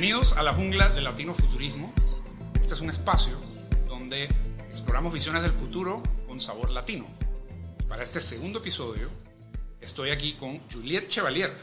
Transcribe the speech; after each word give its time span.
Bienvenidos 0.00 0.32
a 0.32 0.42
la 0.42 0.54
jungla 0.54 0.88
del 0.88 1.04
latino 1.04 1.34
futurismo. 1.34 1.92
Este 2.58 2.72
es 2.72 2.80
un 2.80 2.88
espacio 2.88 3.38
donde 3.86 4.24
exploramos 4.70 5.12
visiones 5.12 5.42
del 5.42 5.52
futuro 5.52 6.02
con 6.26 6.40
sabor 6.40 6.70
latino. 6.70 7.06
Para 7.86 8.02
este 8.02 8.18
segundo 8.18 8.60
episodio 8.60 9.10
estoy 9.78 10.08
aquí 10.08 10.32
con 10.32 10.58
Juliette 10.70 11.06
Chevalier. 11.08 11.54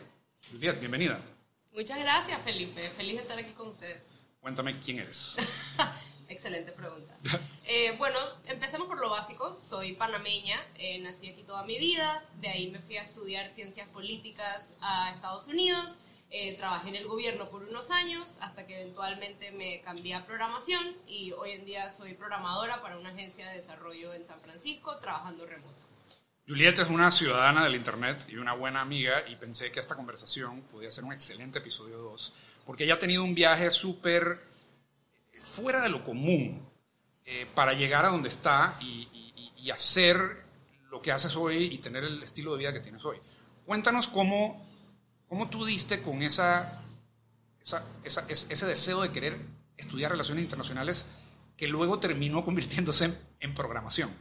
Juliette, 0.51 0.79
bienvenida. 0.79 1.19
Muchas 1.73 1.97
gracias, 1.97 2.39
Felipe. 2.43 2.91
Feliz 2.91 3.15
de 3.15 3.21
estar 3.23 3.39
aquí 3.39 3.53
con 3.53 3.69
ustedes. 3.69 4.03
Cuéntame 4.39 4.79
quién 4.81 4.99
eres. 4.99 5.35
Excelente 6.29 6.73
pregunta. 6.73 7.17
Eh, 7.65 7.95
bueno, 7.97 8.19
empecemos 8.45 8.87
por 8.87 8.99
lo 8.99 9.09
básico. 9.09 9.59
Soy 9.63 9.93
panameña, 9.93 10.63
eh, 10.75 10.99
nací 10.99 11.27
aquí 11.27 11.41
toda 11.41 11.63
mi 11.63 11.79
vida, 11.79 12.23
de 12.39 12.49
ahí 12.49 12.69
me 12.69 12.81
fui 12.81 12.97
a 12.97 13.01
estudiar 13.01 13.51
ciencias 13.51 13.87
políticas 13.87 14.73
a 14.79 15.13
Estados 15.15 15.47
Unidos. 15.47 15.97
Eh, 16.29 16.57
trabajé 16.57 16.89
en 16.89 16.97
el 16.97 17.07
gobierno 17.07 17.49
por 17.49 17.63
unos 17.63 17.89
años 17.89 18.37
hasta 18.41 18.67
que 18.67 18.81
eventualmente 18.81 19.51
me 19.53 19.79
cambié 19.81 20.13
a 20.13 20.25
programación 20.25 20.83
y 21.07 21.31
hoy 21.31 21.51
en 21.51 21.63
día 21.63 21.89
soy 21.89 22.15
programadora 22.15 22.81
para 22.81 22.97
una 22.97 23.11
agencia 23.11 23.47
de 23.47 23.55
desarrollo 23.55 24.13
en 24.13 24.25
San 24.25 24.41
Francisco 24.41 24.97
trabajando 24.97 25.45
remoto. 25.45 25.81
Juliette 26.45 26.79
es 26.79 26.89
una 26.89 27.11
ciudadana 27.11 27.63
del 27.63 27.75
Internet 27.75 28.25
y 28.27 28.35
una 28.35 28.53
buena 28.53 28.81
amiga 28.81 29.25
y 29.29 29.37
pensé 29.37 29.71
que 29.71 29.79
esta 29.79 29.95
conversación 29.95 30.63
podía 30.63 30.91
ser 30.91 31.05
un 31.05 31.13
excelente 31.13 31.59
episodio 31.59 31.97
2 31.97 32.33
porque 32.65 32.83
ella 32.83 32.95
ha 32.95 32.99
tenido 32.99 33.23
un 33.23 33.33
viaje 33.33 33.71
súper 33.71 34.41
fuera 35.43 35.81
de 35.81 35.87
lo 35.87 36.03
común 36.03 36.69
eh, 37.23 37.47
para 37.55 37.71
llegar 37.71 38.03
a 38.03 38.09
donde 38.09 38.27
está 38.27 38.77
y, 38.81 39.07
y 39.55 39.71
hacer 39.71 40.43
lo 40.89 41.01
que 41.01 41.13
haces 41.13 41.37
hoy 41.37 41.63
y 41.65 41.77
tener 41.77 42.03
el 42.03 42.21
estilo 42.21 42.51
de 42.51 42.59
vida 42.59 42.73
que 42.73 42.81
tienes 42.81 43.05
hoy. 43.05 43.17
Cuéntanos 43.65 44.09
cómo 44.09 44.61
¿Cómo 45.27 45.49
tú 45.49 45.65
diste 45.65 46.01
con 46.01 46.21
esa, 46.21 46.81
ese 48.03 48.65
deseo 48.65 49.01
de 49.01 49.11
querer 49.11 49.37
estudiar 49.77 50.11
relaciones 50.11 50.43
internacionales 50.43 51.05
que 51.57 51.67
luego 51.67 51.99
terminó 51.99 52.43
convirtiéndose 52.45 53.13
en, 53.39 53.53
programación? 53.53 54.15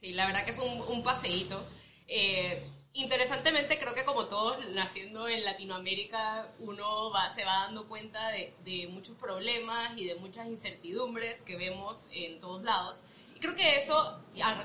Sí, 0.00 0.12
la 0.12 0.26
verdad 0.26 0.44
que 0.44 0.52
fue 0.52 0.64
un, 0.64 1.02
paseíto. 1.02 1.66
Eh, 2.06 2.64
interesantemente, 2.92 3.78
creo 3.78 3.94
que 3.94 4.04
como 4.04 4.26
todos 4.26 4.56
naciendo 4.70 5.28
en 5.28 5.44
Latinoamérica, 5.44 6.46
uno 6.60 7.10
va, 7.10 7.28
se 7.28 7.44
va 7.44 7.64
dando 7.64 7.88
cuenta 7.88 8.30
de, 8.30 8.54
de, 8.64 8.86
muchos 8.88 9.16
problemas 9.16 9.98
y 9.98 10.06
de 10.06 10.14
muchas 10.14 10.46
incertidumbres 10.46 11.42
que 11.42 11.56
vemos 11.56 12.06
en 12.12 12.38
todos 12.38 12.62
lados. 12.62 13.02
Y 13.34 13.40
creo 13.40 13.56
que 13.56 13.76
eso, 13.76 14.22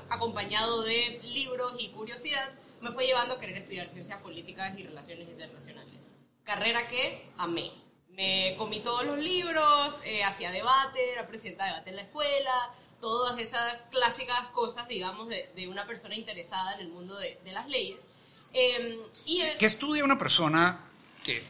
acompañado 0.08 0.84
de 0.84 1.20
libros 1.24 1.74
y 1.78 1.88
curiosidad, 1.88 2.52
me 2.84 2.92
fue 2.92 3.06
llevando 3.06 3.34
a 3.34 3.40
querer 3.40 3.56
estudiar 3.56 3.88
ciencias 3.88 4.20
políticas 4.20 4.78
y 4.78 4.82
relaciones 4.82 5.26
internacionales. 5.26 6.12
Carrera 6.42 6.86
que 6.86 7.30
amé. 7.38 7.72
Me 8.10 8.54
comí 8.58 8.80
todos 8.80 9.06
los 9.06 9.18
libros, 9.18 9.94
eh, 10.04 10.22
hacía 10.22 10.52
debate, 10.52 11.12
era 11.12 11.26
presidenta 11.26 11.64
de 11.64 11.70
debate 11.70 11.90
en 11.90 11.96
la 11.96 12.02
escuela, 12.02 12.70
todas 13.00 13.40
esas 13.40 13.74
clásicas 13.90 14.48
cosas, 14.48 14.86
digamos, 14.86 15.28
de, 15.28 15.50
de 15.56 15.66
una 15.66 15.86
persona 15.86 16.14
interesada 16.14 16.74
en 16.74 16.80
el 16.80 16.88
mundo 16.88 17.16
de, 17.16 17.40
de 17.42 17.52
las 17.52 17.66
leyes. 17.68 18.04
Em, 18.52 18.98
y, 19.24 19.42
¿Qué 19.58 19.66
estudia 19.66 20.04
una 20.04 20.18
persona 20.18 20.78
que, 21.24 21.42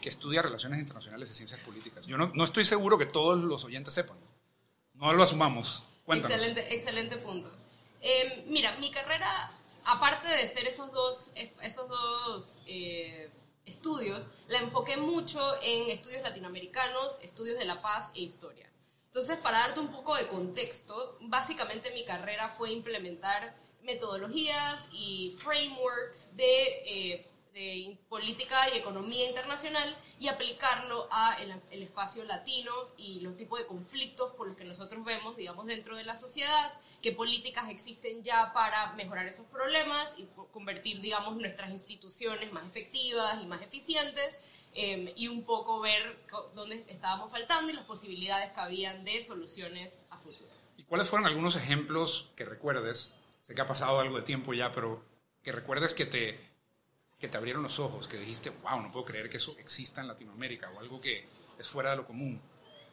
que, 0.00 0.08
estudia 0.08 0.40
relaciones 0.40 0.78
internacionales 0.78 1.30
y 1.32 1.34
ciencias 1.34 1.60
políticas? 1.60 2.06
Yo 2.06 2.16
no, 2.16 2.30
no, 2.32 2.44
estoy 2.44 2.64
seguro 2.64 2.96
que 2.96 3.06
todos 3.06 3.36
los 3.38 3.64
oyentes 3.64 3.92
sepan. 3.92 4.16
No 4.94 5.12
lo 5.12 5.22
asumamos. 5.22 5.82
Cuéntanos. 6.06 6.36
Excelente, 6.36 6.74
excelente 6.74 7.16
punto. 7.18 7.52
Eh, 8.00 8.44
mira, 8.46 8.74
mi 8.78 8.90
carrera 8.90 9.52
aparte 9.84 10.28
de 10.28 10.48
ser 10.48 10.66
esos 10.66 10.92
dos, 10.92 11.30
esos 11.62 11.88
dos 11.88 12.60
eh, 12.66 13.30
estudios, 13.64 14.28
la 14.48 14.58
enfoqué 14.58 14.96
mucho 14.96 15.40
en 15.62 15.90
estudios 15.90 16.22
latinoamericanos, 16.22 17.18
estudios 17.22 17.58
de 17.58 17.64
la 17.64 17.80
paz 17.80 18.12
e 18.14 18.22
historia. 18.22 18.70
Entonces, 19.06 19.38
para 19.38 19.58
darte 19.58 19.80
un 19.80 19.90
poco 19.90 20.14
de 20.14 20.26
contexto, 20.28 21.18
básicamente 21.22 21.90
mi 21.92 22.04
carrera 22.04 22.48
fue 22.48 22.70
implementar 22.70 23.56
metodologías 23.82 24.88
y 24.92 25.36
frameworks 25.38 26.36
de 26.36 26.62
eh, 26.84 27.29
de 27.70 27.98
política 28.08 28.56
y 28.74 28.78
economía 28.78 29.28
internacional 29.28 29.96
y 30.18 30.28
aplicarlo 30.28 31.08
a 31.10 31.36
el, 31.40 31.82
espacio 31.82 32.24
latino 32.24 32.72
y 32.96 33.20
los 33.20 33.36
tipos 33.36 33.58
de 33.58 33.66
conflictos 33.66 34.32
por 34.34 34.48
los 34.48 34.56
que 34.56 34.64
nosotros 34.64 35.04
vemos, 35.04 35.36
digamos, 35.36 35.66
dentro 35.66 35.96
de 35.96 36.04
la 36.04 36.16
sociedad, 36.16 36.72
qué 37.02 37.12
políticas 37.12 37.68
existen 37.68 38.22
ya 38.22 38.52
para 38.52 38.92
mejorar 38.94 39.26
esos 39.26 39.46
problemas 39.46 40.14
y 40.18 40.26
convertir, 40.52 41.00
digamos, 41.00 41.36
nuestras 41.36 41.70
instituciones 41.70 42.52
más 42.52 42.66
efectivas 42.66 43.38
y 43.42 43.46
más 43.46 43.62
eficientes 43.62 44.40
em, 44.74 45.10
y 45.16 45.28
un 45.28 45.44
poco 45.44 45.80
ver 45.80 46.18
dónde 46.54 46.84
estábamos 46.88 47.30
faltando 47.30 47.72
y 47.72 47.74
las 47.74 47.84
posibilidades 47.84 48.52
que 48.52 48.60
habían 48.60 49.04
de 49.04 49.22
soluciones 49.22 49.92
a 50.10 50.18
futuro. 50.18 50.50
¿Y 50.76 50.84
cuáles 50.84 51.08
fueron 51.08 51.26
algunos 51.26 51.56
ejemplos 51.56 52.30
que 52.36 52.44
recuerdes? 52.44 53.14
Sé 53.42 53.54
que 53.54 53.60
ha 53.60 53.66
pasado 53.66 54.00
algo 54.00 54.16
de 54.16 54.22
tiempo 54.22 54.54
ya, 54.54 54.72
pero 54.72 55.02
que 55.42 55.52
recuerdes 55.52 55.94
que 55.94 56.06
te 56.06 56.49
que 57.20 57.28
te 57.28 57.36
abrieron 57.36 57.62
los 57.62 57.78
ojos, 57.78 58.08
que 58.08 58.18
dijiste, 58.18 58.50
wow, 58.62 58.80
no 58.80 58.90
puedo 58.90 59.04
creer 59.04 59.28
que 59.28 59.36
eso 59.36 59.54
exista 59.58 60.00
en 60.00 60.08
Latinoamérica 60.08 60.70
o 60.70 60.80
algo 60.80 61.00
que 61.00 61.26
es 61.58 61.68
fuera 61.68 61.90
de 61.90 61.98
lo 61.98 62.06
común. 62.06 62.40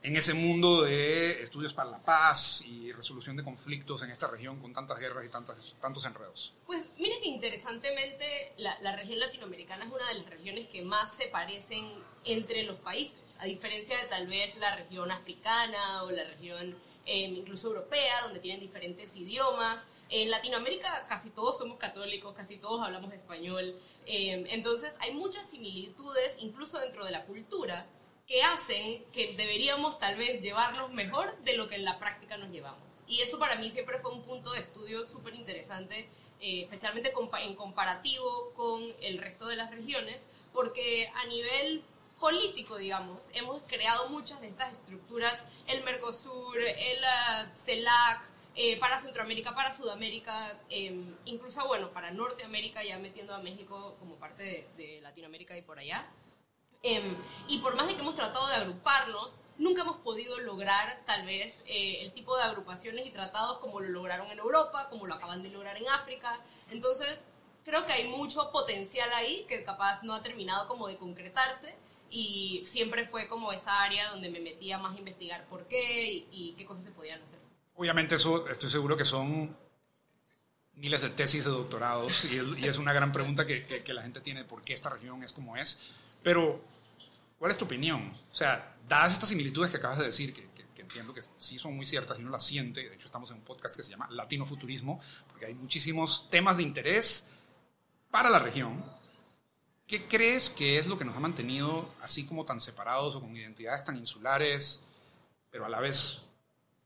En 0.07 0.15
ese 0.15 0.33
mundo 0.33 0.83
de 0.83 1.43
estudios 1.43 1.73
para 1.73 1.89
la 1.89 1.99
paz 1.99 2.63
y 2.65 2.93
resolución 2.93 3.35
de 3.35 3.43
conflictos 3.43 4.03
en 4.03 4.09
esta 4.09 4.29
región 4.29 4.57
con 4.61 4.71
tantas 4.71 4.97
guerras 4.97 5.25
y 5.25 5.29
tantas, 5.29 5.75
tantos 5.81 6.05
enredos. 6.05 6.53
Pues 6.65 6.87
mira 6.97 7.17
que 7.21 7.27
interesantemente 7.27 8.53
la, 8.55 8.95
región 8.95 9.19
latinoamericana 9.19 9.83
es 9.83 9.91
una 9.91 10.07
de 10.07 10.13
las 10.13 10.29
regiones 10.29 10.69
que 10.69 10.81
más 10.81 11.11
se 11.11 11.27
parecen 11.27 11.91
entre 12.23 12.63
los 12.63 12.79
países, 12.79 13.19
a 13.39 13.45
diferencia 13.47 13.97
de 13.97 14.05
tal 14.05 14.27
vez 14.27 14.55
la 14.59 14.77
región 14.77 15.11
africana 15.11 16.03
o 16.03 16.11
la 16.11 16.23
región 16.23 16.73
eh, 17.05 17.23
incluso 17.23 17.67
europea, 17.67 18.21
donde 18.23 18.39
tienen 18.39 18.61
diferentes 18.61 19.13
idiomas. 19.17 19.87
En 20.07 20.31
Latinoamérica 20.31 21.05
casi 21.09 21.31
todos 21.31 21.57
somos 21.57 21.77
católicos, 21.77 22.33
casi 22.33 22.55
todos 22.55 22.81
hablamos 22.81 23.11
español. 23.11 23.77
Eh, 24.05 24.45
entonces 24.51 24.95
hay 25.01 25.13
muchas 25.15 25.49
similitudes, 25.49 26.37
incluso 26.39 26.79
dentro 26.79 27.03
de 27.03 27.11
la 27.11 27.25
cultura, 27.25 27.89
que 28.27 28.43
hacen 28.43 29.05
que 29.13 29.33
deberíamos 29.37 29.99
tal 29.99 30.17
vez 30.17 30.41
llevarnos 30.41 30.91
mejor 30.91 31.37
de 31.43 31.55
lo 31.55 31.67
que 31.69 31.75
en 31.75 31.85
la 31.85 31.97
práctica 31.97 32.37
nos 32.37 32.51
llevamos. 32.51 32.99
Y 33.07 33.21
eso 33.21 33.39
para 33.39 33.55
mí 33.55 33.71
siempre 33.71 33.99
fue 33.99 34.11
un 34.11 34.21
punto 34.21 34.51
de 34.51 34.59
estudio 34.59 35.07
súper 35.07 35.33
interesante, 35.33 36.09
eh, 36.41 36.61
especialmente 36.63 37.13
en 37.41 37.55
comparativo 37.55 38.51
con 38.53 38.83
el 39.01 39.17
resto 39.17 39.47
de 39.47 39.55
las 39.55 39.71
regiones, 39.71 40.27
porque 40.53 41.09
a 41.15 41.25
nivel 41.25 41.83
político, 42.19 42.77
digamos, 42.77 43.29
hemos 43.33 43.61
creado 43.63 44.09
muchas 44.09 44.41
de 44.41 44.47
estas 44.47 44.73
estructuras, 44.73 45.43
el 45.67 45.83
Mercosur, 45.83 46.59
el 46.59 46.99
uh, 46.99 47.55
CELAC, 47.55 48.37
eh, 48.59 48.79
para 48.79 48.97
Centroamérica, 48.97 49.53
para 49.53 49.71
Sudamérica, 49.71 50.59
em, 50.69 51.15
incluso, 51.25 51.65
bueno, 51.67 51.91
para 51.91 52.09
Norteamérica, 52.09 52.83
ya 52.83 52.97
metiendo 52.97 53.35
a 53.35 53.37
México 53.37 53.95
como 53.99 54.15
parte 54.15 54.67
de, 54.75 54.99
Latinoamérica 55.01 55.55
y 55.55 55.61
por 55.61 55.77
allá. 55.77 56.07
Em, 56.87 57.17
y 57.49 57.59
por 57.59 57.75
más 57.75 57.87
de 57.87 57.95
que 57.95 58.01
hemos 58.01 58.15
tratado 58.15 58.47
de 58.47 58.55
agruparnos, 58.55 59.41
nunca 59.57 59.81
hemos 59.81 59.97
podido 59.97 60.39
lograr 60.39 61.03
tal 61.05 61.25
vez 61.25 61.61
eh, 61.65 61.99
el 62.01 62.13
tipo 62.13 62.37
de 62.37 62.43
agrupaciones 62.43 63.05
y 63.05 63.11
tratados 63.11 63.59
como 63.59 63.81
lo 63.81 63.89
lograron 63.89 64.31
en 64.31 64.39
Europa, 64.39 64.87
como 64.89 65.05
lo 65.05 65.15
acaban 65.15 65.43
de 65.43 65.49
lograr 65.49 65.75
en 65.75 65.89
África. 65.89 66.39
Entonces, 66.71 67.25
creo 67.65 67.85
que 67.85 67.91
hay 67.91 68.07
mucho 68.07 68.51
potencial 68.51 69.11
ahí 69.13 69.45
que 69.49 69.65
capaz 69.65 70.01
no 70.03 70.13
ha 70.13 70.23
terminado 70.23 70.69
como 70.69 70.87
de 70.87 70.95
concretarse 70.95 71.75
y 72.09 72.63
siempre 72.65 73.05
fue 73.05 73.27
como 73.27 73.51
esa 73.51 73.83
área 73.83 74.09
donde 74.11 74.29
me 74.29 74.39
metía 74.39 74.77
más 74.77 74.95
a 74.95 74.99
investigar 74.99 75.45
por 75.47 75.67
qué 75.67 76.25
y 76.31 76.53
qué 76.57 76.65
cosas 76.65 76.85
se 76.85 76.91
podían 76.91 77.21
hacer. 77.21 77.39
Obviamente 77.75 78.15
eso 78.15 78.47
estoy 78.47 78.69
seguro 78.69 78.95
que 78.95 79.03
son 79.03 79.53
miles 80.75 81.01
de 81.01 81.09
tesis 81.09 81.43
de 81.43 81.49
doctorados 81.49 82.23
y, 82.25 82.65
es 82.65 82.77
una 82.77 82.93
gran 82.93 83.11
pregunta 83.11 83.45
que, 83.45 83.65
que, 83.65 83.93
la 83.93 84.03
gente 84.03 84.21
tiene, 84.21 84.45
¿por 84.45 84.61
qué 84.61 84.73
esta 84.73 84.89
región 84.89 85.21
es 85.23 85.33
como 85.33 85.57
es? 85.57 85.91
Pero, 86.23 86.61
¿cuál 87.37 87.51
es 87.51 87.57
tu 87.57 87.65
opinión? 87.65 88.11
O 88.31 88.35
sea, 88.35 88.75
dadas 88.87 89.13
estas 89.13 89.29
similitudes 89.29 89.71
que 89.71 89.77
acabas 89.77 89.99
de 89.99 90.05
decir, 90.05 90.33
que, 90.33 90.47
que 90.49 90.81
entiendo 90.87 91.13
que 91.13 91.21
sí 91.37 91.57
son 91.57 91.75
muy 91.75 91.85
ciertas 91.85 92.17
y 92.17 92.21
uno 92.21 92.31
las 92.31 92.45
siente, 92.45 92.87
de 92.87 92.95
hecho 92.95 93.05
estamos 93.05 93.29
en 93.31 93.37
un 93.37 93.43
podcast 93.43 93.75
que 93.75 93.83
se 93.83 93.91
llama 93.91 94.07
Latino 94.09 94.45
Futurismo, 94.45 95.01
porque 95.29 95.45
hay 95.45 95.53
muchísimos 95.53 96.29
temas 96.29 96.57
de 96.57 96.63
interés 96.63 97.27
para 98.09 98.29
la 98.29 98.39
región. 98.39 98.83
¿Qué 99.85 100.07
crees 100.07 100.49
que 100.49 100.77
es 100.77 100.87
lo 100.87 100.97
que 100.97 101.05
nos 101.05 101.15
ha 101.15 101.19
mantenido 101.19 101.93
así 102.01 102.25
como 102.25 102.45
tan 102.45 102.59
separados 102.61 103.15
o 103.15 103.21
con 103.21 103.35
identidades 103.35 103.83
tan 103.83 103.97
insulares, 103.97 104.83
pero 105.49 105.65
a 105.65 105.69
la 105.69 105.79
vez 105.79 106.23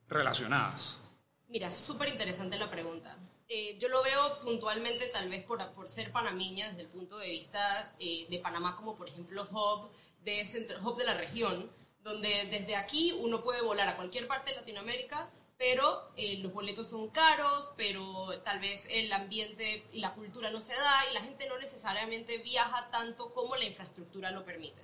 relacionadas? 0.07 0.99
Mira, 1.47 1.71
súper 1.71 2.09
interesante 2.09 2.57
la 2.57 2.69
pregunta. 2.69 3.17
Eh, 3.53 3.75
yo 3.77 3.89
lo 3.89 4.01
veo 4.01 4.39
puntualmente 4.39 5.07
tal 5.07 5.29
vez 5.29 5.43
por, 5.43 5.73
por, 5.73 5.89
ser 5.89 6.09
panameña 6.13 6.69
desde 6.69 6.83
el 6.83 6.87
punto 6.87 7.17
de 7.17 7.27
vista 7.27 7.93
eh, 7.99 8.25
de 8.29 8.39
Panamá 8.39 8.77
como 8.77 8.95
por 8.95 9.09
ejemplo 9.09 9.45
hub 9.51 9.91
de, 10.23 10.45
centro, 10.45 10.79
hub 10.81 10.95
de 10.95 11.03
la 11.03 11.15
región, 11.15 11.69
donde 12.01 12.29
desde 12.49 12.77
aquí 12.77 13.11
uno 13.19 13.43
puede 13.43 13.61
volar 13.61 13.89
a 13.89 13.97
cualquier 13.97 14.25
parte 14.25 14.51
de 14.51 14.61
Latinoamérica, 14.61 15.29
pero 15.57 16.13
eh, 16.15 16.37
los 16.37 16.53
boletos 16.53 16.89
son 16.89 17.09
caros, 17.09 17.73
pero 17.75 18.39
tal 18.41 18.61
vez 18.61 18.87
el 18.89 19.11
ambiente 19.11 19.85
y 19.91 19.99
la 19.99 20.13
cultura 20.13 20.49
no 20.49 20.61
se 20.61 20.73
da 20.73 21.09
y 21.09 21.13
la 21.13 21.19
gente 21.19 21.45
no 21.49 21.59
necesariamente 21.59 22.37
viaja 22.37 22.89
tanto 22.89 23.33
como 23.33 23.57
la 23.57 23.65
infraestructura 23.65 24.31
lo 24.31 24.45
permite. 24.45 24.81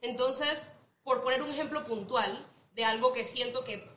Entonces, 0.00 0.64
por 1.04 1.22
poner 1.22 1.40
un 1.40 1.50
ejemplo 1.50 1.84
puntual 1.84 2.44
de 2.74 2.84
algo 2.84 3.12
que 3.12 3.22
siento 3.22 3.62
que, 3.62 3.88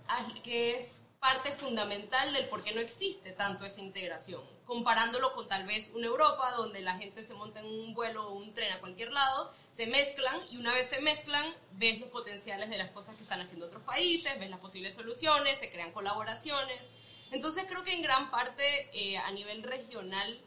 que 0.44 0.78
es 0.78 1.01
parte 1.22 1.52
fundamental 1.52 2.34
del 2.34 2.50
por 2.50 2.64
qué 2.64 2.74
no 2.74 2.82
existe 2.82 3.32
tanto 3.32 3.64
esa 3.64 3.80
integración. 3.80 4.42
Comparándolo 4.66 5.34
con 5.36 5.48
tal 5.48 5.68
vez 5.68 5.92
una 5.94 6.08
Europa 6.08 6.52
donde 6.58 6.82
la 6.82 6.98
gente 6.98 7.24
se 7.24 7.36
monta 7.36 7.60
en 7.60 7.68
un 7.68 7.94
vuelo 7.94 8.28
o 8.28 8.34
un 8.34 8.56
tren 8.56 8.74
a 8.74 8.80
cualquier 8.80 9.12
lado, 9.12 9.54
se 9.70 9.86
mezclan 9.86 10.36
y 10.50 10.58
una 10.58 10.74
vez 10.74 10.90
se 10.90 11.00
mezclan, 11.00 11.46
ves 11.74 12.00
los 12.00 12.10
potenciales 12.10 12.72
de 12.72 12.80
las 12.80 12.90
cosas 12.90 13.16
que 13.16 13.22
están 13.22 13.40
haciendo 13.40 13.68
otros 13.68 13.84
países, 13.84 14.40
ves 14.40 14.50
las 14.50 14.60
posibles 14.60 14.96
soluciones, 14.96 15.60
se 15.60 15.72
crean 15.72 15.92
colaboraciones. 15.92 16.90
Entonces 17.30 17.66
creo 17.70 17.84
que 17.84 17.94
en 17.94 18.02
gran 18.02 18.32
parte 18.32 18.64
eh, 18.92 19.20
a 19.20 19.30
nivel 19.30 19.62
regional 19.62 20.42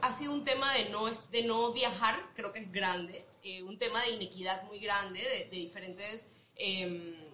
ha 0.00 0.12
sido 0.12 0.32
un 0.32 0.44
tema 0.44 0.72
de 0.74 0.90
no, 0.90 1.06
de 1.06 1.42
no 1.42 1.72
viajar, 1.72 2.14
creo 2.36 2.52
que 2.52 2.60
es 2.60 2.70
grande, 2.70 3.26
eh, 3.42 3.64
un 3.64 3.76
tema 3.78 4.00
de 4.02 4.10
inequidad 4.10 4.62
muy 4.62 4.78
grande, 4.78 5.18
de, 5.20 5.38
de 5.46 5.56
diferentes... 5.56 6.28
Eh, 6.54 7.25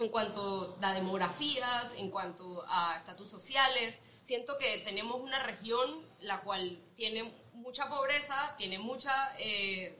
en 0.00 0.08
cuanto 0.08 0.76
a 0.80 0.94
demografías, 0.94 1.94
en 1.96 2.10
cuanto 2.10 2.64
a 2.68 2.96
estatus 2.98 3.28
sociales. 3.28 3.98
Siento 4.22 4.56
que 4.58 4.78
tenemos 4.78 5.20
una 5.20 5.42
región 5.42 6.02
la 6.20 6.40
cual 6.40 6.78
tiene 6.94 7.32
mucha 7.52 7.88
pobreza, 7.88 8.54
tiene 8.58 8.78
mucha 8.78 9.12
eh, 9.38 9.98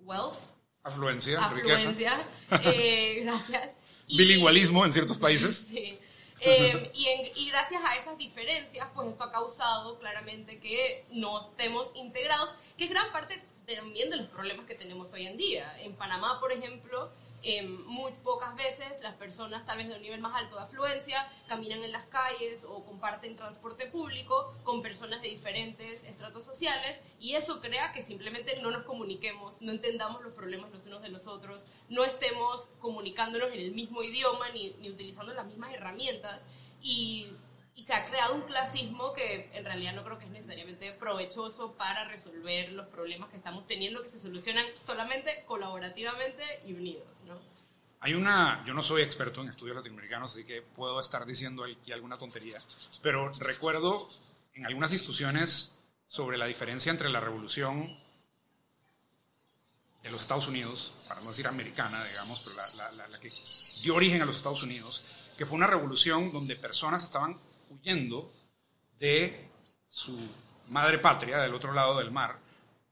wealth. 0.00 0.38
Afluencia, 0.82 1.44
Afluencia, 1.44 2.26
eh, 2.64 3.20
gracias. 3.24 3.72
Bilingüalismo 4.08 4.84
en 4.84 4.92
ciertos 4.92 5.18
países. 5.26 5.66
sí. 5.68 5.98
Eh, 6.42 6.90
y, 6.94 7.06
y, 7.42 7.50
gracias 7.50 7.82
a 7.84 7.96
esas 7.96 8.16
diferencias, 8.16 8.88
pues 8.94 9.08
esto 9.08 9.24
ha 9.24 9.30
causado 9.30 9.98
claramente 9.98 10.58
que 10.58 11.04
no 11.10 11.38
estemos 11.38 11.92
integrados, 11.94 12.56
que 12.78 12.84
es 12.84 12.90
gran 12.90 13.12
parte 13.12 13.42
también 13.66 14.08
de 14.08 14.16
los 14.16 14.26
problemas 14.26 14.64
que 14.64 14.74
tenemos 14.74 15.12
hoy 15.12 15.26
en 15.26 15.36
día. 15.36 15.70
En 15.82 15.94
Panamá, 15.94 16.40
por 16.40 16.50
ejemplo, 16.50 17.10
muy 17.86 18.12
pocas 18.22 18.54
veces 18.54 19.00
las 19.02 19.14
personas, 19.14 19.64
tal 19.64 19.78
vez 19.78 19.88
de 19.88 19.94
un 19.94 20.02
nivel 20.02 20.20
más 20.20 20.34
alto 20.34 20.56
de 20.56 20.62
afluencia, 20.62 21.26
caminan 21.48 21.82
en 21.82 21.92
las 21.92 22.04
calles 22.06 22.64
o 22.68 22.84
comparten 22.84 23.36
transporte 23.36 23.86
público 23.86 24.52
con 24.62 24.82
personas 24.82 25.22
de 25.22 25.28
diferentes 25.28 26.04
estratos 26.04 26.44
sociales 26.44 27.00
y 27.18 27.34
eso 27.34 27.60
crea 27.60 27.92
que 27.92 28.02
simplemente 28.02 28.60
no 28.60 28.70
nos 28.70 28.84
comuniquemos, 28.84 29.60
no 29.62 29.72
entendamos 29.72 30.22
los 30.22 30.34
problemas 30.34 30.70
los 30.70 30.86
unos 30.86 31.02
de 31.02 31.08
los 31.08 31.26
otros, 31.26 31.66
no 31.88 32.04
estemos 32.04 32.70
comunicándonos 32.78 33.52
en 33.52 33.60
el 33.60 33.72
mismo 33.72 34.02
idioma 34.02 34.50
ni, 34.50 34.74
ni 34.80 34.90
utilizando 34.90 35.32
las 35.32 35.46
mismas 35.46 35.72
herramientas. 35.72 36.46
Y 36.82 37.26
y 37.80 37.82
se 37.82 37.94
ha 37.94 38.06
creado 38.10 38.34
un 38.34 38.42
clasismo 38.42 39.14
que 39.14 39.50
en 39.54 39.64
realidad 39.64 39.94
no 39.94 40.04
creo 40.04 40.18
que 40.18 40.26
es 40.26 40.30
necesariamente 40.30 40.92
provechoso 40.92 41.72
para 41.78 42.04
resolver 42.04 42.72
los 42.72 42.86
problemas 42.88 43.30
que 43.30 43.38
estamos 43.38 43.66
teniendo, 43.66 44.02
que 44.02 44.08
se 44.10 44.18
solucionan 44.18 44.66
solamente 44.76 45.44
colaborativamente 45.46 46.44
y 46.66 46.74
unidos, 46.74 47.22
¿no? 47.26 47.40
Hay 48.00 48.12
una, 48.12 48.62
yo 48.66 48.74
no 48.74 48.82
soy 48.82 49.00
experto 49.00 49.40
en 49.40 49.48
estudios 49.48 49.76
latinoamericanos, 49.76 50.32
así 50.32 50.44
que 50.44 50.60
puedo 50.60 51.00
estar 51.00 51.24
diciendo 51.24 51.64
aquí 51.64 51.90
alguna 51.90 52.18
tontería, 52.18 52.58
pero 53.00 53.32
recuerdo 53.38 54.10
en 54.52 54.66
algunas 54.66 54.90
discusiones 54.90 55.78
sobre 56.06 56.36
la 56.36 56.44
diferencia 56.44 56.90
entre 56.90 57.08
la 57.08 57.20
revolución 57.20 57.98
de 60.02 60.10
los 60.10 60.20
Estados 60.20 60.48
Unidos, 60.48 60.92
para 61.08 61.22
no 61.22 61.30
decir 61.30 61.46
americana, 61.46 62.04
digamos, 62.04 62.40
pero 62.40 62.56
la, 62.56 62.90
la, 62.92 63.08
la 63.08 63.20
que 63.20 63.32
dio 63.80 63.94
origen 63.94 64.20
a 64.20 64.26
los 64.26 64.36
Estados 64.36 64.62
Unidos, 64.62 65.02
que 65.38 65.46
fue 65.46 65.56
una 65.56 65.66
revolución 65.66 66.30
donde 66.30 66.56
personas 66.56 67.02
estaban 67.04 67.38
huyendo 67.70 68.32
de 68.98 69.48
su 69.88 70.18
madre 70.68 70.98
patria 70.98 71.38
del 71.38 71.54
otro 71.54 71.72
lado 71.72 71.98
del 71.98 72.10
mar, 72.10 72.38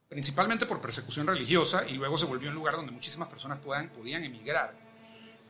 principalmente 0.08 0.66
por 0.66 0.80
persecución 0.80 1.26
religiosa, 1.26 1.86
y 1.86 1.94
luego 1.94 2.16
se 2.16 2.24
volvió 2.24 2.48
un 2.48 2.54
lugar 2.54 2.76
donde 2.76 2.92
muchísimas 2.92 3.28
personas 3.28 3.58
podían, 3.58 3.90
podían 3.90 4.24
emigrar, 4.24 4.74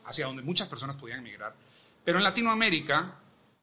hacia 0.05 0.25
donde 0.25 0.43
muchas 0.43 0.67
personas 0.67 0.95
podían 0.95 1.19
emigrar. 1.19 1.55
Pero 2.03 2.17
en 2.17 2.23
Latinoamérica 2.23 3.15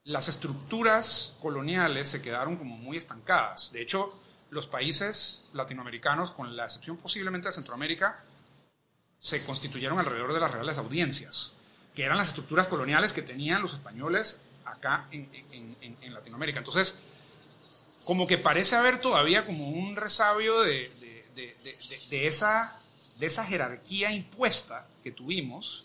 las 0.04 0.28
estructuras 0.28 1.34
coloniales 1.40 2.08
se 2.08 2.22
quedaron 2.22 2.56
como 2.56 2.76
muy 2.76 2.96
estancadas. 2.96 3.72
De 3.72 3.82
hecho, 3.82 4.20
los 4.50 4.68
países 4.68 5.46
latinoamericanos, 5.52 6.30
con 6.30 6.56
la 6.56 6.64
excepción 6.64 6.96
posiblemente 6.96 7.48
de 7.48 7.52
Centroamérica, 7.52 8.22
se 9.18 9.44
constituyeron 9.44 9.98
alrededor 9.98 10.32
de 10.32 10.40
las 10.40 10.52
reales 10.52 10.78
audiencias, 10.78 11.54
que 11.94 12.04
eran 12.04 12.18
las 12.18 12.28
estructuras 12.28 12.68
coloniales 12.68 13.12
que 13.12 13.22
tenían 13.22 13.62
los 13.62 13.74
españoles 13.74 14.38
acá 14.66 15.08
en, 15.10 15.28
en, 15.52 15.96
en, 16.00 16.14
Latinoamérica. 16.14 16.58
Entonces, 16.58 16.98
como 18.04 18.26
que 18.26 18.38
parece 18.38 18.76
haber 18.76 19.00
todavía 19.00 19.46
como 19.46 19.68
un 19.68 19.96
resabio 19.96 20.60
de, 20.60 20.88
de, 21.34 21.56
de, 21.62 21.98
de, 22.10 22.26
esa, 22.26 22.78
de 23.16 23.26
esa 23.26 23.44
jerarquía 23.44 24.10
impuesta 24.12 24.86
que 25.02 25.10
tuvimos. 25.10 25.84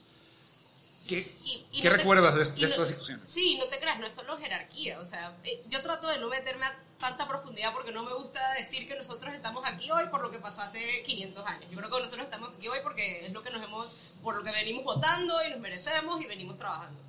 ¿Qué, 1.08 1.36
¿qué 1.82 1.90
recuerdas 1.90 2.36
de, 2.36 2.66
estas 2.66 2.88
discusiones? 2.88 3.30
Sí, 3.30 3.58
no 3.58 3.66
te 3.66 3.80
creas, 3.80 4.00
no 4.00 4.06
es 4.06 4.14
solo 4.14 4.38
jerarquía. 4.38 5.00
O 5.00 5.06
sea, 5.06 5.36
eh, 5.44 5.62
yo 5.68 5.82
trato 5.82 6.08
de 6.08 6.20
no 6.20 6.30
meterme 6.30 6.66
a 6.66 6.78
tanta 7.00 7.28
profundidad 7.28 7.74
porque 7.74 7.92
no 7.92 8.04
me 8.04 8.14
gusta 8.14 8.40
decir 8.54 8.88
que 8.88 8.96
nosotros 8.96 9.34
estamos 9.34 9.66
aquí 9.66 9.90
hoy 9.92 10.06
por 10.10 10.22
lo 10.22 10.30
que 10.30 10.38
pasó 10.38 10.62
hace 10.62 11.02
500 11.04 11.46
años. 11.46 11.66
Yo 11.72 11.78
creo 11.78 11.90
que 11.90 12.00
nosotros 12.00 12.24
estamos 12.24 12.52
aquí 12.56 12.68
hoy 12.68 12.80
porque 12.84 13.26
es 13.26 13.34
lo 13.34 13.44
que 13.44 13.50
nos 13.50 13.64
hemos, 13.64 13.96
por 14.24 14.36
lo 14.36 14.44
que 14.44 14.52
venimos 14.52 14.84
votando 14.84 15.44
y 15.46 15.50
nos 15.50 15.60
merecemos 15.60 16.22
y 16.22 16.28
venimos 16.28 16.58
trabajando. 16.58 17.01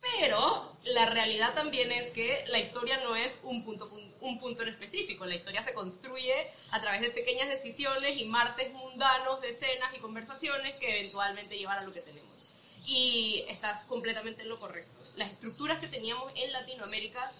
Pero 0.00 0.76
la 0.84 1.06
realidad 1.06 1.54
también 1.54 1.92
es 1.92 2.10
que 2.10 2.44
la 2.48 2.58
historia 2.58 2.98
no 2.98 3.16
es 3.16 3.38
un 3.42 3.64
punto, 3.64 3.90
un 4.20 4.38
punto 4.38 4.62
en 4.62 4.68
específico. 4.70 5.26
La 5.26 5.34
historia 5.34 5.62
se 5.62 5.74
construye 5.74 6.34
a 6.70 6.80
través 6.80 7.02
de 7.02 7.10
pequeñas 7.10 7.48
decisiones 7.48 8.18
y 8.18 8.24
martes 8.24 8.72
mundanos 8.72 9.40
de 9.40 9.50
escenas 9.50 9.94
y 9.94 10.00
conversaciones 10.00 10.76
que 10.76 11.00
eventualmente 11.00 11.58
llevan 11.58 11.78
a 11.78 11.82
lo 11.82 11.92
que 11.92 12.00
tenemos. 12.00 12.50
Y 12.86 13.44
estás 13.48 13.84
completamente 13.84 14.42
en 14.42 14.48
lo 14.48 14.58
correcto. 14.58 14.98
Las 15.16 15.32
estructuras 15.32 15.78
que 15.78 15.88
teníamos 15.88 16.32
en 16.34 16.50
Latinoamérica 16.52 17.30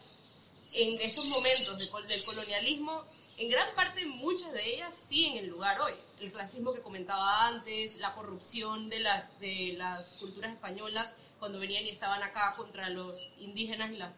en 0.75 1.01
esos 1.01 1.25
momentos 1.27 1.79
del 2.07 2.25
colonialismo, 2.25 3.05
en 3.39 3.49
gran 3.49 3.75
parte 3.75 4.05
muchas 4.05 4.53
de 4.53 4.75
ellas 4.75 4.95
siguen 5.09 5.39
en 5.39 5.49
lugar 5.49 5.81
hoy. 5.81 5.95
El 6.21 6.31
clasismo 6.31 6.75
que 6.75 6.83
comentaba 6.83 7.49
antes, 7.49 7.97
la 7.97 8.15
corrupción 8.15 8.91
de 8.91 9.01
las, 9.01 9.41
de 9.41 9.75
las 9.79 10.13
culturas 10.15 10.53
españolas 10.53 11.17
cuando 11.41 11.59
venían 11.59 11.85
y 11.85 11.89
estaban 11.89 12.23
acá 12.23 12.55
contra 12.57 12.91
los 12.91 13.27
indígenas 13.39 13.91
y 13.91 13.97
los 13.97 14.11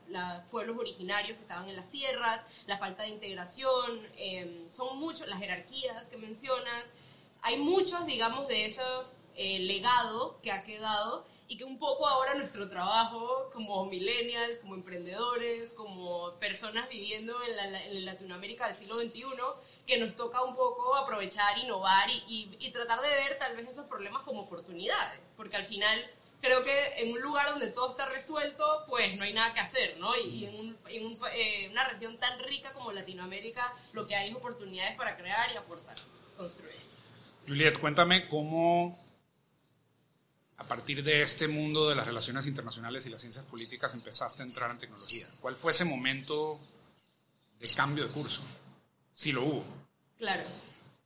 pueblos 0.51 0.77
originarios 0.77 1.37
que 1.37 1.43
estaban 1.43 1.69
en 1.69 1.77
las 1.77 1.89
tierras, 1.89 2.45
la 2.67 2.77
falta 2.79 3.05
de 3.05 3.11
integración, 3.11 4.07
em, 4.17 4.71
son 4.71 4.99
muchos, 4.99 5.29
las 5.29 5.39
jerarquías 5.39 6.09
que 6.09 6.19
mencionas, 6.19 6.93
hay 7.41 7.59
muchos, 7.59 8.05
digamos, 8.07 8.49
de 8.49 8.67
esos 8.67 9.15
eh, 9.37 9.83
que 10.43 10.53
ha 10.53 10.63
quedado 10.65 11.25
y 11.49 11.57
que 11.57 11.65
un 11.65 11.79
poco 11.79 12.07
ahora 12.07 12.35
nuestro 12.35 12.69
trabajo 12.69 13.51
como 13.53 13.85
millennials, 13.87 14.59
como 14.59 14.75
emprendedores, 14.75 15.73
como 15.75 16.33
personas 16.35 16.89
viviendo 16.89 17.35
en, 17.45 17.57
la, 17.57 17.85
en 17.85 18.05
Latinoamérica 18.05 18.67
del 18.67 18.77
siglo 18.77 18.97
XXI, 18.97 19.23
que 19.87 19.99
nos 19.99 20.15
toca 20.15 20.43
un 20.43 20.55
poco 20.55 20.95
aprovechar, 20.97 21.59
innovar 21.59 22.09
y, 22.11 22.25
y, 22.29 22.67
y 22.67 22.71
tratar 22.71 23.01
de 23.01 23.09
ver 23.09 23.39
tal 23.39 23.57
vez 23.57 23.69
esos 23.69 23.87
problemas 23.87 24.23
como 24.23 24.43
oportunidades, 24.43 25.33
porque 25.37 25.57
al 25.57 25.65
final 25.65 25.99
creo 26.43 26.63
que 26.65 26.95
en 26.97 27.13
un 27.13 27.21
lugar 27.23 27.49
donde 27.49 27.69
todo 27.69 27.93
está 27.93 28.07
resuelto, 28.07 28.85
pues 28.89 29.17
no 29.17 29.23
hay 29.23 29.33
nada 29.33 29.55
que 29.55 29.61
hacer, 29.61 29.97
¿no? 29.99 30.15
Y, 30.19 30.45
en, 30.45 30.77
eh, 31.33 31.69
una 31.71 31.89
región 31.89 32.19
tan 32.19 32.39
rica 32.41 32.75
como 32.75 32.93
Latinoamérica, 32.93 33.73
lo 33.93 34.07
que 34.07 34.17
hay 34.17 34.29
es 34.29 34.35
oportunidades 34.35 34.97
para 34.97 35.17
crear 35.17 35.51
y 35.53 35.57
aportar, 35.57 35.95
construir. 36.37 36.75
Juliet, 37.47 37.79
cuéntame 37.79 38.27
cómo, 38.29 38.99
a 40.57 40.65
partir 40.65 41.03
de 41.05 41.23
este 41.23 41.47
mundo 41.47 41.89
de 41.89 41.95
las 41.95 42.07
relaciones 42.07 42.47
internacionales 42.47 43.07
y 43.07 43.11
las 43.11 43.21
ciencias 43.21 43.45
políticas, 43.47 43.95
empezaste 43.95 44.43
a 44.43 44.47
entrar 44.47 44.71
en 44.73 44.79
tecnología. 44.79 45.29
¿Cuál 45.41 45.55
fue 45.55 45.71
ese 45.71 45.85
momento 45.85 46.61
de 47.61 47.69
cambio 47.69 48.05
de 48.05 48.11
curso? 48.11 48.43
Si 49.15 49.31
lo 49.31 49.45
hubo. 49.45 49.65
Claro. 50.19 50.43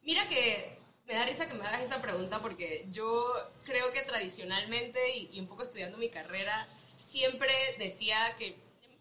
Mira 0.03 0.27
que 0.29 0.76
me 1.07 1.15
da 1.15 1.25
risa 1.25 1.49
que 1.49 1.55
me 1.55 1.67
hagas 1.67 1.83
esa 1.83 2.03
pregunta 2.03 2.41
porque 2.41 2.87
yo 2.91 3.33
creo 3.65 3.93
que 3.93 4.03
tradicionalmente 4.03 5.01
y, 5.17 5.39
un 5.39 5.47
poco 5.47 5.63
estudiando 5.63 5.99
mi 5.99 6.09
carrera, 6.09 6.67
siempre 6.99 7.53
decía 7.79 8.35
que 8.37 8.57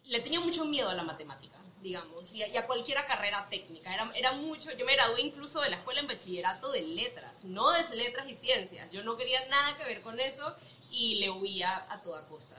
le 0.05 0.19
tenía 0.19 0.39
mucho 0.39 0.65
miedo 0.65 0.89
a 0.89 0.93
la 0.93 1.03
matemática, 1.03 1.57
digamos, 1.81 2.31
y 2.33 2.43
a, 2.43 2.67
cualquier 2.67 3.03
carrera 3.07 3.47
técnica. 3.49 3.93
Era, 3.93 4.09
era 4.15 4.33
mucho, 4.33 4.71
yo 4.77 4.85
me 4.85 4.93
gradué 4.93 5.21
incluso 5.21 5.61
de 5.61 5.71
la 5.71 5.77
escuela 5.77 5.99
en 5.99 6.07
bachillerato 6.07 6.71
de 6.71 6.83
letras, 6.83 7.43
no 7.43 7.71
de 7.71 7.95
letras 7.95 8.27
y 8.29 8.35
ciencias. 8.35 8.91
Yo 8.91 9.03
no 9.03 9.17
quería 9.17 9.47
nada 9.49 9.75
que 9.77 9.85
ver 9.85 10.01
con 10.01 10.19
eso 10.19 10.55
y 10.91 11.15
le 11.15 11.31
huía 11.31 11.87
a 11.89 12.01
toda 12.03 12.27
costa. 12.27 12.55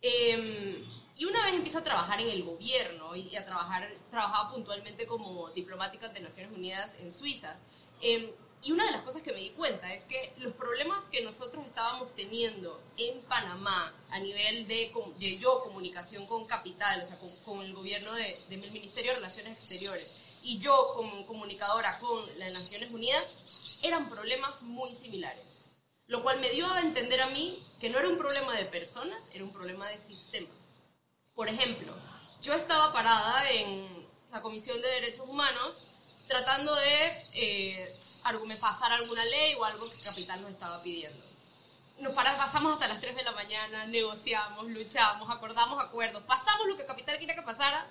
Em, 0.00 0.84
y 1.16 1.24
una 1.24 1.42
vez 1.44 1.54
empiezo 1.54 1.78
a 1.78 1.84
trabajar 1.84 2.20
en 2.20 2.28
el 2.28 2.44
gobierno 2.44 3.16
y 3.16 3.34
a 3.34 3.44
trabajar, 3.44 3.92
trabajaba 4.10 4.52
puntualmente 4.52 5.08
como 5.08 5.50
diplomática 5.50 6.08
de 6.10 6.20
Naciones 6.20 6.52
Unidas 6.52 6.94
en 7.00 7.10
Suiza. 7.10 7.56
Eh, 8.00 8.32
y 8.66 8.72
una 8.72 8.84
de 8.84 8.90
las 8.90 9.02
cosas 9.02 9.22
que 9.22 9.32
me 9.32 9.38
di 9.38 9.50
cuenta 9.50 9.94
es 9.94 10.06
que 10.06 10.32
los 10.38 10.52
problemas 10.54 11.06
que 11.08 11.22
nosotros 11.22 11.64
estábamos 11.64 12.12
teniendo 12.16 12.82
en 12.96 13.22
Panamá 13.22 13.94
a 14.10 14.18
nivel 14.18 14.66
de, 14.66 14.92
de 15.20 15.38
yo 15.38 15.62
comunicación 15.62 16.26
con 16.26 16.46
capital, 16.46 17.00
o 17.00 17.06
sea, 17.06 17.16
con, 17.44 17.62
el 17.62 17.72
gobierno 17.72 18.12
del 18.14 18.34
de, 18.48 18.56
Ministerio 18.56 19.12
de 19.12 19.18
Relaciones 19.18 19.56
Exteriores, 19.56 20.10
y 20.42 20.58
yo 20.58 20.94
como 20.96 21.24
comunicadora 21.26 21.96
con 22.00 22.26
las 22.40 22.52
Naciones 22.54 22.90
Unidas, 22.90 23.36
eran 23.82 24.10
problemas 24.10 24.60
muy 24.62 24.96
similares. 24.96 25.62
Lo 26.08 26.24
cual 26.24 26.40
me 26.40 26.50
dio 26.50 26.66
a 26.72 26.80
entender 26.80 27.20
a 27.20 27.28
mí 27.28 27.62
que 27.78 27.88
no 27.88 28.00
era 28.00 28.08
un 28.08 28.18
problema 28.18 28.52
de 28.56 28.64
personas, 28.64 29.28
era 29.32 29.44
un 29.44 29.52
problema 29.52 29.88
de 29.90 30.00
sistema. 30.00 30.50
Por 31.36 31.48
ejemplo, 31.48 31.94
yo 32.42 32.52
estaba 32.54 32.92
parada 32.92 33.48
en 33.48 34.08
la 34.32 34.42
Comisión 34.42 34.82
de 34.82 34.88
Derechos 34.88 35.28
Humanos 35.28 35.84
tratando 36.26 36.74
de 36.74 37.24
eh, 37.34 37.96
pasar 38.60 38.92
alguna 38.92 39.24
ley 39.24 39.54
o 39.54 39.64
algo 39.64 39.88
que 39.90 40.00
Capital 40.00 40.42
nos 40.42 40.50
estaba 40.50 40.82
pidiendo. 40.82 41.22
Nos 42.00 42.12
pasamos 42.12 42.74
hasta 42.74 42.88
las 42.88 43.00
3 43.00 43.16
de 43.16 43.22
la 43.22 43.32
mañana, 43.32 43.86
negociamos, 43.86 44.66
luchamos, 44.66 45.30
acordamos 45.30 45.82
acuerdos, 45.82 46.22
pasamos 46.24 46.66
lo 46.66 46.76
que 46.76 46.84
Capital 46.84 47.18
quería 47.18 47.34
que 47.34 47.42
pasara. 47.42 47.86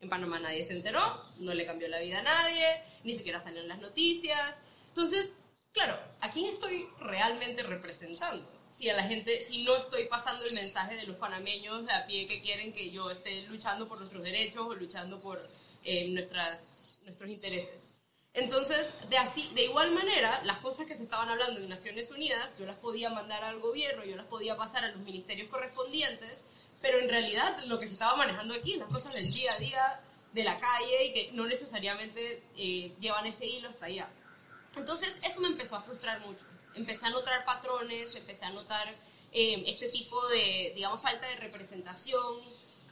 En 0.00 0.08
Panamá 0.08 0.38
nadie 0.38 0.64
se 0.64 0.72
enteró, 0.72 1.24
no 1.38 1.54
le 1.54 1.66
cambió 1.66 1.88
la 1.88 2.00
vida 2.00 2.18
a 2.18 2.22
nadie, 2.22 2.66
ni 3.04 3.14
siquiera 3.14 3.40
salieron 3.40 3.68
las 3.68 3.78
noticias. 3.78 4.58
Entonces, 4.88 5.34
claro, 5.72 5.98
¿a 6.20 6.30
quién 6.30 6.46
estoy 6.46 6.88
realmente 6.98 7.62
representando? 7.62 8.46
Si 8.70 8.88
a 8.88 8.94
la 8.94 9.02
gente, 9.04 9.42
si 9.44 9.62
no 9.62 9.76
estoy 9.76 10.06
pasando 10.06 10.44
el 10.44 10.54
mensaje 10.54 10.96
de 10.96 11.06
los 11.06 11.16
panameños 11.16 11.86
de 11.86 11.92
a 11.92 12.06
pie 12.06 12.26
que 12.26 12.40
quieren 12.40 12.72
que 12.72 12.90
yo 12.90 13.10
esté 13.10 13.42
luchando 13.42 13.86
por 13.88 13.98
nuestros 13.98 14.22
derechos 14.22 14.66
o 14.66 14.74
luchando 14.74 15.20
por 15.20 15.40
eh, 15.84 16.08
nuestras, 16.08 16.60
nuestros 17.04 17.30
intereses. 17.30 17.90
Entonces, 18.32 18.94
de, 19.08 19.18
así, 19.18 19.50
de 19.54 19.64
igual 19.64 19.90
manera, 19.90 20.40
las 20.44 20.58
cosas 20.58 20.86
que 20.86 20.94
se 20.94 21.02
estaban 21.02 21.28
hablando 21.28 21.58
en 21.58 21.68
Naciones 21.68 22.10
Unidas, 22.10 22.54
yo 22.56 22.64
las 22.64 22.76
podía 22.76 23.10
mandar 23.10 23.42
al 23.42 23.58
gobierno, 23.58 24.04
yo 24.04 24.16
las 24.16 24.26
podía 24.26 24.56
pasar 24.56 24.84
a 24.84 24.90
los 24.90 25.00
ministerios 25.00 25.48
correspondientes, 25.48 26.44
pero 26.80 27.00
en 27.00 27.08
realidad 27.08 27.64
lo 27.64 27.80
que 27.80 27.88
se 27.88 27.94
estaba 27.94 28.14
manejando 28.16 28.54
aquí, 28.54 28.76
las 28.76 28.88
cosas 28.88 29.14
del 29.14 29.30
día 29.32 29.52
a 29.52 29.58
día, 29.58 30.00
de 30.32 30.44
la 30.44 30.56
calle, 30.56 31.06
y 31.06 31.12
que 31.12 31.32
no 31.32 31.44
necesariamente 31.44 32.44
eh, 32.56 32.94
llevan 33.00 33.26
ese 33.26 33.46
hilo 33.46 33.68
hasta 33.68 33.86
allá. 33.86 34.08
Entonces, 34.76 35.18
eso 35.24 35.40
me 35.40 35.48
empezó 35.48 35.74
a 35.74 35.82
frustrar 35.82 36.20
mucho. 36.20 36.46
Empecé 36.76 37.06
a 37.06 37.10
notar 37.10 37.44
patrones, 37.44 38.14
empecé 38.14 38.44
a 38.44 38.50
notar 38.50 38.88
eh, 39.32 39.64
este 39.66 39.88
tipo 39.88 40.24
de, 40.28 40.72
digamos, 40.76 41.02
falta 41.02 41.26
de 41.26 41.34
representación, 41.34 42.36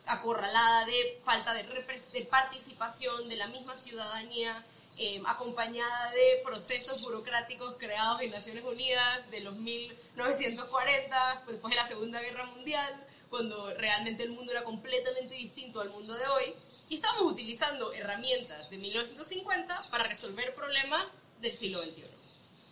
acorralada 0.04 0.84
de 0.86 1.20
falta 1.24 1.54
de, 1.54 1.62
de 1.62 2.24
participación 2.24 3.28
de 3.28 3.36
la 3.36 3.46
misma 3.46 3.76
ciudadanía 3.76 4.64
Em, 5.00 5.24
acompañada 5.26 6.10
de 6.10 6.42
procesos 6.44 7.02
burocráticos 7.02 7.76
creados 7.78 8.20
en 8.20 8.32
Naciones 8.32 8.64
Unidas 8.64 9.30
de 9.30 9.38
los 9.38 9.54
1940, 9.54 11.42
pues, 11.44 11.54
después 11.54 11.70
de 11.72 11.80
la 11.80 11.86
Segunda 11.86 12.20
Guerra 12.20 12.46
Mundial, 12.46 13.06
cuando 13.30 13.72
realmente 13.74 14.24
el 14.24 14.32
mundo 14.32 14.50
era 14.50 14.64
completamente 14.64 15.36
distinto 15.36 15.80
al 15.80 15.90
mundo 15.90 16.14
de 16.14 16.26
hoy, 16.26 16.52
y 16.88 16.96
estábamos 16.96 17.30
utilizando 17.30 17.92
herramientas 17.92 18.70
de 18.70 18.76
1950 18.78 19.88
para 19.92 20.02
resolver 20.02 20.52
problemas 20.56 21.06
del 21.40 21.56
siglo 21.56 21.80
XXI. 21.80 22.02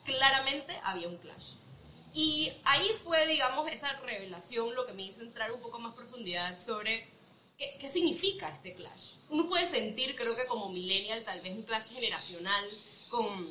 Claramente 0.04 0.76
había 0.82 1.06
un 1.06 1.18
clash. 1.18 1.52
Y 2.12 2.52
ahí 2.64 2.90
fue, 3.04 3.24
digamos, 3.28 3.70
esa 3.70 3.92
revelación 4.00 4.74
lo 4.74 4.84
que 4.84 4.94
me 4.94 5.04
hizo 5.04 5.22
entrar 5.22 5.52
un 5.52 5.60
poco 5.60 5.78
más 5.78 5.94
profundidad 5.94 6.58
sobre 6.58 7.08
¿Qué, 7.58 7.76
¿Qué, 7.80 7.88
significa 7.88 8.48
este 8.50 8.74
clash? 8.74 9.12
Uno 9.30 9.48
puede 9.48 9.66
sentir, 9.66 10.14
creo 10.14 10.36
que 10.36 10.46
como 10.46 10.68
millennial, 10.68 11.22
tal 11.24 11.40
vez 11.40 11.52
un 11.54 11.62
clash 11.62 11.90
generacional 11.90 12.64
con 13.08 13.48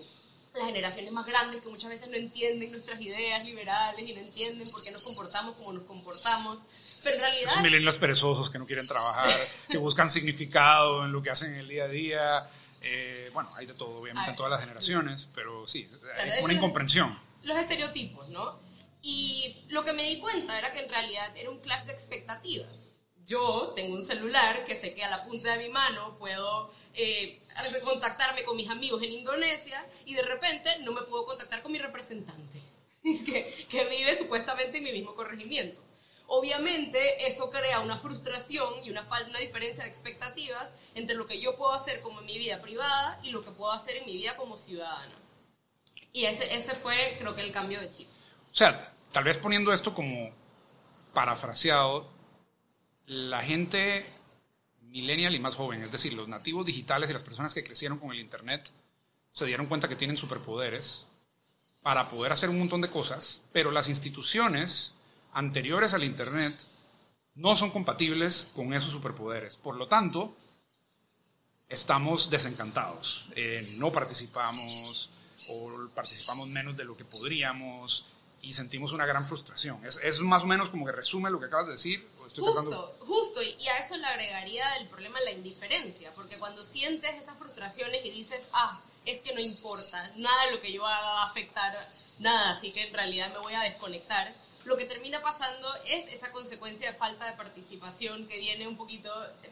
las 0.54 0.68
generaciones 0.68 1.12
más 1.12 1.26
grandes 1.26 1.62
que 1.62 1.70
muchas 1.70 1.90
veces 1.90 2.10
no 2.10 2.16
entienden 2.16 2.72
nuestras 2.72 3.00
ideas 3.02 3.44
liberales 3.44 4.08
y 4.08 4.14
no 4.14 4.20
entienden 4.20 4.70
por 4.70 4.84
qué 4.84 4.92
nos 4.92 5.04
comportamos 5.04 5.56
como 5.56 5.74
nos 5.74 5.84
comportamos. 5.84 6.60
Pero 7.04 7.16
en 7.16 7.22
realidad... 7.22 7.52
Esos 7.52 7.62
millennials 7.62 7.98
perezosos 7.98 8.50
que 8.50 8.58
no 8.58 8.66
quieren 8.66 8.88
trabajar, 8.88 9.30
que 9.70 9.78
buscan 9.78 10.10
significado 10.10 11.06
en 11.06 11.12
lo 11.12 11.22
que 11.22 11.30
hacen 11.30 11.54
en 11.54 11.60
el 11.60 11.68
día 11.68 11.84
a 11.84 11.88
día. 11.88 12.50
Eh, 12.82 13.30
bueno, 13.34 13.50
hay 13.56 13.66
de 13.66 13.74
todo, 13.74 14.00
obviamente, 14.00 14.30
en 14.30 14.36
todas 14.36 14.52
las 14.52 14.62
generaciones, 14.62 15.28
pero 15.34 15.68
sí, 15.68 15.88
hay 16.18 16.44
una 16.44 16.54
incomprensión. 16.54 17.20
Los 17.44 17.58
estereotipos, 17.58 18.30
¿no? 18.30 18.60
Y 19.02 19.66
lo 19.70 19.84
que 19.84 19.94
me 19.94 20.04
di 20.04 20.20
cuenta 20.20 20.58
era 20.58 20.72
que 20.72 20.80
en 20.80 20.90
realidad 20.90 21.36
era 21.36 21.50
un 21.50 21.60
clash 21.60 21.84
de 21.84 21.94
expectativas 21.94 22.92
yo 23.26 23.74
tengo 23.76 23.96
un 23.96 24.04
celular 24.04 24.66
que 24.66 24.76
sé 24.76 24.94
que 24.94 25.04
a 25.04 25.10
la 25.10 25.26
punta 25.26 25.56
de 25.56 25.64
mi 25.64 25.70
mano 25.70 26.18
puedo 26.18 26.72
eh, 26.94 27.42
contactarme 27.84 28.44
con 28.44 28.56
mis 28.56 28.70
amigos 28.70 29.02
en 29.04 29.12
Indonesia 29.12 29.86
y 30.06 30.14
de 30.14 30.22
repente 30.22 30.70
no 30.80 30.92
me 30.92 31.02
puedo 31.02 31.26
contactar 31.26 31.62
con 31.62 31.72
mi 31.72 31.80
representante, 31.80 32.60
que, 33.04 33.68
que 33.70 33.86
vive 33.86 34.16
supuestamente 34.16 34.78
en 34.78 34.84
mi 34.84 34.92
mismo 34.92 35.16
corregimiento. 35.16 35.82
Obviamente 36.28 37.28
eso 37.28 37.52
crea 37.52 37.80
una 37.82 37.98
frustración 37.98 38.84
y 38.84 38.90
una, 38.90 39.08
una 39.28 39.40
diferencia 39.40 39.84
de 39.84 39.90
expectativas 39.90 40.74
entre 40.96 41.16
lo 41.16 41.28
que 41.28 41.40
yo 41.40 41.56
puedo 41.56 41.72
hacer 41.72 42.02
como 42.02 42.20
en 42.20 42.26
mi 42.26 42.38
vida 42.38 42.62
privada 42.62 43.20
y 43.24 43.30
lo 43.30 43.44
que 43.44 43.52
puedo 43.52 43.72
hacer 43.72 43.98
en 43.98 44.06
mi 44.06 44.14
vida 44.14 44.36
como 44.36 44.58
ciudadana. 44.58 45.14
Y 46.14 46.26
ese, 46.26 46.56
ese 46.56 46.74
fue, 46.76 47.16
creo 47.20 47.36
que, 47.36 47.42
el 47.42 47.52
cambio 47.52 47.80
de 47.80 47.90
chip. 47.90 48.08
O 48.08 48.56
sea, 48.56 48.92
tal 49.12 49.24
vez 49.24 49.38
poniendo 49.38 49.72
esto 49.72 49.94
como 49.94 50.32
parafraseado, 51.14 52.08
la 53.08 53.44
gente 53.44 54.06
millennial 54.82 55.36
y 55.36 55.40
más 55.40 55.56
joven, 55.56 55.82
es 55.82 55.92
decir, 55.92 56.14
los 56.14 56.28
nativos 56.28 56.66
digitales 56.66 57.10
y 57.10 57.14
las 57.14 57.24
personas 57.24 57.54
que 57.54 57.64
crecieron 57.64 58.00
con 58.00 58.12
el 58.12 58.20
Internet, 58.20 58.72
se 59.30 59.46
dieron 59.46 59.68
cuenta 59.68 59.90
que 59.90 59.96
tienen 59.96 60.18
superpoderes 60.18 61.08
para 61.82 62.10
poder 62.10 62.32
hacer 62.32 62.50
un 62.50 62.60
montón 62.60 62.82
de 62.82 62.90
cosas, 62.90 63.42
pero 63.52 63.72
las 63.72 63.90
instituciones 63.90 64.94
anteriores 65.34 65.94
al 65.94 66.04
Internet 66.04 66.66
no 67.36 67.56
son 67.56 67.70
compatibles 67.70 68.50
con 68.56 68.74
esos 68.74 68.92
superpoderes. 68.92 69.58
Por 69.58 69.76
lo 69.76 69.88
tanto, 69.88 70.36
estamos 71.68 72.30
desencantados, 72.30 73.26
eh, 73.36 73.76
no 73.78 73.92
participamos 73.92 75.12
o 75.50 75.90
participamos 75.94 76.48
menos 76.48 76.78
de 76.78 76.86
lo 76.86 76.96
que 76.96 77.06
podríamos 77.06 78.06
y 78.42 78.54
sentimos 78.54 78.94
una 78.94 79.06
gran 79.06 79.26
frustración. 79.26 79.84
Es, 79.86 80.00
es, 80.04 80.22
más 80.22 80.44
o 80.44 80.48
menos 80.48 80.70
como 80.70 80.86
que 80.86 80.92
resume 80.92 81.30
lo 81.30 81.40
que 81.40 81.48
acabas 81.48 81.68
de 81.68 81.74
decir. 81.74 82.08
Justo, 82.34 82.96
justo, 83.00 83.42
y 83.42 83.68
a 83.68 83.80
eso 83.80 83.98
le 83.98 84.06
agregaría 84.06 84.76
el 84.78 84.88
problema 84.88 85.20
la 85.22 85.32
indiferencia, 85.32 86.12
porque 86.14 86.38
cuando 86.38 86.64
sientes 86.64 87.16
esas 87.16 87.38
frustraciones 87.38 88.06
y 88.06 88.12
dices, 88.12 88.48
ah, 88.54 88.82
es 89.06 89.22
que 89.22 89.34
no 89.34 89.40
importa, 89.40 90.12
nada 90.16 90.46
de 90.46 90.52
lo 90.52 90.62
que 90.62 90.72
yo 90.72 90.86
haga 90.86 91.06
va 91.06 91.24
a 91.24 91.30
afectar 91.30 91.90
nada, 92.20 92.50
así 92.52 92.72
que 92.72 92.88
en 92.88 92.94
realidad 92.94 93.32
me 93.32 93.40
voy 93.40 93.54
a 93.54 93.62
desconectar, 93.62 94.34
lo 94.66 94.78
que 94.78 94.86
termina 94.86 95.22
pasando 95.22 95.72
es 95.86 96.12
esa 96.12 96.32
consecuencia 96.32 96.92
de 96.92 96.98
falta 96.98 97.30
de 97.30 97.38
participación 97.38 98.28
que 98.28 98.40
viene 98.40 98.68
un 98.68 98.76
poquito 98.76 99.12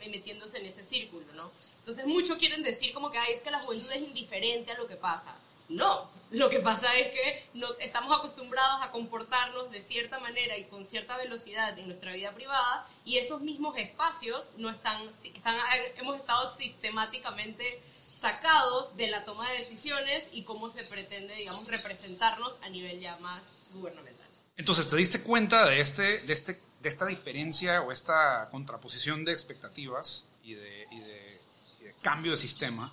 metiéndose 0.10 0.58
en 0.58 0.66
ese 0.66 0.84
círculo, 0.84 1.26
¿no? 1.34 1.52
Entonces 1.80 2.06
muchos 2.08 2.38
quieren 2.38 2.64
decir 2.64 2.94
como 2.94 3.12
que, 3.12 3.20
Ay, 3.20 3.34
es 3.34 3.44
que 3.44 3.52
la 3.52 3.60
juventud 3.60 3.92
es 3.92 4.02
indiferente 4.02 4.72
a 4.72 4.78
lo 4.78 4.88
que 4.88 4.96
pasa 4.96 5.36
no, 5.74 6.10
lo 6.34 6.50
que 6.50 6.60
pasa 6.60 6.98
es 6.98 7.12
que 7.12 7.48
no, 7.54 7.68
estamos 7.80 8.18
acostumbrados 8.18 8.82
a 8.82 8.90
comportarnos 8.90 9.70
de 9.70 9.82
cierta 9.82 10.20
manera 10.20 10.58
y 10.58 10.64
con 10.66 10.84
cierta 10.84 11.16
velocidad 11.16 11.78
en 11.78 11.88
nuestra 11.88 12.12
vida 12.12 12.34
privada 12.34 12.88
y 13.06 13.18
esos 13.18 13.42
mismos 13.42 13.78
espacios 13.78 14.50
no 14.58 14.72
están, 14.72 15.08
están 15.10 15.56
hemos 15.98 16.18
estado 16.18 16.52
sistemáticamente 16.56 17.80
sacados 18.16 18.98
de 18.98 19.12
la 19.12 19.24
toma 19.26 19.48
de 19.52 19.60
decisiones 19.60 20.30
y 20.32 20.44
cómo 20.44 20.72
se 20.72 20.84
pretende, 20.86 21.36
digamos, 21.36 21.68
representarnos 21.68 22.58
a 22.64 22.70
nivel 22.70 23.00
ya 23.00 23.16
más 23.18 23.56
gubernamental. 23.74 24.26
Entonces, 24.58 24.88
¿te 24.88 24.96
diste 24.96 25.22
cuenta 25.22 25.70
de, 25.70 25.82
este, 25.82 26.20
de, 26.22 26.34
este, 26.34 26.60
de 26.82 26.90
esta 26.90 27.06
diferencia 27.06 27.82
o 27.82 27.92
esta 27.92 28.48
contraposición 28.50 29.24
de 29.24 29.34
expectativas 29.34 30.26
y 30.44 30.56
de, 30.56 30.88
y 30.90 31.00
de, 31.00 31.42
y 31.82 31.84
de 31.84 31.94
cambio 32.02 32.32
de 32.32 32.38
sistema? 32.38 32.92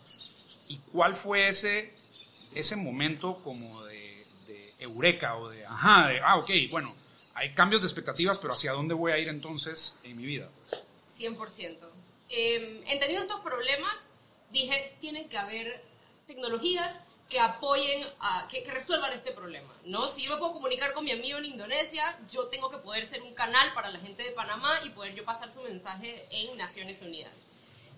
¿Y 0.68 0.76
cuál 0.92 1.14
fue 1.14 1.48
ese 1.48 1.99
ese 2.54 2.76
momento 2.76 3.42
como 3.42 3.84
de, 3.84 4.10
eureka 4.78 5.36
o 5.36 5.48
de, 5.50 5.64
ajá, 5.66 6.08
de, 6.08 6.20
ah, 6.20 6.36
ok, 6.36 6.50
bueno, 6.70 6.94
hay 7.34 7.52
cambios 7.52 7.82
de 7.82 7.86
expectativas, 7.86 8.38
pero 8.38 8.54
¿hacia 8.54 8.72
dónde 8.72 8.94
voy 8.94 9.12
a 9.12 9.18
ir 9.18 9.28
entonces 9.28 9.94
en 10.04 10.16
mi 10.16 10.24
vida? 10.24 10.48
Pues? 10.68 10.82
100%. 11.18 11.76
Eh, 12.30 12.82
entendiendo 12.86 13.26
estos 13.26 13.40
problemas, 13.40 13.94
dije, 14.50 14.96
tiene 15.00 15.26
que 15.26 15.36
haber 15.36 15.84
tecnologías 16.26 17.00
que 17.30 17.38
apoyen, 17.38 18.04
a, 18.18 18.48
que, 18.48 18.64
resuelvan 18.68 19.12
este 19.12 19.32
problema, 19.32 19.72
¿no? 19.84 20.04
Si 20.08 20.22
yo 20.22 20.32
me 20.32 20.38
puedo 20.38 20.52
comunicar 20.52 20.92
con 20.92 21.04
mi 21.04 21.12
amigo 21.12 21.38
en 21.38 21.44
Indonesia, 21.44 22.18
yo 22.30 22.48
tengo 22.48 22.70
que 22.70 22.78
poder 22.78 23.06
ser 23.06 23.22
un 23.22 23.34
canal 23.34 23.72
para 23.72 23.90
la 23.90 24.00
gente 24.00 24.24
de 24.24 24.32
Panamá 24.32 24.74
y 24.84 24.90
poder 24.90 25.14
yo 25.14 25.24
pasar 25.24 25.52
su 25.52 25.60
mensaje 25.62 26.26
en 26.30 26.58
Naciones 26.58 27.00
Unidas. 27.02 27.36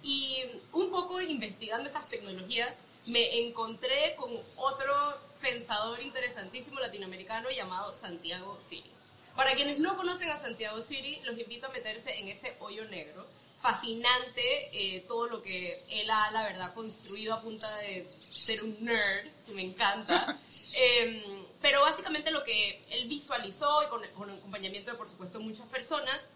Y 0.02 0.42
un 0.72 0.90
poco 0.90 1.20
investigando 1.20 1.88
estas 1.88 2.08
tecnologías, 2.08 2.76
me 3.06 3.40
encontré 3.40 4.14
con 4.16 4.30
otro 4.56 4.94
pensador 5.40 6.00
interesantísimo 6.00 6.80
latinoamericano 6.80 7.50
llamado 7.50 7.92
Santiago 7.92 8.58
Siri. 8.60 8.90
Para 9.36 9.54
quienes 9.54 9.80
no 9.80 9.96
conocen 9.96 10.30
a 10.30 10.40
Santiago 10.40 10.80
Siri, 10.82 11.20
los 11.24 11.38
invito 11.38 11.66
a 11.66 11.70
meterse 11.70 12.18
en 12.18 12.28
ese 12.28 12.54
hoyo 12.60 12.84
negro. 12.86 13.26
Fascinante 13.60 14.42
eh, 14.72 15.04
todo 15.06 15.28
lo 15.28 15.42
que 15.42 15.80
él 15.90 16.10
ha, 16.10 16.30
la 16.32 16.42
verdad, 16.42 16.74
construido 16.74 17.34
a 17.34 17.40
punta 17.40 17.76
de 17.78 18.06
ser 18.30 18.62
un 18.62 18.76
nerd, 18.84 19.26
que 19.46 19.54
me 19.54 19.62
encanta. 19.62 20.38
Em, 20.74 21.22
pero 21.60 21.80
básicamente 21.80 22.30
lo 22.30 22.44
que 22.44 22.84
él 22.90 23.08
visualizó, 23.08 23.82
y 23.84 23.88
con, 23.88 24.06
con 24.14 24.30
acompañamiento 24.30 24.90
de, 24.90 24.96
por 24.96 25.08
supuesto, 25.08 25.40
muchas 25.40 25.66
personas, 25.68 26.30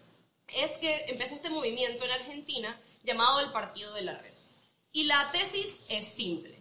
es 0.47 0.71
que 0.77 1.05
empezó 1.07 1.35
este 1.35 1.49
movimiento 1.49 2.05
en 2.05 2.11
Argentina 2.11 2.79
llamado 3.03 3.41
el 3.41 3.51
Partido 3.51 3.93
de 3.93 4.03
la 4.03 4.17
Red. 4.17 4.33
Y 4.93 5.03
la 5.03 5.31
tesis 5.31 5.75
es 5.89 6.07
simple 6.07 6.56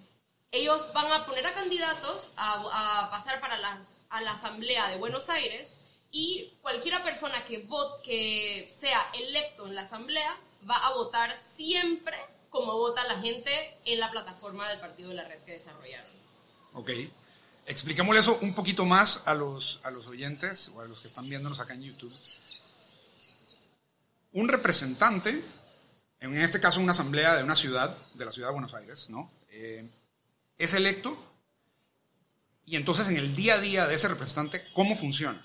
ellos 0.57 0.91
van 0.93 1.11
a 1.13 1.27
poner 1.27 1.47
a 1.47 1.55
candidatos 1.55 2.31
a, 2.37 3.09
pasar 3.11 3.41
para 3.41 3.59
las 3.59 3.95
a 4.11 4.21
la 4.21 4.33
Asamblea 4.33 4.89
de 4.89 4.99
Buenos 4.99 5.29
Aires 5.29 5.79
y 6.11 6.53
cualquiera 6.63 7.03
persona 7.03 7.45
que, 7.45 7.59
vote, 7.59 8.03
que 8.03 8.69
sea 8.69 9.11
electo 9.13 9.67
en 9.67 9.75
la 9.75 9.83
Asamblea 9.83 10.37
va 10.69 10.77
a 10.77 10.95
votar 10.95 11.35
siempre 11.37 12.17
como 12.51 12.73
vota 12.75 13.05
la 13.07 13.21
gente 13.21 13.51
en 13.85 14.01
la 14.01 14.11
plataforma 14.11 14.69
del 14.69 14.81
partido 14.81 15.11
de 15.11 15.17
la 15.17 15.25
red 15.25 15.41
que 15.41 15.53
desarrollaron. 15.53 16.11
Ok. 16.75 16.91
Expliquémosle 17.67 18.21
eso 18.21 18.39
un 18.41 18.55
poquito 18.55 18.85
más 18.85 19.23
a 19.27 19.35
los, 19.35 19.81
a 19.83 19.91
los 19.91 20.07
oyentes 20.07 20.71
o 20.75 20.81
a 20.81 20.85
los 20.87 21.01
que 21.01 21.09
están 21.09 21.29
viéndonos 21.29 21.59
acá 21.59 21.75
en 21.75 21.83
YouTube. 21.83 22.15
Un 24.33 24.49
representante, 24.49 25.43
en 26.21 26.37
este 26.37 26.61
caso 26.61 26.81
una 26.81 26.93
asamblea 26.93 27.35
de 27.35 27.43
una 27.43 27.57
ciudad, 27.57 27.97
de 28.15 28.25
la 28.25 28.31
ciudad 28.31 28.49
de 28.49 28.53
Buenos 28.53 28.75
Aires, 28.75 29.11
¿no? 29.11 29.31
Eh, 29.51 29.89
es 30.59 30.75
electo 30.75 31.17
y 32.65 32.77
entonces 32.77 33.09
en 33.09 33.17
el 33.17 33.37
día 33.37 33.55
a 33.55 33.61
día 33.61 33.87
de 33.87 33.95
ese 33.95 34.09
representante, 34.09 34.65
¿cómo 34.73 34.97
funciona? 34.97 35.45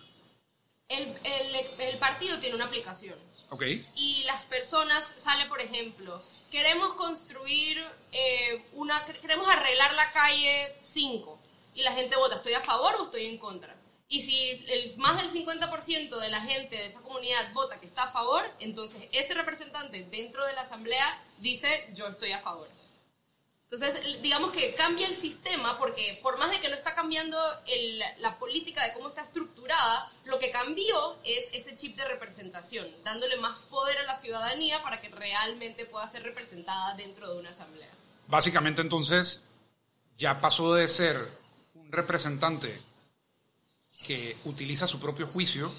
El, 0.87 1.03
el, 1.23 1.55
el 1.79 1.97
partido 1.99 2.39
tiene 2.39 2.55
una 2.55 2.65
aplicación. 2.65 3.17
Ok. 3.49 3.63
Y 3.95 4.23
las 4.25 4.43
personas, 4.45 5.13
sale 5.17 5.45
por 5.45 5.61
ejemplo, 5.61 6.21
queremos 6.49 6.93
construir 6.93 7.81
eh, 8.11 8.65
una, 8.73 9.05
queremos 9.05 9.47
arreglar 9.47 9.93
la 9.93 10.11
calle 10.11 10.75
5 10.79 11.39
y 11.75 11.83
la 11.83 11.93
gente 11.93 12.15
vota, 12.17 12.35
¿estoy 12.35 12.53
a 12.53 12.61
favor 12.61 12.95
o 12.95 13.05
estoy 13.05 13.25
en 13.25 13.37
contra? 13.37 13.75
Y 14.09 14.21
si 14.21 14.65
el, 14.67 14.97
más 14.97 15.15
del 15.15 15.31
50% 15.31 16.19
de 16.19 16.29
la 16.29 16.41
gente 16.41 16.75
de 16.75 16.85
esa 16.85 16.99
comunidad 16.99 17.53
vota 17.53 17.79
que 17.79 17.85
está 17.85 18.03
a 18.03 18.11
favor, 18.11 18.43
entonces 18.59 19.03
ese 19.13 19.33
representante 19.33 20.03
dentro 20.11 20.45
de 20.45 20.53
la 20.53 20.61
asamblea 20.61 21.17
dice 21.39 21.89
yo 21.93 22.07
estoy 22.07 22.33
a 22.33 22.39
favor. 22.41 22.67
Entonces, 23.71 24.21
digamos 24.21 24.51
que 24.51 24.75
cambia 24.75 25.07
el 25.07 25.15
sistema 25.15 25.79
porque 25.79 26.19
por 26.21 26.37
más 26.37 26.51
de 26.51 26.59
que 26.59 26.67
no 26.67 26.75
está 26.75 26.93
cambiando 26.93 27.37
el, 27.67 27.99
la 28.19 28.37
política 28.37 28.83
de 28.85 28.93
cómo 28.93 29.07
está 29.07 29.21
estructurada, 29.21 30.11
lo 30.25 30.37
que 30.39 30.51
cambió 30.51 31.15
es 31.23 31.47
ese 31.53 31.73
chip 31.75 31.95
de 31.95 32.03
representación, 32.03 32.85
dándole 33.05 33.37
más 33.37 33.61
poder 33.67 33.97
a 33.99 34.03
la 34.03 34.19
ciudadanía 34.19 34.83
para 34.83 34.99
que 34.99 35.07
realmente 35.07 35.85
pueda 35.85 36.05
ser 36.05 36.23
representada 36.23 36.95
dentro 36.95 37.33
de 37.33 37.39
una 37.39 37.51
asamblea. 37.51 37.87
Básicamente 38.27 38.81
entonces 38.81 39.45
ya 40.17 40.41
pasó 40.41 40.73
de 40.73 40.89
ser 40.89 41.15
un 41.75 41.93
representante 41.93 42.77
que 44.05 44.35
utiliza 44.43 44.85
su 44.85 44.99
propio 44.99 45.27
juicio 45.27 45.73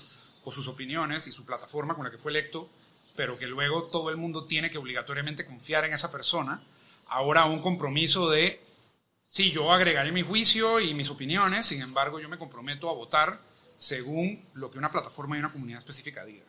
o 0.45 0.51
sus 0.51 0.67
opiniones 0.67 1.27
y 1.27 1.33
su 1.33 1.45
plataforma 1.45 1.95
con 1.95 2.05
la 2.05 2.11
que 2.11 2.17
fue 2.17 2.31
electo, 2.31 2.71
pero 3.17 3.39
que 3.39 3.47
luego 3.47 3.91
todo 3.91 4.09
el 4.09 4.17
mundo 4.17 4.47
tiene 4.47 4.71
que 4.71 4.79
obligatoriamente 4.79 5.45
confiar 5.45 5.85
en 5.85 5.93
esa 5.93 6.11
persona 6.11 6.63
ahora 7.13 7.45
un 7.45 7.61
compromiso 7.61 8.31
de, 8.31 8.61
sí, 9.27 9.51
yo 9.51 9.73
agregaré 9.73 10.13
mi 10.13 10.23
juicio 10.23 10.81
y 10.81 10.95
mis 10.95 11.11
opiniones, 11.11 11.67
sin 11.67 11.83
embargo 11.83 12.21
yo 12.21 12.29
me 12.29 12.39
comprometo 12.39 12.89
a 12.89 12.95
votar 12.95 13.39
según 13.79 14.43
lo 14.55 14.71
que 14.71 14.79
una 14.79 14.91
plataforma 14.91 15.37
y 15.37 15.41
una 15.41 15.53
comunidad 15.53 15.79
específica 15.79 16.25
diga. 16.25 16.45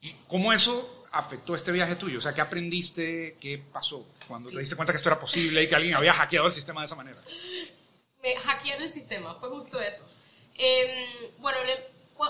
¿Y 0.00 0.12
cómo 0.28 0.52
eso 0.52 1.06
afectó 1.12 1.54
este 1.54 1.72
viaje 1.72 1.96
tuyo? 1.96 2.18
O 2.18 2.20
sea, 2.20 2.32
¿qué 2.32 2.40
aprendiste? 2.40 3.36
¿Qué 3.40 3.58
pasó 3.58 4.06
cuando 4.28 4.50
te 4.50 4.58
diste 4.58 4.76
cuenta 4.76 4.92
que 4.92 4.96
esto 4.96 5.08
era 5.08 5.18
posible 5.18 5.62
y 5.62 5.68
que 5.68 5.74
alguien 5.74 5.94
había 5.94 6.12
hackeado 6.12 6.46
el 6.46 6.52
sistema 6.52 6.80
de 6.80 6.86
esa 6.86 6.96
manera? 6.96 7.20
Me 8.22 8.36
hackearon 8.36 8.82
el 8.82 8.92
sistema, 8.92 9.34
fue 9.36 9.48
justo 9.50 9.80
eso. 9.80 10.02
Eh, 10.58 11.32
bueno, 11.38 11.58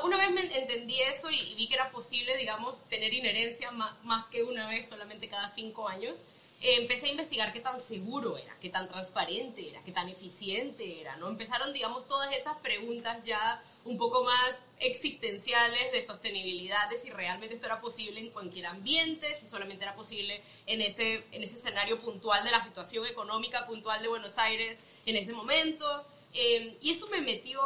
una 0.04 0.16
vez 0.16 0.30
me 0.30 0.58
entendí 0.58 1.00
eso 1.02 1.30
y, 1.30 1.54
vi 1.54 1.68
que 1.68 1.74
era 1.74 1.90
posible, 1.90 2.36
digamos, 2.36 2.82
tener 2.88 3.12
inherencia 3.12 3.70
más, 3.70 4.24
que 4.30 4.42
una 4.42 4.66
vez, 4.68 4.88
solamente 4.88 5.28
cada 5.28 5.48
cinco 5.54 5.88
años 5.88 6.18
empecé 6.60 7.06
a 7.06 7.10
investigar 7.10 7.52
qué 7.52 7.60
tan 7.60 7.78
seguro 7.78 8.38
era, 8.38 8.56
qué 8.60 8.70
tan 8.70 8.88
transparente 8.88 9.68
era, 9.68 9.82
qué 9.84 9.92
tan 9.92 10.08
eficiente 10.08 11.00
era, 11.00 11.16
¿no? 11.16 11.28
Empezaron, 11.28 11.72
digamos, 11.72 12.06
todas 12.06 12.34
esas 12.34 12.56
preguntas 12.58 13.24
ya 13.24 13.62
un 13.84 13.98
poco 13.98 14.24
más 14.24 14.62
existenciales 14.78 15.92
de 15.92 16.02
sostenibilidad, 16.02 16.88
de 16.88 16.96
si 16.96 17.10
realmente 17.10 17.54
esto 17.56 17.66
era 17.66 17.80
posible 17.80 18.20
en 18.20 18.30
cualquier 18.30 18.66
ambiente, 18.66 19.26
si 19.38 19.46
solamente 19.46 19.84
era 19.84 19.94
posible 19.94 20.42
en 20.66 20.80
ese, 20.80 21.24
en 21.32 21.44
ese 21.44 21.58
escenario 21.58 22.00
puntual 22.00 22.42
de 22.42 22.50
la 22.50 22.62
situación 22.62 23.06
económica 23.06 23.66
puntual 23.66 24.00
de 24.02 24.08
Buenos 24.08 24.38
Aires 24.38 24.78
en 25.04 25.16
ese 25.16 25.32
momento. 25.32 25.84
Eh, 26.32 26.76
y 26.80 26.90
eso 26.90 27.06
me 27.08 27.20
metió 27.20 27.60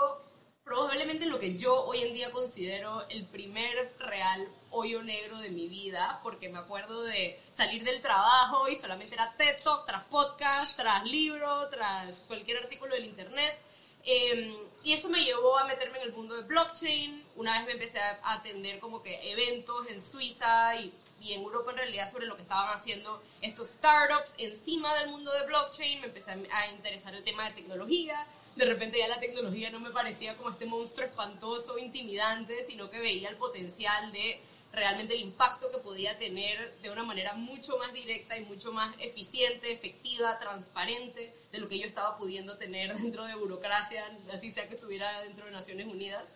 probablemente 0.65 1.27
lo 1.27 1.39
que 1.39 1.57
yo 1.57 1.85
hoy 1.85 2.03
en 2.03 2.15
día 2.15 2.31
considero 2.31 3.09
el 3.09 3.25
primer 3.27 3.93
real 3.99 4.47
hoyo 4.71 5.03
negro 5.03 5.39
de 5.39 5.51
mi 5.51 5.69
vida, 5.69 6.21
porque 6.23 6.49
me 6.49 6.59
acuerdo 6.59 7.03
de 7.03 7.41
salir 7.53 7.83
del 7.85 8.01
trabajo 8.01 8.69
y 8.69 8.77
solamente 8.77 9.15
era 9.15 9.33
TED 9.37 9.63
Talk, 9.63 9.87
tras 9.87 10.05
podcast, 10.05 10.77
tras 10.77 11.05
libro, 11.05 11.69
tras 11.69 12.21
cualquier 12.27 12.59
artículo 12.59 12.95
del 12.95 13.05
internet. 13.05 13.59
Em, 14.05 14.55
y 14.83 14.93
eso 14.93 15.09
me 15.09 15.23
llevó 15.23 15.59
a 15.59 15.65
meterme 15.65 15.99
en 15.99 16.05
el 16.05 16.13
mundo 16.13 16.35
de 16.35 16.43
blockchain. 16.43 17.25
Una 17.37 17.59
vez 17.59 17.67
me 17.67 17.73
empecé 17.73 18.01
a 18.01 18.19
atender 18.33 18.79
como 18.81 19.03
que 19.03 19.31
eventos 19.31 19.87
en 19.89 20.01
Suiza 20.01 20.77
y, 20.77 20.93
y 21.21 21.35
en 21.35 21.43
Europa 21.43 21.73
en 21.73 21.77
realidad 21.79 22.11
sobre 22.11 22.27
lo 22.27 22.37
que 22.37 22.43
estaban 22.43 22.77
haciendo 22.77 23.23
estos 23.43 23.69
startups 23.69 24.33
encima 24.39 24.95
del 24.99 25.11
mundo 25.11 25.31
de 25.33 25.47
blockchain. 25.47 26.01
Me 26.01 26.07
empecé 26.07 26.33
a 26.33 26.67
interesar 26.69 27.15
el 27.15 27.25
tema 27.25 27.47
de 27.49 27.55
tecnología 27.55 28.27
de 28.57 28.65
repente 28.65 28.99
ya 28.99 29.09
la 29.09 29.21
tecnología 29.21 29.71
no 29.71 29.81
me 29.81 29.91
parecía 29.91 30.37
como 30.37 30.51
este 30.51 30.67
monstruo 30.67 31.07
espantoso, 31.07 31.79
intimidante, 31.79 32.63
sino 32.65 32.91
que 32.91 32.99
veía 32.99 33.29
el 33.29 33.37
potencial 33.37 34.13
de 34.13 34.41
realmente 34.73 35.15
el 35.15 35.21
impacto 35.21 35.71
que 35.71 35.79
podía 35.79 36.17
tener 36.19 36.79
de 36.81 36.91
una 36.91 37.03
manera 37.03 37.35
mucho 37.35 37.77
más 37.79 37.93
directa 37.93 38.39
y 38.39 38.45
mucho 38.45 38.73
más 38.73 38.95
eficiente, 39.01 39.73
efectiva, 39.73 40.39
transparente 40.39 41.35
de 41.51 41.59
lo 41.59 41.69
que 41.69 41.79
yo 41.79 41.87
estaba 41.87 42.17
pudiendo 42.17 42.57
tener 42.57 42.95
dentro 42.99 43.25
de 43.25 43.35
burocracia, 43.35 44.05
así 44.33 44.51
sea 44.51 44.69
que 44.69 44.75
estuviera 44.75 45.23
dentro 45.23 45.47
de 45.47 45.53
Naciones 45.53 45.87
Unidas. 45.87 46.33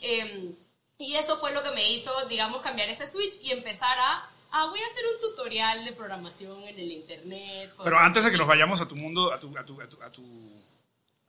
Em, 0.00 0.54
y 0.98 1.14
eso 1.14 1.38
fue 1.38 1.52
lo 1.52 1.62
que 1.62 1.70
me 1.72 1.90
hizo, 1.92 2.12
digamos, 2.28 2.60
cambiar 2.62 2.88
ese 2.88 3.06
switch 3.06 3.40
y 3.42 3.52
empezar 3.52 3.98
a 3.98 4.28
ah, 4.50 4.66
voy 4.70 4.80
a 4.80 4.86
hacer 4.86 5.04
un 5.14 5.20
tutorial 5.20 5.84
de 5.84 5.92
programación 5.92 6.62
en 6.64 6.78
el 6.78 6.90
internet. 6.90 7.72
Pero 7.82 7.98
antes 7.98 8.24
de 8.24 8.30
que 8.30 8.36
nos 8.38 8.46
vayamos 8.48 8.80
a 8.80 8.88
tu 8.88 8.96
mundo, 8.96 9.32
a 9.32 9.38
tu, 9.38 9.56
a 9.56 9.64
tu, 9.64 9.80
a 9.80 10.10
tu 10.10 10.22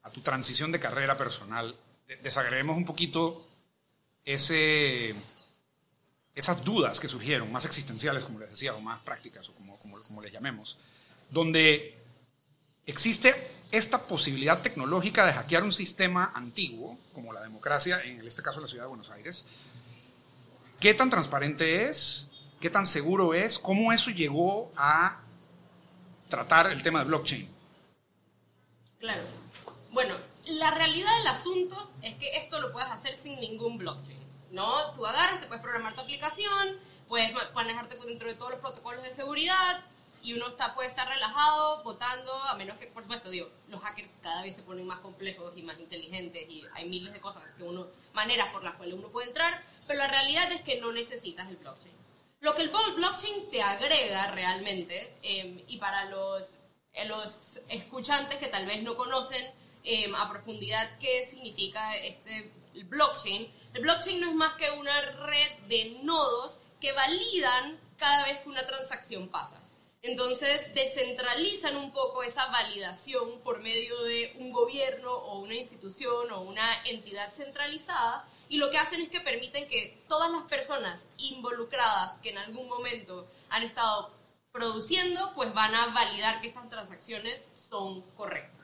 a 0.03 0.09
tu 0.11 0.21
transición 0.21 0.71
de 0.71 0.79
carrera 0.79 1.17
personal, 1.17 1.75
desagreguemos 2.21 2.77
un 2.77 2.85
poquito 2.85 3.45
ese, 4.25 5.15
esas 6.39 6.63
dudas 6.63 7.01
que 7.01 7.09
surgieron, 7.09 7.51
más 7.51 7.65
existenciales, 7.65 8.23
como 8.23 8.39
les 8.39 8.49
decía, 8.49 8.73
o 8.73 8.79
más 8.79 9.01
prácticas, 9.01 9.49
o 9.49 9.53
como, 9.53 9.77
como, 9.77 10.21
les 10.21 10.31
llamemos, 10.31 10.77
donde 11.29 11.97
existe 12.85 13.35
esta 13.71 14.07
posibilidad 14.07 14.61
tecnológica 14.61 15.25
de 15.25 15.33
hackear 15.33 15.63
un 15.63 15.73
sistema 15.73 16.31
antiguo, 16.33 16.97
como 17.13 17.33
la 17.33 17.41
democracia, 17.41 18.01
en 18.03 18.25
este 18.25 18.41
caso 18.41 18.61
la 18.61 18.67
ciudad 18.67 18.85
de 18.85 18.89
Buenos 18.89 19.11
Aires. 19.11 19.43
¿Qué 20.79 20.93
tan 20.93 21.09
transparente 21.09 21.89
es? 21.89 22.29
¿Qué 22.61 22.69
tan 22.69 22.85
seguro 22.85 23.33
es? 23.33 23.59
¿Cómo 23.59 23.91
eso 23.91 24.09
llegó 24.09 24.71
a 24.77 25.19
tratar 26.29 26.71
el 26.71 26.81
tema 26.81 26.99
de 26.99 27.05
blockchain? 27.05 27.49
Claro. 28.99 29.23
Bueno, 29.91 30.15
la 30.45 30.71
realidad 30.71 31.17
del 31.17 31.27
asunto 31.27 31.91
es 32.01 32.15
que 32.15 32.37
esto 32.37 32.61
lo 32.61 32.71
puedes 32.71 32.89
hacer 32.89 33.17
sin 33.17 33.39
ningún 33.41 33.77
blockchain. 33.77 34.28
¿No? 34.51 34.93
Tú 34.93 35.05
agarras, 35.05 35.39
te 35.39 35.47
puedes 35.47 35.61
programar 35.61 35.95
tu 35.95 36.01
aplicación, 36.01 36.79
puedes 37.07 37.31
manejarte 37.53 37.97
dentro 38.05 38.27
de 38.27 38.35
todos 38.35 38.51
los 38.51 38.59
protocolos 38.59 39.03
de 39.03 39.13
seguridad 39.13 39.83
y 40.21 40.33
uno 40.33 40.47
está, 40.47 40.75
puede 40.75 40.89
estar 40.89 41.07
relajado 41.07 41.83
votando, 41.83 42.33
a 42.45 42.55
menos 42.55 42.77
que, 42.77 42.87
por 42.87 43.03
supuesto, 43.03 43.29
digo, 43.29 43.49
los 43.69 43.81
hackers 43.81 44.17
cada 44.21 44.41
vez 44.41 44.55
se 44.55 44.63
ponen 44.63 44.85
más 44.85 44.99
complejos 44.99 45.53
y 45.55 45.63
más 45.63 45.79
inteligentes 45.79 46.49
y 46.49 46.65
hay 46.73 46.89
miles 46.89 47.13
de 47.13 47.21
cosas 47.21 47.51
que 47.53 47.63
uno, 47.63 47.87
maneras 48.13 48.49
por 48.51 48.63
las 48.63 48.75
cuales 48.75 48.95
uno 48.95 49.07
puede 49.09 49.27
entrar, 49.27 49.63
pero 49.87 49.99
la 49.99 50.07
realidad 50.07 50.51
es 50.51 50.61
que 50.61 50.81
no 50.81 50.91
necesitas 50.91 51.47
el 51.49 51.57
blockchain. 51.57 51.95
Lo 52.41 52.55
que 52.55 52.61
el 52.61 52.69
blockchain 52.69 53.49
te 53.49 53.61
agrega 53.61 54.31
realmente, 54.31 55.17
em, 55.23 55.61
y 55.67 55.77
para 55.77 56.05
los, 56.05 56.57
eh, 56.93 57.05
los 57.05 57.59
escuchantes 57.67 58.37
que 58.37 58.47
tal 58.47 58.65
vez 58.65 58.81
no 58.83 58.95
conocen 58.95 59.45
Em, 59.83 60.13
a 60.13 60.29
profundidad 60.29 60.99
qué 60.99 61.25
significa 61.25 61.95
este 61.97 62.51
el 62.73 62.85
blockchain. 62.85 63.51
El 63.73 63.81
blockchain 63.81 64.19
no 64.19 64.29
es 64.29 64.35
más 64.35 64.53
que 64.53 64.69
una 64.71 65.01
red 65.01 65.59
de 65.67 65.99
nodos 66.03 66.59
que 66.79 66.91
validan 66.93 67.79
cada 67.97 68.23
vez 68.25 68.39
que 68.39 68.49
una 68.49 68.65
transacción 68.65 69.27
pasa. 69.29 69.61
Entonces 70.01 70.73
descentralizan 70.73 71.75
un 71.75 71.91
poco 71.91 72.23
esa 72.23 72.45
validación 72.47 73.41
por 73.41 73.59
medio 73.59 74.01
de 74.03 74.33
un 74.39 74.53
gobierno 74.53 75.11
o 75.11 75.39
una 75.39 75.55
institución 75.55 76.31
o 76.31 76.41
una 76.41 76.83
entidad 76.85 77.33
centralizada 77.33 78.25
y 78.47 78.57
lo 78.57 78.69
que 78.71 78.77
hacen 78.77 79.01
es 79.01 79.09
que 79.09 79.19
permiten 79.19 79.67
que 79.67 80.01
todas 80.07 80.31
las 80.31 80.43
personas 80.43 81.07
involucradas 81.17 82.15
que 82.21 82.29
en 82.29 82.37
algún 82.37 82.69
momento 82.69 83.27
han 83.49 83.63
estado 83.63 84.09
produciendo 84.53 85.33
pues 85.35 85.53
van 85.53 85.75
a 85.75 85.87
validar 85.87 86.39
que 86.39 86.47
estas 86.47 86.69
transacciones 86.69 87.49
son 87.57 88.01
correctas 88.15 88.58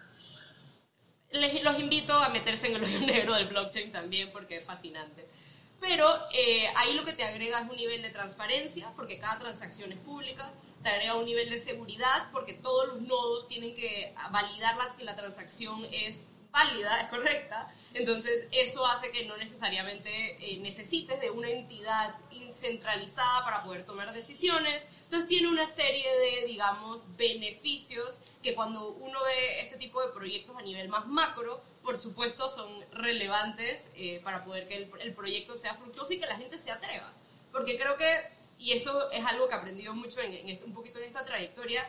les, 1.39 1.63
los 1.63 1.79
invito 1.79 2.13
a 2.13 2.29
meterse 2.29 2.67
en 2.67 2.75
el 2.75 2.83
hoyo 2.85 2.99
negro 3.01 3.33
del 3.35 3.47
blockchain 3.47 3.91
también 3.91 4.31
porque 4.31 4.57
es 4.57 4.65
fascinante. 4.65 5.27
Pero 5.79 6.07
eh, 6.33 6.67
ahí 6.75 6.93
lo 6.93 7.03
que 7.03 7.13
te 7.13 7.23
agrega 7.23 7.59
es 7.59 7.69
un 7.69 7.75
nivel 7.75 8.01
de 8.01 8.09
transparencia, 8.09 8.89
porque 8.95 9.19
cada 9.19 9.39
transacción 9.39 9.91
es 9.91 9.99
pública, 9.99 10.51
te 10.81 10.89
agrega 10.89 11.15
un 11.15 11.25
nivel 11.25 11.49
de 11.49 11.59
seguridad, 11.59 12.29
porque 12.31 12.53
todos 12.53 12.87
los 12.87 13.01
nodos 13.01 13.47
tienen 13.47 13.75
que 13.75 14.13
validar 14.31 14.77
la, 14.77 14.95
que 14.95 15.03
la 15.03 15.15
transacción 15.15 15.85
es 15.91 16.27
válida, 16.51 17.01
es 17.01 17.09
correcta, 17.09 17.69
Entonces, 17.93 18.47
eso 18.51 18.85
hace 18.85 19.11
que 19.11 19.25
no 19.25 19.35
necesariamente 19.37 20.09
eh, 20.39 20.57
necesites 20.59 21.19
de 21.19 21.29
una 21.29 21.49
entidad 21.49 22.15
centralizada 22.51 23.43
para 23.43 23.63
poder 23.63 23.85
tomar 23.85 24.11
decisiones. 24.13 24.83
Entonces, 25.05 25.27
tiene 25.27 25.47
una 25.47 25.67
serie 25.67 26.07
de, 26.17 26.47
digamos, 26.47 27.05
beneficios 27.15 28.19
que 28.41 28.55
cuando 28.55 28.89
uno 28.89 29.19
ve 29.23 29.61
este 29.61 29.77
tipo 29.77 30.01
de 30.01 30.11
proyectos 30.11 30.55
a 30.57 30.61
nivel 30.61 30.89
más 30.89 31.07
macro, 31.07 31.61
por 31.83 31.97
supuesto, 31.97 32.49
son 32.49 32.67
relevantes 32.91 33.89
eh, 33.95 34.19
para 34.23 34.43
poder 34.43 34.67
que 34.67 34.89
el, 34.99 35.13
proyecto 35.13 35.55
sea 35.55 35.75
fructuoso 35.75 36.13
y 36.13 36.19
que 36.19 36.25
la 36.25 36.37
gente 36.37 36.57
se 36.57 36.71
atreva. 36.71 37.13
Porque 37.51 37.77
creo 37.77 37.95
que, 37.95 38.11
y 38.57 38.71
esto 38.71 39.11
es 39.11 39.23
algo 39.23 39.47
que 39.47 39.53
he 39.53 39.57
aprendido 39.57 39.93
mucho 39.93 40.19
en, 40.19 40.33
en 40.33 40.49
este, 40.49 40.65
un 40.65 40.73
poquito 40.73 40.97
en 40.97 41.05
esta 41.05 41.23
trayectoria, 41.23 41.87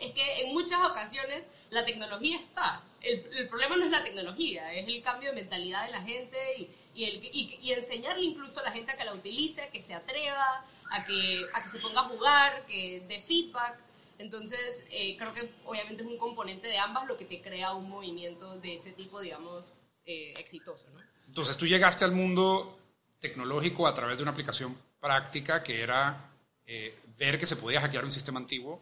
es 0.00 0.12
que 0.12 0.42
en 0.42 0.52
muchas 0.52 0.80
ocasiones 0.88 1.44
la 1.70 1.84
tecnología 1.84 2.38
está. 2.38 2.82
El, 3.02 3.26
el, 3.36 3.48
problema 3.48 3.76
no 3.76 3.84
es 3.84 3.90
la 3.90 4.04
tecnología, 4.04 4.72
es 4.72 4.86
el 4.86 5.02
cambio 5.02 5.30
de 5.30 5.36
mentalidad 5.36 5.86
de 5.86 5.92
la 5.92 6.02
gente 6.02 6.38
y, 6.58 6.68
y, 6.94 7.04
el, 7.04 7.24
y, 7.24 7.72
enseñarle 7.72 8.24
incluso 8.24 8.60
a 8.60 8.62
la 8.62 8.72
gente 8.72 8.92
a 8.92 8.96
que 8.96 9.04
la 9.04 9.12
utilice, 9.12 9.62
a 9.62 9.70
que 9.70 9.82
se 9.82 9.94
atreva, 9.94 10.64
a 10.94 11.04
que, 11.04 11.46
a 11.52 11.62
que 11.62 11.68
se 11.68 11.78
ponga 11.78 12.00
a 12.00 12.04
jugar, 12.04 12.64
que 12.66 13.04
dé 13.08 13.20
feedback. 13.22 13.78
Entonces, 14.18 14.84
eh, 14.90 15.16
creo 15.18 15.34
que 15.34 15.52
obviamente 15.64 16.04
es 16.04 16.08
un 16.08 16.18
componente 16.18 16.68
de 16.68 16.78
ambas 16.78 17.06
lo 17.08 17.16
que 17.16 17.24
te 17.24 17.42
crea 17.42 17.74
un 17.74 17.88
movimiento 17.88 18.58
de 18.60 18.74
ese 18.74 18.92
tipo, 18.92 19.20
digamos, 19.20 19.72
eh, 20.04 20.34
exitoso. 20.38 20.84
¿no? 20.94 21.00
Entonces, 21.26 21.56
tú 21.56 21.66
llegaste 21.66 22.04
al 22.04 22.12
mundo 22.12 22.78
tecnológico 23.18 23.86
a 23.86 23.94
través 23.94 24.16
de 24.18 24.22
una 24.22 24.32
aplicación 24.32 24.76
práctica 25.00 25.62
que 25.62 25.82
era 25.82 26.30
eh, 26.66 26.96
ver 27.18 27.38
que 27.38 27.46
se 27.46 27.56
podía 27.56 27.80
hackear 27.80 28.04
un 28.04 28.12
sistema 28.12 28.38
antiguo 28.38 28.80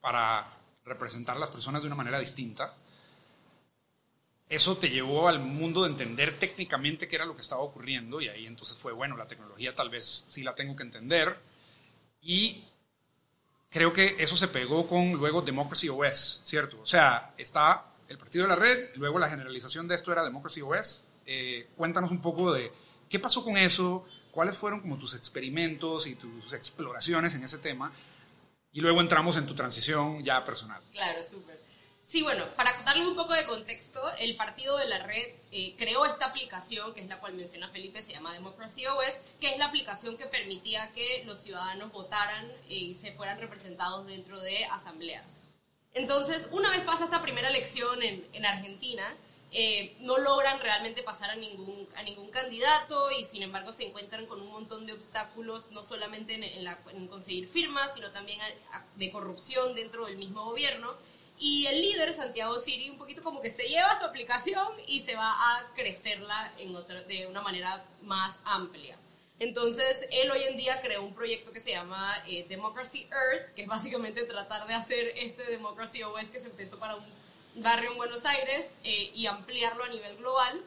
para 0.00 0.46
representar 0.84 1.36
a 1.36 1.40
las 1.40 1.50
personas 1.50 1.80
de 1.80 1.86
una 1.86 1.96
manera 1.96 2.18
distinta. 2.18 2.74
Eso 4.48 4.76
te 4.76 4.90
llevó 4.90 5.28
al 5.28 5.38
mundo 5.38 5.84
de 5.84 5.90
entender 5.90 6.38
técnicamente 6.38 7.08
qué 7.08 7.16
era 7.16 7.24
lo 7.24 7.34
que 7.34 7.40
estaba 7.40 7.62
ocurriendo 7.62 8.20
y 8.20 8.28
ahí 8.28 8.46
entonces 8.46 8.76
fue, 8.76 8.92
bueno, 8.92 9.16
la 9.16 9.26
tecnología 9.26 9.74
tal 9.74 9.88
vez 9.88 10.26
sí 10.28 10.42
la 10.42 10.54
tengo 10.54 10.74
que 10.76 10.82
entender. 10.82 11.51
Y 12.22 12.64
creo 13.68 13.92
que 13.92 14.16
eso 14.18 14.36
se 14.36 14.48
pegó 14.48 14.86
con 14.86 15.12
luego 15.12 15.42
Democracy 15.42 15.88
OS, 15.88 16.42
¿cierto? 16.44 16.80
O 16.80 16.86
sea, 16.86 17.34
está 17.36 17.84
el 18.08 18.18
partido 18.18 18.44
de 18.44 18.48
la 18.50 18.56
red, 18.56 18.90
luego 18.96 19.18
la 19.18 19.28
generalización 19.28 19.88
de 19.88 19.94
esto 19.94 20.12
era 20.12 20.22
Democracy 20.22 20.60
OS. 20.62 21.04
Eh, 21.26 21.68
cuéntanos 21.76 22.10
un 22.10 22.20
poco 22.20 22.52
de 22.52 22.72
qué 23.08 23.18
pasó 23.18 23.44
con 23.44 23.56
eso, 23.56 24.06
cuáles 24.30 24.56
fueron 24.56 24.80
como 24.80 24.98
tus 24.98 25.14
experimentos 25.14 26.06
y 26.06 26.14
tus 26.14 26.52
exploraciones 26.52 27.34
en 27.34 27.44
ese 27.44 27.58
tema 27.58 27.92
y 28.72 28.80
luego 28.80 29.00
entramos 29.00 29.36
en 29.36 29.46
tu 29.46 29.54
transición 29.54 30.22
ya 30.24 30.44
personal. 30.44 30.82
Claro, 30.92 31.22
súper. 31.22 31.61
Sí, 32.12 32.20
bueno, 32.20 32.44
para 32.56 32.70
darles 32.82 33.06
un 33.06 33.16
poco 33.16 33.32
de 33.32 33.46
contexto, 33.46 33.98
el 34.18 34.36
partido 34.36 34.76
de 34.76 34.86
la 34.86 34.98
red 34.98 35.28
eh, 35.50 35.74
creó 35.78 36.04
esta 36.04 36.26
aplicación, 36.26 36.92
que 36.92 37.00
es 37.00 37.08
la 37.08 37.18
cual 37.18 37.32
menciona 37.32 37.70
Felipe, 37.70 38.02
se 38.02 38.12
llama 38.12 38.34
Democracy 38.34 38.84
OS, 38.86 39.16
que 39.40 39.48
es 39.48 39.58
la 39.58 39.64
aplicación 39.64 40.18
que 40.18 40.26
permitía 40.26 40.92
que 40.92 41.22
los 41.24 41.38
ciudadanos 41.38 41.90
votaran 41.90 42.52
y 42.68 42.92
se 42.96 43.12
fueran 43.12 43.38
representados 43.38 44.06
dentro 44.06 44.38
de 44.40 44.66
asambleas. 44.66 45.40
Entonces, 45.94 46.50
una 46.52 46.68
vez 46.68 46.82
pasa 46.82 47.04
esta 47.04 47.22
primera 47.22 47.48
elección 47.48 48.02
en, 48.02 48.26
en 48.34 48.44
Argentina, 48.44 49.16
eh, 49.54 49.96
no 50.00 50.16
logran 50.16 50.60
realmente 50.60 51.02
pasar 51.02 51.30
a 51.30 51.36
ningún, 51.36 51.86
a 51.96 52.02
ningún 52.02 52.30
candidato 52.30 53.10
y 53.10 53.24
sin 53.24 53.42
embargo 53.42 53.70
se 53.70 53.86
encuentran 53.86 54.24
con 54.24 54.40
un 54.40 54.50
montón 54.50 54.86
de 54.86 54.94
obstáculos, 54.94 55.70
no 55.72 55.82
solamente 55.82 56.34
en, 56.34 57.08
conseguir 57.08 57.46
firmas, 57.48 57.94
sino 57.94 58.10
también 58.10 58.40
de 58.96 59.10
corrupción 59.10 59.74
dentro 59.74 60.06
del 60.06 60.16
mismo 60.16 60.44
gobierno. 60.44 60.94
Y 61.38 61.66
el 61.66 61.80
líder, 61.80 62.12
Santiago 62.12 62.58
Siri, 62.60 62.90
un 62.90 62.98
poquito 62.98 63.22
como 63.22 63.40
que 63.40 63.50
se 63.50 63.64
lleva 63.64 63.98
su 63.98 64.04
aplicación 64.04 64.68
y 64.86 65.00
se 65.00 65.16
va 65.16 65.32
a 65.32 65.72
crecerla 65.74 66.52
en 66.58 66.76
otra, 66.76 67.02
de 67.02 67.26
una 67.26 67.40
manera 67.40 67.84
más 68.02 68.38
amplia. 68.44 68.96
Entonces, 69.38 70.06
él 70.12 70.30
hoy 70.30 70.44
en 70.44 70.56
día 70.56 70.80
creó 70.80 71.02
un 71.02 71.14
proyecto 71.14 71.50
que 71.50 71.58
se 71.58 71.72
llama 71.72 72.14
eh, 72.28 72.46
Democracy 72.48 73.08
Earth, 73.10 73.54
que 73.54 73.62
es 73.62 73.68
básicamente 73.68 74.22
tratar 74.24 74.68
de 74.68 74.74
hacer 74.74 75.14
este 75.16 75.42
Democracy 75.44 76.02
OS 76.04 76.30
que 76.30 76.38
se 76.38 76.46
empezó 76.46 76.78
para 76.78 76.94
un 76.94 77.04
barrio 77.56 77.90
en 77.90 77.96
Buenos 77.96 78.24
Aires 78.24 78.70
eh, 78.84 79.10
y 79.12 79.26
ampliarlo 79.26 79.82
a 79.82 79.88
nivel 79.88 80.16
global. 80.16 80.62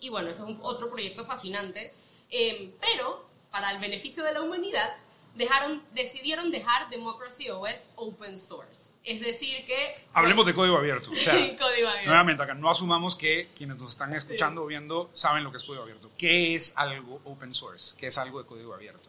Y 0.00 0.10
bueno, 0.10 0.28
eso 0.28 0.46
es 0.46 0.56
otro 0.60 0.90
proyecto 0.90 1.24
fascinante. 1.24 1.92
Em, 2.30 2.70
pero, 2.80 3.26
para 3.50 3.70
el 3.70 3.78
beneficio 3.78 4.22
de 4.24 4.34
la 4.34 4.42
humanidad, 4.42 4.94
dejaron, 5.36 5.82
decidieron 5.92 6.50
dejar 6.50 6.88
Democracy 6.90 7.48
OS 7.50 7.88
open 7.96 8.38
source. 8.38 8.92
Es 9.04 9.20
decir 9.20 9.64
que... 9.66 9.94
Hablemos 10.12 10.46
de 10.46 10.54
código 10.54 10.76
abierto. 10.76 11.10
código 11.10 11.66
abierto. 11.88 12.06
Nuevamente, 12.06 12.42
acá 12.42 12.54
no 12.54 12.70
asumamos 12.70 13.14
que 13.14 13.48
quienes 13.56 13.76
nos 13.76 13.92
están 13.92 14.12
escuchando 14.14 14.64
o 14.64 14.66
viendo 14.66 15.08
saben 15.12 15.44
lo 15.44 15.50
que 15.50 15.58
es 15.58 15.64
código 15.64 15.82
abierto. 15.82 16.10
¿Qué 16.18 16.54
es 16.54 16.74
algo 16.76 17.20
open 17.24 17.54
source? 17.54 17.96
¿Qué 17.96 18.08
es 18.08 18.18
algo 18.18 18.42
de 18.42 18.46
código 18.46 18.74
abierto? 18.74 19.08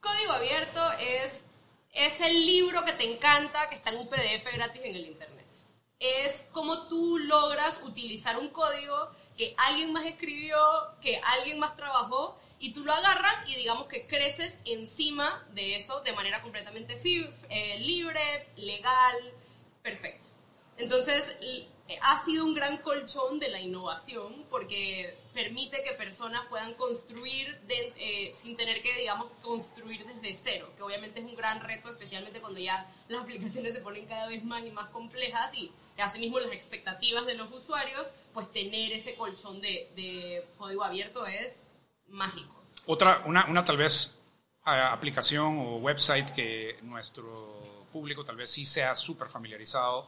Código 0.00 0.32
abierto 0.32 0.80
es, 1.00 1.44
es 1.92 2.20
el 2.20 2.46
libro 2.46 2.84
que 2.84 2.92
te 2.92 3.12
encanta, 3.12 3.68
que 3.68 3.76
está 3.76 3.90
en 3.90 3.98
un 3.98 4.08
PDF 4.08 4.52
gratis 4.52 4.82
en 4.84 4.94
el 4.94 5.06
Internet 5.06 5.36
es 5.98 6.46
cómo 6.52 6.86
tú 6.88 7.18
logras 7.18 7.80
utilizar 7.84 8.38
un 8.38 8.48
código 8.48 9.10
que 9.36 9.54
alguien 9.58 9.92
más 9.92 10.04
escribió, 10.04 10.58
que 11.00 11.20
alguien 11.38 11.58
más 11.58 11.76
trabajó, 11.76 12.38
y 12.58 12.72
tú 12.72 12.84
lo 12.84 12.92
agarras 12.92 13.44
y 13.48 13.54
digamos 13.54 13.86
que 13.86 14.06
creces 14.06 14.58
encima 14.64 15.46
de 15.52 15.76
eso 15.76 16.00
de 16.00 16.12
manera 16.12 16.42
completamente 16.42 17.00
eh, 17.04 17.78
libre, 17.80 18.48
legal, 18.56 19.16
perfecto. 19.82 20.28
Entonces, 20.78 21.36
ha 22.02 22.24
sido 22.24 22.44
un 22.44 22.54
gran 22.54 22.78
colchón 22.78 23.38
de 23.38 23.48
la 23.48 23.60
innovación 23.60 24.44
porque 24.50 25.16
permite 25.32 25.82
que 25.82 25.92
personas 25.92 26.42
puedan 26.48 26.74
construir 26.74 27.60
eh, 27.68 28.30
sin 28.34 28.56
tener 28.56 28.82
que, 28.82 28.94
digamos, 28.94 29.28
construir 29.42 30.04
desde 30.04 30.34
cero, 30.34 30.70
que 30.76 30.82
obviamente 30.82 31.20
es 31.20 31.26
un 31.26 31.36
gran 31.36 31.60
reto, 31.60 31.90
especialmente 31.90 32.40
cuando 32.40 32.58
ya 32.58 32.86
las 33.08 33.22
aplicaciones 33.22 33.74
se 33.74 33.80
ponen 33.80 34.06
cada 34.06 34.26
vez 34.26 34.44
más 34.44 34.64
y 34.64 34.70
más 34.70 34.88
complejas 34.88 35.54
y 35.54 35.70
asimismo 35.98 36.40
las 36.40 36.52
expectativas 36.52 37.26
de 37.26 37.34
los 37.34 37.52
usuarios, 37.52 38.10
pues 38.34 38.50
tener 38.52 38.92
ese 38.92 39.14
colchón 39.14 39.60
de, 39.60 40.44
código 40.58 40.84
abierto 40.84 41.26
es 41.26 41.68
mágico. 42.08 42.54
Otra, 42.86 43.22
una, 43.26 43.46
una 43.46 43.64
tal 43.64 43.76
vez 43.76 44.18
aplicación 44.66 45.58
o 45.58 45.76
website 45.76 46.30
que 46.30 46.78
nuestro 46.82 47.86
público 47.92 48.24
tal 48.24 48.36
vez 48.36 48.50
sí 48.50 48.66
sea 48.66 48.96
súper 48.96 49.28
familiarizado 49.28 50.06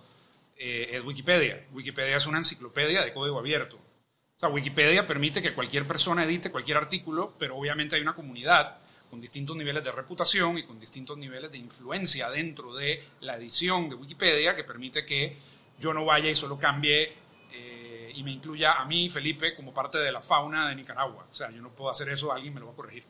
eh, 0.56 0.90
es 0.92 1.04
Wikipedia. 1.04 1.64
Wikipedia 1.72 2.16
es 2.16 2.26
una 2.26 2.38
enciclopedia 2.38 3.04
de 3.04 3.12
código 3.12 3.38
abierto. 3.38 3.76
O 3.76 4.40
sea, 4.40 4.48
Wikipedia 4.48 5.06
permite 5.06 5.40
que 5.40 5.54
cualquier 5.54 5.86
persona 5.86 6.24
edite 6.24 6.50
cualquier 6.50 6.76
artículo, 6.76 7.32
pero 7.38 7.56
obviamente 7.56 7.96
hay 7.96 8.02
una 8.02 8.14
comunidad 8.14 8.78
con 9.10 9.20
distintos 9.20 9.56
niveles 9.56 9.82
de 9.84 9.92
reputación 9.92 10.58
y 10.58 10.64
con 10.64 10.78
distintos 10.78 11.16
niveles 11.16 11.50
de 11.50 11.58
influencia 11.58 12.28
dentro 12.30 12.74
de 12.74 13.02
la 13.20 13.36
edición 13.36 13.88
de 13.88 13.94
Wikipedia 13.94 14.54
que 14.54 14.64
permite 14.64 15.06
que 15.06 15.36
yo 15.78 15.94
no 15.94 16.04
vaya 16.04 16.28
y 16.28 16.34
solo 16.34 16.58
cambie 16.58 17.14
eh, 17.52 17.77
y 18.18 18.24
me 18.24 18.32
incluya 18.32 18.72
a 18.72 18.84
mí, 18.84 19.08
Felipe, 19.08 19.54
como 19.54 19.72
parte 19.72 19.96
de 19.98 20.10
la 20.10 20.20
fauna 20.20 20.68
de 20.68 20.74
Nicaragua. 20.74 21.24
O 21.30 21.34
sea, 21.34 21.52
yo 21.52 21.62
no 21.62 21.70
puedo 21.70 21.88
hacer 21.88 22.08
eso, 22.08 22.32
alguien 22.32 22.52
me 22.52 22.58
lo 22.58 22.66
va 22.66 22.72
a 22.72 22.74
corregir. 22.74 23.04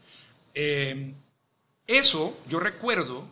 Eh, 0.53 1.15
eso 1.87 2.41
yo 2.47 2.61
recuerdo 2.61 3.27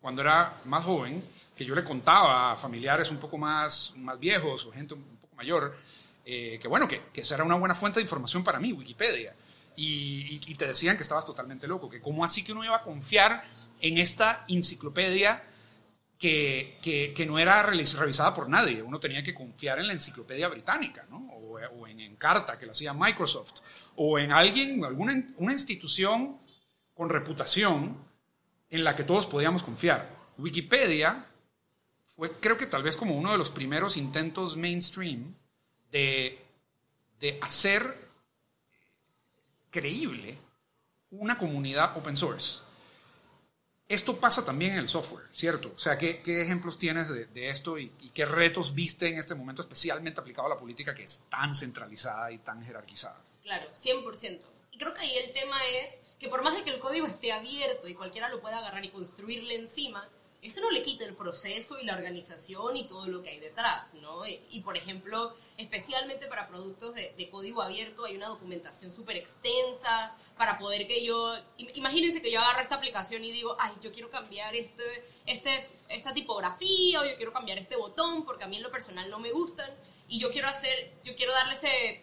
cuando 0.00 0.22
era 0.22 0.60
más 0.66 0.84
joven, 0.84 1.24
que 1.56 1.64
yo 1.64 1.74
le 1.74 1.82
contaba 1.82 2.52
a 2.52 2.56
familiares 2.56 3.10
un 3.10 3.16
poco 3.16 3.36
más, 3.36 3.94
más 3.96 4.16
viejos 4.20 4.64
o 4.64 4.70
gente 4.70 4.94
un 4.94 5.02
poco 5.16 5.34
mayor, 5.34 5.76
eh, 6.24 6.60
que 6.62 6.68
bueno, 6.68 6.86
que, 6.86 7.02
que 7.12 7.22
esa 7.22 7.34
era 7.34 7.42
una 7.42 7.56
buena 7.56 7.74
fuente 7.74 7.98
de 7.98 8.04
información 8.04 8.44
para 8.44 8.60
mí, 8.60 8.72
Wikipedia. 8.72 9.34
Y, 9.74 10.40
y, 10.46 10.54
te 10.54 10.68
decían 10.68 10.96
que 10.96 11.02
estabas 11.02 11.26
totalmente 11.26 11.66
loco, 11.66 11.88
que 11.88 12.00
cómo 12.00 12.24
así 12.24 12.44
que 12.44 12.52
uno 12.52 12.64
iba 12.64 12.76
a 12.76 12.82
confiar 12.82 13.44
en 13.80 13.98
esta 13.98 14.44
enciclopedia 14.46 15.42
que, 16.18 16.78
que, 17.14 17.26
no 17.26 17.38
era 17.38 17.62
revisada 17.62 18.34
por 18.34 18.48
nadie. 18.48 18.82
Uno 18.82 18.98
tenía 18.98 19.22
que 19.22 19.34
confiar 19.34 19.78
en 19.78 19.86
la 19.86 19.92
enciclopedia 19.92 20.48
británica, 20.48 21.06
¿no? 21.08 21.18
o, 21.18 21.86
en 21.86 22.00
Encarta, 22.00 22.58
que 22.58 22.66
la 22.66 22.72
hacía 22.72 22.92
Microsoft, 22.92 23.60
o 23.96 24.18
en 24.18 24.32
alguien, 24.32 24.84
alguna 24.84 25.26
una 25.36 25.52
institución 25.52 26.38
con 26.94 27.08
reputación 27.08 27.96
en 28.70 28.84
la 28.84 28.94
que 28.96 29.04
todos 29.04 29.26
podíamos 29.26 29.62
confiar. 29.62 30.08
Wikipedia 30.36 31.24
fue, 32.06 32.32
creo 32.32 32.56
que 32.56 32.66
tal 32.66 32.82
vez 32.82 32.96
como 32.96 33.16
uno 33.16 33.32
de 33.32 33.38
los 33.38 33.50
primeros 33.50 33.96
intentos 33.96 34.56
mainstream 34.56 35.34
de, 35.90 36.38
de 37.20 37.38
hacer 37.42 38.08
creíble 39.70 40.36
una 41.10 41.38
comunidad 41.38 41.96
open 41.96 42.16
source. 42.16 42.60
Esto 43.88 44.20
pasa 44.20 44.44
también 44.44 44.72
en 44.72 44.78
el 44.78 44.88
software, 44.88 45.24
¿cierto? 45.32 45.72
O 45.74 45.78
sea, 45.78 45.96
¿qué, 45.96 46.20
ejemplos 46.26 46.76
tienes 46.76 47.08
de, 47.08 47.48
esto 47.48 47.78
y, 47.78 47.88
qué 48.12 48.26
retos 48.26 48.74
viste 48.74 49.08
en 49.08 49.18
este 49.18 49.34
momento 49.34 49.62
especialmente 49.62 50.20
aplicado 50.20 50.46
a 50.46 50.50
la 50.50 50.58
política 50.58 50.94
que 50.94 51.04
es 51.04 51.22
tan 51.30 51.54
centralizada 51.54 52.30
y 52.30 52.36
tan 52.38 52.62
jerarquizada? 52.62 53.18
Claro, 53.42 53.66
100%. 53.72 54.40
Y 54.72 54.78
creo 54.78 54.92
que 54.92 55.00
ahí 55.00 55.16
el 55.16 55.32
tema 55.32 55.56
es 55.82 55.98
que 56.18 56.28
por 56.28 56.42
más 56.42 56.54
de 56.54 56.64
que 56.64 56.70
el 56.70 56.80
código 56.80 57.06
esté 57.06 57.32
abierto 57.32 57.88
y 57.88 57.94
cualquiera 57.94 58.28
lo 58.28 58.42
pueda 58.42 58.58
agarrar 58.58 58.84
y 58.84 58.90
construirle 58.90 59.54
encima, 59.54 60.06
eso 60.48 60.60
no 60.60 60.70
le 60.70 60.82
quita 60.82 61.04
el 61.04 61.14
proceso 61.14 61.78
y 61.78 61.84
la 61.84 61.94
organización 61.94 62.76
y 62.76 62.86
todo 62.86 63.06
lo 63.06 63.22
que 63.22 63.30
hay 63.30 63.38
detrás, 63.38 63.94
¿no? 63.94 64.26
Y, 64.26 64.60
por 64.62 64.76
ejemplo, 64.76 65.32
especialmente 65.56 66.26
para 66.26 66.48
productos 66.48 66.94
de, 66.94 67.14
de 67.16 67.30
código 67.30 67.62
abierto 67.62 68.04
hay 68.04 68.16
una 68.16 68.28
documentación 68.28 68.90
súper 68.90 69.16
extensa 69.16 70.16
para 70.36 70.58
poder 70.58 70.86
que 70.86 71.04
yo, 71.04 71.34
imagínense 71.74 72.22
que 72.22 72.32
yo 72.32 72.40
agarro 72.40 72.60
esta 72.60 72.76
aplicación 72.76 73.24
y 73.24 73.32
digo, 73.32 73.56
ay, 73.58 73.72
yo 73.80 73.92
quiero 73.92 74.10
cambiar 74.10 74.54
este, 74.56 74.84
este, 75.26 75.68
esta 75.88 76.14
tipografía 76.14 77.00
o 77.00 77.04
yo 77.04 77.16
quiero 77.16 77.32
cambiar 77.32 77.58
este 77.58 77.76
botón 77.76 78.24
porque 78.24 78.44
a 78.44 78.48
mí 78.48 78.56
en 78.56 78.62
lo 78.62 78.70
personal 78.70 79.10
no 79.10 79.18
me 79.18 79.30
gustan 79.30 79.70
y 80.08 80.18
yo 80.18 80.30
quiero 80.30 80.48
hacer, 80.48 80.90
yo 81.04 81.14
quiero 81.14 81.32
darle 81.32 81.54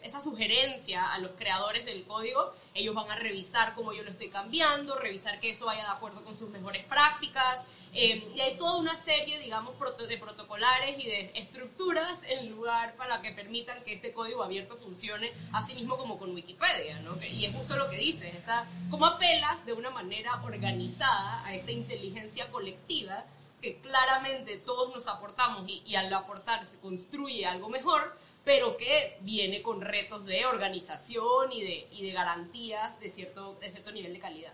esa 0.02 0.20
sugerencia 0.20 1.12
a 1.12 1.18
los 1.18 1.32
creadores 1.32 1.84
del 1.84 2.04
código, 2.04 2.54
ellos 2.72 2.94
van 2.94 3.10
a 3.10 3.16
revisar 3.16 3.74
cómo 3.74 3.92
yo 3.92 4.04
lo 4.04 4.10
estoy 4.10 4.30
cambiando, 4.30 4.96
revisar 4.96 5.40
que 5.40 5.50
eso 5.50 5.66
vaya 5.66 5.82
de 5.82 5.90
acuerdo 5.90 6.22
con 6.24 6.36
sus 6.36 6.48
mejores 6.50 6.84
prácticas, 6.84 7.64
eh, 7.92 8.30
y 8.34 8.40
hay 8.40 8.56
toda 8.58 8.76
una 8.76 8.94
serie, 8.94 9.40
digamos, 9.40 9.74
de 10.06 10.18
protocolares 10.18 10.98
y 10.98 11.06
de 11.06 11.30
estructuras 11.34 12.20
en 12.28 12.50
lugar 12.50 12.94
para 12.96 13.22
que 13.22 13.32
permitan 13.32 13.82
que 13.84 13.94
este 13.94 14.12
código 14.12 14.42
abierto 14.42 14.76
funcione, 14.76 15.32
así 15.52 15.74
mismo 15.74 15.96
como 15.96 16.18
con 16.18 16.34
Wikipedia, 16.34 17.00
¿no? 17.00 17.18
Y 17.24 17.46
es 17.46 17.54
justo 17.54 17.76
lo 17.76 17.88
que 17.88 17.96
dices, 17.96 18.34
está, 18.34 18.68
como 18.90 19.06
apelas 19.06 19.64
de 19.64 19.72
una 19.72 19.90
manera 19.90 20.42
organizada 20.44 21.44
a 21.44 21.54
esta 21.54 21.72
inteligencia 21.72 22.50
colectiva 22.50 23.24
que 23.60 23.80
claramente 23.80 24.58
todos 24.58 24.94
nos 24.94 25.08
aportamos 25.08 25.64
y, 25.66 25.94
al 25.96 26.12
aportar 26.12 26.64
se 26.66 26.78
construye 26.78 27.46
algo 27.46 27.68
mejor, 27.68 28.16
pero 28.44 28.76
que 28.76 29.18
viene 29.20 29.62
con 29.62 29.80
retos 29.80 30.24
de 30.24 30.46
organización 30.46 31.52
y 31.52 31.62
de, 31.62 31.88
y 31.92 32.06
de 32.06 32.12
garantías 32.12 33.00
de 33.00 33.10
cierto, 33.10 33.56
de 33.60 33.70
cierto 33.70 33.92
nivel 33.92 34.12
de 34.12 34.18
calidad. 34.18 34.52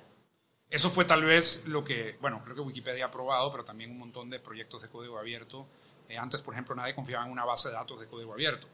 Eso 0.71 0.89
fue 0.89 1.05
tal 1.05 1.23
vez 1.23 1.67
lo 1.67 1.85
que, 1.85 2.17
bueno, 2.23 2.41
creo 2.43 2.57
que 2.57 2.63
Wikipedia 2.63 3.05
ha 3.05 3.09
aprobado, 3.09 3.51
pero 3.51 3.63
también 3.63 3.91
un 3.91 3.99
montón 3.99 4.31
de 4.31 4.41
proyectos 4.41 4.81
de 4.81 4.89
código 4.89 5.19
abierto. 5.19 5.67
Eh, 6.09 6.17
antes, 6.17 6.41
por 6.41 6.55
ejemplo, 6.55 6.75
nadie 6.75 6.95
confiaba 6.95 7.27
en 7.27 7.31
una 7.31 7.45
base 7.45 7.69
de 7.69 7.75
datos 7.75 8.01
de 8.01 8.07
código 8.07 8.33
abierto. 8.33 8.67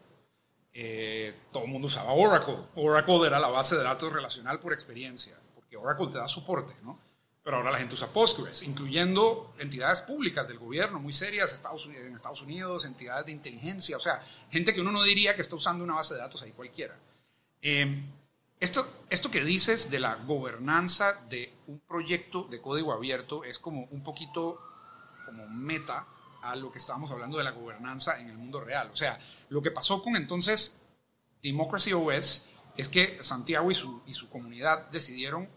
Eh, 0.72 1.34
todo 1.50 1.64
el 1.64 1.70
mundo 1.70 1.88
usaba 1.88 2.12
Oracle. 2.12 2.56
Oracle 2.76 3.26
era 3.26 3.40
la 3.40 3.48
base 3.48 3.76
de 3.76 3.82
datos 3.82 4.12
relacional 4.12 4.60
por 4.60 4.72
experiencia, 4.72 5.36
porque 5.56 5.76
Oracle 5.76 6.06
te 6.06 6.18
da 6.18 6.28
soporte, 6.28 6.72
¿no? 6.84 7.00
Pero 7.48 7.56
ahora 7.56 7.72
la 7.72 7.78
gente 7.78 7.94
usa 7.94 8.08
Postgres, 8.08 8.62
incluyendo 8.62 9.54
entidades 9.58 10.02
públicas 10.02 10.46
del 10.46 10.58
gobierno 10.58 11.00
muy 11.00 11.14
serias 11.14 11.50
Estados 11.50 11.86
Unidos, 11.86 12.04
en 12.04 12.14
Estados 12.14 12.42
Unidos, 12.42 12.84
entidades 12.84 13.24
de 13.24 13.32
inteligencia, 13.32 13.96
o 13.96 14.00
sea, 14.00 14.20
gente 14.50 14.74
que 14.74 14.82
uno 14.82 14.92
no 14.92 15.02
diría 15.02 15.34
que 15.34 15.40
está 15.40 15.56
usando 15.56 15.82
una 15.82 15.94
base 15.94 16.12
de 16.12 16.20
datos 16.20 16.42
ahí 16.42 16.52
cualquiera. 16.52 16.94
Em, 17.62 18.04
esto, 18.60 18.86
esto 19.08 19.30
que 19.30 19.42
dices 19.44 19.90
de 19.90 19.98
la 19.98 20.16
gobernanza 20.16 21.14
de 21.30 21.54
un 21.68 21.80
proyecto 21.80 22.42
de 22.50 22.60
código 22.60 22.92
abierto 22.92 23.42
es 23.44 23.58
como 23.58 23.88
un 23.92 24.02
poquito 24.02 24.60
como 25.24 25.48
meta 25.48 26.06
a 26.42 26.54
lo 26.54 26.70
que 26.70 26.78
estábamos 26.78 27.10
hablando 27.12 27.38
de 27.38 27.44
la 27.44 27.52
gobernanza 27.52 28.20
en 28.20 28.28
el 28.28 28.36
mundo 28.36 28.60
real. 28.60 28.90
O 28.92 28.96
sea, 28.96 29.18
lo 29.48 29.62
que 29.62 29.70
pasó 29.70 30.02
con 30.02 30.16
entonces 30.16 30.76
Democracy 31.42 31.94
OS 31.94 32.44
es 32.76 32.90
que 32.90 33.24
Santiago 33.24 33.70
y 33.70 33.74
su, 33.74 34.02
y 34.04 34.12
su 34.12 34.28
comunidad 34.28 34.90
decidieron 34.90 35.48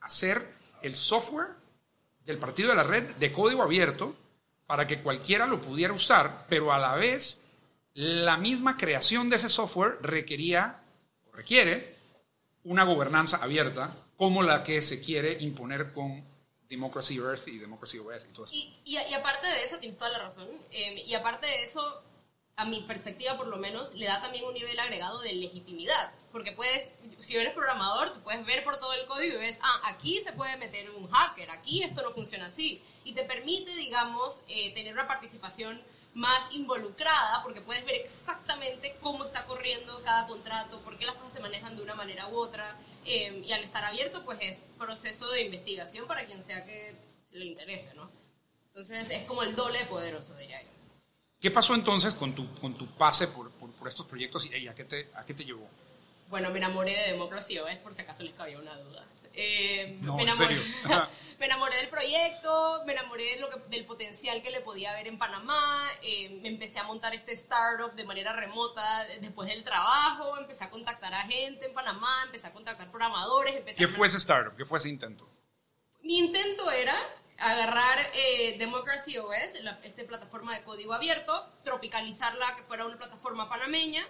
hacer 0.00 0.55
el 0.82 0.94
software 0.94 1.48
del 2.24 2.38
partido 2.38 2.70
de 2.70 2.76
la 2.76 2.82
red 2.82 3.04
de 3.16 3.32
código 3.32 3.62
abierto 3.62 4.14
para 4.66 4.86
que 4.86 5.00
cualquiera 5.00 5.46
lo 5.46 5.60
pudiera 5.60 5.92
usar, 5.92 6.46
pero 6.48 6.72
a 6.72 6.78
la 6.78 6.94
vez 6.96 7.42
la 7.94 8.36
misma 8.36 8.76
creación 8.76 9.30
de 9.30 9.36
ese 9.36 9.48
software 9.48 9.98
requería 10.02 10.80
o 11.28 11.32
requiere 11.32 11.96
una 12.64 12.84
gobernanza 12.84 13.38
abierta 13.38 13.94
como 14.16 14.42
la 14.42 14.62
que 14.62 14.82
se 14.82 15.00
quiere 15.00 15.38
imponer 15.40 15.92
con 15.92 16.22
Democracy 16.68 17.16
Earth 17.16 17.46
y 17.48 17.58
Democracy 17.58 17.98
OS 17.98 18.24
y 18.24 18.32
todo 18.32 18.44
eso. 18.46 18.54
Y, 18.54 18.96
aparte 19.14 19.46
de 19.46 19.62
eso, 19.62 19.78
tienes 19.78 19.98
toda 19.98 20.10
la 20.10 20.18
razón, 20.18 20.48
eh, 20.72 21.04
y 21.06 21.14
aparte 21.14 21.46
de 21.46 21.62
eso, 21.62 22.02
a 22.56 22.64
mi 22.64 22.80
perspectiva 22.80 23.36
por 23.36 23.48
lo 23.48 23.58
menos, 23.58 23.94
le 23.94 24.06
da 24.06 24.20
también 24.22 24.46
un 24.46 24.54
nivel 24.54 24.78
agregado 24.80 25.20
de 25.20 25.34
legitimidad. 25.34 26.12
Porque 26.32 26.52
puedes, 26.52 26.90
si 27.18 27.36
eres 27.36 27.52
programador, 27.52 28.14
tú 28.14 28.20
puedes 28.22 28.44
ver 28.46 28.64
por 28.64 28.76
todo 28.78 28.94
el 28.94 29.06
código 29.06 29.34
y 29.34 29.38
ves, 29.38 29.58
ah, 29.62 29.80
aquí 29.84 30.20
se 30.20 30.32
puede 30.32 30.56
meter 30.56 30.90
un 30.90 31.08
hacker, 31.10 31.50
aquí 31.50 31.82
esto 31.82 32.02
no 32.02 32.12
funciona 32.12 32.46
así. 32.46 32.82
Y 33.04 33.12
te 33.12 33.24
permite, 33.24 33.74
digamos, 33.76 34.42
eh, 34.48 34.72
tener 34.72 34.94
una 34.94 35.06
participación 35.06 35.82
más 36.14 36.50
involucrada 36.52 37.42
porque 37.42 37.60
puedes 37.60 37.84
ver 37.84 37.96
exactamente 37.96 38.96
cómo 39.02 39.26
está 39.26 39.44
corriendo 39.44 40.00
cada 40.02 40.26
contrato, 40.26 40.80
por 40.80 40.96
qué 40.96 41.04
las 41.04 41.16
cosas 41.16 41.34
se 41.34 41.40
manejan 41.40 41.76
de 41.76 41.82
una 41.82 41.94
manera 41.94 42.26
u 42.28 42.38
otra. 42.38 42.74
Eh, 43.04 43.42
y 43.46 43.52
al 43.52 43.62
estar 43.62 43.84
abierto, 43.84 44.24
pues 44.24 44.38
es 44.40 44.60
proceso 44.78 45.28
de 45.30 45.42
investigación 45.42 46.06
para 46.06 46.24
quien 46.24 46.42
sea 46.42 46.64
que 46.64 46.96
le 47.32 47.44
interese, 47.44 47.92
¿no? 47.94 48.10
Entonces 48.68 49.10
es 49.10 49.24
como 49.24 49.42
el 49.42 49.54
doble 49.54 49.80
de 49.80 49.86
poderoso, 49.86 50.34
diría 50.36 50.62
yo. 50.62 50.75
¿Qué 51.40 51.50
pasó 51.50 51.74
entonces 51.74 52.14
con 52.14 52.34
tu, 52.34 52.50
con 52.54 52.74
tu 52.74 52.86
pase 52.86 53.28
por, 53.28 53.50
por, 53.52 53.88
estos 53.88 54.06
proyectos 54.06 54.46
y 54.46 54.66
a, 54.66 54.74
qué 54.74 54.84
te, 54.84 55.10
a 55.14 55.24
qué 55.24 55.34
te 55.34 55.44
llevó? 55.44 55.68
Bueno, 56.28 56.50
me 56.50 56.58
enamoré 56.58 56.92
de 56.92 57.12
Democracy 57.12 57.58
OS 57.58 57.78
por 57.78 57.94
si 57.94 58.02
acaso 58.02 58.22
les 58.24 58.34
cabía 58.34 58.58
una 58.58 58.76
duda. 58.76 59.04
Eh, 59.34 59.98
no, 60.00 60.16
me 60.16 60.22
enamoré, 60.22 60.54
en 60.54 60.62
serio. 60.62 61.08
me 61.38 61.46
enamoré 61.46 61.76
del 61.76 61.88
proyecto, 61.88 62.82
me 62.86 62.94
enamoré 62.94 63.38
lo 63.38 63.50
que, 63.50 63.58
del 63.68 63.84
potencial 63.84 64.40
que 64.40 64.50
le 64.50 64.60
podía 64.60 64.92
haber 64.92 65.08
en 65.08 65.18
Panamá, 65.18 65.86
eh, 66.02 66.40
me 66.42 66.48
empecé 66.48 66.78
a 66.78 66.84
montar 66.84 67.14
este 67.14 67.32
startup 67.32 67.92
de 67.94 68.04
manera 68.04 68.32
remota 68.32 69.06
después 69.20 69.48
del 69.48 69.62
trabajo, 69.62 70.38
empecé 70.38 70.64
a 70.64 70.70
contactar 70.70 71.12
a 71.12 71.22
gente 71.22 71.66
en 71.66 71.74
Panamá, 71.74 72.22
empecé 72.24 72.46
a 72.46 72.52
contactar 72.52 72.90
programadores. 72.90 73.76
¿Qué 73.76 73.88
fue 73.88 74.06
ese 74.06 74.16
startup? 74.16 74.56
¿Qué 74.56 74.64
fue 74.64 74.78
ese 74.78 74.88
intento? 74.88 75.28
Mi 76.00 76.18
intento 76.18 76.70
era 76.70 76.96
agarrar 77.38 77.98
eh, 78.14 78.56
Democracy 78.58 79.18
OS, 79.18 79.54
esta 79.82 80.04
plataforma 80.06 80.54
de 80.54 80.64
código 80.64 80.94
abierto, 80.94 81.46
tropicalizarla 81.62 82.56
que 82.56 82.62
fuera 82.62 82.86
una 82.86 82.96
plataforma 82.96 83.48
panameña. 83.48 84.06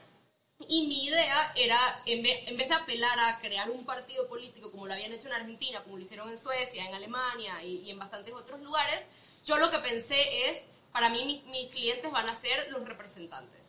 Y 0.68 0.86
mi 0.86 1.04
idea 1.04 1.52
era, 1.54 1.78
en 2.06 2.22
vez, 2.22 2.68
de 2.68 2.74
apelar 2.74 3.18
a 3.18 3.38
crear 3.40 3.68
un 3.70 3.84
partido 3.84 4.26
político 4.26 4.70
como 4.70 4.86
lo 4.86 4.94
habían 4.94 5.12
hecho 5.12 5.28
en 5.28 5.34
Argentina, 5.34 5.82
como 5.82 5.96
lo 5.96 6.02
hicieron 6.02 6.30
en 6.30 6.38
Suecia, 6.38 6.86
en 6.86 6.94
Alemania 6.94 7.62
y, 7.62 7.90
en 7.90 7.98
bastantes 7.98 8.32
otros 8.32 8.60
lugares, 8.60 9.08
yo 9.44 9.58
lo 9.58 9.70
que 9.70 9.78
pensé 9.80 10.48
es, 10.48 10.64
para 10.92 11.10
mí 11.10 11.44
mis 11.48 11.70
clientes 11.70 12.10
van 12.10 12.26
a 12.26 12.34
ser 12.34 12.70
los 12.70 12.88
representantes. 12.88 13.65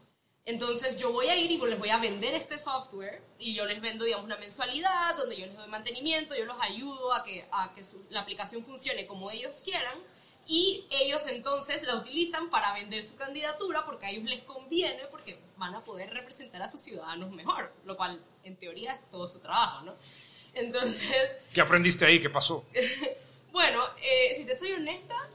Entonces 0.47 0.95
yo 0.95 1.11
voy 1.11 1.27
a 1.27 1.35
ir 1.35 1.51
y 1.51 1.57
les 1.57 1.77
voy 1.77 1.89
a 1.89 1.97
vender 1.97 2.33
este 2.33 2.57
software 2.57 3.21
y 3.37 3.53
yo 3.53 3.65
les 3.65 3.81
vendo, 3.81 4.05
digamos, 4.05 4.25
una 4.25 4.37
mensualidad 4.37 5.17
donde 5.17 5.35
yo 5.35 5.45
les 5.45 5.57
doy 5.57 5.67
mantenimiento, 5.67 6.35
yo 6.37 6.45
los 6.45 6.55
ayudo 6.61 7.13
a 7.13 7.21
que, 7.25 7.45
a 7.51 7.73
que 7.75 7.83
la 8.09 8.21
aplicación 8.21 8.63
funcione 8.63 9.05
como 9.05 9.29
ellos 9.29 9.61
quieran 9.61 9.97
y 10.47 10.87
ellos 10.89 11.27
entonces 11.27 11.83
la 11.83 11.97
utilizan 11.97 12.49
para 12.49 12.73
vender 12.73 13.03
su 13.03 13.17
candidatura 13.17 13.85
porque 13.85 14.05
a 14.05 14.09
ellos 14.11 14.23
les 14.23 14.41
conviene 14.43 15.03
porque 15.11 15.37
van 15.57 15.75
a 15.75 15.83
poder 15.83 16.13
representar 16.13 16.61
a 16.61 16.69
sus 16.69 16.79
ciudadanos 16.79 17.29
mejor, 17.31 17.73
lo 17.83 17.97
cual 17.97 18.17
en 18.45 18.55
teoría 18.55 18.93
es 18.93 19.09
todo 19.09 19.27
su 19.27 19.39
trabajo, 19.39 19.83
¿no? 19.83 19.95
Entonces... 20.53 21.29
¿Qué 21.53 21.59
aprendiste 21.59 22.05
ahí? 22.05 22.21
¿Qué 22.21 22.29
pasó? 22.29 22.63
bueno, 23.51 23.83
eh, 24.01 24.33
si 24.37 24.45
te 24.45 24.57
soy 24.57 24.71
honesta, 24.71 25.29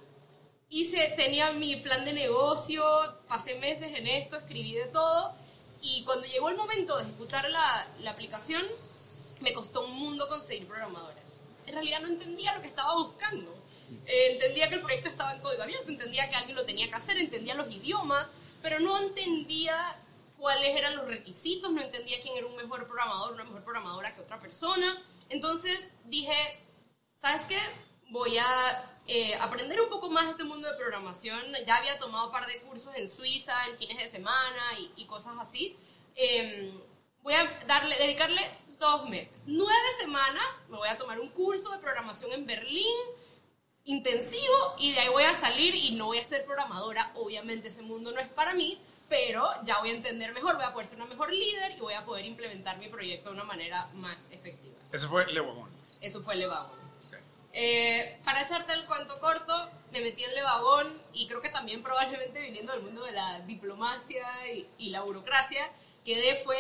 hice, 0.73 1.13
tenía 1.17 1.53
mi 1.53 1.77
plan 1.77 2.05
de 2.05 2.15
negocio, 2.15 2.83
pasé 3.29 3.55
meses 3.57 3.93
en 3.95 4.07
esto, 4.07 4.39
escribí 4.39 4.73
de 4.73 4.87
todo 4.87 5.35
y 5.83 6.03
cuando 6.05 6.27
llegó 6.27 6.49
el 6.49 6.57
momento 6.57 6.97
de 6.97 7.05
ejecutar 7.05 7.49
la, 7.51 8.11
aplicación, 8.11 8.63
me 9.41 9.53
costó 9.53 9.85
un 9.85 9.93
mundo 9.99 10.29
conseguir 10.29 10.67
programadores. 10.67 11.41
En 11.67 11.75
realidad 11.75 12.01
no 12.01 12.09
entendía 12.09 12.55
lo 12.55 12.63
que 12.63 12.69
estaba 12.69 12.95
buscando. 12.97 13.55
Eh, 14.07 14.33
entendía 14.33 14.69
que 14.69 14.77
el 14.77 14.81
proyecto 14.81 15.09
estaba 15.09 15.35
en 15.35 15.41
código 15.41 15.63
abierto, 15.63 15.91
entendía 15.91 16.29
que 16.31 16.37
alguien 16.37 16.57
lo 16.57 16.65
tenía 16.65 16.89
que 16.89 16.95
hacer, 16.95 17.19
entendía 17.19 17.55
los 17.55 17.71
idiomas, 17.71 18.29
pero 18.63 18.81
no 18.81 18.99
entendía 18.99 19.77
cuáles 20.39 20.77
eran 20.77 20.97
los 20.97 21.07
requisitos, 21.07 21.71
no 21.71 21.83
entendía 21.83 22.21
quién 22.23 22.37
era 22.37 22.47
un 22.47 22.57
mejor 22.57 22.87
programador, 22.87 23.35
una 23.35 23.45
mejor 23.45 23.63
programadora 23.63 24.15
que 24.15 24.23
otra 24.23 24.41
persona. 24.41 25.03
Entonces 25.29 25.93
dije, 26.05 26.35
¿sabes 27.21 27.43
qué? 27.47 27.59
Voy 28.13 28.37
a 28.37 28.93
eh, 29.07 29.35
aprender 29.41 29.81
un 29.81 29.89
poco 29.89 30.11
más 30.11 30.25
de 30.27 30.33
este 30.33 30.45
mundo 30.45 30.71
de 30.71 30.77
programación. 30.77 31.41
Ya 31.67 31.77
había 31.77 31.99
tomado 31.99 32.27
un 32.27 32.33
par 32.33 32.47
de 32.47 32.61
cursos 32.61 32.95
en 32.95 33.09
Suiza, 33.09 33.55
en 33.69 33.79
fines 33.79 33.97
de 33.97 34.11
semana 34.11 34.63
y, 34.97 35.07
cosas 35.07 35.35
así. 35.41 35.75
Em, 36.15 36.79
voy 37.23 37.33
a 37.33 37.45
darle, 37.67 37.97
dedicarle 37.97 38.43
dos 38.79 39.09
meses. 39.09 39.45
Nueve 39.47 39.89
semanas 39.99 40.65
me 40.69 40.77
voy 40.77 40.89
a 40.89 40.99
tomar 40.99 41.21
un 41.21 41.31
curso 41.31 41.71
de 41.73 41.79
programación 41.79 42.31
en 42.33 42.45
Berlín 42.45 42.99
intensivo 43.85 44.75
y 44.79 44.93
de 44.93 45.01
ahí 45.01 45.09
voy 45.09 45.25
a 45.25 45.33
salir 45.33 45.75
y 45.75 45.93
no 45.93 46.07
voy 46.07 46.19
a 46.19 46.25
ser 46.25 46.45
programadora. 46.45 47.13
Obviamente 47.15 47.69
ese 47.69 47.81
mundo 47.81 48.13
no 48.13 48.21
es 48.21 48.29
para 48.29 48.53
mí, 48.53 48.79
pero 49.09 49.49
ya 49.65 49.79
voy 49.79 49.89
a 49.89 49.95
entender 49.95 50.35
mejor, 50.35 50.57
voy 50.57 50.65
a 50.65 50.75
poder 50.75 50.87
ser 50.87 50.99
una 50.99 51.07
mejor 51.07 51.33
líder 51.33 51.73
y 51.79 51.81
voy 51.81 51.95
a 51.95 52.05
poder 52.05 52.27
implementar 52.27 52.77
mi 52.77 52.89
proyecto 52.89 53.31
de 53.31 53.37
una 53.37 53.45
manera 53.45 53.89
más 53.95 54.19
efectiva. 54.31 54.77
Eso 54.93 55.09
fue 55.09 55.27
Levagón. 55.33 55.71
Eso 56.03 56.23
fue 56.23 56.37
Levagón. 56.37 56.82
Eh, 57.55 58.19
para 58.25 58.43
echarte 58.43 58.73
el 58.73 58.87
cuento 58.87 59.21
corto, 59.21 59.53
me 59.93 60.01
metí 60.01 60.25
en 60.25 60.35
Levagón 60.35 61.03
y 61.13 61.27
creo 61.27 61.43
que 61.43 61.51
también 61.51 61.83
probablemente 61.83 62.41
viniendo 62.41 62.73
del 62.73 62.83
mundo 62.83 63.05
de 63.05 63.13
la 63.13 63.41
diplomacia 63.41 64.27
y, 64.79 64.89
la 64.89 65.03
burocracia, 65.03 65.71
quedé 66.05 66.43
fue 66.45 66.59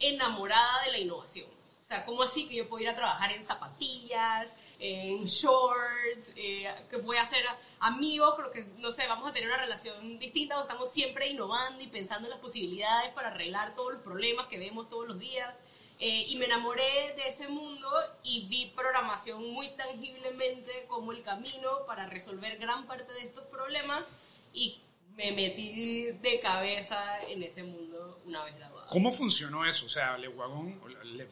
enamorada 0.00 0.84
de 0.84 0.92
la 0.92 0.98
innovación. 0.98 1.48
O 1.82 1.84
sea, 1.84 2.06
¿cómo 2.06 2.22
así 2.22 2.48
que 2.48 2.54
yo 2.54 2.68
puedo 2.68 2.82
ir 2.82 2.88
a 2.88 2.96
trabajar 2.96 3.30
en 3.32 3.44
zapatillas, 3.44 4.56
en 4.78 5.26
shorts, 5.26 6.32
eh, 6.36 6.72
que 6.88 6.96
voy 6.96 7.18
a 7.18 7.22
hacer 7.22 7.44
amigos, 7.80 8.34
con 8.34 8.50
que, 8.50 8.64
no 8.78 8.90
sé, 8.90 9.06
vamos 9.06 9.28
a 9.28 9.32
tener 9.34 9.50
una 9.50 9.58
relación 9.58 10.18
distinta, 10.18 10.58
o 10.58 10.62
estamos 10.62 10.90
siempre 10.90 11.28
innovando 11.28 11.82
y 11.82 11.88
pensando 11.88 12.26
en 12.26 12.30
las 12.30 12.40
posibilidades 12.40 13.10
para 13.10 13.28
arreglar 13.28 13.74
todos 13.74 13.92
los 13.92 14.02
problemas 14.02 14.46
que 14.46 14.58
vemos 14.58 14.88
todos 14.88 15.06
los 15.06 15.18
días? 15.18 15.60
Eh, 16.04 16.26
y 16.30 16.36
me 16.36 16.46
enamoré 16.46 17.14
de 17.14 17.28
ese 17.28 17.46
mundo 17.46 17.88
y 18.24 18.48
vi 18.48 18.72
programación 18.74 19.52
muy 19.52 19.68
tangiblemente 19.76 20.84
como 20.88 21.12
el 21.12 21.22
camino 21.22 21.86
para 21.86 22.08
resolver 22.08 22.58
gran 22.58 22.88
parte 22.88 23.12
de 23.12 23.20
estos 23.20 23.44
problemas 23.44 24.08
y 24.52 24.80
me 25.16 25.30
metí 25.30 26.06
de 26.10 26.40
cabeza 26.40 26.98
en 27.28 27.44
ese 27.44 27.62
mundo 27.62 28.20
una 28.24 28.42
vez 28.42 28.56
graduada. 28.56 28.88
¿Cómo 28.90 29.12
funcionó 29.12 29.64
eso? 29.64 29.86
O 29.86 29.88
sea, 29.88 30.18
Le 30.18 30.26
Wagon, 30.26 30.80
Le 31.04 31.28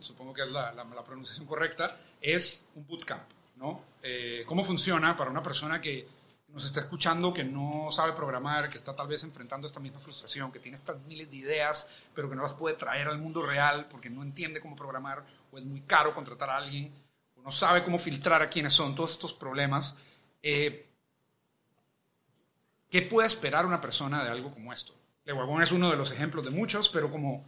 supongo 0.00 0.34
que 0.34 0.42
es 0.42 0.48
la, 0.48 0.70
la, 0.72 1.02
pronunciación 1.02 1.46
correcta, 1.46 1.98
es 2.20 2.66
un 2.74 2.86
bootcamp, 2.86 3.24
¿no? 3.56 3.82
Eh, 4.02 4.44
¿Cómo 4.44 4.66
funciona 4.66 5.16
para 5.16 5.30
una 5.30 5.42
persona 5.42 5.80
que 5.80 6.06
nos 6.52 6.64
está 6.64 6.80
escuchando, 6.80 7.32
que 7.32 7.44
no 7.44 7.90
sabe 7.92 8.12
programar, 8.12 8.68
que 8.68 8.76
está 8.76 8.94
tal 8.94 9.06
vez 9.06 9.22
enfrentando 9.24 9.66
esta 9.66 9.80
misma 9.80 10.00
frustración, 10.00 10.50
que 10.50 10.58
tiene 10.58 10.76
estas 10.76 10.98
miles 11.02 11.30
de 11.30 11.36
ideas, 11.36 11.88
pero 12.14 12.28
que 12.28 12.36
no 12.36 12.42
las 12.42 12.54
puede 12.54 12.76
traer 12.76 13.08
al 13.08 13.18
mundo 13.18 13.42
real 13.42 13.86
porque 13.88 14.10
no 14.10 14.22
entiende 14.22 14.60
cómo 14.60 14.76
programar, 14.76 15.24
o 15.52 15.58
es 15.58 15.64
muy 15.64 15.82
caro 15.82 16.14
contratar 16.14 16.50
a 16.50 16.56
alguien, 16.56 16.92
o 17.36 17.42
no 17.42 17.50
sabe 17.50 17.84
cómo 17.84 17.98
filtrar 17.98 18.42
a 18.42 18.48
quiénes 18.48 18.72
son, 18.72 18.94
todos 18.94 19.12
estos 19.12 19.32
problemas. 19.32 19.94
Eh, 20.42 20.86
¿Qué 22.90 23.02
puede 23.02 23.28
esperar 23.28 23.66
una 23.66 23.80
persona 23.80 24.24
de 24.24 24.30
algo 24.30 24.50
como 24.50 24.72
esto? 24.72 24.94
Le 25.24 25.32
Guagón 25.32 25.62
es 25.62 25.70
uno 25.70 25.90
de 25.90 25.96
los 25.96 26.10
ejemplos 26.10 26.44
de 26.44 26.50
muchos, 26.50 26.88
pero 26.88 27.10
como, 27.10 27.44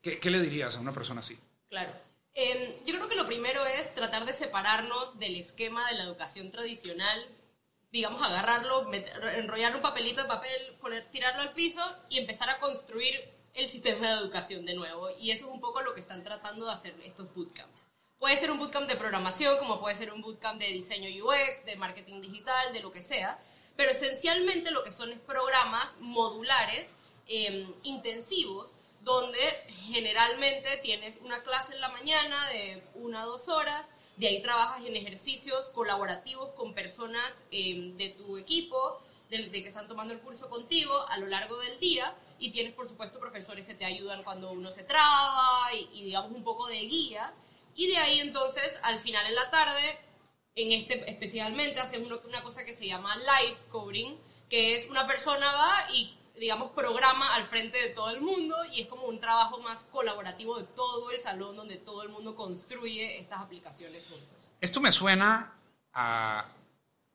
¿qué, 0.00 0.18
le 0.30 0.40
dirías 0.40 0.76
a 0.76 0.80
una 0.80 0.92
persona 0.92 1.20
así? 1.20 1.38
Claro. 1.68 1.92
Em, 2.32 2.76
yo 2.86 2.94
creo 2.94 3.08
que 3.08 3.16
lo 3.16 3.26
primero 3.26 3.66
es 3.66 3.92
tratar 3.94 4.24
de 4.24 4.32
separarnos 4.32 5.18
del 5.18 5.36
esquema 5.36 5.86
de 5.88 5.96
la 5.96 6.04
educación 6.04 6.50
tradicional 6.50 7.26
digamos, 7.92 8.22
agarrarlo, 8.22 8.92
enrollar 8.92 9.74
un 9.74 9.82
papelito 9.82 10.22
de 10.22 10.28
papel, 10.28 10.76
tirarlo 11.10 11.42
al 11.42 11.52
piso 11.52 11.82
y 12.08 12.18
empezar 12.18 12.48
a 12.50 12.58
construir 12.58 13.16
el 13.54 13.66
sistema 13.66 14.08
de 14.08 14.20
educación 14.20 14.64
de 14.64 14.74
nuevo. 14.74 15.10
Y 15.18 15.32
eso 15.32 15.46
es 15.46 15.52
un 15.52 15.60
poco 15.60 15.82
lo 15.82 15.94
que 15.94 16.00
están 16.00 16.22
tratando 16.22 16.66
de 16.66 16.72
hacer 16.72 16.94
estos 17.04 17.32
bootcamps. 17.34 17.88
Puede 18.18 18.36
ser 18.36 18.50
un 18.50 18.58
bootcamp 18.58 18.88
de 18.88 18.96
programación, 18.96 19.58
como 19.58 19.80
puede 19.80 19.94
ser 19.94 20.12
un 20.12 20.20
bootcamp 20.20 20.60
de 20.60 20.68
diseño 20.68 21.08
UX, 21.24 21.64
de 21.64 21.76
marketing 21.76 22.20
digital, 22.20 22.72
de 22.72 22.80
lo 22.80 22.92
que 22.92 23.02
sea, 23.02 23.38
pero 23.76 23.92
esencialmente 23.92 24.70
lo 24.70 24.84
que 24.84 24.92
son 24.92 25.10
es 25.10 25.18
programas 25.20 25.96
modulares, 26.00 26.94
em, 27.26 27.72
intensivos, 27.82 28.76
donde 29.00 29.38
generalmente 29.86 30.76
tienes 30.82 31.18
una 31.22 31.42
clase 31.42 31.74
en 31.74 31.80
la 31.80 31.88
mañana 31.88 32.46
de 32.50 32.82
una 32.94 33.22
a 33.22 33.24
dos 33.24 33.48
horas, 33.48 33.88
de 34.20 34.26
ahí 34.26 34.42
trabajas 34.42 34.84
en 34.84 34.94
ejercicios 34.94 35.70
colaborativos 35.70 36.50
con 36.50 36.74
personas 36.74 37.44
em, 37.50 37.96
de 37.96 38.10
tu 38.10 38.36
equipo, 38.36 39.00
de, 39.30 39.50
que 39.50 39.66
están 39.66 39.88
tomando 39.88 40.12
el 40.12 40.20
curso 40.20 40.50
contigo 40.50 40.92
a 41.08 41.16
lo 41.16 41.26
largo 41.26 41.56
del 41.56 41.80
día. 41.80 42.14
Y 42.38 42.50
tienes, 42.50 42.74
por 42.74 42.86
supuesto, 42.86 43.18
profesores 43.18 43.64
que 43.64 43.74
te 43.74 43.86
ayudan 43.86 44.22
cuando 44.22 44.52
uno 44.52 44.70
se 44.70 44.84
traba 44.84 45.72
y, 45.74 46.04
digamos, 46.04 46.32
un 46.32 46.44
poco 46.44 46.66
de 46.66 46.80
guía. 46.80 47.32
Y 47.74 47.88
de 47.88 47.96
ahí, 47.96 48.20
entonces, 48.20 48.78
al 48.82 49.00
final 49.00 49.26
en 49.26 49.34
la 49.34 49.50
tarde, 49.50 49.98
en 50.54 50.70
este 50.72 51.10
especialmente, 51.10 51.80
haces 51.80 52.00
una 52.00 52.42
cosa 52.42 52.62
que 52.62 52.74
se 52.74 52.86
llama 52.86 53.16
live 53.16 53.56
coding, 53.70 54.18
que 54.50 54.76
es 54.76 54.90
una 54.90 55.06
persona 55.06 55.50
va 55.50 55.86
y 55.94 56.14
digamos, 56.40 56.70
programa 56.70 57.34
al 57.34 57.46
frente 57.46 57.76
de 57.76 57.90
todo 57.90 58.08
el 58.08 58.22
mundo 58.22 58.56
y 58.72 58.80
es 58.80 58.86
como 58.86 59.04
un 59.04 59.20
trabajo 59.20 59.60
más 59.60 59.84
colaborativo 59.84 60.58
de 60.58 60.64
todo 60.64 61.10
el 61.10 61.20
salón 61.20 61.54
donde 61.54 61.76
todo 61.76 62.02
el 62.02 62.08
mundo 62.08 62.34
construye 62.34 63.18
estas 63.18 63.42
aplicaciones 63.42 64.06
juntos. 64.08 64.50
Esto 64.58 64.80
me 64.80 64.90
suena 64.90 65.52
a 65.92 66.48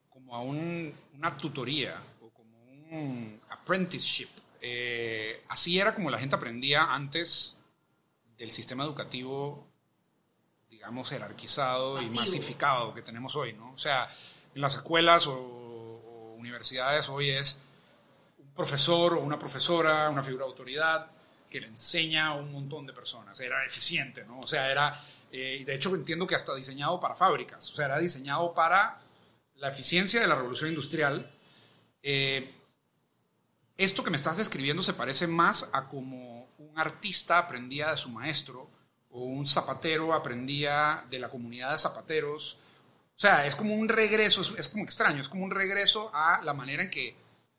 como 0.08 0.36
a 0.36 0.42
una 0.42 1.36
tutoría 1.36 2.00
o 2.20 2.30
como 2.30 2.56
un 2.92 3.40
apprenticeship. 3.50 4.28
Eh, 4.60 5.42
así 5.48 5.78
era 5.80 5.92
como 5.92 6.08
la 6.08 6.20
gente 6.20 6.36
aprendía 6.36 6.94
antes 6.94 7.56
del 8.38 8.52
sistema 8.52 8.84
educativo, 8.84 9.66
digamos, 10.70 11.10
jerarquizado 11.10 12.00
y 12.00 12.06
masificado 12.10 12.94
que 12.94 13.02
tenemos 13.02 13.34
hoy, 13.34 13.54
¿no? 13.54 13.72
O 13.72 13.78
sea, 13.78 14.08
en 14.54 14.60
las 14.60 14.76
escuelas 14.76 15.26
o 15.26 16.36
universidades 16.38 17.08
hoy 17.08 17.30
es 17.30 17.60
profesor 18.56 19.14
o 19.14 19.20
una 19.20 19.38
profesora, 19.38 20.08
una 20.08 20.22
figura 20.22 20.44
de 20.44 20.50
autoridad 20.50 21.10
que 21.48 21.60
le 21.60 21.68
enseña 21.68 22.28
a 22.28 22.34
un 22.34 22.50
montón 22.50 22.86
de 22.86 22.92
personas. 22.92 23.38
Era 23.40 23.64
eficiente, 23.64 24.24
¿no? 24.24 24.40
O 24.40 24.46
sea, 24.46 24.70
era, 24.70 25.00
eh, 25.30 25.62
de 25.64 25.74
hecho 25.74 25.94
entiendo 25.94 26.26
que 26.26 26.34
hasta 26.34 26.54
diseñado 26.54 26.98
para 26.98 27.14
fábricas, 27.14 27.70
o 27.70 27.76
sea, 27.76 27.86
era 27.86 27.98
diseñado 27.98 28.52
para 28.54 28.98
la 29.56 29.68
eficiencia 29.68 30.20
de 30.20 30.26
la 30.26 30.34
revolución 30.34 30.70
industrial. 30.70 31.30
Eh, 32.02 32.52
esto 33.76 34.02
que 34.02 34.10
me 34.10 34.16
estás 34.16 34.38
describiendo 34.38 34.82
se 34.82 34.94
parece 34.94 35.26
más 35.26 35.68
a 35.72 35.88
como 35.88 36.48
un 36.58 36.78
artista 36.78 37.38
aprendía 37.38 37.90
de 37.90 37.96
su 37.96 38.08
maestro 38.08 38.70
o 39.10 39.24
un 39.24 39.46
zapatero 39.46 40.14
aprendía 40.14 41.04
de 41.10 41.18
la 41.18 41.28
comunidad 41.28 41.72
de 41.72 41.78
zapateros. 41.78 42.58
O 43.16 43.18
sea, 43.18 43.46
es 43.46 43.54
como 43.56 43.74
un 43.74 43.88
regreso, 43.88 44.42
es 44.58 44.68
como 44.68 44.84
extraño, 44.84 45.20
es 45.20 45.28
como 45.28 45.44
un 45.44 45.50
regreso 45.50 46.10
a 46.14 46.40
la 46.42 46.52
manera 46.52 46.82
en 46.82 46.90
que 46.90 47.16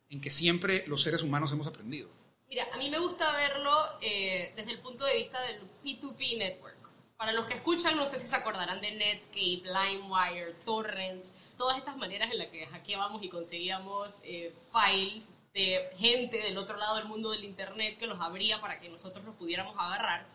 en 0.10 0.22
que 0.22 0.30
siempre 0.30 0.86
los 0.88 1.04
seres 1.04 1.22
humanos 1.22 1.52
hemos 1.52 1.67
aprendido. 1.67 2.10
Mira, 2.50 2.67
a 2.72 2.78
mí 2.78 2.89
me 2.89 3.00
gusta 3.00 3.30
verlo 3.36 3.74
eh, 4.02 4.54
desde 4.56 4.72
el 4.72 4.80
punto 4.80 5.04
de 5.06 5.15
vista 5.15 5.41
del 5.41 5.62
P2P 5.84 6.38
network. 6.38 6.76
Para 7.17 7.34
los 7.34 7.46
que 7.46 7.56
escuchan, 7.56 7.98
no 7.98 8.08
sé 8.08 8.20
si 8.20 8.28
se 8.28 8.36
acordarán 8.36 8.80
de 8.80 8.91
Netscape, 8.91 9.63
LimeWire, 9.63 10.54
Torrents, 10.63 11.34
todas 11.58 11.78
estas 11.78 11.98
maneras 11.98 12.32
en 12.32 12.38
las 12.38 12.48
que 12.48 12.65
hackeábamos 12.67 13.24
y 13.24 13.30
conseguíamos 13.30 14.20
eh, 14.24 14.54
files 14.72 15.34
de 15.54 15.89
gente 15.98 16.38
del 16.38 16.58
otro 16.58 16.78
lado 16.78 16.98
del 16.98 17.06
mundo 17.06 17.32
del 17.32 17.43
Internet 17.43 17.98
que 17.98 18.06
los 18.06 18.22
abría 18.22 18.62
para 18.62 18.80
que 18.80 18.88
nosotros 18.89 19.26
los 19.26 19.36
pudiéramos 19.36 19.74
agarrar. 19.78 20.28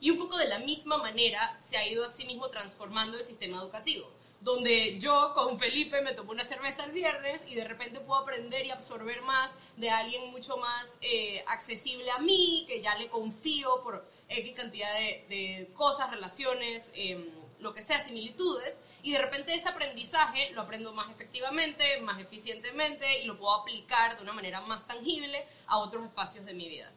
Y 0.00 0.10
un 0.10 0.16
poco 0.16 0.38
de 0.38 0.48
la 0.48 0.58
misma 0.58 0.96
manera 0.96 1.58
se 1.60 1.76
ha 1.76 1.86
ido 1.86 2.04
así 2.06 2.24
mismo 2.24 2.48
transformando 2.48 3.18
el 3.18 3.26
sistema 3.26 3.58
educativo 3.58 4.10
donde 4.40 4.98
yo 4.98 5.32
con 5.34 5.58
Felipe 5.58 6.00
me 6.00 6.14
tomo 6.14 6.32
una 6.32 6.44
cerveza 6.44 6.84
el 6.84 6.92
viernes 6.92 7.44
y 7.46 7.54
de 7.54 7.64
repente 7.64 8.00
puedo 8.00 8.20
aprender 8.20 8.64
y 8.64 8.70
absorber 8.70 9.20
más 9.22 9.54
de 9.76 9.90
alguien 9.90 10.30
mucho 10.30 10.56
más 10.56 10.96
eh, 11.02 11.44
accesible 11.46 12.10
a 12.10 12.18
mí, 12.18 12.64
que 12.66 12.80
ya 12.80 12.96
le 12.96 13.08
confío 13.08 13.82
por 13.82 14.04
X 14.28 14.54
cantidad 14.54 14.92
de, 14.94 15.70
cosas, 15.74 16.10
relaciones, 16.10 16.90
em, 16.94 17.28
lo 17.58 17.74
que 17.74 17.82
sea, 17.82 18.02
similitudes, 18.02 18.80
y 19.02 19.12
de 19.12 19.18
repente 19.18 19.54
ese 19.54 19.68
aprendizaje 19.68 20.50
lo 20.52 20.62
aprendo 20.62 20.94
más 20.94 21.10
efectivamente, 21.10 22.00
más 22.00 22.18
eficientemente 22.18 23.20
y 23.20 23.26
lo 23.26 23.38
puedo 23.38 23.54
aplicar 23.54 24.16
de 24.16 24.22
una 24.22 24.32
manera 24.32 24.62
más 24.62 24.86
tangible 24.86 25.46
a 25.66 25.78
otros 25.78 26.06
espacios 26.06 26.46
de 26.46 26.54
mi 26.54 26.68
vida. 26.68 26.90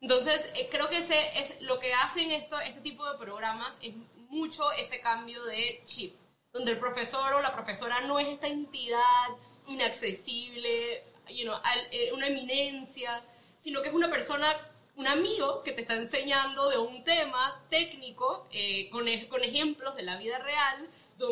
Entonces, 0.00 0.50
eh, 0.54 0.68
creo 0.70 0.88
que 0.88 0.98
ese 0.98 1.38
es 1.38 1.60
lo 1.60 1.78
que 1.78 1.92
hacen 1.94 2.32
esto, 2.32 2.58
este 2.60 2.80
tipo 2.80 3.08
de 3.08 3.18
programas 3.18 3.76
es 3.80 3.94
mucho 4.28 4.72
ese 4.72 5.00
cambio 5.00 5.44
de 5.44 5.82
chip 5.84 6.16
donde 6.52 6.72
el 6.72 6.78
profesor 6.78 7.32
o 7.34 7.40
la 7.40 7.54
profesora 7.54 8.00
no 8.02 8.18
es 8.18 8.28
esta 8.28 8.48
entidad 8.48 9.28
inaccesible, 9.68 11.04
you 11.28 11.50
eh, 11.90 12.12
una 12.12 12.26
eminencia, 12.26 13.22
sino 13.58 13.82
que 13.82 13.88
es 13.88 13.94
una 13.94 14.10
persona, 14.10 14.48
un 14.96 15.06
amigo 15.06 15.62
que 15.62 15.72
te 15.72 15.82
está 15.82 15.94
enseñando 15.94 16.68
de 16.70 16.78
un 16.78 17.04
tema 17.04 17.64
técnico 17.68 18.48
eh, 18.50 18.90
con, 18.90 19.06
con 19.28 19.44
ejemplos 19.44 19.94
de 19.94 20.02
la 20.02 20.16
vida 20.16 20.38
real, 20.38 20.88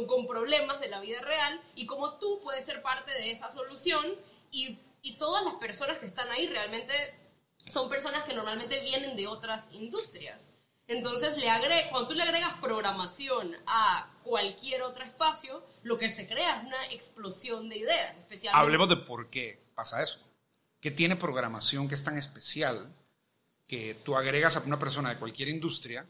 con 0.06 0.26
problemas 0.26 0.80
de 0.80 0.88
la 0.88 1.00
vida 1.00 1.20
real 1.22 1.60
y 1.74 1.86
cómo 1.86 2.14
tú 2.18 2.40
puedes 2.42 2.64
ser 2.64 2.82
parte 2.82 3.10
de 3.10 3.30
esa 3.30 3.50
solución 3.50 4.06
y, 4.50 4.78
y 5.02 5.16
todas 5.16 5.44
las 5.44 5.54
personas 5.54 5.98
que 5.98 6.06
están 6.06 6.30
ahí 6.30 6.46
realmente 6.46 6.92
son 7.66 7.88
personas 7.88 8.22
que 8.24 8.34
normalmente 8.34 8.80
vienen 8.80 9.16
de 9.16 9.26
otras 9.26 9.68
industrias. 9.72 10.52
Entonces, 10.86 11.36
le 11.36 11.50
agre 11.50 11.86
cuando 11.90 12.08
tú 12.08 12.14
le 12.14 12.22
agregas 12.22 12.54
programación 12.62 13.54
a 13.66 14.10
cualquier 14.28 14.82
otro 14.82 15.04
espacio, 15.04 15.64
lo 15.84 15.96
que 15.96 16.10
se 16.10 16.28
crea 16.28 16.60
es 16.60 16.66
una 16.66 16.86
explosión 16.90 17.68
de 17.70 17.78
ideas. 17.78 18.14
Especialmente... 18.18 18.62
Hablemos 18.62 18.88
de 18.90 18.96
por 18.96 19.30
qué 19.30 19.58
pasa 19.74 20.02
eso. 20.02 20.20
¿Qué 20.80 20.90
tiene 20.90 21.16
programación 21.16 21.88
que 21.88 21.94
es 21.94 22.04
tan 22.04 22.18
especial 22.18 22.94
que 23.66 23.94
tú 24.04 24.16
agregas 24.16 24.56
a 24.56 24.60
una 24.60 24.78
persona 24.78 25.08
de 25.08 25.16
cualquier 25.16 25.48
industria 25.48 26.06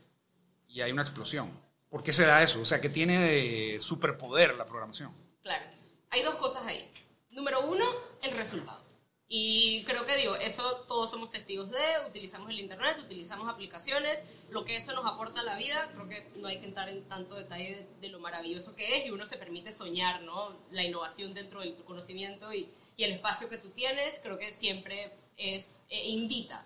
y 0.67 0.81
hay 0.81 0.91
una 0.91 1.03
explosión? 1.03 1.49
¿Por 1.89 2.03
qué 2.03 2.13
se 2.13 2.27
da 2.27 2.43
eso? 2.43 2.61
O 2.61 2.67
sea, 2.67 2.81
¿qué 2.81 2.89
tiene 2.89 3.21
de 3.21 3.79
superpoder 3.81 4.57
la 4.57 4.67
programación? 4.67 5.13
Claro, 5.43 5.65
hay 6.11 6.23
dos 6.23 6.35
cosas 6.35 6.67
ahí. 6.67 6.93
Número 7.31 7.61
uno, 7.67 7.85
el 8.23 8.33
resultado. 8.33 8.83
Y 9.31 9.85
creo 9.85 10.07
que 10.07 10.17
digo, 10.17 10.35
eso 10.37 10.85
todos 10.89 11.11
somos 11.11 11.31
testigos 11.31 11.71
de, 11.71 11.79
utilizamos 12.07 12.49
el 12.49 12.61
Internet, 12.61 12.97
utilizamos 12.99 13.47
aplicaciones, 13.47 14.23
lo 14.49 14.65
que 14.65 14.77
eso 14.77 14.95
nos 14.95 15.05
aporta 15.05 15.41
a 15.41 15.45
la 15.45 15.57
vida, 15.57 15.91
creo 15.93 16.09
que 16.09 16.27
no 16.37 16.49
hay 16.49 16.59
que 16.61 16.65
entrar 16.65 16.89
en 16.89 17.07
tanto 17.09 17.35
detalle 17.35 17.87
de, 18.01 18.09
lo 18.09 18.21
maravilloso 18.21 18.75
que 18.75 18.97
es 18.97 19.07
y 19.07 19.11
uno 19.11 19.27
se 19.27 19.37
permite 19.37 19.71
soñar, 19.71 20.23
¿no? 20.23 20.57
La 20.71 20.83
innovación 20.83 21.35
dentro 21.35 21.61
de 21.61 21.73
tu 21.73 21.85
conocimiento 21.85 22.55
y, 22.55 22.71
y 22.97 23.05
el 23.05 23.13
espacio 23.13 23.51
que 23.51 23.59
tú 23.59 23.69
tienes, 23.69 24.19
creo 24.23 24.39
que 24.39 24.51
siempre 24.51 25.13
es, 25.37 25.75
e 25.91 26.09
invita. 26.09 26.65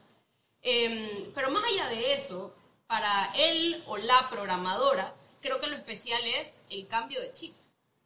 Em, 0.62 1.32
pero 1.34 1.50
más 1.50 1.64
allá 1.64 1.88
de 1.88 2.14
eso, 2.14 2.54
para 2.86 3.32
él 3.36 3.82
o 3.86 3.96
la 3.96 4.28
programadora, 4.30 5.14
creo 5.40 5.60
que 5.60 5.66
lo 5.66 5.74
especial 5.74 6.22
es 6.24 6.58
el 6.70 6.86
cambio 6.86 7.20
de 7.20 7.32
chip. 7.32 7.54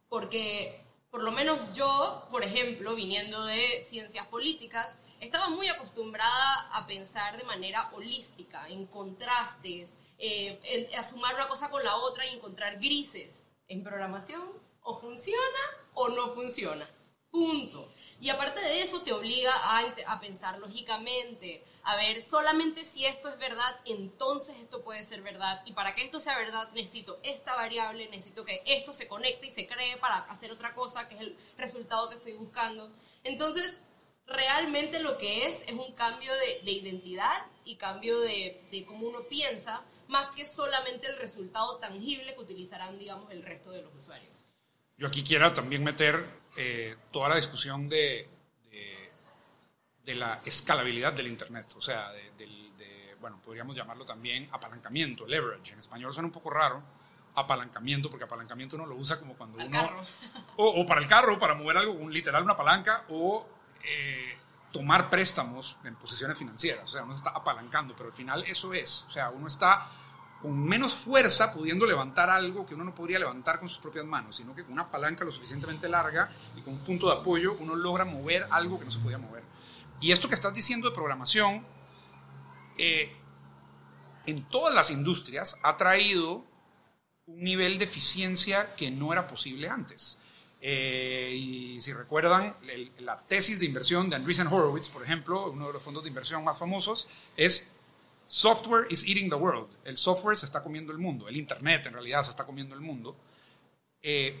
Porque 0.09 0.81
por 1.17 1.23
lo 1.23 1.31
menos 1.31 1.73
yo, 1.73 2.27
por 2.29 2.43
ejemplo, 2.43 2.93
viniendo 2.93 3.43
de 3.45 3.81
ciencias 3.81 4.27
políticas, 4.27 4.99
estaba 5.19 5.49
muy 5.49 5.67
acostumbrada 5.67 6.69
a 6.71 6.85
pensar 6.85 7.35
de 7.37 7.43
manera 7.43 7.89
holística, 7.93 8.69
en 8.69 8.85
contrastes, 8.85 9.97
eh, 10.19 10.91
a 10.95 11.03
sumar 11.03 11.33
una 11.33 11.47
cosa 11.47 11.71
con 11.71 11.83
la 11.83 11.95
otra 11.95 12.23
y 12.27 12.35
encontrar 12.35 12.77
grises. 12.77 13.43
En 13.67 13.83
programación, 13.83 14.43
o 14.83 14.99
funciona 14.99 15.63
o 15.95 16.09
no 16.09 16.35
funciona. 16.35 16.87
Punto. 17.31 17.91
Y 18.19 18.29
aparte 18.29 18.61
de 18.61 18.81
eso, 18.81 19.01
te 19.03 19.13
obliga 19.13 19.53
a, 19.53 19.79
a, 20.07 20.19
pensar 20.19 20.57
lógicamente, 20.59 21.63
a 21.83 21.95
ver, 21.95 22.21
solamente 22.21 22.83
si 22.83 23.05
esto 23.05 23.29
es 23.29 23.37
verdad, 23.37 23.79
entonces 23.85 24.57
esto 24.59 24.81
puede 24.81 25.03
ser 25.03 25.21
verdad. 25.21 25.61
Y 25.65 25.73
para 25.73 25.93
que 25.93 26.03
esto 26.03 26.19
sea 26.19 26.37
verdad, 26.37 26.69
necesito 26.73 27.19
esta 27.23 27.55
variable, 27.55 28.09
necesito 28.09 28.43
que 28.43 28.63
esto 28.65 28.93
se 28.93 29.07
conecte 29.07 29.47
y 29.47 29.51
se 29.51 29.67
cree 29.67 29.97
para 29.97 30.17
hacer 30.17 30.51
otra 30.51 30.73
cosa, 30.73 31.07
que 31.07 31.15
es 31.15 31.21
el 31.21 31.37
resultado 31.57 32.09
que 32.09 32.15
estoy 32.15 32.33
buscando. 32.33 32.89
Entonces, 33.23 33.81
realmente 34.25 34.99
lo 34.99 35.17
que 35.17 35.47
es 35.47 35.61
es 35.67 35.73
un 35.73 35.91
cambio 35.93 36.33
de, 36.33 36.61
de 36.63 36.71
identidad 36.71 37.45
y 37.65 37.75
cambio 37.75 38.19
de, 38.19 38.63
de 38.71 38.85
cómo 38.85 39.07
uno 39.07 39.21
piensa, 39.23 39.83
más 40.07 40.31
que 40.31 40.45
solamente 40.45 41.07
el 41.07 41.17
resultado 41.17 41.77
tangible 41.77 42.33
que 42.33 42.41
utilizarán, 42.41 42.97
digamos, 42.97 43.29
el 43.31 43.43
resto 43.43 43.71
de 43.71 43.81
los 43.81 43.93
usuarios. 43.93 44.33
Yo 44.97 45.07
aquí 45.07 45.23
quiero 45.23 45.53
también 45.53 45.83
meter 45.83 46.25
eh, 46.57 46.97
toda 47.11 47.29
la 47.29 47.35
discusión 47.35 47.87
de, 47.87 48.29
de, 50.03 50.15
la 50.15 50.41
escalabilidad 50.43 51.13
del 51.13 51.27
Internet, 51.27 51.73
o 51.77 51.81
sea, 51.81 52.11
de, 52.11 52.27
bueno, 53.19 53.41
podríamos 53.43 53.75
llamarlo 53.75 54.05
también 54.05 54.47
apalancamiento, 54.51 55.25
leverage. 55.25 55.73
En 55.73 55.79
español 55.79 56.13
suena 56.13 56.27
un 56.27 56.31
poco 56.31 56.49
raro, 56.49 56.81
apalancamiento, 57.35 58.09
porque 58.09 58.25
apalancamiento 58.25 58.75
uno 58.75 58.85
lo 58.85 58.95
usa 58.95 59.19
como 59.19 59.35
cuando 59.35 59.63
uno... 59.63 59.89
O, 60.57 60.85
para 60.85 61.01
el 61.01 61.07
carro, 61.07 61.37
para 61.37 61.53
mover 61.53 61.77
algo, 61.77 61.93
un, 61.93 62.11
literal 62.11 62.43
una 62.43 62.55
palanca, 62.55 63.05
o 63.09 63.47
eh, 63.83 64.37
tomar 64.71 65.09
préstamos 65.09 65.77
en 65.83 65.95
posiciones 65.95 66.37
financieras, 66.37 66.85
o 66.85 66.87
sea, 66.87 67.03
uno 67.03 67.13
está 67.13 67.29
apalancando, 67.29 67.95
pero 67.95 68.09
al 68.09 68.15
final 68.15 68.43
eso 68.47 68.73
es, 68.73 69.05
o 69.07 69.11
sea, 69.11 69.29
uno 69.29 69.47
está 69.47 69.87
con 70.41 70.63
menos 70.63 70.93
fuerza 70.93 71.53
pudiendo 71.53 71.85
levantar 71.85 72.29
algo 72.29 72.65
que 72.65 72.75
uno 72.75 72.83
no 72.83 72.93
podría 72.93 73.19
levantar 73.19 73.59
con 73.59 73.69
sus 73.69 73.79
propias 73.79 74.05
manos, 74.05 74.35
sino 74.35 74.55
que 74.55 74.63
con 74.63 74.73
una 74.73 74.89
palanca 74.89 75.25
lo 75.25 75.31
suficientemente 75.31 75.89
larga 75.89 76.31
y 76.55 76.61
con 76.61 76.73
un 76.75 76.79
punto 76.83 77.07
de 77.07 77.19
apoyo 77.19 77.55
uno 77.59 77.75
logra 77.75 78.05
mover 78.05 78.47
algo 78.51 78.79
que 78.79 78.85
no 78.85 78.91
se 78.91 78.99
podía 78.99 79.17
mover. 79.17 79.43
Y 79.99 80.11
esto 80.11 80.27
que 80.27 80.35
estás 80.35 80.53
diciendo 80.53 80.89
de 80.89 80.95
programación, 80.95 81.65
eh, 82.77 83.15
en 84.27 84.43
todas 84.49 84.75
las 84.75 84.91
industrias 84.91 85.57
ha 85.63 85.77
traído 85.77 86.45
un 87.25 87.43
nivel 87.43 87.79
de 87.79 87.85
eficiencia 87.85 88.75
que 88.75 88.91
no 88.91 89.11
era 89.11 89.27
posible 89.27 89.69
antes. 89.69 90.19
Eh, 90.59 91.33
y 91.35 91.79
si 91.79 91.93
recuerdan, 91.93 92.55
la 92.99 93.19
tesis 93.23 93.59
de 93.59 93.65
inversión 93.65 94.09
de 94.09 94.15
Andreessen 94.15 94.47
Horowitz, 94.47 94.89
por 94.89 95.03
ejemplo, 95.03 95.51
uno 95.51 95.67
de 95.67 95.73
los 95.73 95.83
fondos 95.83 96.03
de 96.03 96.09
inversión 96.09 96.43
más 96.43 96.57
famosos, 96.57 97.07
es 97.35 97.71
Software 98.27 98.87
is 98.89 99.07
eating 99.07 99.29
the 99.29 99.35
world. 99.35 99.69
El 99.85 99.97
software 99.97 100.37
se 100.37 100.45
está 100.45 100.61
comiendo 100.61 100.91
el 100.91 100.97
mundo. 100.97 101.27
El 101.27 101.37
Internet 101.37 101.85
en 101.85 101.93
realidad 101.93 102.23
se 102.23 102.31
está 102.31 102.45
comiendo 102.45 102.75
el 102.75 102.81
mundo. 102.81 103.15
Eh, 104.01 104.37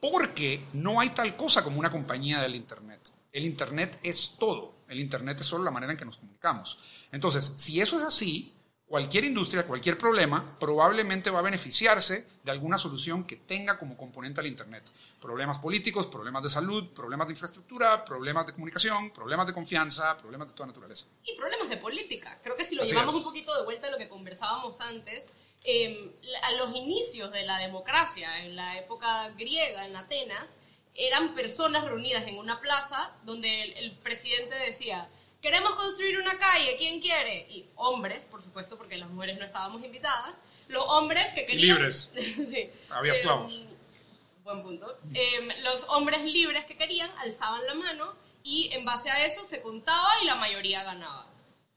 porque 0.00 0.60
no 0.74 1.00
hay 1.00 1.10
tal 1.10 1.34
cosa 1.36 1.64
como 1.64 1.78
una 1.78 1.90
compañía 1.90 2.40
del 2.40 2.54
Internet. 2.54 3.10
El 3.32 3.44
Internet 3.44 3.98
es 4.02 4.36
todo. 4.38 4.74
El 4.88 5.00
Internet 5.00 5.40
es 5.40 5.46
solo 5.46 5.64
la 5.64 5.70
manera 5.70 5.92
en 5.92 5.98
que 5.98 6.04
nos 6.04 6.18
comunicamos. 6.18 6.78
Entonces, 7.10 7.54
si 7.56 7.80
eso 7.80 7.98
es 7.98 8.04
así, 8.04 8.52
cualquier 8.88 9.24
industria, 9.24 9.66
cualquier 9.66 9.98
problema, 9.98 10.56
probablemente 10.58 11.30
va 11.30 11.40
a 11.40 11.42
beneficiarse 11.42 12.26
de 12.42 12.50
alguna 12.50 12.78
solución 12.78 13.24
que 13.24 13.36
tenga 13.36 13.78
como 13.78 13.96
componente 13.96 14.40
al 14.40 14.46
Internet. 14.46 14.82
Problemas 15.20 15.58
políticos, 15.58 16.06
problemas 16.06 16.42
de 16.42 16.48
salud, 16.48 16.88
problemas 16.94 17.28
de 17.28 17.34
infraestructura, 17.34 18.04
problemas 18.04 18.46
de 18.46 18.54
comunicación, 18.54 19.10
problemas 19.10 19.46
de 19.46 19.52
confianza, 19.52 20.16
problemas 20.16 20.48
de 20.48 20.54
toda 20.54 20.68
naturaleza. 20.68 21.06
Y 21.24 21.36
problemas 21.36 21.68
de 21.68 21.76
política. 21.76 22.38
Creo 22.42 22.56
que 22.56 22.64
si 22.64 22.74
lo 22.74 22.84
llevamos 22.84 23.14
un 23.14 23.24
poquito 23.24 23.54
de 23.56 23.64
vuelta 23.64 23.88
a 23.88 23.90
lo 23.90 23.98
que 23.98 24.08
conversábamos 24.08 24.80
antes, 24.80 25.32
em, 25.64 26.10
a 26.42 26.52
los 26.52 26.74
inicios 26.74 27.30
de 27.30 27.42
la 27.44 27.58
democracia, 27.58 28.44
en 28.44 28.56
la 28.56 28.78
época 28.78 29.28
griega, 29.36 29.84
en 29.84 29.96
Atenas, 29.96 30.56
eran 30.94 31.34
personas 31.34 31.84
reunidas 31.84 32.26
en 32.26 32.38
una 32.38 32.60
plaza 32.60 33.12
donde 33.24 33.64
el 33.64 33.92
presidente 33.98 34.54
decía, 34.56 35.08
queremos 35.40 35.74
construir 35.74 36.18
una 36.18 36.38
calle, 36.38 36.76
¿quién 36.78 37.00
quiere? 37.00 37.46
Y 37.50 37.68
hombres, 37.76 38.24
por 38.24 38.42
supuesto, 38.42 38.76
porque 38.76 38.96
las 38.96 39.08
mujeres 39.10 39.38
no 39.38 39.44
estábamos 39.44 39.84
invitadas, 39.84 40.36
los 40.68 40.84
hombres 40.88 41.26
que 41.34 41.46
querían... 41.46 41.76
libres. 41.76 42.10
sí. 42.14 42.70
Había 42.90 43.12
esclavos. 43.12 43.60
Em, 43.60 44.44
buen 44.44 44.62
punto. 44.62 44.98
Em, 45.14 45.48
los 45.62 45.84
hombres 45.88 46.22
libres 46.24 46.64
que 46.64 46.76
querían 46.76 47.10
alzaban 47.18 47.64
la 47.66 47.74
mano 47.74 48.14
y 48.42 48.70
en 48.72 48.84
base 48.84 49.10
a 49.10 49.26
eso 49.26 49.44
se 49.44 49.62
contaba 49.62 50.08
y 50.22 50.26
la 50.26 50.36
mayoría 50.36 50.82
ganaba. 50.82 51.26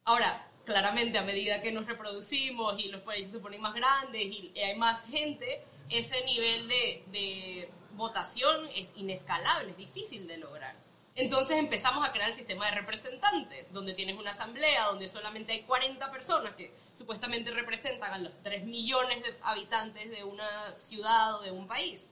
Ahora, 0.06 0.48
claramente 0.66 1.18
a 1.18 1.24
medida 1.24 1.62
que 1.62 1.72
nos 1.72 1.86
reproducimos 1.86 2.80
y 2.80 2.90
los 2.90 3.02
países 3.02 3.32
se 3.32 3.40
ponen 3.40 3.62
más 3.62 3.74
grandes 3.74 4.24
y 4.24 4.54
hay 4.60 4.76
más 4.78 5.06
gente, 5.06 5.64
ese 5.90 6.24
nivel 6.26 6.68
de, 6.68 7.04
de 7.12 7.70
votación 7.94 8.68
es 8.76 8.92
inescalable, 8.96 9.72
es 9.72 9.78
difícil 9.78 10.28
de 10.28 10.38
lograr. 10.38 10.76
Entonces 11.16 11.58
empezamos 11.58 12.08
a 12.08 12.14
crear 12.14 12.30
el 12.30 12.36
sistema 12.36 12.66
de 12.68 12.76
representantes, 12.76 13.74
donde 13.74 13.94
tienes 13.94 14.18
una 14.18 14.32
asamblea, 14.32 14.86
donde 14.86 15.10
solamente 15.10 15.52
hay 15.52 15.62
40 15.64 16.10
personas 16.12 16.56
que 16.56 16.74
supuestamente 16.94 17.52
representan 17.52 18.14
a 18.14 18.18
los 18.18 18.32
3 18.44 18.64
millones 18.64 19.22
de 19.22 19.36
habitantes 19.42 20.10
de 20.10 20.24
una 20.24 20.74
ciudad 20.80 21.36
o 21.36 21.42
de 21.42 21.52
un 21.52 21.68
país. 21.68 22.12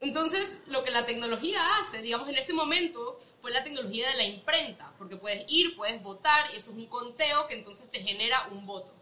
Entonces, 0.00 0.58
lo 0.66 0.82
que 0.82 0.90
la 0.90 1.06
tecnología 1.06 1.60
hace, 1.78 2.02
digamos, 2.02 2.28
en 2.28 2.34
ese 2.34 2.52
momento 2.52 3.20
fue 3.40 3.52
la 3.52 3.62
tecnología 3.62 4.08
de 4.10 4.16
la 4.16 4.24
imprenta, 4.24 4.92
porque 4.98 5.16
puedes 5.16 5.44
ir, 5.46 5.76
puedes 5.76 6.02
votar, 6.02 6.44
y 6.52 6.56
eso 6.56 6.72
es 6.72 6.76
un 6.76 6.86
conteo 6.86 7.46
que 7.46 7.54
entonces 7.54 7.88
te 7.88 8.02
genera 8.02 8.48
un 8.50 8.66
voto. 8.66 8.92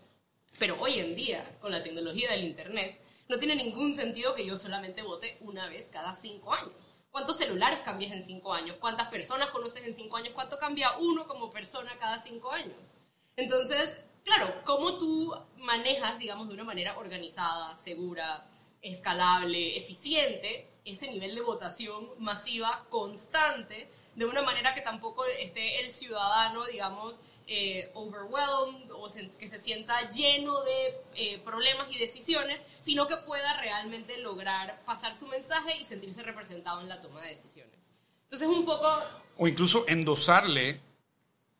Pero 0.58 0.76
hoy 0.78 0.98
en 0.98 1.16
día, 1.16 1.56
con 1.62 1.72
la 1.72 1.82
tecnología 1.82 2.30
del 2.32 2.44
Internet, 2.44 3.00
no 3.28 3.38
tiene 3.38 3.54
ningún 3.54 3.94
sentido 3.94 4.34
que 4.34 4.44
yo 4.44 4.58
solamente 4.58 5.00
vote 5.00 5.38
una 5.40 5.66
vez 5.68 5.88
cada 5.90 6.14
cinco 6.14 6.52
años 6.52 6.72
¿Cuántos 7.10 7.38
celulares 7.38 7.80
cambias 7.80 8.12
en 8.12 8.22
cinco 8.22 8.52
años? 8.52 8.76
¿Cuántas 8.78 9.08
personas 9.08 9.50
conoces 9.50 9.84
en 9.84 9.94
cinco 9.94 10.16
años? 10.16 10.32
¿Cuánto 10.32 10.58
cambia 10.58 10.96
uno 10.98 11.26
como 11.26 11.50
persona 11.50 11.90
cada 11.98 12.20
cinco 12.20 12.52
años? 12.52 12.92
Entonces, 13.36 14.02
claro, 14.24 14.62
¿cómo 14.64 14.96
tú 14.96 15.34
manejas, 15.56 16.18
digamos, 16.18 16.48
de 16.48 16.54
una 16.54 16.64
manera 16.64 16.96
organizada, 16.98 17.74
segura, 17.76 18.46
escalable, 18.80 19.76
eficiente, 19.76 20.68
ese 20.84 21.10
nivel 21.10 21.34
de 21.34 21.40
votación 21.40 22.08
masiva, 22.18 22.86
constante, 22.90 23.90
de 24.14 24.24
una 24.24 24.42
manera 24.42 24.72
que 24.74 24.80
tampoco 24.80 25.24
esté 25.24 25.80
el 25.80 25.90
ciudadano, 25.90 26.64
digamos, 26.66 27.20
eh, 27.52 27.90
overwhelmed 27.94 28.92
o 28.92 29.08
que 29.36 29.48
se 29.48 29.58
sienta 29.58 30.08
lleno 30.10 30.62
de 30.62 31.00
eh, 31.16 31.42
problemas 31.44 31.90
y 31.90 31.98
decisiones, 31.98 32.62
sino 32.80 33.08
que 33.08 33.16
pueda 33.26 33.60
realmente 33.60 34.18
lograr 34.18 34.80
pasar 34.84 35.16
su 35.16 35.26
mensaje 35.26 35.76
y 35.76 35.82
sentirse 35.82 36.22
representado 36.22 36.80
en 36.80 36.88
la 36.88 37.02
toma 37.02 37.22
de 37.22 37.30
decisiones. 37.30 37.74
Entonces, 38.22 38.46
un 38.46 38.64
poco... 38.64 38.88
O 39.36 39.48
incluso 39.48 39.84
endosarle 39.88 40.78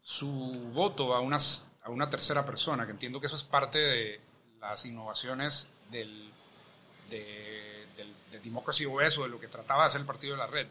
su 0.01 0.31
voto 0.73 1.13
a 1.13 1.19
una, 1.19 1.39
a 1.83 1.91
una 1.91 2.09
tercera 2.09 2.47
persona, 2.47 2.87
que 2.87 2.93
entiendo 2.93 3.21
que 3.21 3.27
eso 3.27 3.35
es 3.35 3.43
parte 3.43 3.79
de 3.79 4.21
las 4.61 4.85
innovaciones 4.85 5.71
del, 5.91 6.31
de, 7.11 7.87
del, 7.97 8.15
de 8.31 8.39
Democracy 8.39 8.87
OS 8.87 9.19
o 9.19 9.23
de 9.25 9.29
lo 9.29 9.41
que 9.41 9.49
trataba 9.49 9.83
de 9.83 9.87
hacer 9.89 10.03
el 10.03 10.07
partido 10.07 10.35
de 10.35 10.39
la 10.39 10.47
red. 10.47 10.69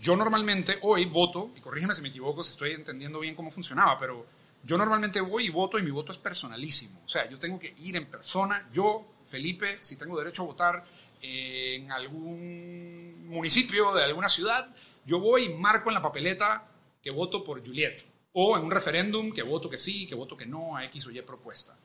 Yo 0.00 0.16
normalmente 0.16 0.80
hoy 0.82 1.04
voto, 1.04 1.50
y 1.54 1.60
corrígeme 1.60 1.94
si 1.94 2.02
me 2.02 2.08
equivoco, 2.08 2.42
si 2.42 2.50
estoy 2.50 2.72
entendiendo 2.72 3.20
bien 3.20 3.36
cómo 3.36 3.52
funcionaba, 3.52 3.96
pero 3.96 4.26
yo 4.62 4.76
normalmente 4.76 5.20
voy 5.20 5.46
y 5.46 5.50
voto 5.50 5.78
y 5.78 5.82
mi 5.82 5.90
voto 5.90 6.12
es 6.12 6.18
personalísimo. 6.18 7.00
O 7.04 7.08
sea, 7.08 7.28
yo 7.28 7.38
tengo 7.38 7.58
que 7.58 7.74
ir 7.78 7.96
en 7.96 8.06
persona. 8.06 8.68
Yo, 8.72 9.06
Felipe, 9.24 9.78
si 9.80 9.96
tengo 9.96 10.18
derecho 10.18 10.42
a 10.42 10.46
votar 10.46 10.84
en 11.22 11.90
algún 11.92 13.28
municipio 13.28 13.92
de 13.94 14.04
alguna 14.04 14.28
ciudad, 14.28 14.74
yo 15.06 15.20
voy 15.20 15.44
y 15.44 15.54
marco 15.54 15.90
en 15.90 15.94
la 15.94 16.02
papeleta 16.02 16.68
que 17.02 17.10
voto 17.10 17.42
por 17.42 17.64
Juliet. 17.64 18.06
O 18.32 18.56
en 18.56 18.64
un 18.64 18.70
referéndum 18.70 19.32
que 19.32 19.42
voto 19.42 19.68
que 19.68 19.78
sí, 19.78 20.06
que 20.06 20.14
voto 20.14 20.36
que 20.36 20.46
no 20.46 20.76
a 20.76 20.84
X 20.84 21.06
o 21.06 21.10
Y 21.10 21.20
propuesta. 21.22 21.76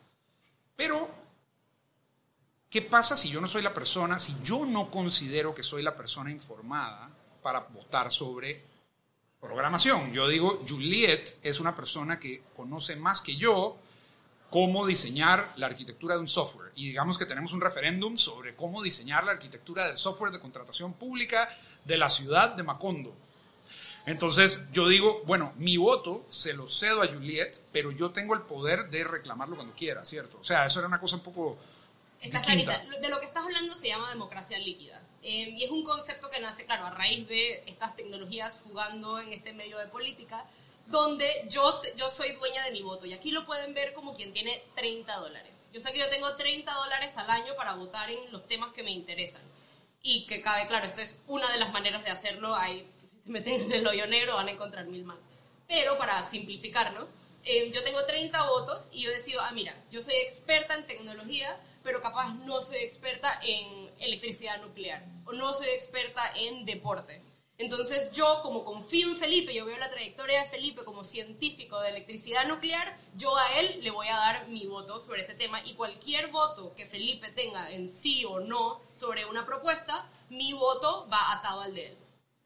Pero, 0.75 1.09
¿qué 2.69 2.81
pasa 2.81 3.15
si 3.15 3.29
yo 3.29 3.41
no 3.41 3.47
soy 3.47 3.63
la 3.63 3.73
persona, 3.73 4.19
si 4.19 4.35
yo 4.43 4.65
no 4.65 4.91
considero 4.91 5.55
que 5.55 5.63
soy 5.63 5.81
la 5.81 5.95
persona 5.95 6.29
informada 6.29 7.09
para 7.41 7.61
votar 7.61 8.11
sobre 8.11 8.74
programación. 9.45 10.11
Yo 10.13 10.27
digo, 10.27 10.63
Juliet 10.67 11.37
es 11.41 11.59
una 11.59 11.75
persona 11.75 12.19
que 12.19 12.43
conoce 12.55 12.95
más 12.95 13.21
que 13.21 13.35
yo 13.35 13.77
cómo 14.49 14.85
diseñar 14.85 15.53
la 15.57 15.67
arquitectura 15.67 16.15
de 16.15 16.21
un 16.21 16.27
software. 16.27 16.71
Y 16.75 16.87
digamos 16.87 17.17
que 17.17 17.25
tenemos 17.25 17.53
un 17.53 17.61
referéndum 17.61 18.17
sobre 18.17 18.55
cómo 18.55 18.81
diseñar 18.81 19.23
la 19.23 19.31
arquitectura 19.31 19.87
del 19.87 19.97
software 19.97 20.31
de 20.31 20.39
contratación 20.39 20.93
pública 20.93 21.49
de 21.83 21.97
la 21.97 22.09
ciudad 22.09 22.49
de 22.55 22.63
Macondo. 22.63 23.13
Entonces 24.05 24.61
yo 24.71 24.87
digo, 24.87 25.23
bueno, 25.25 25.51
mi 25.57 25.77
voto 25.77 26.25
se 26.29 26.53
lo 26.53 26.67
cedo 26.67 27.01
a 27.01 27.07
Juliet, 27.07 27.59
pero 27.71 27.91
yo 27.91 28.11
tengo 28.11 28.35
el 28.35 28.41
poder 28.41 28.89
de 28.89 29.03
reclamarlo 29.03 29.55
cuando 29.55 29.73
quiera, 29.73 30.05
¿cierto? 30.05 30.37
O 30.39 30.43
sea, 30.43 30.65
eso 30.65 30.79
era 30.79 30.87
una 30.87 30.99
cosa 30.99 31.15
un 31.15 31.23
poco 31.23 31.57
distinta. 32.21 32.85
De 33.01 33.09
lo 33.09 33.19
que 33.19 33.25
estás 33.25 33.43
hablando 33.43 33.73
se 33.73 33.87
llama 33.87 34.09
democracia 34.09 34.59
líquida. 34.59 35.01
Eh, 35.27 35.55
y 35.57 35.63
es 35.63 35.71
un 35.71 35.83
concepto 35.83 36.29
que 36.29 36.39
nace, 36.39 36.65
claro, 36.67 36.85
a 36.85 36.91
raíz 36.91 37.27
de 37.27 37.63
estas 37.65 37.95
tecnologías 37.95 38.61
jugando 38.63 39.19
en 39.19 39.33
este 39.33 39.53
medio 39.53 39.79
de 39.79 39.87
política, 39.87 40.45
donde 40.85 41.27
yo, 41.49 41.81
yo 41.95 42.11
soy 42.11 42.33
dueña 42.33 42.63
de 42.63 42.69
mi 42.69 42.83
voto. 42.83 43.07
Y 43.07 43.13
aquí 43.13 43.31
lo 43.31 43.43
pueden 43.43 43.73
ver 43.73 43.93
como 43.93 44.13
quien 44.13 44.31
tiene 44.33 44.61
30 44.75 45.15
dólares. 45.15 45.67
Yo 45.73 45.81
sé 45.81 45.91
que 45.91 45.97
yo 45.97 46.07
tengo 46.11 46.35
30 46.35 46.71
dólares 46.71 47.17
al 47.17 47.27
año 47.31 47.55
para 47.55 47.73
votar 47.73 48.11
en 48.11 48.31
los 48.31 48.45
temas 48.45 48.71
que 48.71 48.83
me 48.83 48.91
interesan. 48.91 49.41
Y 50.03 50.27
que 50.27 50.43
cabe 50.43 50.67
claro, 50.67 50.85
esto 50.85 51.01
es 51.01 51.17
una 51.25 51.51
de 51.51 51.57
las 51.57 51.73
maneras 51.73 52.03
de 52.03 52.11
hacerlo. 52.11 52.53
Hay 52.53 52.87
se 53.23 53.31
meten 53.31 53.63
en 53.63 53.71
el 53.71 53.87
hoyo 53.87 54.05
negro 54.05 54.35
van 54.35 54.49
a 54.49 54.51
encontrar 54.51 54.85
mil 54.85 55.05
más. 55.05 55.23
Pero 55.67 55.97
para 55.97 56.21
simplificarlo, 56.21 57.09
eh, 57.43 57.71
yo 57.71 57.83
tengo 57.83 58.05
30 58.05 58.47
votos 58.47 58.89
y 58.91 59.01
yo 59.01 59.09
decido, 59.09 59.41
ah, 59.41 59.51
mira, 59.53 59.75
yo 59.89 60.01
soy 60.01 60.13
experta 60.17 60.75
en 60.75 60.85
tecnología, 60.85 61.59
pero 61.83 61.99
capaz 61.99 62.35
no 62.35 62.61
soy 62.61 62.77
experta 62.77 63.39
en 63.41 63.89
electricidad 63.99 64.61
nuclear 64.61 65.14
no 65.33 65.53
soy 65.53 65.67
experta 65.67 66.21
en 66.35 66.65
deporte. 66.65 67.21
Entonces 67.57 68.11
yo, 68.11 68.41
como 68.43 68.65
confío 68.65 69.07
en 69.07 69.15
Felipe, 69.15 69.53
yo 69.53 69.65
veo 69.65 69.77
la 69.77 69.89
trayectoria 69.89 70.43
de 70.43 70.49
Felipe 70.49 70.83
como 70.83 71.05
científico 71.05 71.79
de 71.79 71.89
electricidad 71.89 72.47
nuclear, 72.47 72.97
yo 73.15 73.35
a 73.37 73.59
él 73.59 73.79
le 73.81 73.91
voy 73.91 74.09
a 74.09 74.17
dar 74.17 74.47
mi 74.49 74.65
voto 74.65 74.99
sobre 74.99 75.21
ese 75.21 75.35
tema 75.35 75.65
y 75.65 75.73
cualquier 75.73 76.27
voto 76.27 76.75
que 76.75 76.85
Felipe 76.85 77.29
tenga 77.29 77.71
en 77.71 77.87
sí 77.87 78.25
o 78.25 78.41
no 78.41 78.81
sobre 78.95 79.25
una 79.25 79.45
propuesta, 79.45 80.05
mi 80.29 80.51
voto 80.51 81.07
va 81.11 81.31
atado 81.31 81.61
al 81.61 81.73
de 81.73 81.87
él. 81.87 81.97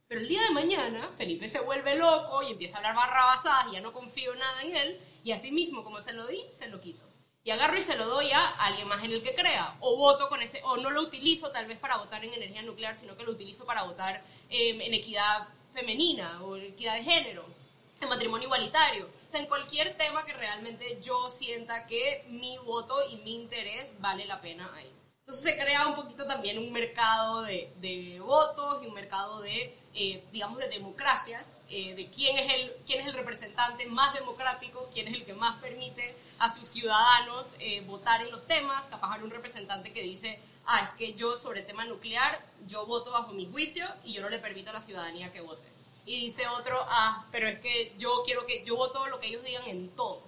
Pero 0.07 0.21
el 0.21 0.27
día 0.27 0.43
de 0.43 0.51
mañana, 0.51 1.09
Felipe 1.17 1.49
se 1.49 1.59
vuelve 1.59 1.95
loco 1.95 2.43
y 2.43 2.51
empieza 2.51 2.75
a 2.75 2.79
hablar 2.79 2.95
barrabasadas 2.95 3.71
ya 3.71 3.81
no 3.81 3.93
confío 3.93 4.35
nada 4.35 4.61
en 4.61 4.75
él, 4.75 4.99
y 5.23 5.31
así 5.31 5.51
mismo, 5.51 5.83
como 5.83 6.01
se 6.01 6.13
lo 6.13 6.27
di, 6.27 6.43
se 6.51 6.67
lo 6.67 6.79
quito. 6.79 7.08
Y 7.43 7.51
agarro 7.51 7.77
y 7.77 7.81
se 7.81 7.95
lo 7.95 8.05
doy 8.05 8.31
a 8.31 8.47
alguien 8.65 8.87
más 8.87 9.03
en 9.03 9.11
el 9.11 9.23
que 9.23 9.33
crea. 9.33 9.77
O 9.79 9.95
voto 9.95 10.27
con 10.29 10.41
ese, 10.41 10.61
o 10.63 10.77
no 10.77 10.89
lo 10.89 11.01
utilizo 11.01 11.51
tal 11.51 11.67
vez 11.67 11.79
para 11.79 11.97
votar 11.97 12.23
en 12.23 12.33
energía 12.33 12.61
nuclear, 12.61 12.95
sino 12.95 13.15
que 13.15 13.23
lo 13.23 13.31
utilizo 13.31 13.65
para 13.65 13.83
votar 13.83 14.23
em, 14.49 14.81
en 14.81 14.93
equidad 14.93 15.47
femenina 15.73 16.43
o 16.43 16.57
equidad 16.57 16.95
de 16.95 17.03
género, 17.03 17.45
en 18.01 18.09
matrimonio 18.09 18.47
igualitario. 18.47 19.05
O 19.05 19.31
sea, 19.31 19.39
en 19.39 19.47
cualquier 19.47 19.97
tema 19.97 20.25
que 20.25 20.33
realmente 20.33 20.99
yo 21.01 21.29
sienta 21.29 21.87
que 21.87 22.25
mi 22.29 22.57
voto 22.59 22.95
y 23.09 23.17
mi 23.17 23.35
interés 23.35 23.99
vale 23.99 24.25
la 24.25 24.41
pena 24.41 24.69
ahí. 24.75 24.91
Entonces 25.29 25.51
se 25.51 25.61
crea 25.61 25.87
un 25.87 25.93
poquito 25.95 26.25
también 26.25 26.57
un 26.57 26.71
mercado 26.71 27.43
de, 27.43 27.71
de 27.77 28.19
votos 28.19 28.81
y 28.83 28.87
un 28.87 28.95
mercado 28.95 29.41
de 29.41 29.77
eh, 29.93 30.23
digamos, 30.31 30.57
de 30.57 30.69
democracias, 30.69 31.61
eh, 31.69 31.93
de 31.93 32.09
quién 32.09 32.35
es, 32.37 32.53
el, 32.53 32.73
quién 32.87 33.01
es 33.01 33.07
el 33.07 33.13
representante 33.13 33.85
más 33.85 34.13
democrático, 34.15 34.89
quién 34.91 35.07
es 35.07 35.13
el 35.13 35.25
que 35.25 35.33
más 35.33 35.59
permite 35.59 36.15
a 36.39 36.51
sus 36.51 36.67
ciudadanos 36.67 37.53
eh, 37.59 37.81
votar 37.81 38.21
en 38.21 38.31
los 38.31 38.47
temas, 38.47 38.85
capaz 38.85 39.15
hay 39.15 39.21
un 39.21 39.29
representante 39.29 39.93
que 39.93 40.01
dice, 40.01 40.39
ah, 40.65 40.87
es 40.87 40.95
que 40.95 41.13
yo 41.13 41.37
sobre 41.37 41.59
el 41.59 41.67
tema 41.67 41.85
nuclear, 41.85 42.43
yo 42.65 42.87
voto 42.87 43.11
bajo 43.11 43.33
mi 43.33 43.45
juicio 43.47 43.85
y 44.03 44.13
yo 44.13 44.21
no 44.21 44.29
le 44.29 44.39
permito 44.39 44.71
a 44.71 44.73
la 44.73 44.81
ciudadanía 44.81 45.31
que 45.31 45.41
vote. 45.41 45.65
Y 46.05 46.21
dice 46.21 46.47
otro, 46.47 46.79
ah, 46.87 47.27
pero 47.31 47.47
es 47.47 47.59
que 47.59 47.93
yo 47.99 48.23
quiero 48.25 48.45
que 48.45 48.63
yo 48.65 48.75
voto 48.77 49.05
lo 49.07 49.19
que 49.19 49.27
ellos 49.27 49.43
digan 49.43 49.67
en 49.67 49.89
todo. 49.95 50.23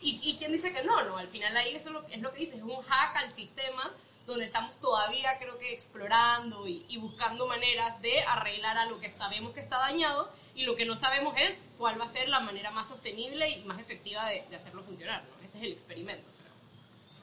¿Y, 0.00 0.18
y 0.22 0.36
quién 0.36 0.50
dice 0.50 0.72
que 0.72 0.82
no? 0.82 1.02
No, 1.04 1.18
al 1.18 1.28
final 1.28 1.56
ahí 1.56 1.76
eso 1.76 1.88
es 1.90 1.94
lo, 1.94 2.08
es 2.08 2.20
lo 2.20 2.32
que 2.32 2.40
dice, 2.40 2.56
es 2.56 2.62
un 2.62 2.82
hack 2.82 3.16
al 3.16 3.30
sistema 3.30 3.94
donde 4.26 4.44
estamos 4.44 4.78
todavía 4.80 5.38
creo 5.38 5.58
que 5.58 5.72
explorando 5.72 6.66
y, 6.66 6.96
buscando 6.98 7.46
maneras 7.46 8.00
de 8.02 8.22
arreglar 8.22 8.78
a 8.78 8.86
lo 8.86 9.00
que 9.00 9.10
sabemos 9.10 9.52
que 9.52 9.60
está 9.60 9.78
dañado 9.78 10.30
y 10.54 10.62
lo 10.62 10.76
que 10.76 10.84
no 10.84 10.96
sabemos 10.96 11.34
es 11.38 11.62
cuál 11.78 12.00
va 12.00 12.04
a 12.04 12.08
ser 12.08 12.28
la 12.28 12.40
manera 12.40 12.70
más 12.70 12.88
sostenible 12.88 13.48
y 13.48 13.64
más 13.64 13.80
efectiva 13.80 14.26
de, 14.26 14.54
hacerlo 14.54 14.82
funcionar. 14.84 15.24
Ese 15.42 15.58
es 15.58 15.64
el 15.64 15.72
experimento. 15.72 16.28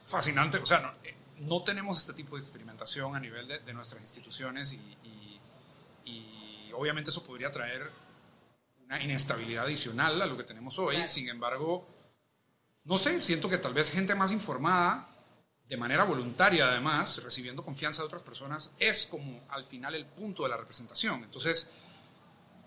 Fascinante, 0.04 0.58
o 0.58 0.66
sea, 0.66 0.80
no, 0.80 0.92
eh, 1.04 1.62
tenemos 1.64 1.98
este 1.98 2.12
tipo 2.12 2.36
de 2.36 2.42
experimentación 2.42 3.14
a 3.16 3.20
nivel 3.20 3.48
de, 3.48 3.72
nuestras 3.72 4.02
instituciones 4.02 4.72
y, 4.72 4.96
obviamente 6.72 7.10
eso 7.10 7.22
podría 7.24 7.50
traer 7.50 7.90
una 8.86 9.02
inestabilidad 9.02 9.64
adicional 9.64 10.22
a 10.22 10.24
lo 10.24 10.34
que 10.34 10.44
tenemos 10.44 10.78
hoy. 10.78 11.04
Sin 11.04 11.28
embargo, 11.28 11.86
no 12.84 12.96
sé, 12.96 13.20
siento 13.20 13.50
que 13.50 13.58
tal 13.58 13.74
vez 13.74 13.90
gente 13.90 14.14
más 14.14 14.32
informada 14.32 15.09
de 15.70 15.76
manera 15.76 16.02
voluntaria 16.02 16.66
además, 16.66 17.22
recibiendo 17.22 17.64
confianza 17.64 18.02
de 18.02 18.06
otras 18.06 18.22
personas, 18.22 18.72
es 18.80 19.06
como 19.06 19.40
al 19.48 19.64
final 19.64 19.94
el 19.94 20.04
punto 20.04 20.42
de 20.42 20.48
la 20.48 20.56
representación. 20.56 21.22
Entonces, 21.22 21.70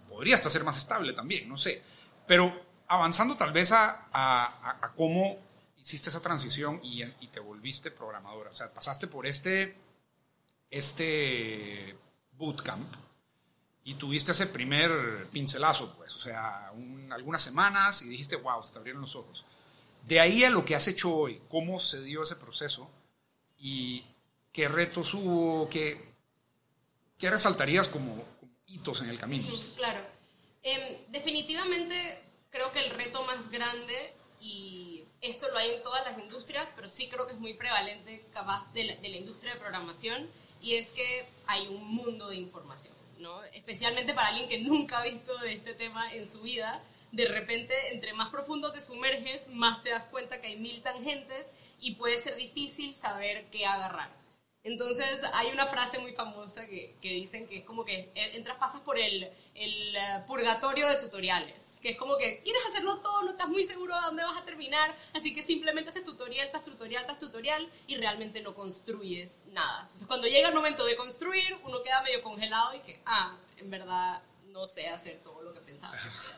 podría 0.07 0.35
hasta 0.35 0.49
ser 0.49 0.63
más 0.63 0.77
estable 0.77 1.11
también, 1.11 1.49
no 1.49 1.57
sé. 1.57 1.83
Pero 2.25 2.65
avanzando 2.87 3.35
tal 3.35 3.51
vez 3.51 3.73
a, 3.73 4.93
cómo 4.95 5.37
hiciste 5.75 6.09
esa 6.09 6.21
transición 6.21 6.79
y, 6.81 7.03
y, 7.03 7.27
te 7.27 7.41
volviste 7.41 7.91
programadora. 7.91 8.51
O 8.51 8.55
sea, 8.55 8.73
pasaste 8.73 9.07
por 9.07 9.27
este, 9.27 9.75
este 10.69 11.97
bootcamp 12.37 12.87
y 13.83 13.95
tuviste 13.95 14.31
ese 14.31 14.47
primer 14.47 15.27
pincelazo, 15.33 15.93
pues, 15.97 16.15
o 16.15 16.19
sea, 16.19 16.71
algunas 17.11 17.41
semanas 17.41 18.01
y 18.03 18.07
dijiste, 18.07 18.37
wow, 18.37 18.63
se 18.63 18.71
te 18.71 18.79
abrieron 18.79 19.01
los 19.01 19.13
ojos. 19.17 19.43
De 20.03 20.19
ahí 20.19 20.43
a 20.43 20.49
lo 20.49 20.65
que 20.65 20.75
has 20.75 20.87
hecho 20.87 21.15
hoy, 21.15 21.41
cómo 21.49 21.79
se 21.79 22.03
dio 22.03 22.23
ese 22.23 22.35
proceso 22.35 22.89
y 23.57 24.03
qué 24.51 24.67
retos 24.67 25.13
hubo, 25.13 25.69
qué, 25.69 26.13
qué 27.17 27.29
resaltarías 27.29 27.87
como, 27.87 28.23
hitos 28.67 29.01
en 29.01 29.09
el 29.09 29.19
camino. 29.19 29.47
Claro. 29.75 30.01
Em, 30.61 30.97
definitivamente 31.09 32.19
creo 32.49 32.71
que 32.71 32.79
el 32.79 32.91
reto 32.91 33.23
más 33.23 33.49
grande, 33.49 34.13
y 34.41 35.03
esto 35.21 35.47
lo 35.49 35.57
hay 35.57 35.71
en 35.71 35.83
todas 35.83 36.05
las 36.05 36.19
industrias, 36.19 36.71
pero 36.75 36.89
sí 36.89 37.07
creo 37.09 37.25
que 37.25 37.33
es 37.33 37.39
muy 37.39 37.53
prevalente 37.53 38.25
capaz 38.33 38.73
de 38.73 38.83
la, 38.85 38.95
de 38.95 39.09
la 39.09 39.17
industria 39.17 39.53
de 39.53 39.59
programación, 39.59 40.29
y 40.61 40.75
es 40.75 40.91
que 40.91 41.27
hay 41.47 41.67
un 41.67 41.83
mundo 41.83 42.29
de 42.29 42.37
información. 42.37 42.93
¿no? 43.19 43.43
Especialmente 43.45 44.13
para 44.13 44.27
alguien 44.27 44.49
que 44.49 44.59
nunca 44.59 44.99
ha 44.99 45.03
visto 45.03 45.37
de 45.37 45.53
este 45.53 45.73
tema 45.73 46.11
en 46.13 46.27
su 46.27 46.41
vida, 46.41 46.81
de 47.13 47.25
repente, 47.25 47.75
entre 47.93 48.11
más 48.13 48.29
profundo 48.29 48.71
te 48.71 48.81
sumerges, 48.81 49.47
más 49.47 49.83
te 49.83 49.91
das 49.91 50.05
cuenta 50.05 50.41
que 50.41 50.47
hay 50.47 50.57
mil 50.57 50.81
tangentes 50.81 51.51
y 51.79 51.93
puede 51.93 52.17
ser 52.19 52.35
difícil 52.35 52.95
saber 52.95 53.45
qué 53.51 53.67
agarrar. 53.67 54.09
Entonces, 54.63 55.21
hay 55.33 55.51
una 55.51 55.67
frase 55.67 55.99
muy 55.99 56.13
famosa 56.13 56.65
que, 56.65 56.95
que 57.01 57.09
dicen 57.09 57.47
que 57.47 57.57
es 57.57 57.65
como 57.65 57.85
que 57.85 58.11
entras, 58.15 58.57
pasas 58.57 58.81
por 58.81 58.97
el, 58.97 59.29
el, 59.53 59.95
eh, 59.95 60.23
purgatorio 60.25 60.87
de 60.87 60.95
tutoriales, 60.95 61.79
que 61.83 61.89
es 61.89 61.97
como 61.97 62.17
que 62.17 62.41
quieres 62.43 62.65
hacerlo 62.65 62.97
todo, 62.99 63.23
no 63.23 63.31
estás 63.31 63.49
muy 63.49 63.65
seguro 63.65 63.93
de 63.93 64.01
dónde 64.01 64.23
vas 64.23 64.37
a 64.37 64.45
terminar, 64.45 64.95
así 65.13 65.35
que 65.35 65.43
simplemente 65.43 65.91
haces 65.91 66.05
tutorial 66.05 66.49
tras 66.49 66.63
tutorial 66.63 67.05
tras 67.05 67.19
tutorial 67.19 67.69
y 67.87 67.97
realmente 67.97 68.41
no 68.41 68.55
construyes 68.55 69.41
nada. 69.47 69.81
Entonces, 69.83 70.07
cuando 70.07 70.27
llega 70.27 70.47
el 70.47 70.55
momento 70.55 70.85
de 70.85 70.95
construir, 70.95 71.57
uno 71.63 71.83
queda 71.83 72.01
medio 72.01 72.23
congelado 72.23 72.73
y 72.73 72.79
que, 72.79 73.01
ah, 73.05 73.37
en 73.57 73.69
verdad 73.69 74.23
no 74.45 74.65
sé 74.65 74.87
hacer 74.87 75.19
todo 75.23 75.43
lo 75.43 75.53
que 75.53 75.59
pensaba. 75.59 75.99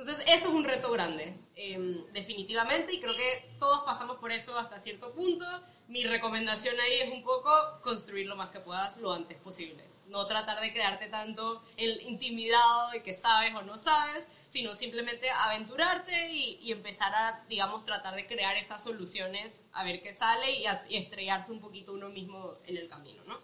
Entonces, 0.00 0.24
eso 0.28 0.48
es 0.48 0.54
un 0.54 0.64
reto 0.64 0.90
grande, 0.90 1.30
em, 1.56 2.10
definitivamente, 2.14 2.90
y 2.94 3.00
creo 3.00 3.14
que 3.14 3.50
todos 3.58 3.82
pasamos 3.82 4.16
por 4.16 4.32
eso 4.32 4.58
hasta 4.58 4.78
cierto 4.78 5.12
punto. 5.12 5.44
Mi 5.88 6.04
recomendación 6.04 6.80
ahí 6.80 7.00
es 7.00 7.12
un 7.12 7.22
poco 7.22 7.50
construir 7.82 8.26
lo 8.26 8.34
más 8.34 8.48
que 8.48 8.60
puedas 8.60 8.96
lo 8.96 9.12
antes 9.12 9.36
posible. 9.36 9.84
No 10.06 10.26
tratar 10.26 10.58
de 10.62 10.72
quedarte 10.72 11.08
tanto 11.08 11.62
el 11.76 12.00
intimidado 12.00 12.92
de 12.92 13.02
que 13.02 13.12
sabes 13.12 13.54
o 13.54 13.60
no 13.60 13.76
sabes, 13.76 14.26
sino 14.48 14.74
simplemente 14.74 15.28
aventurarte 15.28 16.32
y, 16.32 16.72
empezar 16.72 17.14
a, 17.14 17.44
digamos, 17.50 17.84
tratar 17.84 18.14
de 18.14 18.26
crear 18.26 18.56
esas 18.56 18.82
soluciones, 18.82 19.60
a 19.72 19.84
ver 19.84 20.00
qué 20.00 20.14
sale 20.14 20.50
y, 20.50 20.96
estrellarse 20.96 21.52
un 21.52 21.60
poquito 21.60 21.92
uno 21.92 22.08
mismo 22.08 22.56
en 22.64 22.78
el 22.78 22.88
camino, 22.88 23.22
¿no? 23.24 23.38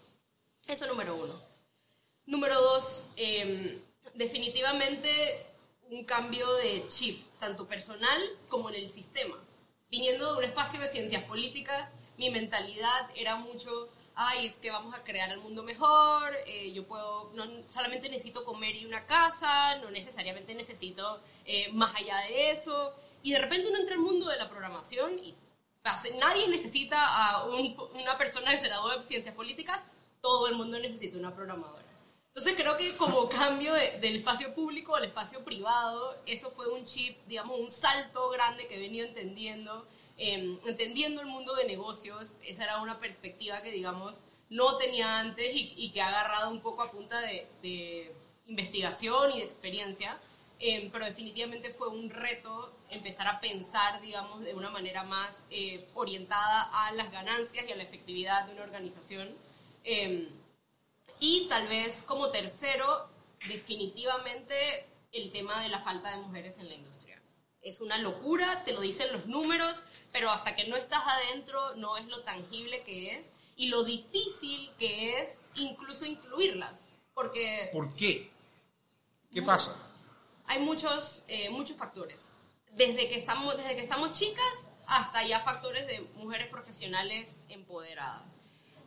Eso 0.66 0.86
número 0.86 1.16
uno. 1.16 1.38
Número 2.24 2.58
dos, 2.58 3.02
em, 3.14 3.78
definitivamente 4.14 5.46
un 5.90 6.04
cambio 6.04 6.52
de 6.56 6.86
chip, 6.88 7.22
tanto 7.38 7.66
personal 7.66 8.20
como 8.48 8.68
en 8.70 8.76
el 8.76 8.88
sistema. 8.88 9.36
Viniendo 9.90 10.32
de 10.32 10.38
un 10.38 10.44
espacio 10.44 10.80
de 10.80 10.88
ciencias 10.88 11.22
políticas, 11.24 11.94
mi 12.18 12.30
mentalidad 12.30 13.10
era 13.14 13.36
mucho, 13.36 13.70
ay, 14.14 14.46
es 14.46 14.56
que 14.56 14.70
vamos 14.70 14.94
a 14.94 15.04
crear 15.04 15.30
el 15.30 15.38
mundo 15.38 15.62
mejor, 15.62 16.34
eh, 16.46 16.72
yo 16.72 16.86
puedo, 16.86 17.30
no 17.34 17.44
solamente 17.68 18.08
necesito 18.08 18.44
comer 18.44 18.74
y 18.74 18.86
una 18.86 19.06
casa, 19.06 19.76
no 19.78 19.90
necesariamente 19.90 20.54
necesito 20.54 21.20
eh, 21.44 21.70
más 21.72 21.94
allá 21.94 22.16
de 22.28 22.50
eso. 22.50 22.94
Y 23.22 23.32
de 23.32 23.38
repente 23.38 23.68
uno 23.68 23.78
entra 23.78 23.94
al 23.94 24.00
mundo 24.00 24.28
de 24.28 24.36
la 24.36 24.48
programación 24.48 25.18
y 25.18 25.34
nadie 26.18 26.48
necesita 26.48 26.98
a 27.06 27.44
una 27.46 28.18
persona 28.18 28.50
que 28.50 28.58
se 28.58 28.66
graduó 28.66 28.96
de 28.96 29.02
ciencias 29.04 29.34
políticas, 29.34 29.86
todo 30.20 30.48
el 30.48 30.56
mundo 30.56 30.78
necesita 30.78 31.16
una 31.16 31.34
programadora. 31.34 31.85
Entonces 32.36 32.62
creo 32.62 32.76
que 32.76 32.94
como 32.98 33.26
cambio 33.30 33.72
del 33.72 34.16
espacio 34.16 34.54
público 34.54 34.94
al 34.94 35.04
espacio 35.04 35.42
privado, 35.42 36.14
eso 36.26 36.50
fue 36.50 36.68
un 36.68 36.84
chip, 36.84 37.16
digamos, 37.26 37.58
un 37.58 37.70
salto 37.70 38.28
grande 38.28 38.66
que 38.66 38.74
he 38.74 38.78
venido 38.78 39.06
entendiendo, 39.06 39.86
em, 40.18 40.58
entendiendo 40.66 41.22
el 41.22 41.28
mundo 41.28 41.54
de 41.54 41.64
negocios. 41.64 42.34
Esa 42.42 42.64
era 42.64 42.82
una 42.82 43.00
perspectiva 43.00 43.62
que, 43.62 43.70
digamos, 43.70 44.20
no 44.50 44.76
tenía 44.76 45.18
antes 45.18 45.50
y, 45.54 45.90
que 45.92 46.02
ha 46.02 46.08
agarrado 46.08 46.50
un 46.50 46.60
poco 46.60 46.82
a 46.82 46.90
punta 46.90 47.18
de, 47.22 48.12
investigación 48.48 49.32
y 49.32 49.38
de 49.38 49.44
experiencia, 49.44 50.16
eh, 50.60 50.88
pero 50.92 51.04
definitivamente 51.06 51.70
fue 51.70 51.88
un 51.88 52.10
reto 52.10 52.70
empezar 52.90 53.26
a 53.26 53.40
pensar, 53.40 54.00
digamos, 54.02 54.44
de 54.44 54.54
una 54.54 54.70
manera 54.70 55.02
más 55.04 55.46
eh, 55.50 55.88
orientada 55.94 56.86
a 56.86 56.92
las 56.92 57.10
ganancias 57.10 57.66
y 57.66 57.72
a 57.72 57.76
la 57.76 57.82
efectividad 57.82 58.46
de 58.46 58.52
una 58.52 58.62
organización. 58.62 59.30
Eh, 59.84 60.28
y 61.20 61.46
tal 61.48 61.66
vez 61.68 62.02
como 62.02 62.30
tercero, 62.30 63.08
definitivamente 63.48 64.54
el 65.12 65.32
tema 65.32 65.60
de 65.62 65.68
la 65.68 65.80
falta 65.80 66.10
de 66.10 66.22
mujeres 66.22 66.58
en 66.58 66.68
la 66.68 66.74
industria. 66.74 67.20
Es 67.62 67.80
una 67.80 67.98
locura, 67.98 68.64
te 68.64 68.72
lo 68.72 68.80
dicen 68.80 69.12
los 69.12 69.26
números, 69.26 69.84
pero 70.12 70.30
hasta 70.30 70.54
que 70.54 70.68
no 70.68 70.76
estás 70.76 71.02
adentro 71.06 71.74
no 71.76 71.96
es 71.96 72.06
lo 72.06 72.20
tangible 72.22 72.82
que 72.82 73.12
es 73.12 73.32
y 73.56 73.68
lo 73.68 73.82
difícil 73.82 74.70
que 74.78 75.20
es 75.20 75.38
incluso 75.54 76.04
incluirlas. 76.04 76.90
Porque 77.14 77.70
¿Por 77.72 77.92
qué? 77.94 78.30
¿Qué 79.32 79.42
pasa? 79.42 79.76
hay 80.46 80.60
muchos, 80.60 81.22
eh, 81.28 81.50
muchos 81.50 81.76
factores. 81.76 82.32
Desde 82.72 83.08
que, 83.08 83.16
estamos, 83.16 83.56
desde 83.56 83.74
que 83.74 83.82
estamos 83.82 84.12
chicas 84.12 84.66
hasta 84.86 85.26
ya 85.26 85.40
factores 85.40 85.86
de 85.86 86.00
mujeres 86.16 86.48
profesionales 86.48 87.36
empoderadas. 87.48 88.35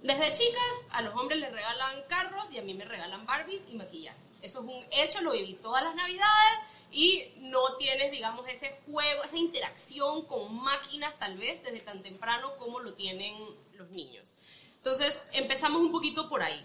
Desde 0.02 0.34
chicas 0.34 0.72
a 0.92 1.02
los 1.02 1.14
hombres 1.16 1.40
les 1.40 1.52
regalan 1.52 2.04
carros 2.08 2.54
y 2.54 2.58
a 2.58 2.62
mí 2.62 2.74
me 2.74 2.86
regalan 2.86 3.26
Barbies 3.26 3.66
y 3.70 3.76
maquillaje. 3.76 4.18
Eso 4.42 4.60
es 4.60 4.66
un 4.66 4.86
hecho, 4.92 5.22
lo 5.22 5.34
viví 5.34 5.56
todas 5.56 5.84
las 5.84 5.96
navidades 5.96 6.60
y 6.92 7.34
no 7.38 7.76
tienes, 7.78 8.12
digamos, 8.12 8.48
ese 8.48 8.80
juego, 8.86 9.24
esa 9.24 9.38
interacción 9.38 10.26
con 10.26 10.56
máquinas 10.56 11.18
tal 11.20 11.38
vez 11.38 11.62
desde 11.64 11.82
tan 11.82 12.02
temprano 12.02 12.56
como 12.58 12.80
lo 12.80 12.94
tienen 12.94 13.36
los 13.74 13.90
niños. 13.90 14.36
Entonces 14.78 15.22
empezamos 15.34 15.82
un 15.82 15.92
poquito 15.92 16.30
por 16.30 16.42
ahí. 16.42 16.64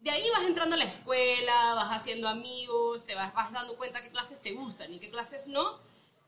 De 0.00 0.10
ahí 0.10 0.28
vas 0.30 0.44
entrando 0.44 0.74
a 0.74 0.78
la 0.78 0.84
escuela, 0.84 1.74
vas 1.74 2.00
haciendo 2.00 2.28
amigos, 2.28 3.06
te 3.06 3.14
vas, 3.14 3.32
vas 3.32 3.52
dando 3.52 3.76
cuenta 3.76 4.02
qué 4.02 4.10
clases 4.10 4.40
te 4.42 4.52
gustan 4.52 4.92
y 4.92 4.98
qué 4.98 5.10
clases 5.10 5.46
no. 5.46 5.78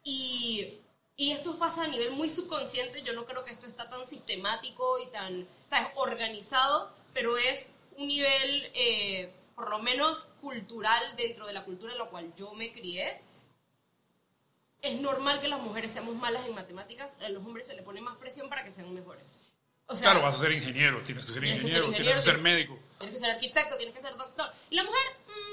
Y, 0.05 0.78
y 1.20 1.32
esto 1.32 1.58
pasa 1.58 1.82
a 1.82 1.88
nivel 1.88 2.12
muy 2.12 2.30
subconsciente. 2.30 3.02
Yo 3.02 3.12
no 3.12 3.26
creo 3.26 3.44
que 3.44 3.50
esto 3.50 3.66
está 3.66 3.90
tan 3.90 4.06
sistemático 4.06 5.00
y 5.00 5.08
tan, 5.08 5.46
¿sabes?, 5.66 5.88
organizado, 5.96 6.90
pero 7.12 7.36
es 7.36 7.72
un 7.96 8.06
nivel, 8.06 8.70
eh, 8.72 9.34
por 9.56 9.68
lo 9.68 9.80
menos 9.80 10.28
cultural, 10.40 11.02
dentro 11.16 11.44
de 11.48 11.52
la 11.52 11.64
cultura 11.64 11.92
en 11.92 11.98
la 11.98 12.04
cual 12.04 12.32
yo 12.36 12.54
me 12.54 12.72
crié. 12.72 13.20
Es 14.80 15.00
normal 15.00 15.40
que 15.40 15.48
las 15.48 15.60
mujeres 15.60 15.90
seamos 15.90 16.14
malas 16.14 16.46
en 16.46 16.54
matemáticas, 16.54 17.16
a 17.20 17.28
los 17.30 17.44
hombres 17.44 17.66
se 17.66 17.74
le 17.74 17.82
pone 17.82 18.00
más 18.00 18.16
presión 18.16 18.48
para 18.48 18.62
que 18.62 18.70
sean 18.70 18.94
mejores. 18.94 19.40
O 19.86 19.96
sea, 19.96 20.12
claro, 20.12 20.24
vas 20.24 20.36
a 20.36 20.38
ser 20.38 20.52
ingeniero, 20.52 21.02
tienes 21.02 21.24
que 21.24 21.32
ser 21.32 21.42
Tienes 21.42 21.60
que 21.60 21.66
ingeniero, 21.66 21.86
ser 21.86 21.96
tienes 21.96 22.14
que 22.14 22.20
ser 22.20 22.36
ingeniero, 22.36 22.56
médico. 22.56 22.78
Tienes 22.98 23.18
que 23.18 23.24
ser 23.24 23.34
arquitecto, 23.34 23.76
tienes 23.76 23.94
que 23.96 24.00
ser 24.02 24.16
doctor. 24.16 24.52
Y 24.70 24.76
la 24.76 24.84
mujer, 24.84 25.02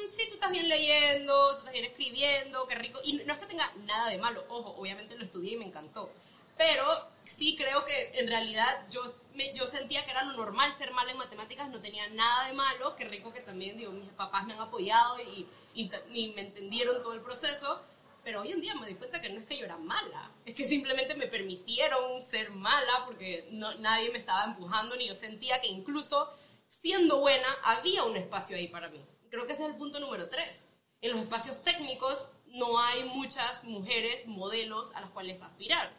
sí, 0.09 0.27
tú 0.29 0.35
estás 0.35 0.51
bien 0.51 0.67
leyendo, 0.69 1.51
tú 1.53 1.57
estás 1.59 1.73
bien 1.73 1.85
escribiendo, 1.85 2.67
qué 2.67 2.75
rico. 2.75 2.99
Y 3.03 3.13
no 3.13 3.33
es 3.33 3.39
que 3.39 3.45
tenga 3.45 3.71
nada 3.85 4.09
de 4.09 4.17
malo, 4.17 4.43
ojo, 4.49 4.75
obviamente 4.77 5.17
lo 5.17 5.23
estudié 5.23 5.53
y 5.53 5.57
me 5.57 5.65
encantó. 5.65 6.11
Pero 6.57 6.85
sí 7.23 7.55
creo 7.57 7.83
que 7.85 8.11
en 8.19 8.27
realidad 8.27 8.85
yo, 8.89 9.13
me- 9.33 9.53
yo 9.53 9.67
sentía 9.67 10.05
que 10.05 10.11
era 10.11 10.23
lo 10.23 10.33
normal 10.33 10.71
ser 10.77 10.91
mala 10.91 11.11
en 11.11 11.17
matemáticas, 11.17 11.69
no 11.69 11.81
tenía 11.81 12.07
nada 12.09 12.47
de 12.47 12.53
malo, 12.53 12.95
qué 12.95 13.05
rico 13.05 13.33
que 13.33 13.41
también, 13.41 13.77
digo, 13.77 13.91
mis 13.91 14.09
papás 14.11 14.45
me 14.45 14.53
han 14.53 14.59
apoyado 14.61 15.19
y, 15.21 15.47
y, 15.73 15.91
y 16.13 16.27
me 16.33 16.41
entendieron 16.41 17.01
todo 17.01 17.13
el 17.13 17.21
proceso. 17.21 17.81
Pero 18.23 18.41
hoy 18.41 18.51
en 18.53 18.61
día 18.61 18.73
me 18.73 18.87
di 18.87 18.95
cuenta 18.95 19.21
que 19.21 19.29
no 19.29 19.37
es 19.37 19.45
que 19.45 19.55
yo 19.57 19.65
era 19.65 19.77
mala, 19.77 20.31
es 20.45 20.55
que 20.55 20.65
simplemente 20.65 21.13
me 21.13 21.27
permitieron 21.27 22.19
ser 22.23 22.49
mala 22.49 23.05
porque 23.05 23.47
no, 23.51 23.75
nadie 23.75 24.09
me 24.09 24.17
estaba 24.17 24.45
empujando 24.45 24.95
ni 24.95 25.07
yo 25.07 25.13
sentía 25.13 25.61
que 25.61 25.67
incluso 25.67 26.31
siendo 26.67 27.19
buena 27.19 27.47
había 27.63 28.03
un 28.03 28.15
espacio 28.17 28.57
ahí 28.57 28.67
para 28.69 28.89
mí. 28.89 28.99
Creo 29.35 29.45
que 29.47 29.51
ese 29.51 29.63
es 29.63 29.69
el 29.71 29.75
punto 29.75 29.99
número 29.99 30.29
tres. 30.29 30.63
En 31.01 31.11
los 31.11 31.19
espacios 31.19 31.61
técnicos 31.61 32.27
no 32.47 32.79
hay 32.79 33.03
muchas 33.03 33.65
mujeres 33.65 34.25
modelos 34.27 34.93
a 34.95 35.01
las 35.01 35.09
cuales 35.09 35.41
aspirar. 35.41 35.91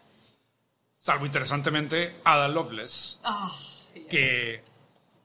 Salvo 0.91 1.27
interesantemente 1.27 2.19
Ada 2.25 2.49
Lovelace, 2.49 3.19
Ah, 3.23 3.55
que 4.09 4.65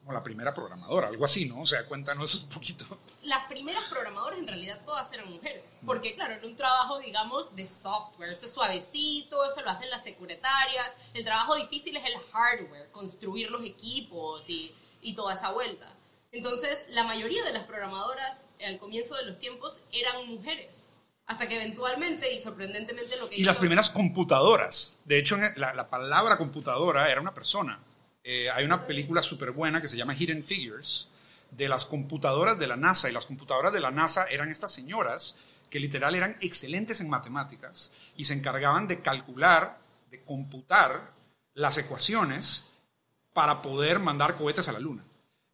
como 0.00 0.12
la 0.12 0.22
primera 0.22 0.52
programadora, 0.52 1.08
algo 1.08 1.24
así, 1.24 1.46
¿no? 1.46 1.62
O 1.62 1.66
sea, 1.66 1.86
cuéntanos 1.86 2.34
un 2.34 2.48
poquito. 2.50 2.84
las 3.22 3.46
primeras 3.46 3.84
programadoras 3.84 4.38
en 4.38 4.46
realidad 4.46 4.78
todas 4.84 5.10
eran 5.14 5.30
mujeres, 5.32 5.78
porque 5.86 6.14
claro, 6.14 6.34
era 6.34 6.46
un 6.46 6.54
trabajo, 6.54 6.98
digamos, 6.98 7.56
de 7.56 7.66
software, 7.66 8.32
eso 8.32 8.44
es 8.44 8.52
suavecito, 8.52 9.42
eso 9.42 9.62
lo 9.62 9.70
hacen 9.70 9.88
las 9.88 10.02
secretarias, 10.02 10.94
el 11.14 11.24
trabajo 11.24 11.54
difícil 11.54 11.96
es 11.96 12.04
el 12.04 12.18
hardware, 12.30 12.90
construir 12.90 13.50
los 13.50 13.64
equipos 13.64 14.50
y, 14.50 14.74
y 15.00 15.14
toda 15.14 15.32
esa 15.32 15.50
vuelta. 15.52 15.90
Entonces, 16.32 16.86
la 16.88 17.04
mayoría 17.04 17.44
de 17.44 17.52
las 17.52 17.64
programadoras 17.64 18.46
al 18.66 18.78
comienzo 18.78 19.14
de 19.16 19.26
los 19.26 19.38
tiempos 19.38 19.82
eran 19.92 20.26
mujeres, 20.28 20.86
hasta 21.26 21.46
que 21.46 21.56
eventualmente 21.56 22.32
y 22.32 22.38
sorprendentemente 22.38 23.16
lo 23.16 23.28
que 23.28 23.36
Y 23.36 23.44
las 23.44 23.58
primeras 23.58 23.90
computadoras. 23.90 24.96
De 25.04 25.18
hecho, 25.18 25.36
la 25.56 25.88
palabra 25.88 26.38
computadora 26.38 27.10
era 27.10 27.20
una 27.20 27.34
persona. 27.34 27.78
Eh, 28.24 28.50
hay 28.50 28.64
una 28.64 28.86
película 28.86 29.20
súper 29.20 29.50
buena 29.50 29.80
que 29.80 29.88
se 29.88 29.96
llama 29.96 30.14
Hidden 30.14 30.44
Figures, 30.44 31.08
de 31.50 31.68
las 31.68 31.84
computadoras 31.84 32.58
de 32.58 32.66
la 32.66 32.76
NASA. 32.76 33.10
Y 33.10 33.12
las 33.12 33.26
computadoras 33.26 33.72
de 33.72 33.80
la 33.80 33.90
NASA 33.90 34.26
eran 34.26 34.48
estas 34.48 34.72
señoras 34.72 35.36
que 35.70 35.80
literal 35.80 36.14
eran 36.14 36.36
excelentes 36.40 37.00
en 37.00 37.08
matemáticas 37.08 37.92
y 38.16 38.24
se 38.24 38.34
encargaban 38.34 38.88
de 38.88 39.00
calcular, 39.00 39.78
de 40.10 40.22
computar 40.22 41.12
las 41.54 41.78
ecuaciones 41.78 42.70
para 43.32 43.62
poder 43.62 43.98
mandar 43.98 44.36
cohetes 44.36 44.68
a 44.68 44.72
la 44.72 44.80
Luna. 44.80 45.02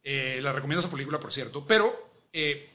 Eh, 0.03 0.39
les 0.41 0.53
recomiendo 0.55 0.79
esa 0.79 0.91
película, 0.91 1.19
por 1.19 1.31
cierto. 1.33 1.65
Pero 1.65 2.09
eh, 2.33 2.69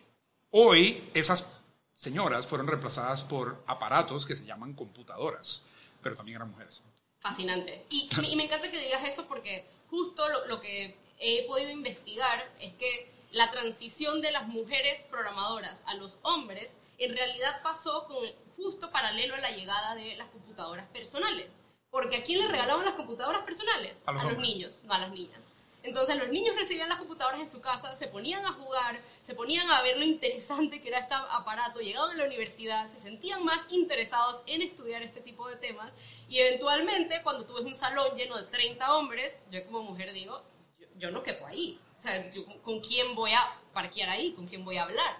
hoy 0.50 1.08
esas 1.14 1.50
señoras 1.96 2.46
fueron 2.46 2.66
reemplazadas 2.66 3.22
por 3.22 3.62
aparatos 3.66 4.26
que 4.26 4.36
se 4.36 4.44
llaman 4.44 4.74
computadoras, 4.74 5.62
pero 6.02 6.14
también 6.16 6.36
eran 6.36 6.50
mujeres. 6.50 6.82
Fascinante. 7.20 7.84
Y, 7.90 8.08
y 8.30 8.36
me- 8.36 8.44
encanta 8.44 8.70
que 8.70 8.78
digas 8.78 9.04
eso 9.04 9.26
porque 9.26 9.64
justo 9.88 10.28
lo, 10.28 10.46
lo 10.46 10.60
que 10.60 10.96
he 11.18 11.46
podido 11.46 11.70
investigar 11.70 12.50
es 12.60 12.74
que 12.74 13.10
la 13.30 13.50
transición 13.50 14.20
de 14.20 14.30
las 14.30 14.46
mujeres 14.46 15.06
programadoras 15.10 15.82
a 15.86 15.94
los 15.94 16.18
hombres 16.22 16.76
en 16.98 17.16
realidad 17.16 17.62
pasó 17.62 18.04
con, 18.06 18.18
justo 18.56 18.90
paralelo 18.92 19.34
a 19.34 19.40
la 19.40 19.50
llegada 19.50 19.94
de 19.94 20.16
las 20.16 20.28
computadoras 20.28 20.86
personales. 20.88 21.54
Porque 21.90 22.16
¿a 22.16 22.22
quién 22.24 22.40
le 22.40 22.48
regalaban 22.48 22.84
las 22.84 22.94
computadoras 22.94 23.42
personales? 23.44 24.02
A 24.06 24.12
los 24.12 24.36
niños, 24.38 24.80
no 24.84 24.92
a 24.94 24.98
las 24.98 25.10
niñas. 25.10 25.44
Entonces 25.84 26.16
los 26.16 26.30
niños 26.30 26.56
recibían 26.56 26.88
las 26.88 26.96
computadoras 26.96 27.40
en 27.40 27.50
su 27.50 27.60
casa, 27.60 27.94
se 27.94 28.08
ponían 28.08 28.44
a 28.46 28.52
jugar, 28.52 28.98
se 29.20 29.34
ponían 29.34 29.70
a 29.70 29.82
ver 29.82 29.98
lo 29.98 30.04
interesante 30.04 30.80
que 30.80 30.88
era 30.88 30.98
este 30.98 31.14
aparato, 31.14 31.80
llegaban 31.80 32.12
a 32.12 32.14
la 32.14 32.24
universidad, 32.24 32.88
se 32.88 32.98
sentían 32.98 33.44
más 33.44 33.66
interesados 33.68 34.42
en 34.46 34.62
estudiar 34.62 35.02
este 35.02 35.20
tipo 35.20 35.46
de 35.46 35.56
temas 35.56 35.94
y 36.26 36.38
eventualmente 36.38 37.20
cuando 37.22 37.44
tú 37.44 37.52
ves 37.52 37.64
un 37.64 37.74
salón 37.74 38.16
lleno 38.16 38.36
de 38.38 38.44
30 38.44 38.96
hombres, 38.96 39.40
yo 39.50 39.62
como 39.66 39.82
mujer 39.82 40.14
digo, 40.14 40.42
yo, 40.80 40.86
yo 40.96 41.10
no 41.10 41.22
quepo 41.22 41.46
ahí. 41.46 41.78
O 41.98 42.00
sea, 42.00 42.30
¿con 42.62 42.80
quién 42.80 43.14
voy 43.14 43.32
a 43.32 43.60
parquear 43.74 44.08
ahí? 44.08 44.32
¿Con 44.32 44.46
quién 44.46 44.64
voy 44.64 44.78
a 44.78 44.84
hablar? 44.84 45.18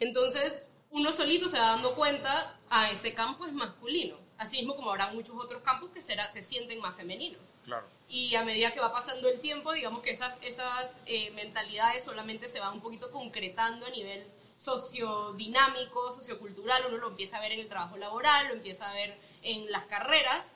Entonces 0.00 0.64
uno 0.90 1.12
solito 1.12 1.48
se 1.48 1.58
va 1.58 1.66
dando 1.66 1.94
cuenta, 1.94 2.58
a 2.68 2.90
ese 2.90 3.14
campo 3.14 3.46
es 3.46 3.52
masculino. 3.52 4.16
Así 4.38 4.56
mismo 4.56 4.74
como 4.74 4.90
habrá 4.90 5.12
muchos 5.12 5.36
otros 5.36 5.62
campos 5.62 5.90
que 5.90 6.02
se 6.02 6.42
sienten 6.42 6.80
más 6.80 6.96
femeninos. 6.96 7.52
Claro. 7.64 7.86
Y 8.12 8.34
a 8.34 8.42
medida 8.42 8.72
que 8.72 8.80
va 8.80 8.92
pasando 8.92 9.28
el 9.28 9.40
tiempo, 9.40 9.72
digamos 9.72 10.02
que 10.02 10.10
esas, 10.10 10.34
esas 10.42 11.00
eh, 11.06 11.30
mentalidades 11.30 12.02
solamente 12.02 12.48
se 12.48 12.58
van 12.58 12.74
un 12.74 12.80
poquito 12.80 13.12
concretando 13.12 13.86
a 13.86 13.90
nivel 13.90 14.26
sociodinámico, 14.56 16.10
sociocultural. 16.10 16.86
Uno 16.88 16.98
lo 16.98 17.08
empieza 17.08 17.36
a 17.36 17.40
ver 17.40 17.52
en 17.52 17.60
el 17.60 17.68
trabajo 17.68 17.96
laboral, 17.96 18.48
lo 18.48 18.54
empieza 18.54 18.90
a 18.90 18.94
ver 18.94 19.16
en 19.42 19.70
las 19.70 19.84
carreras. 19.84 20.54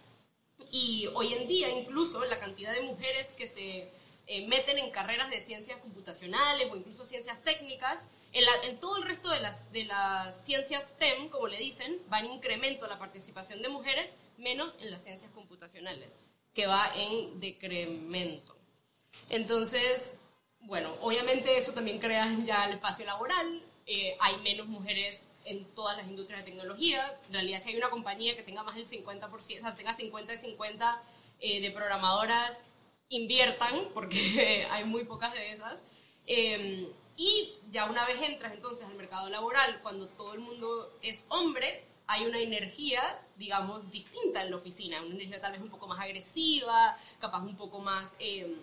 Y 0.73 1.09
hoy 1.15 1.33
en 1.33 1.47
día, 1.47 1.71
incluso 1.71 2.25
la 2.25 2.41
cantidad 2.41 2.73
de 2.73 2.81
mujeres 2.81 3.35
que 3.35 3.47
se 3.47 3.89
eh, 4.27 4.49
meten 4.49 4.79
en 4.79 4.91
carreras 4.91 5.31
de 5.31 5.41
ciencias 5.41 5.79
computacionales 5.79 6.69
o 6.73 6.77
incluso 6.77 7.07
ciencias 7.07 7.41
técnicas, 7.45 8.01
en, 8.33 8.81
todo 8.81 8.97
el 8.97 9.05
resto 9.05 9.31
de 9.31 9.39
las, 9.39 9.71
de 9.71 9.85
las 9.85 10.45
ciencias 10.45 10.89
STEM, 10.89 11.29
como 11.29 11.47
le 11.47 11.57
dicen, 11.59 12.01
va 12.13 12.19
en 12.19 12.33
incremento 12.33 12.89
la 12.89 12.99
participación 12.99 13.63
de 13.63 13.69
mujeres, 13.69 14.15
menos 14.39 14.77
en 14.81 14.91
las 14.91 15.05
ciencias 15.05 15.31
computacionales, 15.31 16.23
que 16.55 16.67
va 16.67 16.91
en 16.97 17.41
decremento. 17.41 18.57
Entonces, 19.29 20.15
bueno, 20.61 20.95
obviamente 21.01 21.57
eso 21.57 21.73
también 21.73 21.99
crea 21.99 22.29
ya 22.45 22.67
el 22.67 22.75
espacio 22.75 23.05
laboral, 23.05 23.63
eh, 23.87 24.17
hay 24.21 24.37
menos 24.39 24.67
mujeres 24.67 25.29
en 25.45 25.65
todas 25.75 25.97
las 25.97 26.07
industrias 26.09 26.43
de 26.43 26.51
tecnología, 26.51 27.05
en 27.27 27.35
realidad 27.35 27.61
si 27.63 27.71
hay 27.71 27.77
una 27.77 27.91
compañía 27.91 28.35
que 28.35 28.43
tenga 28.43 28.63
más 28.63 28.77
del 28.77 28.87
50%, 28.87 29.35
o 29.35 29.39
sea, 29.41 29.75
tenga 29.75 29.93
50 29.93 30.33
y 30.33 30.39
50 30.39 31.03
eh, 31.41 31.61
de 31.61 31.71
programadoras, 31.71 32.65
inviertan, 33.11 33.89
porque 33.93 34.67
hay 34.71 34.85
muy 34.85 35.05
pocas 35.05 35.35
de 35.35 35.51
esas. 35.51 35.83
Eh, 36.27 36.91
y 37.17 37.55
ya 37.71 37.89
una 37.91 38.07
vez 38.07 38.21
entras 38.23 38.55
entonces 38.55 38.87
al 38.87 38.95
mercado 38.95 39.29
laboral, 39.29 39.81
cuando 39.83 40.09
todo 40.09 40.33
el 40.35 40.41
mundo 40.41 40.93
es 41.03 41.27
hombre, 41.29 41.85
hay 42.07 42.27
una 42.27 42.39
energía, 42.39 43.03
digamos, 43.37 43.91
distinta 43.91 44.43
en 44.43 44.51
la 44.51 44.57
oficina, 44.57 45.01
una 45.03 45.15
energía 45.15 45.41
tal 45.41 45.53
vez 45.53 45.61
un 45.63 45.71
poco 45.71 45.87
más 45.87 46.01
agresiva, 46.01 46.97
capaz 47.19 47.41
un 47.43 47.57
poco 47.57 47.79
más, 47.81 48.15
eh, 48.19 48.57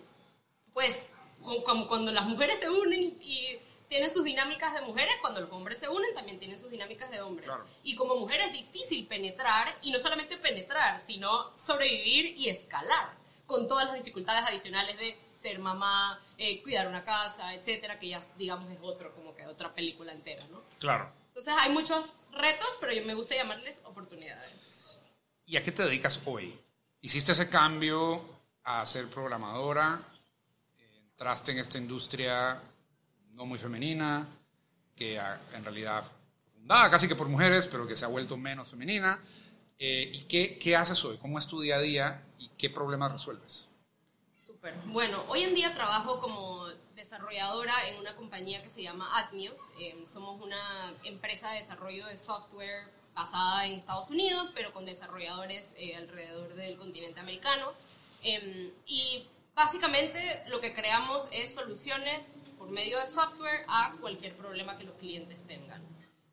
pues, 0.72 1.06
co- 1.42 1.62
como 1.64 1.88
cuando 1.88 2.12
las 2.12 2.24
mujeres 2.24 2.58
se 2.60 2.70
unen 2.70 3.16
y 3.20 3.58
tienen 3.88 4.10
sus 4.12 4.24
dinámicas 4.24 4.72
de 4.74 4.80
mujeres, 4.82 5.14
cuando 5.20 5.40
los 5.40 5.50
hombres 5.50 5.78
se 5.78 5.88
unen 5.88 6.14
también 6.14 6.38
tienen 6.38 6.58
sus 6.58 6.70
dinámicas 6.70 7.10
de 7.10 7.20
hombres. 7.20 7.46
Claro. 7.48 7.64
Y 7.82 7.94
como 7.94 8.16
mujer 8.16 8.40
es 8.40 8.52
difícil 8.52 9.06
penetrar, 9.06 9.68
y 9.82 9.90
no 9.90 9.98
solamente 10.00 10.36
penetrar, 10.38 11.00
sino 11.00 11.50
sobrevivir 11.58 12.36
y 12.38 12.48
escalar, 12.48 13.10
con 13.44 13.68
todas 13.68 13.84
las 13.86 13.94
dificultades 13.96 14.44
adicionales 14.46 14.96
de 14.96 15.18
ser 15.34 15.58
mamá, 15.58 16.18
eh, 16.38 16.62
cuidar 16.62 16.86
una 16.88 17.04
casa, 17.04 17.52
etcétera, 17.54 17.98
que 17.98 18.08
ya 18.08 18.22
digamos 18.38 18.70
es 18.70 18.78
otro, 18.80 19.12
como 19.14 19.34
que 19.34 19.46
otra 19.46 19.74
película 19.74 20.12
entera, 20.12 20.42
¿no? 20.50 20.62
Claro. 20.78 21.12
Entonces 21.34 21.54
hay 21.58 21.72
muchos 21.72 22.12
retos, 22.32 22.76
pero 22.78 22.92
yo 22.92 23.06
me 23.06 23.14
gusta 23.14 23.34
llamarles 23.34 23.80
oportunidades. 23.84 24.98
¿Y 25.46 25.56
a 25.56 25.62
qué 25.62 25.72
te 25.72 25.82
dedicas 25.82 26.20
hoy? 26.26 26.54
¿Hiciste 27.00 27.32
ese 27.32 27.48
cambio 27.48 28.22
a 28.64 28.84
ser 28.84 29.08
programadora? 29.08 29.98
¿Entraste 30.94 31.52
en 31.52 31.58
esta 31.58 31.78
industria 31.78 32.60
no 33.30 33.46
muy 33.46 33.58
femenina, 33.58 34.26
que 34.94 35.16
en 35.16 35.64
realidad 35.64 36.04
fundada 36.52 36.90
casi 36.90 37.08
que 37.08 37.16
por 37.16 37.28
mujeres, 37.28 37.66
pero 37.66 37.86
que 37.86 37.96
se 37.96 38.04
ha 38.04 38.08
vuelto 38.08 38.36
menos 38.36 38.70
femenina? 38.70 39.18
Eh, 39.78 40.10
¿Y 40.12 40.24
qué, 40.24 40.58
qué 40.58 40.76
haces 40.76 41.02
hoy? 41.02 41.16
¿Cómo 41.16 41.38
es 41.38 41.46
tu 41.46 41.62
día 41.62 41.76
a 41.76 41.80
día 41.80 42.22
y 42.38 42.48
qué 42.58 42.68
problemas 42.68 43.10
resuelves? 43.10 43.68
Súper. 44.36 44.74
Bueno, 44.84 45.24
hoy 45.28 45.44
en 45.44 45.54
día 45.54 45.72
trabajo 45.72 46.20
como 46.20 46.68
desarrolladora 46.94 47.72
en 47.88 47.98
una 47.98 48.14
compañía 48.16 48.62
que 48.62 48.68
se 48.68 48.82
llama 48.82 49.18
Atmios. 49.18 49.70
Eh, 49.78 50.04
somos 50.06 50.40
una 50.40 50.94
empresa 51.04 51.50
de 51.50 51.58
desarrollo 51.58 52.06
de 52.06 52.16
software 52.16 52.84
basada 53.14 53.66
en 53.66 53.74
Estados 53.74 54.10
Unidos, 54.10 54.50
pero 54.54 54.72
con 54.72 54.84
desarrolladores 54.84 55.74
eh, 55.76 55.96
alrededor 55.96 56.54
del 56.54 56.76
continente 56.76 57.20
americano. 57.20 57.72
Eh, 58.22 58.72
y 58.86 59.26
básicamente 59.54 60.18
lo 60.48 60.60
que 60.60 60.74
creamos 60.74 61.28
es 61.32 61.54
soluciones 61.54 62.34
por 62.58 62.70
medio 62.70 62.98
de 62.98 63.06
software 63.06 63.64
a 63.68 63.96
cualquier 64.00 64.34
problema 64.36 64.78
que 64.78 64.84
los 64.84 64.96
clientes 64.96 65.44
tengan. 65.44 65.82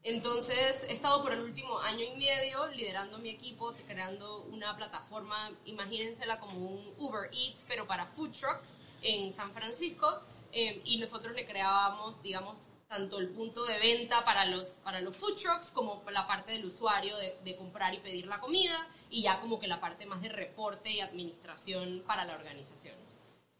Entonces, 0.03 0.85
he 0.87 0.93
estado 0.93 1.21
por 1.23 1.33
el 1.33 1.41
último 1.41 1.77
año 1.79 2.05
y 2.05 2.17
medio 2.17 2.67
liderando 2.67 3.17
mi 3.17 3.29
equipo, 3.29 3.73
creando 3.85 4.43
una 4.43 4.75
plataforma, 4.77 5.51
imagínensela 5.65 6.39
como 6.39 6.57
un 6.57 6.93
Uber 6.97 7.29
Eats, 7.33 7.65
pero 7.67 7.85
para 7.85 8.05
food 8.05 8.31
trucks 8.31 8.77
en 9.01 9.33
San 9.33 9.51
Francisco. 9.51 10.21
Eh, 10.51 10.81
y 10.85 10.97
nosotros 10.97 11.35
le 11.35 11.45
creábamos, 11.45 12.21
digamos, 12.21 12.69
tanto 12.87 13.19
el 13.19 13.29
punto 13.29 13.65
de 13.65 13.77
venta 13.77 14.25
para 14.25 14.45
los, 14.45 14.79
para 14.83 14.99
los 14.99 15.15
food 15.15 15.35
trucks 15.35 15.71
como 15.71 16.03
la 16.11 16.27
parte 16.27 16.51
del 16.51 16.65
usuario 16.65 17.15
de, 17.17 17.37
de 17.43 17.55
comprar 17.55 17.93
y 17.93 17.99
pedir 17.99 18.25
la 18.25 18.39
comida 18.39 18.87
y 19.09 19.21
ya 19.21 19.39
como 19.41 19.59
que 19.59 19.67
la 19.67 19.79
parte 19.79 20.05
más 20.07 20.21
de 20.21 20.29
reporte 20.29 20.91
y 20.91 20.99
administración 20.99 22.03
para 22.07 22.25
la 22.25 22.33
organización. 22.33 22.95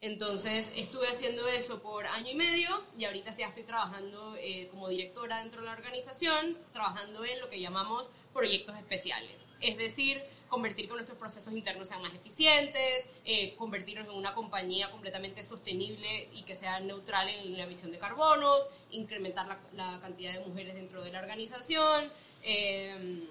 Entonces 0.02 0.72
estuve 0.78 1.10
haciendo 1.10 1.46
eso 1.50 1.82
por 1.82 2.08
año 2.08 2.32
y 2.32 2.36
medio 2.36 2.70
y 2.98 3.04
ahorita 3.04 3.36
ya 3.36 3.48
estoy 3.48 3.64
trabajando 3.64 4.36
eh, 4.40 4.70
como 4.72 4.88
directora 4.88 5.40
dentro 5.40 5.60
de 5.60 5.68
la 5.68 5.74
organización, 5.74 6.58
trabajando 6.72 7.26
en 7.26 7.40
lo 7.42 7.50
que 7.50 7.60
llamamos 7.60 8.10
proyectos 8.34 8.78
especiales. 8.78 9.50
Es 9.60 9.78
decir, 9.78 10.24
convertir 10.50 10.88
que 10.88 10.94
nuestros 10.94 11.18
procesos 11.18 11.54
internos 11.54 11.88
sean 11.88 12.02
más 12.02 12.14
eficientes, 12.14 13.06
eh, 13.24 13.56
convertirnos 13.56 14.08
en 14.08 14.16
una 14.16 14.34
compañía 14.34 14.92
completamente 14.92 15.44
sostenible 15.44 16.30
y 16.34 16.44
que 16.44 16.56
sea 16.56 16.80
neutral 16.80 17.30
en 17.30 17.56
la 17.56 17.64
emisión 17.64 17.92
de 17.92 18.00
carbonos, 18.00 18.70
incrementar 18.92 19.48
la, 19.74 20.00
cantidad 20.02 20.34
de 20.34 20.46
mujeres 20.46 20.74
dentro 20.74 21.04
de 21.04 21.12
la 21.12 21.20
organización, 21.20 22.12
eh, 22.44 23.24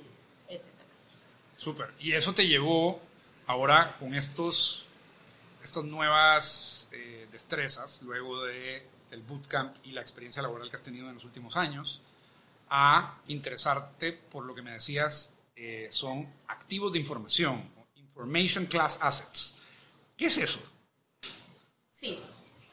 etc. 0.49 0.67
Súper. 1.57 1.93
Y 1.99 2.13
eso 2.13 2.33
te 2.33 2.47
llevó 2.47 3.01
ahora 3.47 3.97
con 3.99 4.15
estos 4.15 4.87
estas 5.63 5.85
nuevas 5.85 6.89
eh, 6.93 7.29
destrezas, 7.33 8.01
luego 8.03 8.45
de, 8.45 8.87
del 9.11 9.23
bootcamp 9.23 9.75
y 9.85 9.93
la 9.93 10.01
experiencia 10.01 10.43
laboral 10.43 10.71
que 10.71 10.77
has 10.77 10.83
tenido 10.83 11.09
en 11.09 11.15
los 11.15 11.25
últimos 11.25 11.57
años, 11.57 12.01
a 12.71 13.19
interesarte 13.27 14.13
por 14.13 14.45
lo 14.45 14.55
que 14.55 14.63
me 14.63 14.73
decías, 14.73 15.33
eh, 15.61 15.89
son 15.91 16.25
activos 16.47 16.93
de 16.93 17.01
información, 17.01 17.69
Information 17.97 18.67
Class 18.67 18.97
Assets. 19.03 19.61
¿Qué 20.17 20.27
es 20.27 20.37
eso? 20.39 20.61
Sí, 21.91 22.17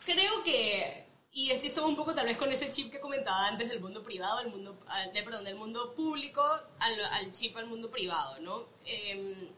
creo 0.05 0.43
que, 0.43 1.03
y 1.31 1.49
esto 1.49 1.65
estuvo 1.65 1.87
un 1.87 1.95
poco 1.95 2.13
tal 2.13 2.27
vez 2.27 2.37
con 2.37 2.51
ese 2.51 2.69
chip 2.69 2.91
que 2.91 2.99
comentaba 2.99 3.47
antes 3.47 3.69
del 3.69 3.79
mundo 3.79 4.03
privado, 4.03 4.37
del 4.37 4.49
mundo, 4.49 4.77
de, 5.11 5.23
perdón, 5.23 5.45
del 5.45 5.55
mundo 5.55 5.95
público 5.95 6.43
al, 6.77 7.05
al 7.05 7.31
chip 7.31 7.57
al 7.57 7.65
mundo 7.65 7.89
privado, 7.89 8.39
¿no? 8.41 8.67
Eh, 8.85 9.49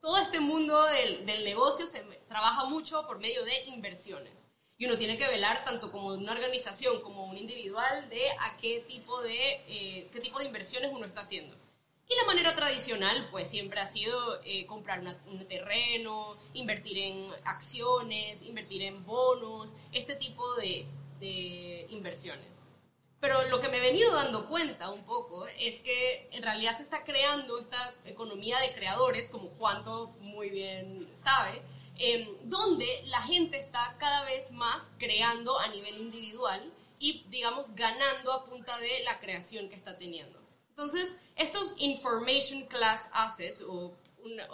todo 0.00 0.18
este 0.18 0.40
mundo 0.40 0.84
del, 0.86 1.24
del, 1.26 1.44
negocio 1.44 1.86
se 1.86 2.00
trabaja 2.28 2.64
mucho 2.64 3.06
por 3.06 3.20
medio 3.20 3.44
de 3.44 3.66
inversiones. 3.66 4.32
Y 4.76 4.86
uno 4.86 4.96
tiene 4.96 5.16
que 5.16 5.28
velar 5.28 5.64
tanto 5.64 5.92
como 5.92 6.08
una 6.08 6.32
organización 6.32 7.02
como 7.02 7.26
un 7.26 7.36
individual 7.36 8.08
de 8.10 8.30
a 8.40 8.56
qué 8.56 8.84
tipo 8.88 9.22
de, 9.22 9.38
eh, 9.68 10.08
qué 10.12 10.18
tipo 10.20 10.40
de 10.40 10.46
inversiones 10.46 10.90
uno 10.92 11.06
está 11.06 11.20
haciendo. 11.20 11.56
Y 12.10 12.16
la 12.16 12.24
manera 12.24 12.54
tradicional, 12.54 13.28
pues 13.30 13.48
siempre 13.48 13.80
ha 13.80 13.86
sido 13.86 14.40
eh, 14.42 14.64
comprar 14.64 15.00
una, 15.00 15.20
un 15.26 15.46
terreno, 15.46 16.38
invertir 16.54 16.98
en 16.98 17.30
acciones, 17.44 18.40
invertir 18.42 18.82
en 18.82 19.04
bonos, 19.04 19.74
este 19.92 20.14
tipo 20.16 20.54
de, 20.54 20.86
de 21.20 21.86
inversiones. 21.90 22.64
Pero 23.20 23.48
lo 23.48 23.58
que 23.60 23.68
me 23.68 23.78
he 23.78 23.80
venido 23.80 24.14
dando 24.14 24.46
cuenta 24.48 24.90
un 24.90 25.04
poco 25.04 25.46
es 25.58 25.80
que 25.80 26.28
en 26.32 26.42
realidad 26.42 26.76
se 26.76 26.84
está 26.84 27.04
creando 27.04 27.58
esta 27.58 27.94
economía 28.04 28.58
de 28.60 28.72
creadores, 28.72 29.28
como 29.28 29.50
Juanto 29.58 30.16
muy 30.20 30.50
bien 30.50 31.10
sabe, 31.14 31.60
eh, 31.98 32.38
donde 32.44 32.86
la 33.06 33.20
gente 33.20 33.58
está 33.58 33.96
cada 33.98 34.24
vez 34.24 34.52
más 34.52 34.88
creando 34.98 35.58
a 35.58 35.66
nivel 35.68 35.98
individual 35.98 36.72
y, 37.00 37.24
digamos, 37.28 37.74
ganando 37.74 38.32
a 38.32 38.44
punta 38.44 38.78
de 38.78 39.00
la 39.02 39.18
creación 39.18 39.68
que 39.68 39.74
está 39.74 39.98
teniendo. 39.98 40.37
Entonces, 40.78 41.16
estos 41.34 41.74
information 41.78 42.64
class 42.66 43.08
assets, 43.10 43.62
o, 43.62 43.92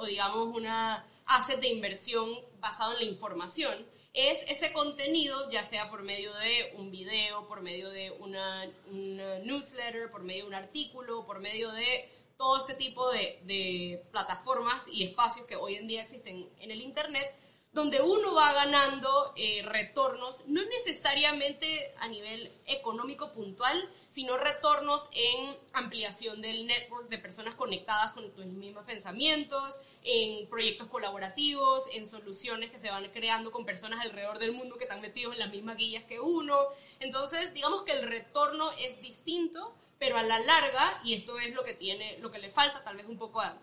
digamos 0.07 0.57
una 0.57 1.07
asset 1.27 1.61
de 1.61 1.68
inversión 1.68 2.31
basado 2.61 2.95
en 2.95 3.01
la 3.01 3.05
información, 3.05 3.87
es 4.14 4.39
ese 4.49 4.72
contenido, 4.72 5.51
ya 5.51 5.64
sea 5.64 5.91
por 5.91 6.03
medio 6.03 6.33
de 6.33 6.72
un 6.79 6.91
video, 6.91 7.47
por 7.47 7.61
medio 7.61 7.91
de 7.91 8.11
una, 8.20 8.66
una 8.91 9.39
newsletter, 9.41 10.11
por 10.11 10.22
medio 10.22 10.45
de 10.45 10.49
un 10.49 10.55
artículo, 10.55 11.27
por 11.27 11.41
medio 11.41 11.70
de 11.72 12.09
todo 12.39 12.57
este 12.57 12.72
tipo 12.72 13.11
de, 13.11 13.39
de, 13.43 14.03
plataformas 14.11 14.89
y 14.89 15.05
espacios 15.05 15.47
que 15.47 15.57
hoy 15.57 15.75
en 15.75 15.87
día 15.87 16.01
existen 16.01 16.49
en 16.59 16.70
el 16.70 16.81
Internet, 16.81 17.35
donde 17.75 18.01
uno 18.01 18.35
va 18.35 18.53
ganando 18.53 19.33
eh, 19.37 19.62
retornos, 19.66 20.45
no 20.47 20.64
necesariamente 20.64 21.93
a 21.99 22.07
nivel 22.07 22.53
económico 22.66 23.33
puntual, 23.33 23.91
sino 24.09 24.39
retornos 24.39 25.09
en 25.11 25.57
ampliación 25.72 26.41
del 26.41 26.66
network 26.66 27.09
de 27.09 27.18
personas 27.18 27.57
conectadas 27.57 28.12
con 28.12 28.31
tus 28.33 28.47
mismos 28.47 28.85
pensamientos, 28.85 29.81
en 30.05 30.49
proyectos 30.49 30.87
colaborativos, 30.87 31.85
en 31.93 32.07
soluciones 32.07 32.70
que 32.70 32.79
se 32.79 32.91
van 32.91 33.09
creando 33.09 33.51
con 33.51 33.64
personas 33.64 34.01
alrededor 34.01 34.39
del 34.39 34.53
mundo 34.53 34.77
que 34.77 34.85
están 34.85 35.01
metidos 35.01 35.33
en 35.33 35.41
las 35.41 35.51
mismas 35.51 35.77
guías 35.77 36.05
que 36.05 36.20
uno. 36.20 36.57
Entonces, 37.01 37.53
digamos 37.55 37.83
que 37.83 37.93
el 37.93 38.07
retorno 38.07 38.70
es 38.79 39.01
distinto, 39.01 39.75
pero 39.99 40.16
a 40.16 40.22
la 40.22 40.39
larga, 40.39 41.01
y 41.03 41.14
esto 41.14 41.41
es 41.41 41.53
lo 41.53 41.64
que 41.64 41.75
tiene, 41.75 42.18
lo 42.18 42.31
que 42.31 42.39
le 42.39 42.51
falta 42.51 42.85
tal 42.85 42.97
vez 42.97 43.07
un 43.07 43.18
poco 43.18 43.41
a, 43.41 43.59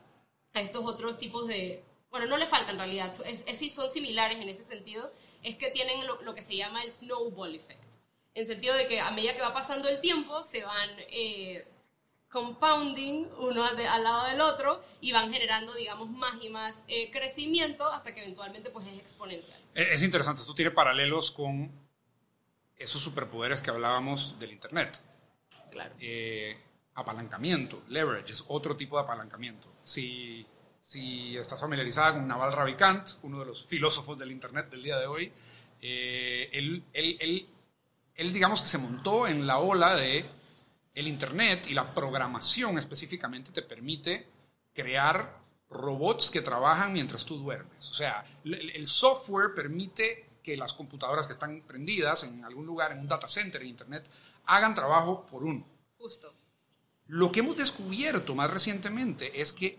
a 0.54 0.62
estos 0.62 0.84
otros 0.86 1.18
tipos 1.18 1.48
de, 1.48 1.86
bueno, 2.12 2.26
no 2.28 2.38
le 2.38 2.46
falta 2.46 2.72
en 2.72 2.78
realidad, 2.78 3.14
es, 3.26 3.44
es, 3.48 3.74
son 3.74 3.90
similares 3.90 4.38
en 4.38 4.50
ese 4.50 4.64
sentido, 4.64 5.12
es 5.44 5.56
que 5.56 5.72
tienen 5.72 6.06
lo, 6.06 6.22
lo, 6.22 6.36
que 6.36 6.42
se 6.42 6.56
llama 6.56 6.84
el 6.84 6.92
snowball 6.92 7.56
effect. 7.56 7.82
En 8.34 8.46
sentido 8.46 8.76
de 8.76 8.88
que 8.88 9.00
a 9.00 9.12
medida 9.12 9.34
que 9.34 9.42
va 9.42 9.54
pasando 9.54 9.90
el 9.90 10.00
tiempo, 10.02 10.44
se 10.44 10.64
van 10.64 10.90
eh, 11.10 11.66
compounding 12.30 13.28
uno 13.40 13.76
de, 13.76 13.88
al 13.88 14.04
lado 14.04 14.28
del 14.28 14.42
otro 14.42 14.82
y 15.02 15.12
van 15.12 15.32
generando, 15.32 15.74
digamos, 15.74 16.10
más 16.10 16.42
y 16.42 16.50
más 16.50 16.84
eh, 16.88 17.12
crecimiento 17.12 17.86
hasta 17.92 18.16
que 18.16 18.22
eventualmente 18.22 18.70
pues 18.70 18.88
es 18.88 18.98
exponencial. 19.00 19.60
Es 19.74 20.02
interesante, 20.02 20.42
esto 20.42 20.56
tiene 20.56 20.72
paralelos 20.72 21.32
con 21.32 21.72
esos 22.78 23.02
superpoderes 23.02 23.62
que 23.62 23.70
hablábamos 23.70 24.40
del 24.40 24.54
Internet. 24.54 25.02
Claro. 25.70 25.94
Eh, 26.00 26.58
apalancamiento, 26.96 27.84
leverage, 27.90 28.32
es 28.32 28.44
otro 28.48 28.76
tipo 28.76 28.98
de 28.98 29.04
apalancamiento. 29.04 29.70
Si 29.84 30.46
si 30.82 31.38
estás 31.38 31.60
familiarizada 31.60 32.14
con 32.14 32.28
Naval 32.28 32.52
Ravikant, 32.52 33.08
uno 33.22 33.40
de 33.40 33.46
los 33.46 33.66
filósofos 33.66 34.18
del 34.18 34.32
Internet 34.32 34.70
del 34.70 34.84
día 34.84 34.98
de 34.98 35.06
hoy, 35.06 35.32
eh, 35.80 36.50
él, 36.52 36.84
él, 36.94 37.18
él, 37.20 37.50
él, 38.16 38.34
digamos 38.34 38.62
que 38.62 38.68
se 38.68 38.78
montó 38.78 39.28
en 39.28 39.48
la 39.48 39.60
ola 39.60 39.96
de 39.96 40.26
el 40.94 41.08
Internet 41.08 41.68
y 41.70 41.74
la 41.74 41.94
programación 41.94 42.78
específicamente 42.78 43.52
te 43.52 43.62
permite 43.62 44.28
crear 44.74 45.40
robots 45.70 46.30
que 46.30 46.42
trabajan 46.42 46.92
mientras 46.92 47.26
tú 47.26 47.38
duermes. 47.38 47.90
O 47.90 47.94
sea, 47.94 48.26
el, 48.44 48.86
software 48.86 49.54
permite 49.56 50.30
que 50.44 50.58
las 50.58 50.74
computadoras 50.74 51.28
que 51.28 51.34
están 51.34 51.62
prendidas 51.62 52.24
en 52.24 52.44
algún 52.44 52.66
lugar, 52.66 52.92
en 52.92 53.00
un 53.00 53.08
data 53.08 53.28
center 53.28 53.62
en 53.62 53.70
Internet, 53.70 54.10
hagan 54.46 54.76
trabajo 54.76 55.26
por 55.26 55.44
uno. 55.44 55.66
Justo. 55.98 56.34
Lo 57.08 57.32
que 57.32 57.40
hemos 57.40 57.56
descubierto 57.56 58.36
más 58.36 58.52
recientemente 58.52 59.40
es 59.40 59.54
que 59.54 59.78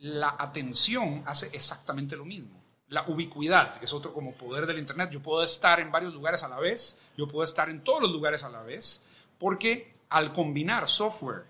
la 0.00 0.34
atención 0.38 1.22
hace 1.26 1.50
exactamente 1.52 2.16
lo 2.16 2.24
mismo. 2.24 2.58
la 2.88 3.04
ubicuidad, 3.06 3.76
que 3.78 3.84
es 3.84 3.92
otro 3.92 4.12
como 4.12 4.32
poder 4.32 4.66
del 4.66 4.78
Internet. 4.78 5.10
Yo 5.12 5.22
puedo 5.22 5.44
estar 5.44 5.78
en 5.78 5.92
varios 5.92 6.12
lugares 6.12 6.42
a 6.42 6.48
la 6.48 6.58
vez, 6.58 6.98
yo 7.16 7.28
puedo 7.28 7.44
estar 7.44 7.70
en 7.70 7.84
todos 7.84 8.02
los 8.02 8.10
lugares 8.10 8.42
a 8.42 8.48
la 8.48 8.62
vez, 8.62 9.02
porque 9.38 9.94
al 10.08 10.32
combinar 10.32 10.88
software 10.88 11.44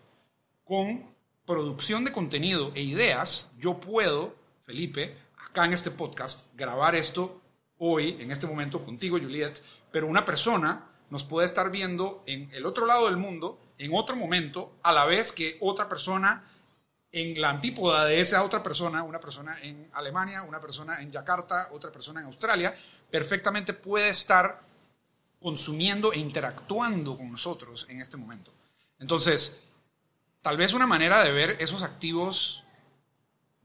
con 0.65 1.15
producción 1.47 2.05
de 2.05 2.13
contenido 2.13 2.73
e 2.75 2.83
ideas, 2.83 3.53
yo 3.59 3.81
puedo, 3.81 4.35
Felipe, 4.61 5.17
acá 5.49 5.65
en 5.65 5.73
este 5.73 5.91
podcast, 5.91 6.55
grabar 6.57 6.95
esto 6.95 7.41
hoy, 7.79 8.19
en 8.21 8.31
este 8.31 8.47
momento 8.47 8.85
contigo, 8.85 9.19
Juliet, 9.19 9.63
pero 9.91 10.07
una 10.07 10.27
persona 10.27 10.91
nos 11.09 11.25
puede 11.25 11.47
estar 11.47 11.71
viendo 11.71 12.23
en 12.27 12.53
el 12.53 12.67
otro 12.67 12.85
lado 12.85 13.07
del 13.07 13.17
mundo, 13.17 13.59
en 13.79 13.93
otro 13.95 14.15
momento, 14.15 14.77
a 14.83 14.93
la 14.93 15.07
vez 15.07 15.33
que 15.33 15.57
otra 15.63 15.89
persona 15.89 16.45
en 17.13 17.41
la 17.41 17.51
antípoda 17.51 18.07
de 18.07 18.21
esa 18.21 18.45
otra 18.45 18.63
persona, 18.63 19.03
una 19.03 19.21
persona 19.21 19.59
en 19.63 19.91
Alemania, 19.95 20.43
una 20.43 20.61
persona 20.61 21.01
en 21.03 21.11
Yakarta, 21.11 21.69
otra 21.73 21.91
persona 21.91 22.21
en 22.21 22.27
Australia, 22.27 22.75
perfectamente 23.11 23.75
puede 23.75 24.11
estar 24.11 24.63
consumiendo 25.41 26.13
e 26.13 26.19
interactuando 26.19 27.17
con 27.17 27.31
nosotros 27.31 27.87
en 27.89 28.01
este 28.01 28.17
momento. 28.17 28.53
Entonces, 28.99 29.63
tal 30.43 30.57
vez 30.57 30.73
una 30.73 30.87
manera 30.87 31.25
de 31.25 31.33
ver 31.33 31.57
esos 31.59 31.83
activos 31.83 32.63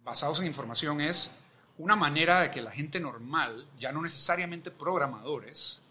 basados 0.03 0.39
en 0.39 0.47
información 0.47 1.01
es 1.01 1.31
una 1.77 1.95
manera 1.95 2.41
de 2.41 2.51
que 2.51 2.61
la 2.61 2.71
gente 2.71 2.99
normal, 2.99 3.67
ya 3.77 3.91
no 3.91 4.01
necesariamente 4.01 4.71
programadores, 4.71 5.81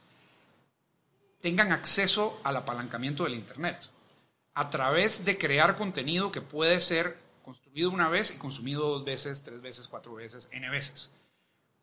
tengan 1.40 1.72
acceso 1.72 2.40
al 2.42 2.56
apalancamiento 2.56 3.24
del 3.24 3.34
Internet 3.34 3.90
a 4.54 4.70
través 4.70 5.24
de 5.24 5.36
crear 5.36 5.76
contenido 5.76 6.32
que 6.32 6.40
puede 6.40 6.80
ser 6.80 7.23
construido 7.44 7.90
una 7.90 8.08
vez 8.08 8.34
y 8.34 8.38
consumido 8.38 8.88
dos 8.88 9.04
veces, 9.04 9.44
tres 9.44 9.60
veces, 9.60 9.86
cuatro 9.86 10.14
veces, 10.14 10.48
n 10.50 10.68
veces. 10.70 11.12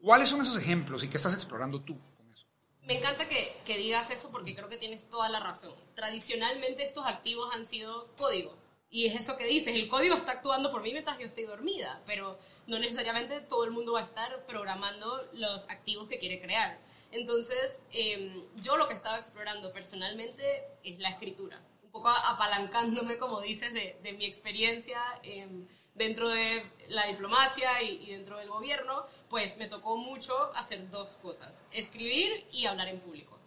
¿Cuáles 0.01 0.27
son 0.27 0.41
esos 0.41 0.57
ejemplos 0.57 1.03
y 1.03 1.07
qué 1.07 1.17
estás 1.17 1.33
explorando 1.33 1.81
tú 1.81 1.97
con 2.17 2.29
eso? 2.31 2.47
Me 2.81 2.97
encanta 2.97 3.29
que, 3.29 3.55
que 3.65 3.77
digas 3.77 4.09
eso 4.09 4.29
porque 4.31 4.55
creo 4.55 4.67
que 4.67 4.77
tienes 4.77 5.09
toda 5.09 5.29
la 5.29 5.39
razón. 5.39 5.73
Tradicionalmente 5.95 6.83
estos 6.83 7.05
activos 7.05 7.53
han 7.55 7.65
sido 7.65 8.13
código. 8.17 8.57
Y 8.89 9.05
es 9.05 9.15
eso 9.15 9.37
que 9.37 9.45
dices, 9.45 9.73
el 9.75 9.87
código 9.87 10.15
está 10.15 10.33
actuando 10.33 10.69
por 10.69 10.81
mí 10.81 10.91
mientras 10.91 11.17
yo 11.17 11.25
estoy 11.25 11.45
dormida, 11.45 12.01
pero 12.05 12.37
no 12.67 12.77
necesariamente 12.77 13.39
todo 13.39 13.63
el 13.63 13.71
mundo 13.71 13.93
va 13.93 14.01
a 14.01 14.03
estar 14.03 14.45
programando 14.47 15.29
los 15.31 15.69
activos 15.69 16.09
que 16.09 16.19
quiere 16.19 16.41
crear. 16.41 16.77
Entonces, 17.11 17.81
em, 17.91 18.43
yo 18.57 18.75
lo 18.75 18.89
que 18.89 18.93
estaba 18.93 19.17
explorando 19.17 19.71
personalmente 19.71 20.43
es 20.83 20.99
la 20.99 21.09
escritura 21.09 21.61
un 21.91 22.01
poco 22.01 22.07
apalancándome, 22.07 23.17
como 23.17 23.41
dices, 23.41 23.73
de, 23.73 24.13
mi 24.17 24.23
experiencia 24.23 25.01
em, 25.23 25.67
dentro 25.93 26.29
de 26.29 26.65
la 26.87 27.07
diplomacia 27.07 27.83
y, 27.83 28.11
dentro 28.11 28.37
del 28.37 28.47
gobierno, 28.47 29.05
pues 29.29 29.57
me 29.57 29.67
tocó 29.67 29.97
mucho 29.97 30.33
hacer 30.55 30.89
dos 30.89 31.17
cosas, 31.17 31.61
escribir 31.71 32.47
y 32.53 32.65
hablar 32.65 32.87
en 32.87 33.01
público. 33.01 33.37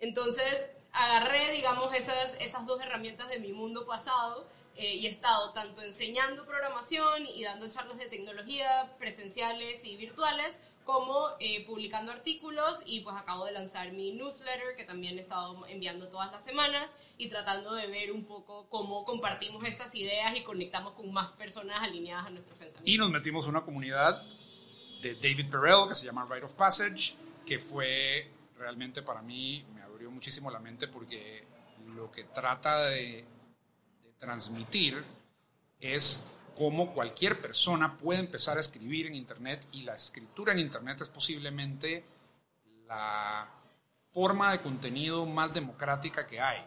Entonces, 0.00 0.68
agarré, 0.92 1.50
digamos, 1.52 1.94
esas, 1.94 2.36
esas 2.40 2.66
dos 2.66 2.78
herramientas 2.82 3.30
de 3.30 3.40
mi 3.40 3.52
mundo 3.54 3.86
pasado 3.86 4.46
eh, 4.76 4.96
y 4.96 5.06
he 5.06 5.08
estado 5.10 5.52
tanto 5.52 5.80
enseñando 5.80 6.44
programación 6.44 7.24
y 7.26 7.42
dando 7.44 7.70
charlas 7.70 7.96
de 7.96 8.06
tecnología 8.06 8.94
presenciales 8.98 9.82
y 9.86 9.96
virtuales, 9.96 10.60
como 10.84 11.28
eh, 11.40 11.64
publicando 11.66 12.12
artículos 12.12 12.82
y 12.84 13.00
pues 13.00 13.16
acabo 13.16 13.46
de 13.46 13.52
lanzar 13.52 13.92
mi 13.92 14.12
newsletter 14.12 14.76
que 14.76 14.84
también 14.84 15.18
he 15.18 15.22
estado 15.22 15.66
enviando 15.66 16.08
todas 16.08 16.30
las 16.30 16.44
semanas 16.44 16.94
y 17.16 17.28
tratando 17.28 17.74
de 17.74 17.86
ver 17.86 18.12
un 18.12 18.24
poco 18.24 18.68
cómo 18.68 19.04
compartimos 19.04 19.64
esas 19.64 19.94
ideas 19.94 20.36
y 20.36 20.42
conectamos 20.42 20.92
con 20.92 21.10
más 21.12 21.32
personas 21.32 21.82
alineadas 21.82 22.26
a 22.26 22.30
nuestros 22.30 22.58
pensamientos. 22.58 22.92
Y 22.92 22.98
nos 22.98 23.10
metimos 23.10 23.44
en 23.44 23.50
una 23.50 23.62
comunidad 23.62 24.22
de 25.00 25.14
David 25.14 25.50
Perel 25.50 25.88
que 25.88 25.94
se 25.94 26.06
llama 26.06 26.26
Rite 26.30 26.44
of 26.44 26.52
Passage, 26.52 27.14
que 27.46 27.58
fue 27.58 28.30
realmente 28.56 29.02
para 29.02 29.22
mí, 29.22 29.64
me 29.74 29.82
abrió 29.82 30.10
muchísimo 30.10 30.50
la 30.50 30.60
mente 30.60 30.88
porque 30.88 31.44
lo 31.94 32.10
que 32.10 32.24
trata 32.24 32.86
de, 32.86 33.24
de 34.02 34.12
transmitir 34.18 35.02
es 35.80 36.26
cómo 36.54 36.92
cualquier 36.92 37.40
persona 37.40 37.96
puede 37.96 38.20
empezar 38.20 38.56
a 38.58 38.60
escribir 38.60 39.06
en 39.06 39.14
Internet 39.14 39.66
y 39.72 39.82
la 39.82 39.94
escritura 39.94 40.52
en 40.52 40.60
Internet 40.60 41.00
es 41.00 41.08
posiblemente 41.08 42.04
la 42.86 43.48
forma 44.12 44.52
de 44.52 44.60
contenido 44.60 45.26
más 45.26 45.52
democrática 45.52 46.26
que 46.26 46.40
hay, 46.40 46.64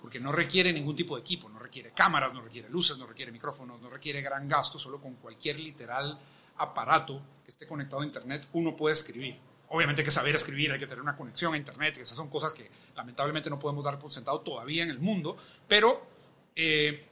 porque 0.00 0.20
no 0.20 0.30
requiere 0.30 0.72
ningún 0.72 0.94
tipo 0.94 1.16
de 1.16 1.22
equipo, 1.22 1.48
no 1.48 1.58
requiere 1.58 1.90
cámaras, 1.90 2.32
no 2.32 2.40
requiere 2.40 2.68
luces, 2.68 2.96
no 2.98 3.06
requiere 3.06 3.32
micrófonos, 3.32 3.80
no 3.80 3.90
requiere 3.90 4.22
gran 4.22 4.48
gasto, 4.48 4.78
solo 4.78 5.00
con 5.00 5.14
cualquier 5.16 5.58
literal 5.58 6.18
aparato 6.56 7.20
que 7.42 7.50
esté 7.50 7.66
conectado 7.66 8.02
a 8.02 8.04
Internet 8.04 8.48
uno 8.52 8.76
puede 8.76 8.92
escribir. 8.92 9.36
Obviamente 9.70 10.02
hay 10.02 10.04
que 10.04 10.12
saber 10.12 10.36
escribir, 10.36 10.70
hay 10.70 10.78
que 10.78 10.86
tener 10.86 11.02
una 11.02 11.16
conexión 11.16 11.54
a 11.54 11.56
Internet, 11.56 11.98
esas 11.98 12.16
son 12.16 12.28
cosas 12.28 12.54
que 12.54 12.70
lamentablemente 12.94 13.50
no 13.50 13.58
podemos 13.58 13.84
dar 13.84 13.98
por 13.98 14.12
sentado 14.12 14.40
todavía 14.40 14.84
en 14.84 14.90
el 14.90 15.00
mundo, 15.00 15.36
pero 15.66 16.06
eh, 16.54 17.08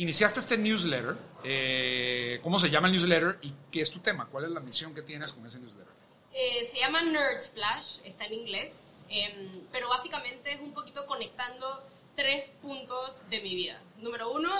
iniciaste 0.00 0.40
este 0.40 0.56
newsletter. 0.56 1.16
Eh, 1.44 2.40
¿Cómo 2.42 2.58
se 2.58 2.70
llama 2.70 2.88
el 2.88 2.94
newsletter 2.94 3.38
y 3.42 3.52
qué 3.70 3.82
es 3.82 3.90
tu 3.90 4.00
tema? 4.00 4.26
¿Cuál 4.26 4.44
es 4.44 4.50
la 4.50 4.60
misión 4.60 4.94
que 4.94 5.02
tienes 5.02 5.30
con 5.32 5.44
ese 5.44 5.58
newsletter? 5.58 5.92
Eh, 6.32 6.68
se 6.70 6.78
llama 6.78 7.02
Nerd 7.02 7.40
Splash, 7.40 7.98
está 8.04 8.24
en 8.24 8.34
inglés, 8.34 8.94
em, 9.08 9.66
pero 9.70 9.88
básicamente 9.88 10.52
es 10.52 10.60
un 10.60 10.72
poquito 10.72 11.04
conectando 11.06 11.84
tres 12.16 12.52
puntos 12.62 13.20
de 13.28 13.42
mi 13.42 13.54
vida. 13.54 13.82
Número 13.98 14.32
uno, 14.32 14.50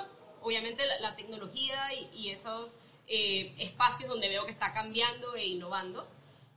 obviamente 0.43 0.83
la, 1.01 1.17
tecnología 1.17 1.95
y, 1.95 2.11
y 2.15 2.31
esos 2.31 2.77
eh, 3.07 3.55
espacios 3.59 4.11
donde 4.11 4.29
veo 4.29 4.45
que 4.45 4.53
está 4.53 4.75
cambiando 4.75 5.37
e 5.37 5.47
innovando. 5.47 6.07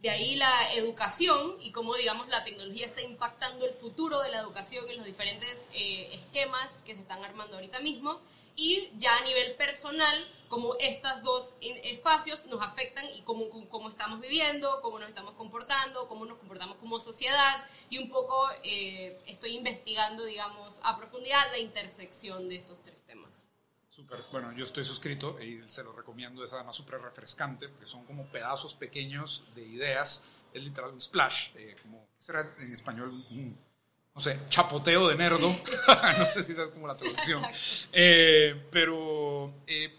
De 0.02 0.10
ahí 0.10 0.36
la 0.36 0.74
educación 0.74 1.56
y 1.62 1.72
cómo, 1.72 1.96
digamos, 1.96 2.28
la 2.28 2.44
tecnología 2.44 2.86
está 2.86 3.02
impactando 3.02 3.66
el 3.66 3.74
futuro 3.74 4.20
de 4.20 4.32
la 4.32 4.40
educación 4.40 4.90
en 4.90 4.98
los 4.98 5.06
diferentes 5.06 5.68
esquemas 5.72 6.82
que 6.86 6.94
se 6.94 7.00
están 7.00 7.24
armando 7.24 7.56
ahorita 7.56 7.80
mismo 7.80 8.20
y 8.56 8.92
ya 8.98 9.18
a 9.18 9.22
nivel 9.22 9.56
personal, 9.56 10.28
como 10.54 10.76
estos 10.80 11.24
dos 11.24 11.56
espacios 11.62 12.46
nos 12.46 12.62
afectan 12.62 13.06
y 13.16 13.22
cómo, 13.22 13.50
cómo 13.70 13.90
estamos 13.90 14.22
viviendo, 14.22 14.82
cómo 14.82 15.00
nos 15.00 15.10
estamos 15.10 15.34
comportando, 15.34 16.08
cómo 16.08 16.26
nos 16.26 16.38
comportamos 16.38 16.78
como 16.78 17.00
sociedad 17.00 17.68
y 17.90 17.98
un 17.98 18.10
poco 18.10 18.48
eh, 18.64 19.20
estoy 19.26 19.56
investigando, 19.56 20.24
digamos, 20.26 20.80
a 20.84 20.96
profundidad 20.96 21.42
la 21.52 21.58
intersección 21.58 22.50
de 22.50 22.58
estos 22.58 22.82
tres 22.84 23.02
temas. 23.08 23.48
Súper, 23.90 24.26
bueno, 24.32 24.52
yo 24.54 24.64
estoy 24.64 24.86
suscrito 24.86 25.40
y 25.42 25.68
se 25.68 25.84
lo 25.84 25.92
recomiendo, 25.92 26.44
es 26.44 26.54
además 26.54 26.76
súper 26.76 27.02
refrescante 27.02 27.70
porque 27.70 27.86
son 27.86 28.06
como 28.06 28.26
pedazos 28.28 28.76
pequeños 28.76 29.44
de 29.56 29.64
ideas, 29.64 30.24
es 30.54 30.64
literal 30.64 30.94
un 30.94 31.02
splash, 31.02 31.50
eh, 31.56 31.76
como, 31.82 32.08
¿qué 32.16 32.24
será 32.24 32.56
en 32.60 32.74
español? 32.74 33.10
Un, 33.32 33.58
no 34.16 34.22
sé, 34.22 34.40
chapoteo 34.50 35.08
de 35.08 35.16
nerdo. 35.16 35.50
no 36.18 36.26
sé 36.26 36.44
si 36.44 36.52
esa 36.52 36.66
es 36.66 36.72
como 36.72 36.88
la 36.88 36.96
traducción. 36.96 37.42
Eh, 37.92 38.68
pero 38.72 39.54
eh, 39.66 39.92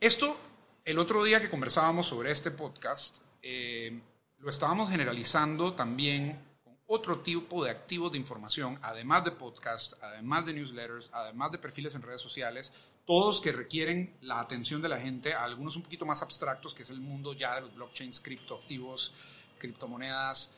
esto, 0.00 0.38
el 0.84 0.98
otro 0.98 1.24
día 1.24 1.40
que 1.40 1.48
conversábamos 1.48 2.06
sobre 2.06 2.30
este 2.30 2.50
podcast, 2.50 3.18
eh, 3.42 3.98
lo 4.38 4.50
estábamos 4.50 4.90
generalizando 4.90 5.72
también 5.72 6.38
con 6.62 6.76
otro 6.86 7.20
tipo 7.20 7.64
de 7.64 7.70
activos 7.70 8.12
de 8.12 8.18
información, 8.18 8.78
además 8.82 9.24
de 9.24 9.30
podcast, 9.30 9.94
además 10.02 10.44
de 10.44 10.52
newsletters, 10.52 11.10
además 11.12 11.52
de 11.52 11.58
perfiles 11.58 11.94
en 11.94 12.02
redes 12.02 12.20
sociales, 12.20 12.74
todos 13.06 13.40
que 13.40 13.52
requieren 13.52 14.14
la 14.20 14.40
atención 14.40 14.82
de 14.82 14.88
la 14.88 14.98
gente, 14.98 15.32
algunos 15.32 15.76
un 15.76 15.82
poquito 15.82 16.04
más 16.04 16.22
abstractos, 16.22 16.74
que 16.74 16.82
es 16.82 16.90
el 16.90 17.00
mundo 17.00 17.32
ya 17.32 17.54
de 17.54 17.62
los 17.62 17.74
blockchains, 17.74 18.20
criptoactivos, 18.20 19.14
criptomonedas, 19.58 20.52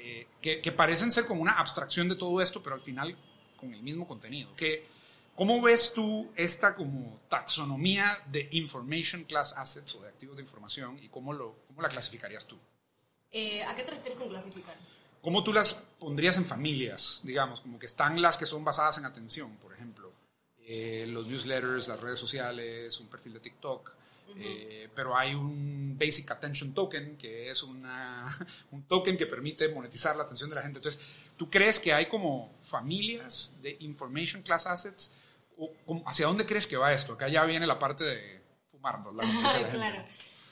eh, 0.00 0.26
que, 0.40 0.72
parecen 0.72 1.10
ser 1.12 1.26
como 1.26 1.42
una 1.42 1.52
abstracción 1.52 2.08
de 2.08 2.14
todo 2.14 2.40
esto, 2.40 2.62
pero 2.62 2.74
al 2.74 2.80
final 2.80 3.16
con 3.56 3.74
el 3.74 3.82
mismo 3.82 4.06
contenido. 4.06 4.54
Que, 4.56 4.86
¿Cómo 5.34 5.60
ves 5.62 5.92
tú 5.94 6.32
esta 6.34 6.74
como 6.74 7.20
taxonomía 7.28 8.24
de 8.26 8.48
information 8.52 9.24
class 9.24 9.54
assets 9.56 9.94
o 9.94 10.00
de 10.00 10.08
activos 10.08 10.36
de 10.36 10.42
información 10.42 10.98
y 11.02 11.08
cómo, 11.08 11.32
lo, 11.32 11.56
cómo 11.66 11.80
la 11.82 11.88
clasificarías 11.88 12.46
tú? 12.46 12.56
Eh, 13.30 13.62
¿A 13.62 13.74
qué 13.76 13.82
te 13.82 13.92
refieres 13.92 14.18
con 14.18 14.28
clasificar? 14.28 14.76
¿Cómo 15.20 15.44
tú 15.44 15.52
las 15.52 15.74
pondrías 15.74 16.36
en 16.36 16.44
familias, 16.44 17.20
digamos, 17.22 17.60
como 17.60 17.78
que 17.78 17.86
están 17.86 18.20
las 18.22 18.38
que 18.38 18.46
son 18.46 18.64
basadas 18.64 18.98
en 18.98 19.04
atención, 19.04 19.56
por 19.56 19.72
ejemplo, 19.72 20.12
eh, 20.60 21.06
los 21.08 21.26
newsletters, 21.26 21.88
las 21.88 22.00
redes 22.00 22.18
sociales, 22.18 22.98
un 23.00 23.08
perfil 23.08 23.34
de 23.34 23.40
TikTok, 23.40 23.97
eh, 24.36 24.88
pero 24.94 25.16
hay 25.16 25.34
un 25.34 25.96
Basic 25.98 26.30
Attention 26.30 26.74
Token, 26.74 27.16
que 27.16 27.50
es 27.50 27.62
una, 27.62 28.26
un 28.70 28.84
token 28.84 29.16
que 29.16 29.26
permite 29.26 29.68
monetizar 29.68 30.16
la 30.16 30.24
atención 30.24 30.50
de 30.50 30.56
la 30.56 30.62
gente. 30.62 30.78
Entonces, 30.78 31.00
¿tú 31.36 31.48
crees 31.50 31.80
que 31.80 31.92
hay 31.92 32.06
como 32.06 32.56
familias 32.62 33.54
de 33.62 33.76
Information 33.80 34.42
Class 34.42 34.66
Assets? 34.66 35.12
¿O, 35.56 35.72
¿Hacia 36.06 36.26
dónde 36.26 36.46
crees 36.46 36.66
que 36.66 36.76
va 36.76 36.92
esto? 36.92 37.14
Acá 37.14 37.28
ya 37.28 37.44
viene 37.44 37.66
la 37.66 37.78
parte 37.78 38.04
de 38.04 38.42
fumarnos. 38.70 39.14
La 39.14 39.24
claro. 39.70 40.04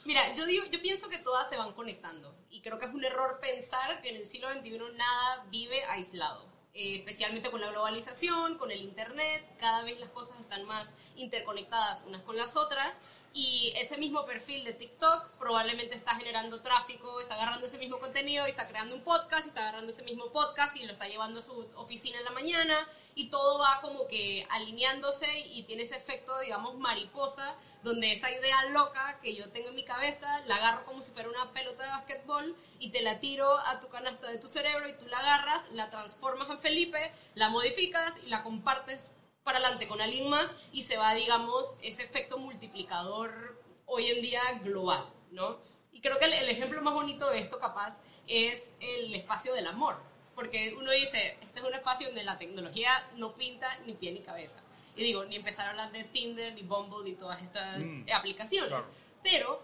Mira, 0.05 0.33
yo, 0.35 0.45
digo, 0.45 0.65
yo 0.71 0.81
pienso 0.81 1.09
que 1.09 1.17
todas 1.17 1.49
se 1.49 1.57
van 1.57 1.73
conectando 1.73 2.33
y 2.49 2.61
creo 2.61 2.79
que 2.79 2.85
es 2.85 2.93
un 2.93 3.03
error 3.03 3.39
pensar 3.41 4.01
que 4.01 4.09
en 4.09 4.15
el 4.15 4.25
siglo 4.25 4.51
XXI 4.51 4.79
nada 4.95 5.45
vive 5.51 5.83
aislado. 5.89 6.47
Eh, 6.73 6.97
especialmente 6.97 7.49
con 7.49 7.59
la 7.59 7.71
globalización, 7.71 8.57
con 8.59 8.69
el 8.69 8.81
Internet, 8.81 9.43
cada 9.57 9.83
vez 9.83 9.99
las 9.99 10.09
cosas 10.09 10.39
están 10.39 10.63
más 10.65 10.93
interconectadas 11.15 12.03
unas 12.05 12.21
con 12.21 12.37
las 12.37 12.55
otras 12.55 12.99
y 13.37 13.71
ese 13.75 13.97
mismo 13.97 14.25
perfil 14.25 14.63
de 14.63 14.73
TikTok 14.73 15.29
probablemente 15.37 15.93
está 15.93 16.15
generando 16.15 16.59
tráfico, 16.63 17.21
está 17.21 17.35
agarrando 17.35 17.67
ese 17.67 17.77
mismo 17.77 17.99
contenido 17.99 18.47
y 18.47 18.49
está 18.49 18.67
creando 18.67 18.95
un 18.95 19.01
podcast, 19.01 19.45
está 19.45 19.61
agarrando 19.61 19.91
ese 19.91 20.01
mismo 20.01 20.31
podcast 20.31 20.75
y 20.75 20.83
lo 20.85 20.93
está 20.93 21.07
llevando 21.07 21.39
a 21.39 21.43
su 21.43 21.69
oficina 21.75 22.17
en 22.17 22.25
la 22.25 22.31
mañana 22.31 22.89
y 23.13 23.29
todo 23.29 23.59
va 23.59 23.79
como 23.81 24.07
que 24.07 24.47
alineándose 24.49 25.27
y 25.53 25.61
tiene 25.63 25.83
ese 25.83 25.97
efecto, 25.97 26.39
digamos, 26.39 26.79
mariposa, 26.79 27.53
donde 27.83 28.11
esa 28.11 28.31
idea 28.31 28.65
loca 28.71 29.19
que 29.21 29.35
yo 29.35 29.47
tengo 29.49 29.69
en 29.69 29.75
mi 29.75 29.85
cabeza 29.85 30.41
la 30.47 30.55
agarro 30.55 30.85
como 30.85 31.03
si 31.03 31.11
fuera 31.11 31.29
una 31.29 31.53
pelota 31.53 31.83
de 31.83 31.89
básquetbol 31.89 32.55
y 32.79 32.89
te 32.89 33.03
la 33.03 33.19
tiro 33.19 33.55
a 33.55 33.79
tu 33.79 33.87
canasta 33.87 34.31
de 34.31 34.39
tu 34.39 34.49
cerebro 34.49 34.89
y 34.89 34.93
tú 34.93 35.05
la 35.05 35.19
agarras, 35.19 35.69
la 35.73 35.91
transformas 35.91 36.49
en 36.49 36.57
Felipe, 36.57 37.13
la 37.35 37.49
modificas 37.49 38.15
y 38.25 38.29
la 38.29 38.41
compartes 38.41 39.11
para 39.47 39.59
adelante 39.59 39.87
con 39.87 40.01
alguien 40.01 40.29
más 40.29 40.53
y 40.73 40.83
se 40.83 40.97
va, 40.97 41.13
digamos, 41.13 41.77
ese 41.81 42.03
efecto 42.03 42.37
multiplicador 42.37 43.57
hoy 43.85 44.07
en 44.07 44.21
día 44.21 44.41
global, 44.61 45.05
¿no? 45.31 45.57
Y 45.93 46.01
creo 46.01 46.19
que 46.19 46.25
el, 46.25 46.49
ejemplo 46.49 46.81
más 46.81 46.93
bonito 46.93 47.29
de 47.29 47.39
esto, 47.39 47.57
capaz, 47.57 47.97
es 48.27 48.73
el 48.81 49.15
espacio 49.15 49.53
del 49.53 49.65
amor. 49.67 49.95
Porque 50.35 50.75
uno 50.77 50.91
dice, 50.91 51.37
este 51.41 51.59
es 51.61 51.65
un 51.65 51.73
espacio 51.73 52.07
donde 52.07 52.25
la 52.25 52.37
tecnología 52.37 52.91
no 53.15 53.35
pinta 53.35 53.73
ni 53.85 53.93
pie 53.93 54.11
ni 54.11 54.19
cabeza. 54.19 54.59
Y 54.97 55.03
digo, 55.03 55.23
ni 55.23 55.37
empezar 55.37 55.67
a 55.67 55.69
hablar 55.69 55.93
de 55.93 56.03
Tinder, 56.03 56.53
ni 56.53 56.63
Bumble, 56.63 57.09
ni 57.09 57.15
todas 57.15 57.41
estas 57.41 57.79
mm, 57.85 58.03
aplicaciones. 58.13 58.89
Pero 59.23 59.63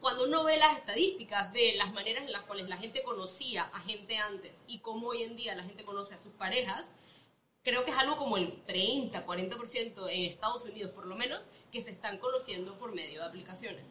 cuando 0.00 0.24
uno 0.24 0.42
ve 0.42 0.56
las 0.56 0.78
estadísticas 0.78 1.52
de 1.52 1.74
las 1.74 1.92
maneras 1.92 2.24
en 2.24 2.32
las 2.32 2.42
cuales 2.42 2.68
la 2.68 2.76
gente 2.76 3.04
conocía 3.04 3.70
a 3.72 3.78
gente 3.78 4.16
antes 4.16 4.64
y 4.66 4.80
cómo 4.80 5.10
hoy 5.10 5.22
en 5.22 5.36
día 5.36 5.54
la 5.54 5.62
gente 5.62 5.84
conoce 5.84 6.16
a 6.16 6.18
sus 6.18 6.32
parejas, 6.32 6.90
creo 7.62 7.84
que 7.84 7.90
es 7.90 7.96
algo 7.98 8.16
como 8.16 8.36
el 8.36 8.62
30, 8.62 9.24
40% 9.26 10.08
en 10.10 10.24
Estados 10.24 10.64
Unidos 10.64 10.92
por 10.92 11.06
lo 11.06 11.16
menos, 11.16 11.48
que 11.70 11.80
se 11.80 11.90
están 11.90 12.18
conociendo 12.18 12.76
por 12.78 12.94
medio 12.94 13.20
de 13.20 13.26
aplicaciones. 13.26 13.84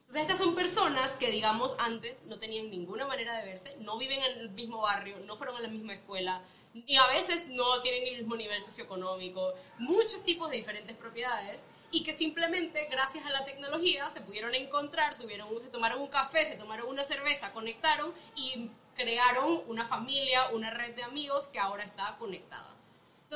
Entonces 0.00 0.22
estas 0.22 0.38
son 0.38 0.54
personas 0.54 1.16
que, 1.16 1.30
digamos, 1.30 1.74
antes 1.78 2.24
no 2.24 2.38
tenían 2.38 2.70
ninguna 2.70 3.06
manera 3.06 3.38
de 3.38 3.46
verse, 3.46 3.74
no 3.80 3.96
viven 3.96 4.22
en 4.22 4.38
el 4.40 4.50
mismo 4.50 4.82
barrio, 4.82 5.18
no 5.20 5.34
fueron 5.34 5.56
a 5.56 5.60
la 5.60 5.68
misma 5.68 5.94
escuela, 5.94 6.42
y 6.74 6.96
a 6.96 7.06
veces 7.06 7.48
no 7.48 7.80
tienen 7.80 8.08
el 8.08 8.18
mismo 8.18 8.36
nivel 8.36 8.62
socioeconómico, 8.62 9.54
muchos 9.78 10.22
tipos 10.22 10.50
de 10.50 10.58
diferentes 10.58 10.96
propiedades, 10.96 11.62
y 11.90 12.02
que 12.02 12.12
simplemente 12.12 12.86
gracias 12.90 13.24
a 13.24 13.30
la 13.30 13.44
tecnología 13.44 14.08
se 14.10 14.20
pudieron 14.20 14.54
encontrar, 14.54 15.16
tuvieron, 15.16 15.48
se 15.62 15.70
tomaron 15.70 16.02
un 16.02 16.08
café, 16.08 16.44
se 16.44 16.56
tomaron 16.56 16.88
una 16.88 17.02
cerveza, 17.02 17.52
conectaron 17.52 18.12
y 18.36 18.68
crearon 18.96 19.62
una 19.68 19.88
familia, 19.88 20.50
una 20.50 20.70
red 20.70 20.94
de 20.94 21.04
amigos 21.04 21.48
que 21.48 21.60
ahora 21.60 21.84
está 21.84 22.16
conectada. 22.18 22.74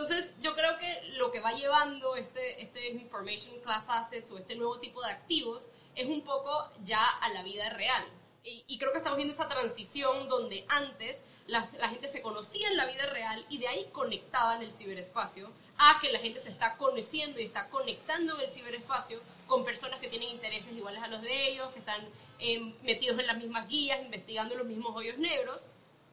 Entonces, 0.00 0.32
yo 0.40 0.54
creo 0.54 0.78
que 0.78 1.10
lo 1.16 1.32
que 1.32 1.40
va 1.40 1.50
llevando 1.54 2.14
este, 2.14 2.62
este 2.62 2.90
Information 2.90 3.58
Class 3.62 3.86
Assets 3.88 4.30
o 4.30 4.38
este 4.38 4.54
nuevo 4.54 4.78
tipo 4.78 5.02
de 5.02 5.10
activos 5.10 5.70
es 5.96 6.06
un 6.06 6.22
poco 6.22 6.70
ya 6.84 7.04
a 7.04 7.28
la 7.30 7.42
vida 7.42 7.68
real. 7.70 8.04
Y, 8.44 8.78
creo 8.78 8.92
que 8.92 8.98
estamos 8.98 9.16
viendo 9.16 9.34
esa 9.34 9.48
transición 9.48 10.28
donde 10.28 10.64
antes 10.68 11.24
la, 11.48 11.66
la, 11.80 11.88
gente 11.88 12.06
se 12.06 12.22
conocía 12.22 12.68
en 12.68 12.76
la 12.76 12.86
vida 12.86 13.06
real 13.06 13.44
y 13.50 13.58
de 13.58 13.66
ahí 13.66 13.88
conectaba 13.90 14.54
en 14.54 14.62
el 14.62 14.70
ciberespacio 14.70 15.50
a 15.76 15.98
que 16.00 16.12
la 16.12 16.20
gente 16.20 16.38
se 16.38 16.50
está 16.50 16.76
conociendo 16.76 17.40
y 17.40 17.44
está 17.44 17.68
conectando 17.68 18.36
en 18.36 18.42
el 18.42 18.48
ciberespacio 18.48 19.20
con 19.48 19.64
personas 19.64 19.98
que 19.98 20.06
tienen 20.06 20.28
intereses 20.28 20.72
iguales 20.72 21.02
a 21.02 21.08
los 21.08 21.20
de 21.22 21.48
ellos, 21.48 21.72
que 21.72 21.80
están 21.80 22.00
eh, 22.38 22.72
metidos 22.84 23.18
en 23.18 23.26
las 23.26 23.36
mismas 23.36 23.66
guías, 23.66 24.00
investigando 24.00 24.54
los 24.54 24.66
mismos 24.66 24.94
hoyos 24.94 25.18
negros 25.18 25.68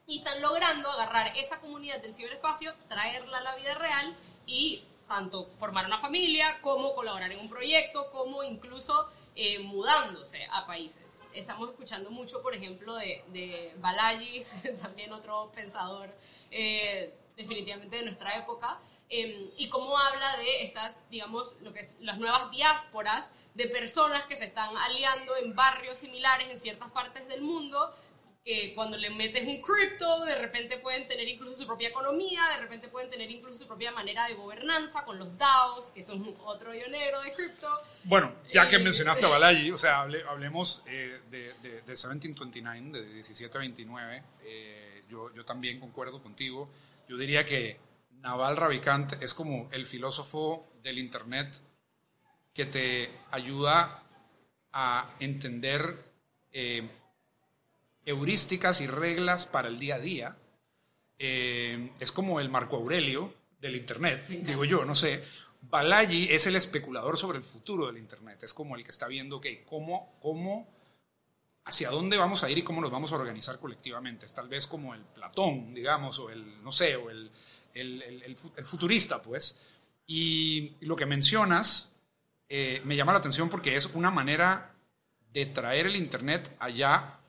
y 0.08 0.20
están 0.20 0.42
logrando 0.42 0.90
agarrar 0.90 1.36
esa 1.38 1.60
comunidad 1.60 2.02
del 2.02 2.14
ciberespacio, 2.14 2.74
traerla 2.88 3.38
a 3.40 3.42
la 3.42 3.56
vida 3.56 3.74
real 3.76 4.16
y 4.46 4.84
tanto 5.08 5.48
formar 5.60 5.86
una 5.86 6.00
familia, 6.00 6.60
como 6.62 6.94
colaborar 6.96 7.32
en 7.32 7.40
un 7.40 7.50
proyecto, 7.50 8.12
como 8.12 8.44
incluso 8.44 9.08
eh, 9.36 9.60
mudándose 9.60 10.48
a 10.52 10.66
países. 10.66 11.22
Estamos 11.34 11.70
escuchando 11.70 12.10
mucho, 12.10 12.42
por 12.42 12.56
ejemplo, 12.56 12.96
de, 12.96 13.24
de 13.30 13.74
Balayis, 13.78 14.56
también 14.82 15.12
otro 15.12 15.52
pensador 15.54 16.10
eh, 16.52 17.14
definitivamente 17.36 17.98
de 17.98 18.04
nuestra 18.04 18.38
época, 18.38 18.80
em, 19.10 19.52
y 19.58 19.68
cómo 19.70 19.98
habla 19.98 20.38
de 20.38 20.64
estas, 20.64 20.96
digamos, 21.10 21.58
lo 21.62 21.74
que 21.74 21.82
es 21.82 21.96
las 22.00 22.18
nuevas 22.18 22.50
diásporas 22.52 23.30
de 23.54 23.68
personas 23.68 24.26
que 24.26 24.36
se 24.36 24.46
están 24.46 24.76
aliando 24.78 25.36
en 25.36 25.56
barrios 25.56 25.98
similares 25.98 26.50
en 26.50 26.60
ciertas 26.60 26.90
partes 26.92 27.28
del 27.28 27.42
mundo 27.42 27.94
que 28.46 28.76
cuando 28.76 28.96
le 28.96 29.10
metes 29.10 29.42
un 29.42 29.60
cripto, 29.60 30.24
de 30.24 30.36
repente 30.36 30.78
pueden 30.78 31.08
tener 31.08 31.28
incluso 31.28 31.62
su 31.62 31.66
propia 31.66 31.90
economía, 31.90 32.42
de 32.54 32.58
repente 32.58 32.88
pueden 32.90 33.10
tener 33.10 33.30
incluso 33.32 33.58
su 33.58 33.68
propia 33.68 33.92
manera 33.92 34.28
de 34.28 34.36
gobernanza 34.36 35.04
con 35.04 35.18
los 35.18 35.36
DAOs, 35.36 35.90
que 35.90 36.04
son 36.04 36.36
otro 36.46 36.72
negro 36.72 37.22
de 37.24 37.34
cripto. 37.34 37.68
Bueno, 38.04 38.36
ya 38.54 38.68
que 38.68 38.76
eh, 38.76 38.80
mencionaste 38.80 39.26
a 39.26 39.30
Balaji, 39.40 39.72
o 39.72 39.80
sea, 39.80 40.02
hablemos 40.02 40.84
eh, 40.86 41.22
de, 41.32 41.54
de, 41.64 41.82
1729, 41.88 43.02
de 43.02 43.14
1729, 43.16 44.24
eh, 44.44 45.04
yo, 45.10 45.34
yo 45.34 45.44
también 45.44 45.80
concuerdo 45.80 46.22
contigo. 46.22 46.70
Yo 47.10 47.18
diría 47.18 47.46
que 47.46 47.80
Naval 48.22 48.58
Ravikant 48.58 49.24
es 49.24 49.34
como 49.34 49.70
el 49.72 49.88
filósofo 49.88 50.68
del 50.84 51.00
Internet 51.00 51.64
que 52.54 52.66
te 52.66 53.10
ayuda 53.32 54.04
a 54.72 55.10
entender 55.20 55.98
heurísticas 58.06 58.82
y 58.82 58.88
reglas 58.88 59.46
para 59.46 59.68
el 59.68 59.80
día 59.80 59.96
a 59.96 60.00
día. 60.00 60.38
Eh, 61.18 61.92
es 62.00 62.12
como 62.12 62.40
el 62.40 62.50
Marco 62.50 62.76
Aurelio 62.78 63.34
del 63.60 63.76
Internet, 63.76 64.28
digo 64.28 64.66
yo, 64.66 64.86
no 64.86 64.96
sé. 64.96 65.24
Balaji 65.62 66.32
es 66.32 66.46
el 66.46 66.56
especulador 66.56 67.18
sobre 67.18 67.40
el 67.40 67.44
futuro 67.44 67.88
del 67.88 67.98
Internet, 67.98 68.44
es 68.44 68.54
como 68.54 68.76
el 68.76 68.84
que 68.84 68.92
está 68.92 69.08
viendo 69.08 69.42
que 69.42 69.64
cómo, 69.64 70.16
cómo, 70.22 70.68
hacia 71.66 71.90
dónde 71.90 72.18
vamos 72.18 72.44
a 72.44 72.52
ir 72.52 72.60
y 72.60 72.62
cómo 72.62 72.82
nos 72.82 72.92
vamos 72.92 73.12
a 73.12 73.16
organizar 73.16 73.60
colectivamente. 73.60 74.26
Es 74.26 74.34
tal 74.34 74.48
vez 74.48 74.68
como 74.68 74.94
el 74.94 75.02
Platón, 75.02 75.74
digamos, 75.74 76.20
o 76.20 76.30
el, 76.30 76.64
no 76.64 76.72
sé, 76.72 76.96
o 76.96 77.10
el, 77.10 77.32
el, 77.74 78.02
el, 78.02 78.66
futurista, 78.66 79.22
pues. 79.22 79.60
Y 80.06 80.74
lo 80.82 80.96
que 80.96 81.08
mencionas 81.08 81.96
eh, 82.48 82.82
me 82.86 82.96
llama 82.96 83.14
la 83.14 83.20
atención 83.20 83.50
porque 83.50 83.76
es 83.76 83.88
una 83.96 84.12
manera 84.12 84.76
de 85.34 85.48
traer 85.48 85.88
el 85.88 85.96
Internet 85.96 86.56
allá 86.60 87.20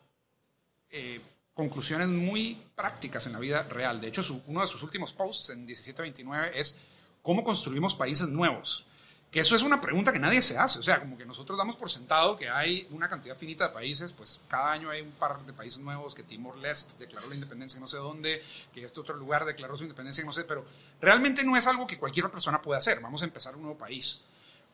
eh, 0.99 1.21
conclusiones 1.53 2.09
muy 2.09 2.59
prácticas 2.75 3.27
en 3.27 3.35
la 3.35 3.39
vida 3.39 3.63
real. 3.65 4.01
De 4.01 4.09
hecho, 4.09 4.23
uno 4.47 4.63
de 4.63 4.67
sus 4.67 4.83
últimos 4.83 5.13
posts 5.13 5.51
en 5.51 5.67
1729 5.67 6.59
es 6.59 6.77
cómo 7.21 7.45
construimos 7.45 7.95
países 7.95 8.29
nuevos. 8.29 8.87
Que 9.31 9.41
eso 9.41 9.55
es 9.55 9.61
una 9.61 9.79
pregunta 9.79 10.11
que 10.11 10.19
nadie 10.19 10.41
se 10.41 10.57
hace. 10.57 10.79
O 10.79 10.83
sea, 10.83 10.99
como 11.01 11.19
que 11.19 11.27
nosotros 11.27 11.59
damos 11.59 11.77
por 11.77 11.91
sentado 11.91 12.37
que 12.39 12.49
hay 12.49 12.87
una 12.91 13.11
cantidad 13.11 13.37
finita 13.37 13.69
de 13.69 13.75
países, 13.75 14.15
pues 14.15 14.41
cada 14.49 14.73
año 14.73 14.89
hay 14.89 15.03
un 15.03 15.11
par 15.13 15.45
de 15.45 15.53
países 15.53 15.81
nuevos, 15.81 16.15
que 16.15 16.23
Timor-Leste 16.23 16.95
declaró 16.99 17.29
la 17.29 17.35
independencia 17.35 17.77
en 17.77 17.83
no 17.83 17.89
sé 17.89 17.99
dónde, 17.99 18.43
que 18.73 18.83
este 18.83 19.01
otro 19.01 19.17
lugar 19.17 19.45
declaró 19.45 19.77
su 19.77 19.83
independencia 19.83 20.23
en 20.23 20.29
no 20.29 20.33
sé, 20.33 20.45
pero 20.45 20.65
realmente 21.01 21.45
no 21.45 21.57
es 21.59 21.67
algo 21.67 21.87
que 21.87 21.99
cualquier 21.99 22.31
persona 22.31 22.63
puede 22.63 22.79
hacer. 22.79 23.01
Vamos 23.01 23.21
a 23.21 23.27
empezar 23.27 23.55
un 23.55 23.63
nuevo 23.63 23.77
país. 23.77 24.25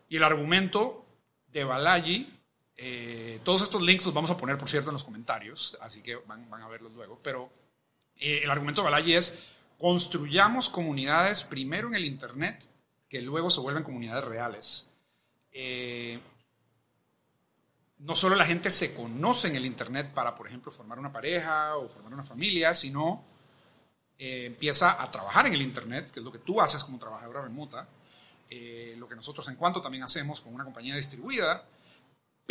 Y 0.09 0.19
el 0.19 0.23
argumento 0.23 1.05
de 1.53 1.65
Balaji 1.65 2.42
eh, 2.85 3.39
todos 3.45 3.63
estos 3.63 3.81
links 3.81 4.05
los 4.07 4.13
vamos 4.13 4.31
a 4.33 4.37
poner, 4.37 4.59
por 4.59 4.69
cierto, 4.69 4.91
en 4.91 4.95
los 4.95 5.05
comentarios, 5.05 5.79
así 5.81 6.03
que 6.03 6.17
van, 6.17 6.53
a 6.53 6.67
verlos 6.67 6.91
luego. 6.93 7.17
Pero 7.23 7.49
eh, 8.17 8.41
el 8.43 8.51
argumento 8.51 8.81
de 8.81 8.91
Balaji 8.91 9.15
es, 9.15 9.53
construyamos 9.79 10.69
comunidades 10.69 11.45
primero 11.45 11.87
en 11.87 11.95
el 11.95 12.05
Internet, 12.05 12.67
que 13.09 13.23
luego 13.23 13.51
se 13.51 13.61
vuelven 13.61 13.85
comunidades 13.85 14.25
reales. 14.25 14.91
Eh, 15.53 16.19
no 17.99 18.17
solo 18.17 18.35
la 18.35 18.47
gente 18.47 18.69
se 18.69 18.93
conoce 18.95 19.47
en 19.47 19.55
el 19.55 19.65
Internet 19.65 20.11
para, 20.13 20.35
por 20.35 20.49
ejemplo, 20.49 20.73
formar 20.73 20.99
una 20.99 21.13
pareja 21.13 21.77
o 21.77 21.89
formar 21.89 22.13
una 22.13 22.25
familia, 22.25 22.75
sino 22.75 23.25
empieza 24.19 25.01
a 25.01 25.09
trabajar 25.09 25.47
en 25.47 25.53
el 25.53 25.63
Internet, 25.63 26.11
que 26.11 26.19
es 26.19 26.25
lo 26.25 26.33
que 26.33 26.39
tú 26.39 26.61
haces 26.61 26.83
como 26.83 26.99
trabajadora 26.99 27.43
remota, 27.43 27.89
lo 28.97 29.09
que 29.09 29.15
nosotros 29.15 29.47
en 29.49 29.55
cuanto 29.55 29.81
también 29.81 30.03
hacemos 30.03 30.41
con 30.41 30.53
una 30.53 30.65
compañía 30.65 30.97
distribuida, 30.97 31.65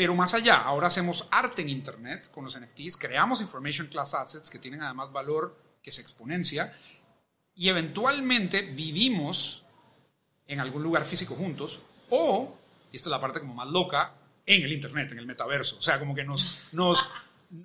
pero 0.02 0.16
más 0.16 0.34
allá, 0.34 0.56
ahora 0.56 0.88
hacemos 0.88 1.28
arte 1.30 1.62
en 1.62 1.70
Internet 1.70 2.32
con 2.32 2.43
los 2.43 2.60
NFTs, 2.60 2.97
creamos 2.97 3.39
Information 3.39 3.86
Class 3.86 4.16
Assets 4.16 4.49
que 4.49 4.58
tienen 4.58 4.82
además 4.82 5.12
valor 5.12 5.56
que 5.84 5.91
se 5.91 6.02
exponencia 6.02 6.76
y 7.54 7.70
eventualmente 7.70 8.64
vivimos 8.64 9.64
en 10.47 10.60
algún 10.60 10.82
lugar 10.82 11.06
físico 11.06 11.36
juntos 11.36 11.82
o, 12.10 12.58
y 12.91 12.95
esta 12.95 13.10
es 13.10 13.12
la 13.12 13.22
parte 13.22 13.41
como 13.41 13.54
más 13.54 13.68
loca, 13.68 14.16
en 14.43 14.64
el 14.64 14.72
Internet, 14.72 15.12
en 15.12 15.20
el 15.20 15.28
metaverso. 15.28 15.78
O 15.78 15.82
sea, 15.84 15.99
como 15.99 16.16
que 16.16 16.24
nos, 16.24 16.64
nos 16.72 17.08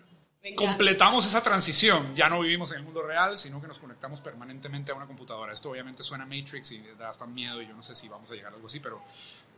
completamos 0.57 1.25
esa 1.25 1.43
transición. 1.43 2.15
Ya 2.15 2.29
no 2.29 2.41
vivimos 2.41 2.71
en 2.73 2.81
el 2.81 2.85
mundo 2.85 3.01
real, 3.01 3.39
sino 3.39 3.63
que 3.63 3.67
nos 3.67 3.79
conectamos 3.79 4.21
permanentemente 4.21 4.93
a 4.93 4.95
una 4.95 5.07
computadora. 5.07 5.55
Esto 5.55 5.71
obviamente 5.71 6.03
suena 6.03 6.27
Matrix 6.27 6.73
y 6.73 6.83
da 6.99 7.09
hasta 7.09 7.25
miedo 7.25 7.63
y 7.63 7.67
yo 7.67 7.75
no 7.75 7.83
sé 7.83 7.97
si 7.97 8.09
vamos 8.09 8.31
a 8.31 8.35
llegar 8.35 8.53
a 8.53 8.57
algo 8.57 8.67
así, 8.67 8.79
pero 8.79 9.03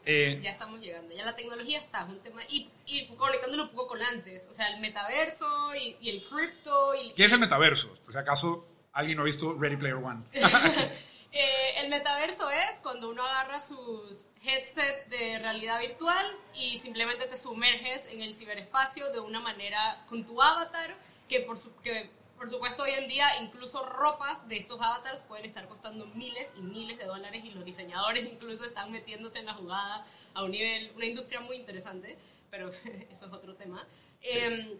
eh, 0.05 0.39
ya 0.43 0.53
estamos 0.53 0.81
llegando, 0.81 1.15
ya 1.15 1.25
la 1.25 1.37
tecnología 1.37 1.79
está, 1.79 2.03
es 2.03 2.09
un 2.09 2.21
tema, 2.21 2.43
y, 2.49 2.71
y 2.87 3.07
conectándolo 3.17 3.65
un 3.65 3.69
poco 3.71 3.89
con 3.89 4.03
antes, 4.03 4.47
o 4.51 4.55
sea, 4.55 4.69
el 4.69 4.81
metaverso 4.81 5.47
y, 5.75 6.09
el 6.09 6.23
cripto. 6.23 6.95
Y, 6.95 7.13
¿Qué 7.13 7.25
es 7.25 7.33
el 7.33 7.41
metaverso? 7.41 7.95
Por 8.05 8.13
si 8.13 8.19
acaso 8.19 8.67
alguien 8.93 9.17
no 9.17 9.23
ha 9.23 9.27
visto 9.27 9.55
Ready 9.59 9.77
Player 9.77 9.97
One. 9.97 10.25
Eh, 11.31 11.81
el 11.83 11.89
el 11.89 11.91
metaverso 11.91 12.51
es 12.51 12.81
cuando 12.83 13.09
uno 13.09 13.23
agarra 13.23 13.59
sus 13.63 14.27
headsets 14.45 15.09
de 15.09 15.39
realidad 15.39 15.81
virtual 15.81 16.27
y 16.53 16.77
simplemente 16.77 17.27
te 17.27 17.39
sumerges 17.39 18.05
en 18.11 18.21
el 18.21 18.35
ciberespacio 18.35 19.11
de 19.11 19.21
una 19.21 19.41
manera 19.41 20.05
con 20.07 20.27
tu 20.27 20.41
avatar, 20.41 20.95
que 21.31 21.41
por, 21.41 21.57
su, 21.57 21.75
que 21.77 22.11
por 22.39 22.49
supuesto 22.49 22.85
hoy 22.85 22.93
en 22.93 23.09
día 23.09 23.27
incluso 23.43 23.85
ropas 23.85 24.49
de 24.49 24.57
estos 24.57 24.81
avatars 24.81 25.23
pueden 25.23 25.45
estar 25.45 25.67
costando 25.67 26.07
miles 26.07 26.53
y 26.57 26.63
miles 26.63 26.97
de 26.97 27.05
dólares 27.05 27.45
y 27.45 27.51
los 27.51 27.65
diseñadores 27.65 28.25
incluso 28.33 28.65
están 28.65 28.93
metiéndose 28.93 29.41
en 29.41 29.47
la 29.47 29.55
jugada 29.55 30.07
a 30.35 30.45
un 30.45 30.53
nivel, 30.53 30.93
una 30.95 31.07
industria 31.07 31.41
muy 31.41 31.57
interesante, 31.57 32.17
pero 32.51 32.71
eso 33.11 33.27
es 33.27 33.33
otro 33.33 33.57
tema. 33.57 33.87
Em, 34.21 34.79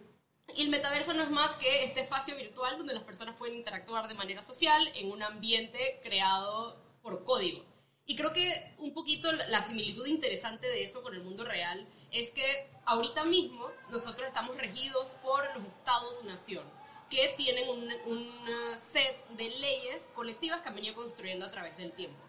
y 0.55 0.63
el 0.63 0.69
metaverso 0.69 1.13
no 1.13 1.21
es 1.21 1.29
más 1.29 1.51
que 1.57 1.83
este 1.83 2.01
espacio 2.01 2.35
virtual 2.35 2.77
donde 2.77 2.93
las 2.93 3.03
personas 3.03 3.35
pueden 3.35 3.57
interactuar 3.57 4.07
de 4.07 4.15
manera 4.15 4.41
social 4.41 4.91
en 4.95 5.11
un 5.11 5.21
ambiente 5.21 5.99
creado 6.01 6.81
por 7.03 7.23
código. 7.23 7.63
Y 8.05 8.15
creo 8.15 8.33
que 8.33 8.73
un 8.79 8.93
poquito 8.93 9.31
la 9.31 9.61
similitud 9.61 10.07
interesante 10.07 10.67
de 10.67 10.83
eso 10.83 11.03
con 11.03 11.13
el 11.13 11.21
mundo 11.21 11.43
real 11.43 11.85
es 12.11 12.31
que 12.31 12.71
ahorita 12.85 13.25
mismo 13.25 13.69
nosotros 13.91 14.27
estamos 14.27 14.57
regidos 14.57 15.09
por 15.21 15.45
los 15.55 15.63
estados-nación, 15.65 16.63
que 17.09 17.29
tienen 17.37 17.69
un, 17.69 17.91
un, 18.05 18.77
set 18.77 19.27
de 19.29 19.49
leyes 19.49 20.09
colectivas 20.13 20.61
que 20.61 20.69
han 20.69 20.75
venido 20.75 20.95
construyendo 20.95 21.45
a 21.45 21.51
través 21.51 21.75
del 21.77 21.91
tiempo. 21.93 22.19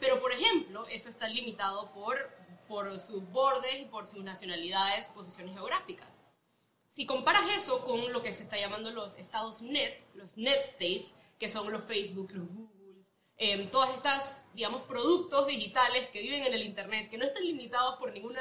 Pero, 0.00 0.18
por 0.18 0.32
ejemplo, 0.32 0.86
eso 0.88 1.08
está 1.08 1.28
limitado 1.28 1.92
por, 1.92 2.30
por 2.66 3.00
sus 3.00 3.22
bordes 3.30 3.80
y 3.80 3.84
por 3.84 4.06
sus 4.06 4.24
nacionalidades, 4.24 5.06
posiciones 5.06 5.54
geográficas. 5.54 6.20
Si 6.88 7.06
comparas 7.06 7.50
eso 7.56 7.84
con 7.84 8.12
lo 8.12 8.22
que 8.22 8.34
se 8.34 8.42
está 8.42 8.58
llamando 8.58 8.90
los 8.90 9.16
estados 9.16 9.62
net, 9.62 10.04
los 10.14 10.36
net 10.36 10.60
states, 10.64 11.14
que 11.38 11.48
son 11.48 11.70
los 11.72 11.84
Facebook, 11.84 12.32
los 12.32 12.48
Google, 12.48 13.06
eh, 13.38 13.68
todas 13.72 13.94
estas, 13.94 14.36
digamos, 14.54 14.82
productos 14.82 15.46
digitales 15.46 16.08
que 16.08 16.20
viven 16.20 16.44
en 16.44 16.54
el 16.54 16.62
Internet, 16.62 17.08
que 17.10 17.18
no 17.18 17.24
están 17.24 17.44
limitados 17.44 17.96
por 17.96 18.12
ningún 18.12 18.36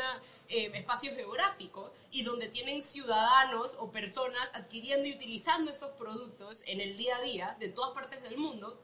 eh, 0.48 0.72
espacio 0.74 1.16
geográfico 1.16 1.92
y 2.12 2.24
donde 2.24 2.50
tienen 2.50 2.82
ciudadanos 2.82 3.76
o 3.80 3.92
personas 3.92 4.50
adquiriendo 4.54 5.08
y 5.08 5.14
utilizando 5.14 5.72
esos 5.72 5.92
productos 5.92 6.64
en 6.66 6.82
el 6.82 6.98
día 6.98 7.18
a 7.18 7.22
día 7.22 7.58
de 7.60 7.70
todas 7.70 7.92
partes 7.92 8.22
del 8.24 8.38
mundo, 8.38 8.82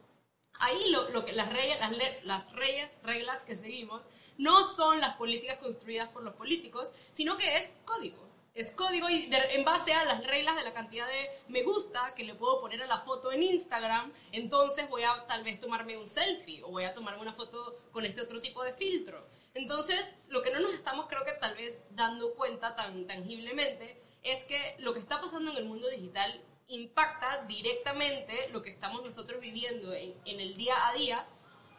ahí 0.60 0.90
lo, 0.92 1.10
lo 1.10 1.26
que 1.26 1.34
las, 1.34 1.52
reyes, 1.52 1.78
las, 1.80 1.92
las 2.24 2.54
reyes, 2.54 2.96
reglas 3.04 3.44
que 3.44 3.56
seguimos 3.56 4.02
no 4.38 4.68
son 4.68 5.00
las 5.00 5.16
políticas 5.16 5.58
construidas 5.58 6.10
por 6.10 6.24
los 6.24 6.34
políticos, 6.36 6.92
sino 7.12 7.38
que 7.38 7.58
es 7.58 7.76
código 7.86 8.27
es 8.58 8.72
código 8.72 9.08
y 9.08 9.30
en 9.52 9.64
base 9.64 9.94
a 9.94 10.04
las 10.04 10.26
reglas 10.26 10.56
de 10.56 10.64
la 10.64 10.74
cantidad 10.74 11.08
de 11.08 11.30
me 11.48 11.62
gusta 11.62 12.16
que 12.16 12.24
le 12.24 12.34
puedo 12.34 12.60
poner 12.60 12.82
a 12.82 12.88
la 12.88 12.98
foto 12.98 13.32
en 13.32 13.44
Instagram, 13.44 14.12
entonces 14.32 14.90
voy 14.90 15.04
a 15.04 15.28
tal 15.28 15.44
vez 15.44 15.60
tomarme 15.60 15.96
un 15.96 16.08
selfie 16.08 16.64
o 16.64 16.70
voy 16.70 16.84
a 16.84 16.94
tomarme 16.96 17.22
una 17.22 17.34
foto 17.34 17.76
con 17.92 18.04
este 18.04 18.20
otro 18.20 18.42
tipo 18.42 18.64
de 18.64 18.74
filtro. 18.74 19.28
Entonces, 19.54 20.16
lo 20.30 20.42
que 20.42 20.50
no 20.50 20.60
nos 20.60 20.74
estamos 20.74 21.08
creo 21.08 21.24
que 21.24 21.34
tal 21.34 21.56
vez 21.56 21.84
dando 21.92 22.34
cuenta 22.34 22.76
tan 22.76 23.06
tangiblemente 23.06 24.02
es 24.24 24.44
que 24.46 24.76
lo 24.80 24.92
que 24.92 25.00
está 25.00 25.22
pasando 25.22 25.52
en 25.52 25.58
el 25.58 25.66
mundo 25.66 25.88
digital 25.90 26.44
impacta 26.68 27.46
directamente 27.46 28.50
lo 28.50 28.64
que 28.64 28.72
estamos 28.72 29.04
nosotros 29.04 29.40
viviendo 29.40 29.94
en, 29.94 30.16
en 30.26 30.40
el 30.40 30.58
día 30.58 30.74
a 30.88 30.94
día 30.94 31.28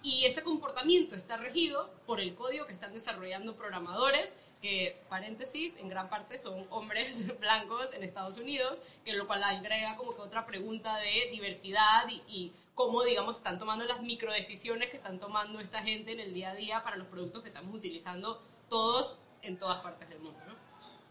y 0.03 0.27
ese 0.27 0.45
comportamiento 0.45 1.17
está 1.17 1.37
regido 1.37 1.91
por 2.07 2.21
el 2.21 2.37
código 2.37 2.67
que 2.67 2.73
están 2.73 2.95
desarrollando 2.95 3.57
programadores 3.57 4.37
que, 4.61 5.01
paréntesis, 5.09 5.77
en 5.77 5.89
gran 5.89 6.09
parte 6.09 6.39
son 6.39 6.67
hombres 6.71 7.25
blancos 7.41 7.93
en 7.93 8.03
Estados 8.03 8.39
Unidos, 8.39 8.79
que 9.05 9.13
lo 9.13 9.27
cual 9.27 9.43
agrega 9.45 9.97
como 9.97 10.15
que 10.15 10.23
otra 10.23 10.47
pregunta 10.47 10.97
de 10.99 11.29
diversidad 11.31 12.07
y, 12.27 12.53
cómo, 12.75 13.03
digamos, 13.03 13.39
están 13.39 13.59
tomando 13.59 13.85
las 13.85 14.03
microdecisiones 14.03 14.91
que 14.91 14.99
están 14.99 15.19
tomando 15.19 15.59
esta 15.59 15.83
gente 15.83 16.13
en 16.13 16.21
el 16.21 16.33
día 16.33 16.51
a 16.51 16.55
día 16.55 16.83
para 16.85 16.97
los 16.97 17.09
productos 17.09 17.43
que 17.43 17.49
estamos 17.49 17.75
utilizando 17.75 18.41
todos 18.69 19.17
en 19.43 19.59
todas 19.59 19.81
partes 19.81 20.09
del 20.09 20.21
mundo. 20.21 20.39
¿no? 20.47 20.55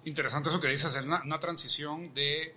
Interesante 0.05 0.47
eso 0.47 0.61
que 0.61 0.69
dices, 0.69 0.95
es 0.95 1.05
una, 1.05 1.21
una 1.23 1.39
transición 1.39 2.13
de, 2.13 2.55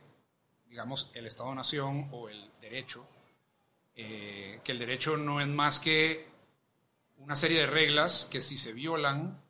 digamos, 0.68 1.11
el 1.14 1.26
Estado-Nación 1.26 2.09
o 2.12 2.28
el 2.28 2.51
derecho, 2.61 3.05
eh, 3.97 4.61
que 4.62 4.72
el 4.72 4.78
derecho 4.78 5.16
no 5.16 5.41
es 5.41 5.49
más 5.49 5.80
que 5.80 6.28
una 7.18 7.36
serie 7.36 7.61
de 7.61 7.66
reglas 7.66 8.28
que 8.30 8.41
si 8.41 8.57
se 8.57 8.72
violan 8.72 9.43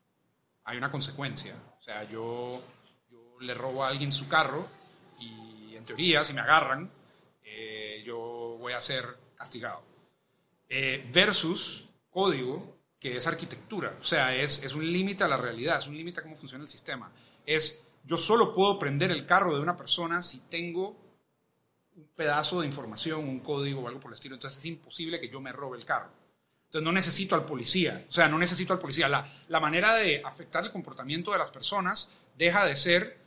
hay 0.64 0.78
una 0.78 0.90
consecuencia. 0.90 1.54
O 1.78 1.82
sea, 1.82 2.04
yo, 2.04 2.62
yo 3.10 3.36
le 3.40 3.54
robo 3.54 3.84
a 3.84 3.88
alguien 3.88 4.12
su 4.12 4.28
carro 4.28 4.66
y 5.18 5.76
en 5.76 5.84
teoría, 5.84 6.24
si 6.24 6.34
me 6.34 6.40
agarran, 6.40 6.90
eh, 7.44 8.02
yo 8.04 8.56
voy 8.58 8.72
a 8.72 8.80
ser 8.80 9.04
castigado. 9.36 9.82
Eh, 10.68 11.08
versus 11.12 11.88
código, 12.10 12.78
que 12.98 13.16
es 13.16 13.26
arquitectura. 13.26 13.96
O 14.00 14.04
sea, 14.04 14.36
es, 14.36 14.62
es 14.62 14.74
un 14.74 14.90
límite 14.90 15.24
a 15.24 15.28
la 15.28 15.36
realidad, 15.36 15.78
es 15.78 15.86
un 15.86 15.96
límite 15.96 16.20
a 16.20 16.22
cómo 16.22 16.36
funciona 16.36 16.64
el 16.64 16.70
sistema. 16.70 17.10
Es, 17.46 17.82
yo 18.04 18.16
solo 18.16 18.54
puedo 18.54 18.78
prender 18.78 19.10
el 19.10 19.26
carro 19.26 19.54
de 19.54 19.62
una 19.62 19.76
persona 19.76 20.22
si 20.22 20.40
tengo 20.48 20.96
un 21.96 22.06
pedazo 22.14 22.60
de 22.60 22.66
información, 22.66 23.20
un 23.20 23.40
código 23.40 23.80
o 23.80 23.88
algo 23.88 24.00
por 24.00 24.10
el 24.10 24.14
estilo. 24.14 24.34
Entonces 24.34 24.58
es 24.58 24.66
imposible 24.66 25.18
que 25.18 25.28
yo 25.28 25.40
me 25.40 25.52
robe 25.52 25.78
el 25.78 25.84
carro. 25.84 26.19
Entonces 26.70 26.84
no 26.84 26.92
necesito 26.92 27.34
al 27.34 27.46
policía, 27.46 28.06
o 28.08 28.12
sea, 28.12 28.28
no 28.28 28.38
necesito 28.38 28.72
al 28.72 28.78
policía. 28.78 29.08
La, 29.08 29.26
la 29.48 29.58
manera 29.58 29.96
de 29.96 30.22
afectar 30.24 30.62
el 30.62 30.70
comportamiento 30.70 31.32
de 31.32 31.38
las 31.38 31.50
personas 31.50 32.12
deja 32.38 32.64
de 32.64 32.76
ser 32.76 33.18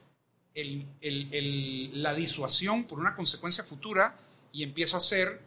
el, 0.55 0.87
el, 1.01 2.01
la 2.01 2.13
disuasión 2.13 2.85
por 2.85 2.99
una 2.99 3.17
consecuencia 3.17 3.65
futura 3.65 4.17
y 4.53 4.63
empieza 4.63 4.95
a 4.95 5.01
ser 5.01 5.41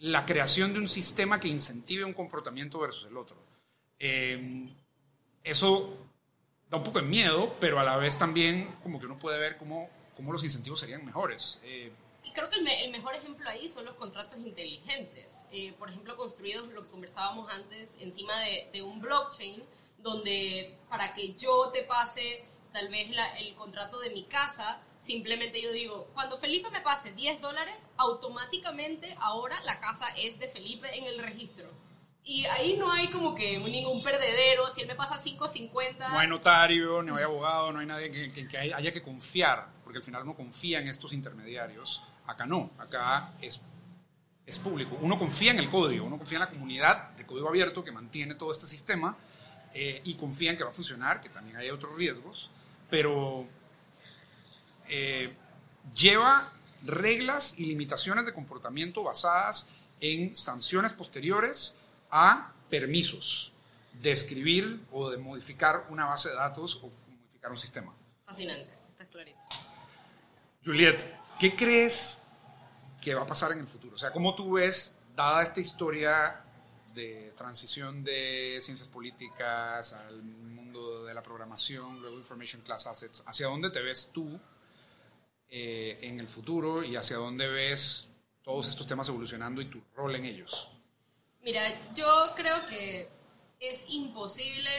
la 0.00 0.26
creación 0.26 0.74
de 0.74 0.80
un 0.80 0.88
sistema 0.90 1.40
que 1.40 1.48
incentive 1.48 2.04
un 2.04 2.12
comportamiento 2.12 2.78
versus 2.78 3.06
el 3.06 3.16
otro. 3.16 3.38
Eh, 3.98 4.68
eso 5.44 5.96
da 6.68 6.76
un 6.76 6.84
poco 6.84 7.00
de 7.00 7.06
miedo, 7.06 7.56
pero 7.58 7.80
a 7.80 7.84
la 7.84 7.96
vez 7.96 8.18
también 8.18 8.70
como 8.82 9.00
que 9.00 9.06
uno 9.06 9.18
puede 9.18 9.40
ver 9.40 9.56
cómo, 9.56 9.88
cómo 10.14 10.30
los 10.30 10.44
incentivos 10.44 10.78
serían 10.78 11.06
mejores. 11.06 11.58
Eh, 11.64 11.90
y 12.26 12.32
creo 12.32 12.50
que 12.50 12.58
el, 12.58 12.90
mejor 12.90 13.14
ejemplo 13.14 13.48
ahí 13.48 13.68
son 13.68 13.84
los 13.84 13.94
contratos 13.94 14.40
inteligentes. 14.40 15.46
Eh, 15.52 15.74
por 15.78 15.88
ejemplo, 15.88 16.16
construidos, 16.16 16.66
lo 16.68 16.82
que 16.82 16.88
conversábamos 16.88 17.50
antes, 17.52 17.96
encima 18.00 18.34
de, 18.72 18.82
un 18.82 19.00
blockchain, 19.00 19.62
donde 19.98 20.76
para 20.88 21.14
que 21.14 21.34
yo 21.34 21.70
te 21.72 21.84
pase 21.84 22.44
tal 22.72 22.88
vez 22.88 23.10
el 23.38 23.54
contrato 23.54 24.00
de 24.00 24.10
mi 24.10 24.24
casa, 24.24 24.80
simplemente 24.98 25.62
yo 25.62 25.70
digo, 25.70 26.10
cuando 26.14 26.36
Felipe 26.36 26.68
me 26.70 26.80
pase 26.80 27.12
10 27.12 27.40
dólares, 27.40 27.86
automáticamente 27.96 29.16
ahora 29.20 29.58
la 29.64 29.78
casa 29.78 30.06
es 30.16 30.38
de 30.40 30.48
Felipe 30.48 30.88
en 30.98 31.04
el 31.04 31.20
registro. 31.20 31.70
Y 32.24 32.44
ahí 32.46 32.76
no 32.76 32.90
hay 32.90 33.06
como 33.08 33.36
que 33.36 33.56
ningún 33.58 34.02
perdedero, 34.02 34.66
si 34.66 34.80
él 34.80 34.88
me 34.88 34.96
pasa 34.96 35.22
5.50... 35.22 36.10
No 36.10 36.18
hay 36.18 36.26
notario, 36.26 37.04
no 37.04 37.14
hay 37.14 37.22
abogado, 37.22 37.72
no 37.72 37.78
hay 37.78 37.86
nadie 37.86 38.10
que, 38.10 38.48
que 38.48 38.58
haya 38.58 38.90
que 38.90 39.00
confiar, 39.00 39.68
porque 39.84 39.98
al 39.98 40.04
final 40.04 40.22
uno 40.24 40.34
confía 40.34 40.80
en 40.80 40.88
estos 40.88 41.12
intermediarios 41.12 42.02
Acá 42.26 42.46
no, 42.46 42.70
acá 42.78 43.32
es, 43.40 43.62
es 44.44 44.58
público. 44.58 44.98
Uno 45.00 45.18
confía 45.18 45.52
en 45.52 45.58
el 45.58 45.68
código, 45.68 46.06
uno 46.06 46.18
confía 46.18 46.36
en 46.36 46.44
la 46.44 46.50
comunidad 46.50 47.10
de 47.10 47.26
código 47.26 47.48
abierto 47.48 47.84
que 47.84 47.92
mantiene 47.92 48.34
todo 48.34 48.52
este 48.52 48.66
sistema 48.66 49.16
eh, 49.74 50.00
y 50.04 50.14
confía 50.14 50.50
en 50.50 50.56
que 50.56 50.64
va 50.64 50.70
a 50.70 50.74
funcionar, 50.74 51.20
que 51.20 51.28
también 51.28 51.56
hay 51.56 51.70
otros 51.70 51.94
riesgos, 51.96 52.50
pero 52.88 53.46
eh, 54.88 55.32
lleva 55.94 56.52
reglas 56.82 57.54
y 57.58 57.66
limitaciones 57.66 58.24
de 58.24 58.32
comportamiento 58.32 59.02
basadas 59.02 59.68
en 60.00 60.34
sanciones 60.36 60.92
posteriores 60.92 61.74
a 62.10 62.52
permisos 62.70 63.52
de 64.02 64.12
escribir 64.12 64.80
o 64.92 65.10
de 65.10 65.18
modificar 65.18 65.86
una 65.90 66.06
base 66.06 66.30
de 66.30 66.36
datos 66.36 66.80
o 66.82 66.90
modificar 67.08 67.50
un 67.50 67.56
sistema. 67.56 67.94
Fascinante, 68.24 68.72
está 68.90 69.06
clarito. 69.06 69.40
Juliet, 70.64 71.06
¿Qué 71.38 71.54
crees 71.54 72.20
que 73.00 73.14
va 73.14 73.22
a 73.22 73.26
pasar 73.26 73.52
en 73.52 73.58
el 73.58 73.66
futuro? 73.66 73.96
O 73.96 73.98
sea, 73.98 74.10
¿cómo 74.10 74.34
tú 74.34 74.52
ves, 74.52 74.94
dada 75.14 75.42
esta 75.42 75.60
historia 75.60 76.42
de 76.94 77.34
transición 77.36 78.02
de 78.02 78.58
ciencias 78.60 78.88
políticas 78.88 79.92
al 79.92 80.22
mundo 80.22 81.04
de 81.04 81.12
la 81.12 81.22
programación, 81.22 82.00
luego 82.00 82.16
Information 82.16 82.62
Class 82.62 82.86
Assets, 82.86 83.22
hacia 83.26 83.48
dónde 83.48 83.70
te 83.70 83.82
ves 83.82 84.10
tú 84.14 84.40
eh, 85.50 85.98
en 86.00 86.20
el 86.20 86.26
futuro 86.26 86.82
y 86.82 86.96
hacia 86.96 87.18
dónde 87.18 87.48
ves 87.48 88.08
todos 88.42 88.66
estos 88.66 88.86
temas 88.86 89.06
evolucionando 89.10 89.60
y 89.60 89.66
tu 89.66 89.82
rol 89.94 90.16
en 90.16 90.24
ellos? 90.24 90.68
Mira, 91.42 91.62
yo 91.94 92.32
creo 92.34 92.66
que 92.66 93.10
es 93.60 93.84
imposible 93.88 94.70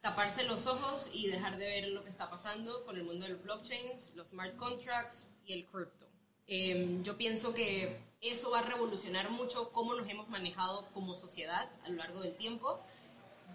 taparse 0.00 0.44
los 0.44 0.66
ojos 0.66 1.08
y 1.12 1.28
dejar 1.28 1.56
de 1.56 1.66
ver 1.66 1.88
lo 1.88 2.02
que 2.02 2.10
está 2.10 2.28
pasando 2.28 2.84
con 2.84 2.96
el 2.96 3.04
mundo 3.04 3.24
de 3.24 3.32
los 3.32 3.42
blockchains, 3.42 4.14
los 4.14 4.30
smart 4.30 4.56
contracts, 4.56 5.28
el 5.52 5.66
cripto. 5.66 6.06
Em, 6.46 7.02
yo 7.04 7.16
pienso 7.16 7.54
que 7.54 7.96
eso 8.20 8.50
va 8.50 8.58
a 8.58 8.62
revolucionar 8.62 9.30
mucho 9.30 9.70
cómo 9.70 9.94
nos 9.94 10.08
hemos 10.08 10.28
manejado 10.28 10.86
como 10.92 11.14
sociedad 11.14 11.70
a 11.84 11.88
lo 11.88 11.96
largo 11.96 12.20
del 12.20 12.34
tiempo, 12.34 12.80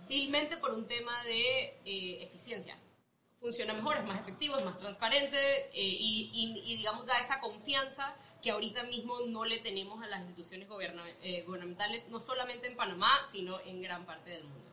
vilmente 0.08 0.58
por 0.58 0.72
un 0.72 0.88
tema 0.88 1.12
de 1.26 1.78
eh, 1.86 2.24
eficiencia. 2.24 2.78
Funciona 3.40 3.74
mejor, 3.74 3.98
es 3.98 4.06
más 4.06 4.20
efectivo, 4.20 4.58
es 4.58 4.66
más 4.66 4.78
transparente 4.78 5.38
eh, 5.38 5.72
y, 5.74 6.32
y, 6.66 6.78
digamos, 6.78 7.06
da 7.06 7.20
esa 7.20 7.40
confianza 7.42 8.16
que 8.42 8.52
ahorita 8.52 8.84
mismo 8.84 9.20
no 9.28 9.46
le 9.46 9.60
tenemos 9.60 10.02
a 10.04 10.08
las 10.08 10.22
instituciones 10.22 10.68
eh, 11.22 11.44
gubernamentales, 11.44 12.08
no 12.10 12.20
solamente 12.20 12.68
en 12.68 12.76
Panamá, 12.76 13.12
sino 13.32 13.60
en 13.62 13.82
gran 13.82 14.06
parte 14.06 14.32
del 14.32 14.44
mundo. 14.46 14.65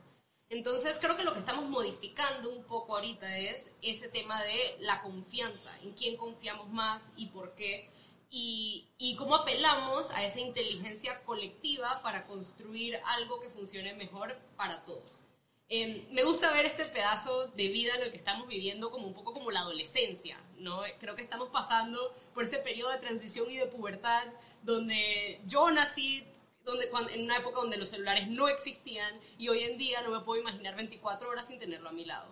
Entonces 0.52 0.98
creo 1.00 1.16
que 1.16 1.24
lo 1.24 1.32
que 1.32 1.38
estamos 1.38 1.64
modificando 1.70 2.50
un 2.50 2.62
poco 2.64 2.94
ahorita 2.94 3.38
es 3.38 3.72
ese 3.80 4.08
tema 4.08 4.42
de 4.42 4.76
la 4.80 5.00
confianza, 5.00 5.74
en 5.80 5.92
quién 5.92 6.18
confiamos 6.18 6.68
más 6.68 7.10
y 7.16 7.28
por 7.28 7.54
qué, 7.54 7.88
y, 8.28 8.86
y 8.98 9.16
cómo 9.16 9.34
apelamos 9.34 10.10
a 10.10 10.22
esa 10.22 10.40
inteligencia 10.40 11.22
colectiva 11.22 12.02
para 12.02 12.26
construir 12.26 13.00
algo 13.06 13.40
que 13.40 13.48
funcione 13.48 13.94
mejor 13.94 14.38
para 14.58 14.84
todos. 14.84 15.24
Em, 15.70 16.06
me 16.10 16.22
gusta 16.22 16.52
ver 16.52 16.66
este 16.66 16.84
pedazo 16.84 17.46
de 17.48 17.68
vida 17.68 17.94
en 17.94 18.02
el 18.02 18.10
que 18.10 18.18
estamos 18.18 18.46
viviendo 18.46 18.90
como 18.90 19.06
un 19.06 19.14
poco 19.14 19.32
como 19.32 19.50
la 19.50 19.60
adolescencia, 19.60 20.38
¿no? 20.58 20.82
Creo 21.00 21.14
que 21.14 21.22
estamos 21.22 21.48
pasando 21.48 22.14
por 22.34 22.44
ese 22.44 22.58
periodo 22.58 22.90
de 22.90 22.98
transición 22.98 23.50
y 23.50 23.56
de 23.56 23.68
pubertad 23.68 24.26
donde 24.62 25.40
yo 25.46 25.70
nací 25.70 26.26
donde, 26.64 26.88
en 27.12 27.24
una 27.24 27.38
época 27.38 27.60
donde 27.60 27.76
los 27.76 27.88
celulares 27.88 28.28
no 28.28 28.48
existían 28.48 29.18
y 29.38 29.48
hoy 29.48 29.60
en 29.60 29.78
día 29.78 30.02
no 30.02 30.10
me 30.10 30.20
puedo 30.20 30.40
imaginar 30.40 30.76
24 30.76 31.28
horas 31.28 31.46
sin 31.46 31.58
tenerlo 31.58 31.88
a 31.88 31.92
mi 31.92 32.04
lado. 32.04 32.28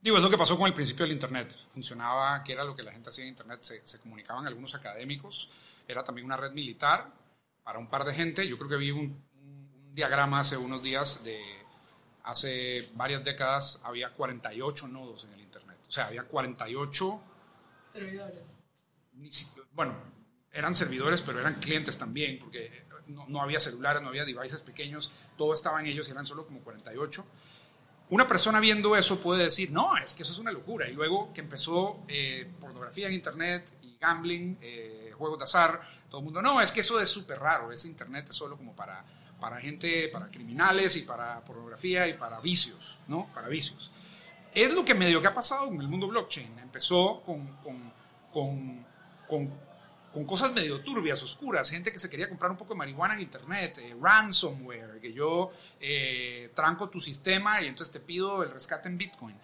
Digo, 0.00 0.16
es 0.16 0.22
lo 0.22 0.30
que 0.30 0.38
pasó 0.38 0.56
con 0.56 0.66
el 0.66 0.74
principio 0.74 1.04
del 1.04 1.12
Internet. 1.12 1.56
Funcionaba, 1.72 2.42
que 2.44 2.52
era 2.52 2.64
lo 2.64 2.76
que 2.76 2.82
la 2.82 2.92
gente 2.92 3.08
hacía 3.08 3.24
en 3.24 3.30
Internet, 3.30 3.60
se, 3.62 3.98
comunicaban 3.98 4.46
algunos 4.46 4.74
académicos, 4.74 5.50
era 5.88 6.02
también 6.02 6.26
una 6.26 6.36
red 6.36 6.52
militar 6.52 7.10
para 7.64 7.78
un 7.78 7.88
par 7.88 8.04
de 8.04 8.14
gente. 8.14 8.46
Yo 8.46 8.56
creo 8.56 8.70
que 8.70 8.76
vi 8.76 8.90
un, 8.90 9.24
un 9.40 9.94
diagrama 9.94 10.40
hace 10.40 10.56
unos 10.56 10.82
días 10.82 11.24
de 11.24 11.40
hace 12.22 12.88
varias 12.94 13.24
décadas, 13.24 13.80
había 13.84 14.10
48 14.10 14.88
nodos 14.88 15.24
en 15.24 15.34
el 15.34 15.40
Internet. 15.40 15.78
O 15.88 15.90
sea, 15.90 16.06
había 16.06 16.24
48 16.24 17.22
servidores. 17.92 18.42
Bueno, 19.72 19.94
eran 20.52 20.74
servidores, 20.74 21.22
pero 21.22 21.40
eran 21.40 21.54
clientes 21.54 21.96
también, 21.98 22.38
porque 22.38 22.85
no, 23.06 23.42
había 23.42 23.60
celulares, 23.60 24.02
no 24.02 24.08
había 24.08 24.24
devices 24.24 24.62
pequeños, 24.62 25.10
todo 25.36 25.52
estaba 25.52 25.80
en 25.80 25.86
ellos 25.86 26.08
y 26.08 26.10
eran 26.10 26.26
solo 26.26 26.46
como 26.46 26.60
48. 26.60 27.24
Una 28.08 28.28
persona 28.28 28.60
viendo 28.60 28.96
eso 28.96 29.18
puede 29.18 29.44
decir, 29.44 29.70
no, 29.70 29.96
es 29.96 30.14
que 30.14 30.22
eso 30.22 30.32
es 30.32 30.38
una 30.38 30.52
locura. 30.52 30.88
Y 30.88 30.92
luego 30.92 31.32
que 31.32 31.40
empezó 31.40 31.98
eh, 32.08 32.50
pornografía 32.60 33.08
en 33.08 33.14
Internet 33.14 33.72
y 33.82 33.96
gambling, 33.98 34.58
eh, 34.60 35.12
juegos 35.16 35.38
de 35.38 35.44
azar, 35.44 35.80
todo 36.08 36.20
el 36.20 36.24
mundo, 36.24 36.40
no, 36.40 36.60
es 36.60 36.70
que 36.70 36.80
eso 36.80 37.00
es 37.00 37.08
súper 37.08 37.40
raro, 37.40 37.72
ese 37.72 37.88
Internet 37.88 38.26
es 38.28 38.36
solo 38.36 38.56
como 38.56 38.74
para, 38.76 39.04
para 39.40 39.58
gente, 39.58 40.08
para 40.08 40.28
criminales 40.28 40.96
y 40.96 41.02
para 41.02 41.40
pornografía 41.40 42.06
y 42.06 42.14
para 42.14 42.40
vicios, 42.40 42.98
¿no? 43.08 43.28
Para 43.34 43.48
vicios. 43.48 43.90
Es 44.54 44.72
lo 44.72 44.84
que 44.84 44.94
medio 44.94 45.20
que 45.20 45.28
ha 45.28 45.34
pasado 45.34 45.66
en 45.66 45.80
el 45.80 45.88
mundo 45.88 46.06
blockchain. 46.08 46.58
Empezó 46.60 47.22
con, 47.22 47.46
con 48.32 48.84
con 50.16 50.24
cosas 50.24 50.54
medio 50.54 50.80
turbias, 50.80 51.22
oscuras, 51.22 51.68
gente 51.68 51.92
que 51.92 51.98
se 51.98 52.08
quería 52.08 52.26
comprar 52.26 52.50
un 52.50 52.56
poco 52.56 52.72
de 52.72 52.78
marihuana 52.78 53.12
en 53.12 53.20
internet, 53.20 53.76
eh, 53.82 53.94
ransomware, 54.00 54.98
que 54.98 55.12
yo 55.12 55.52
eh, 55.78 56.50
tranco 56.54 56.88
tu 56.88 57.02
sistema 57.02 57.60
y 57.60 57.66
entonces 57.66 57.92
te 57.92 58.00
pido 58.00 58.42
el 58.42 58.50
rescate 58.50 58.88
en 58.88 58.96
Bitcoin. 58.96 59.36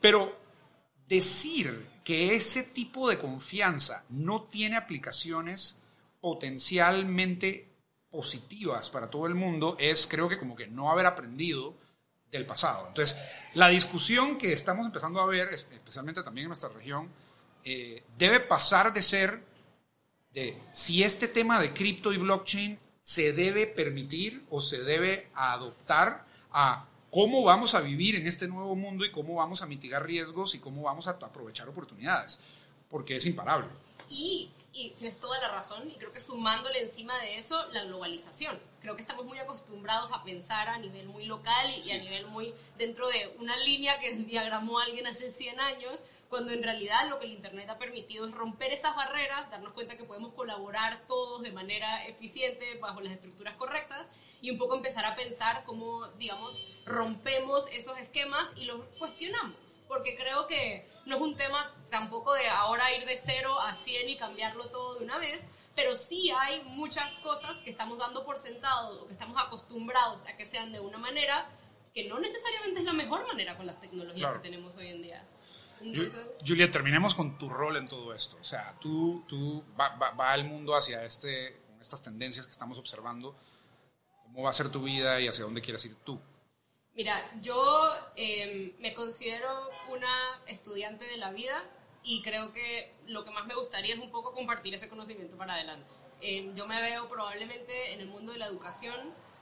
Pero 0.00 0.34
decir 1.06 1.88
que 2.02 2.34
ese 2.34 2.62
tipo 2.62 3.06
de 3.06 3.18
confianza 3.18 4.02
no 4.08 4.44
tiene 4.44 4.76
aplicaciones 4.76 5.76
potencialmente 6.22 7.68
positivas 8.10 8.88
para 8.88 9.10
todo 9.10 9.26
el 9.26 9.34
mundo 9.34 9.76
es 9.78 10.06
creo 10.06 10.30
que 10.30 10.38
como 10.38 10.56
que 10.56 10.68
no 10.68 10.90
haber 10.90 11.04
aprendido 11.04 11.74
del 12.32 12.46
pasado. 12.46 12.88
Entonces, 12.88 13.20
la 13.52 13.68
discusión 13.68 14.38
que 14.38 14.54
estamos 14.54 14.86
empezando 14.86 15.20
a 15.20 15.26
ver, 15.26 15.48
especialmente 15.48 16.22
también 16.22 16.46
en 16.46 16.48
nuestra 16.48 16.70
región, 16.70 17.10
eh, 17.62 18.02
debe 18.16 18.40
pasar 18.40 18.90
de 18.90 19.02
ser 19.02 19.53
de 20.34 20.56
si 20.72 21.02
este 21.02 21.28
tema 21.28 21.60
de 21.60 21.72
cripto 21.72 22.12
y 22.12 22.18
blockchain 22.18 22.78
se 23.00 23.32
debe 23.32 23.66
permitir 23.66 24.42
o 24.50 24.60
se 24.60 24.82
debe 24.82 25.28
adoptar 25.34 26.24
a 26.50 26.86
cómo 27.10 27.44
vamos 27.44 27.74
a 27.74 27.80
vivir 27.80 28.16
en 28.16 28.26
este 28.26 28.48
nuevo 28.48 28.74
mundo 28.74 29.04
y 29.04 29.12
cómo 29.12 29.36
vamos 29.36 29.62
a 29.62 29.66
mitigar 29.66 30.04
riesgos 30.04 30.54
y 30.54 30.58
cómo 30.58 30.82
vamos 30.82 31.06
a 31.06 31.12
aprovechar 31.12 31.68
oportunidades, 31.68 32.40
porque 32.90 33.16
es 33.16 33.26
imparable. 33.26 33.68
Y, 34.10 34.50
y 34.74 34.90
tienes 34.90 35.20
toda 35.20 35.40
la 35.40 35.48
razón, 35.48 35.88
y 35.88 35.94
creo 35.94 36.12
que 36.12 36.20
sumándole 36.20 36.80
encima 36.80 37.16
de 37.20 37.36
eso 37.36 37.64
la 37.70 37.84
globalización. 37.84 38.58
Creo 38.80 38.96
que 38.96 39.02
estamos 39.02 39.24
muy 39.24 39.38
acostumbrados 39.38 40.12
a 40.12 40.24
pensar 40.24 40.68
a 40.68 40.78
nivel 40.78 41.06
muy 41.06 41.26
local 41.26 41.70
y, 41.70 41.88
y 41.88 41.92
a 41.92 41.98
nivel 41.98 42.26
muy 42.26 42.52
dentro 42.76 43.06
de 43.06 43.34
una 43.38 43.56
línea 43.58 44.00
que 44.00 44.12
diagramó 44.16 44.80
alguien 44.80 45.06
hace 45.06 45.30
100 45.30 45.60
años, 45.60 46.00
cuando 46.28 46.50
en 46.50 46.64
realidad 46.64 47.08
lo 47.08 47.20
que 47.20 47.26
el 47.26 47.32
Internet 47.32 47.70
ha 47.70 47.78
permitido 47.78 48.26
es 48.26 48.32
romper 48.32 48.72
esas 48.72 48.96
barreras, 48.96 49.48
darnos 49.48 49.72
cuenta 49.74 49.96
que 49.96 50.04
podemos 50.04 50.34
colaborar 50.34 51.06
todos 51.06 51.42
de 51.42 51.52
manera 51.52 52.04
eficiente 52.08 52.76
bajo 52.78 53.00
las 53.00 53.12
estructuras 53.12 53.54
correctas 53.54 54.08
y 54.40 54.50
un 54.50 54.58
poco 54.58 54.74
empezar 54.74 55.04
a 55.04 55.14
pensar 55.14 55.62
cómo, 55.64 56.08
digamos, 56.18 56.60
rompemos 56.84 57.68
esos 57.70 57.96
esquemas 57.98 58.50
y 58.56 58.64
los 58.64 58.80
cuestionamos, 58.98 59.80
porque 59.86 60.16
creo 60.16 60.48
que 60.48 60.92
no 61.06 61.16
es 61.16 61.22
un 61.22 61.36
tema 61.36 61.72
tampoco 61.90 62.34
de 62.34 62.48
ahora 62.48 62.92
ir 62.94 63.04
de 63.06 63.16
cero 63.16 63.58
a 63.60 63.74
100 63.74 64.08
y 64.08 64.16
cambiarlo 64.16 64.68
todo 64.70 64.98
de 64.98 65.04
una 65.04 65.18
vez, 65.18 65.44
pero 65.74 65.96
sí 65.96 66.30
hay 66.30 66.62
muchas 66.64 67.16
cosas 67.18 67.58
que 67.58 67.70
estamos 67.70 67.98
dando 67.98 68.24
por 68.24 68.38
sentado 68.38 69.02
o 69.02 69.06
que 69.06 69.12
estamos 69.12 69.40
acostumbrados 69.40 70.22
a 70.26 70.36
que 70.36 70.44
sean 70.44 70.72
de 70.72 70.80
una 70.80 70.98
manera 70.98 71.48
que 71.94 72.08
no 72.08 72.18
necesariamente 72.18 72.80
es 72.80 72.86
la 72.86 72.92
mejor 72.92 73.26
manera 73.26 73.56
con 73.56 73.66
las 73.66 73.80
tecnologías 73.80 74.32
que 74.32 74.38
tenemos 74.40 74.76
hoy 74.76 74.88
en 74.88 75.02
día. 75.02 75.24
Julia, 76.46 76.70
terminemos 76.70 77.14
con 77.14 77.36
tu 77.36 77.48
rol 77.48 77.76
en 77.76 77.88
todo 77.88 78.14
esto. 78.14 78.36
O 78.40 78.44
sea, 78.44 78.74
tú, 78.80 79.24
tú 79.28 79.62
va, 79.78 79.94
va, 79.96 80.34
el 80.34 80.44
mundo 80.44 80.74
hacia 80.74 81.04
este, 81.04 81.56
estas 81.80 82.02
tendencias 82.02 82.46
que 82.46 82.52
estamos 82.52 82.78
observando. 82.78 83.36
¿Cómo 84.22 84.42
va 84.42 84.50
a 84.50 84.54
ser 84.54 84.70
tu 84.70 84.82
vida 84.82 85.20
y 85.20 85.28
hacia 85.28 85.44
dónde 85.44 85.60
quieres 85.60 85.84
ir 85.84 85.94
tú? 86.04 86.18
Mira, 86.96 87.20
yo 87.42 87.92
em, 88.14 88.72
me 88.78 88.94
considero 88.94 89.48
una 89.90 90.14
estudiante 90.46 91.04
de 91.06 91.16
la 91.16 91.30
vida 91.32 91.62
y 92.04 92.22
creo 92.22 92.52
que 92.52 92.94
lo 93.08 93.24
que 93.24 93.32
más 93.32 93.46
me 93.46 93.54
gustaría 93.54 93.94
es 93.94 94.00
un 94.00 94.10
poco 94.10 94.32
compartir 94.32 94.74
ese 94.74 94.88
conocimiento 94.88 95.36
para 95.36 95.54
adelante. 95.54 95.90
Em, 96.20 96.54
yo 96.54 96.66
me 96.66 96.80
veo 96.80 97.08
probablemente 97.08 97.94
en 97.94 98.00
el 98.00 98.06
mundo 98.06 98.30
de 98.32 98.38
la 98.38 98.46
educación, 98.46 98.94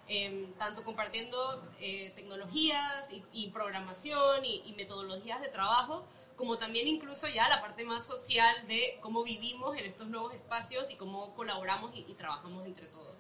em, 0.08 0.52
tanto 0.54 0.82
compartiendo 0.82 1.62
eh, 1.80 2.12
tecnologías 2.16 3.10
y, 3.32 3.50
programación 3.50 4.44
y, 4.44 4.62
y 4.64 4.72
metodologías 4.72 5.42
de 5.42 5.48
trabajo, 5.48 6.06
como 6.36 6.56
también 6.58 6.88
incluso 6.88 7.28
ya 7.28 7.48
la 7.48 7.60
parte 7.60 7.84
más 7.84 8.06
social 8.06 8.66
de 8.66 8.98
cómo 9.00 9.22
vivimos 9.22 9.76
en 9.76 9.84
estos 9.84 10.08
nuevos 10.08 10.32
espacios 10.34 10.90
y 10.90 10.96
cómo 10.96 11.34
colaboramos 11.34 11.92
y, 11.94 12.02
trabajamos 12.14 12.64
entre 12.66 12.86
todos. 12.86 13.16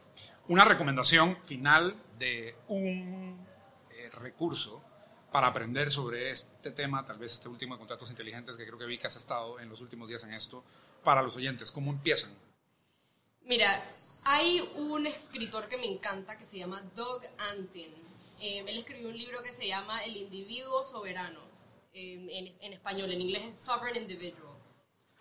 Una 0.48 0.64
recomendación 0.64 1.36
final 1.44 1.94
de 2.18 2.56
un 2.66 2.82
eh, 2.84 3.41
recurso 4.12 4.82
para 5.32 5.46
aprender 5.46 5.90
sobre 5.90 6.30
este 6.30 6.70
tema, 6.70 7.04
tal 7.04 7.18
vez 7.18 7.32
este 7.32 7.48
último 7.48 7.74
de 7.74 7.78
contratos 7.78 8.10
inteligentes 8.10 8.56
que 8.56 8.66
creo 8.66 8.78
que 8.78 8.84
vi 8.84 8.98
que 8.98 9.06
has 9.06 9.16
estado 9.16 9.58
en 9.60 9.68
los 9.68 9.80
últimos 9.80 10.08
días 10.08 10.22
en 10.24 10.32
esto, 10.34 10.62
para 11.02 11.22
los 11.22 11.36
oyentes, 11.36 11.72
¿cómo 11.72 11.90
empiezan? 11.90 12.30
Mira, 13.44 13.82
hay 14.24 14.60
un 14.76 15.06
escritor 15.06 15.68
que 15.68 15.78
me 15.78 15.86
encanta 15.86 16.36
que 16.36 16.44
se 16.44 16.58
llama 16.58 16.82
Doug 16.94 17.22
Antin. 17.50 17.88
Eh, 18.40 18.64
él 18.66 18.78
escribió 18.78 19.08
un 19.08 19.16
libro 19.16 19.42
que 19.42 19.52
se 19.52 19.66
llama 19.66 20.04
El 20.04 20.16
individuo 20.16 20.84
soberano 20.84 21.40
en, 21.94 22.72
español, 22.72 23.10
en 23.12 23.20
inglés 23.20 23.44
es 23.44 23.60
Sovereign 23.60 24.02
Individual. 24.02 24.54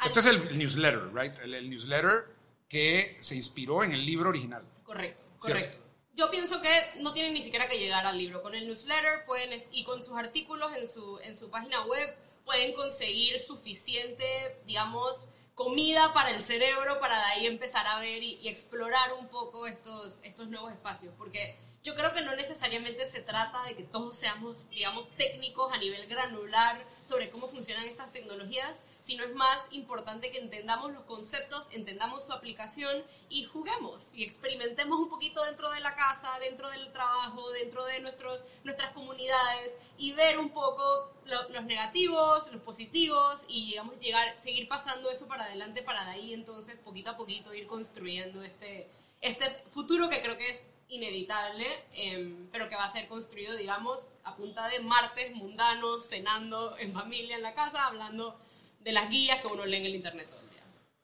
Este 0.05 0.19
es 0.19 0.26
el 0.26 0.57
newsletter, 0.57 1.13
right? 1.13 1.38
El, 1.39 1.69
newsletter 1.69 2.26
que 2.68 3.18
se 3.19 3.35
inspiró 3.35 3.84
en 3.84 3.91
el 3.93 4.05
libro 4.05 4.30
original. 4.30 4.63
Correcto, 4.84 5.23
correcto. 5.39 5.77
Yo 6.13 6.29
pienso 6.29 6.61
que 6.61 6.69
no 6.99 7.13
tienen 7.13 7.33
ni 7.33 7.41
siquiera 7.41 7.67
que 7.67 7.79
llegar 7.79 8.05
al 8.05 8.17
libro. 8.17 8.41
Con 8.41 8.53
el 8.53 8.67
newsletter 8.67 9.25
pueden, 9.25 9.63
y 9.71 9.83
con 9.83 10.03
sus 10.03 10.17
artículos 10.17 10.71
en 10.75 10.88
su, 10.88 11.19
en 11.19 11.35
su 11.35 11.49
página 11.49 11.85
web 11.85 12.15
pueden 12.45 12.73
conseguir 12.73 13.39
suficiente, 13.39 14.25
digamos, 14.65 15.23
comida 15.55 16.13
para 16.13 16.31
el 16.31 16.41
cerebro 16.41 16.99
para 16.99 17.17
de 17.17 17.23
ahí 17.23 17.45
empezar 17.47 17.88
a 17.88 17.99
ver 17.99 18.23
y, 18.23 18.39
y 18.41 18.49
explorar 18.49 19.13
un 19.13 19.27
poco 19.29 19.67
estos, 19.67 20.19
estos 20.23 20.47
nuevos 20.49 20.71
espacios. 20.73 21.13
Porque 21.17 21.57
yo 21.83 21.95
creo 21.95 22.13
que 22.13 22.21
no 22.21 22.35
necesariamente 22.35 23.05
se 23.05 23.21
trata 23.21 23.63
de 23.63 23.75
que 23.75 23.83
todos 23.83 24.15
seamos, 24.15 24.69
digamos, 24.69 25.09
técnicos 25.15 25.71
a 25.71 25.77
nivel 25.77 26.05
granular 26.07 26.83
sobre 27.07 27.29
cómo 27.29 27.47
funcionan 27.47 27.85
estas 27.85 28.11
tecnologías, 28.11 28.81
sino 29.02 29.23
es 29.23 29.34
más 29.36 29.68
importante 29.72 30.32
que 30.32 30.38
entendamos 30.38 30.94
los 30.94 31.03
conceptos, 31.03 31.68
entendamos 31.72 32.26
su 32.26 32.34
aplicación 32.34 33.03
y 33.30 33.45
juguemos 33.45 34.10
y 34.14 34.23
experimentemos 34.23 34.99
un 34.99 35.10
poquito 35.10 35.44
dentro 35.44 35.69
de 35.72 35.80
la 35.80 35.95
casa, 35.95 36.38
dentro 36.40 36.69
del 36.69 36.91
trabajo, 36.91 37.49
dentro 37.52 37.84
de 37.86 37.99
nuestros, 37.99 38.40
nuestras 38.64 38.91
comunidades 38.91 39.78
y 39.98 40.14
ver 40.14 40.38
un 40.38 40.49
poco 40.49 40.84
los 41.26 41.65
negativos, 41.65 42.52
los 42.52 42.61
positivos 42.61 43.41
y 43.48 43.68
digamos, 43.68 43.99
llegar, 43.99 44.36
seguir 44.40 44.68
pasando 44.68 45.10
eso 45.10 45.28
para 45.28 45.45
adelante 45.45 45.82
para 45.82 46.03
de 46.06 46.11
ahí 46.11 46.34
entonces 46.34 46.78
poquito 46.80 47.11
a 47.11 47.18
poquito 47.18 47.53
ir 47.53 47.68
construyendo 47.68 48.44
este, 48.44 48.88
este 49.22 49.45
futuro 49.73 50.10
que 50.10 50.22
creo 50.22 50.38
que 50.38 50.49
es 50.49 50.61
inevitable, 50.91 51.65
em, 51.94 52.49
pero 52.52 52.68
que 52.68 52.76
va 52.76 52.84
a 52.84 52.91
ser 52.91 53.07
construido, 53.07 53.56
digamos, 53.56 53.99
a 54.26 54.36
punta 54.36 54.68
de 54.68 54.80
martes 54.80 55.34
mundanos, 55.36 56.07
cenando 56.07 56.78
en 56.78 56.94
familia 56.94 57.38
en 57.38 57.41
la 57.41 57.53
casa, 57.53 57.88
hablando 57.88 58.38
de 58.83 58.91
las 58.91 59.09
guías 59.09 59.39
que 59.41 59.47
uno 59.47 59.65
lee 59.65 59.77
en 59.77 59.85
el 59.85 59.95
internet 59.95 60.27
todo 60.29 60.39
el 60.39 60.49
día. 60.49 60.63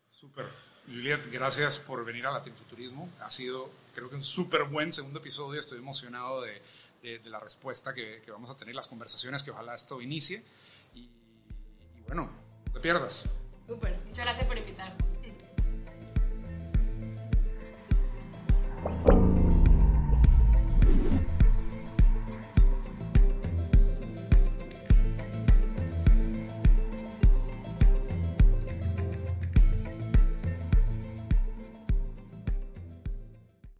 Súper. 0.09 0.45
Juliet, 0.87 1.31
gracias 1.31 1.77
por 1.79 2.03
venir 2.05 2.25
a 2.25 2.31
Latinfuturismo. 2.31 3.09
Ha 3.21 3.29
sido, 3.29 3.69
creo 3.93 4.09
que 4.09 4.15
un 4.15 4.23
súper 4.23 4.63
buen 4.63 4.93
segundo 4.93 5.19
episodio. 5.19 5.59
Estoy 5.59 5.79
emocionado 5.79 6.41
de, 6.41 6.61
de, 7.01 7.29
la 7.29 7.39
respuesta 7.39 7.93
que, 7.93 8.21
que, 8.23 8.31
vamos 8.31 8.49
a 8.49 8.55
tener, 8.55 8.73
las 8.73 8.87
conversaciones 8.87 9.43
que 9.43 9.51
ojalá 9.51 9.75
esto 9.75 10.01
inicie. 10.01 10.43
Y, 10.95 11.09
y 11.95 12.01
bueno, 12.07 12.31
no 12.65 12.73
te 12.73 12.79
pierdas. 12.79 13.29
Súper, 13.67 13.97
muchas 14.05 14.25
gracias 14.25 14.47
por 14.47 14.57
invitarme. 14.57 15.07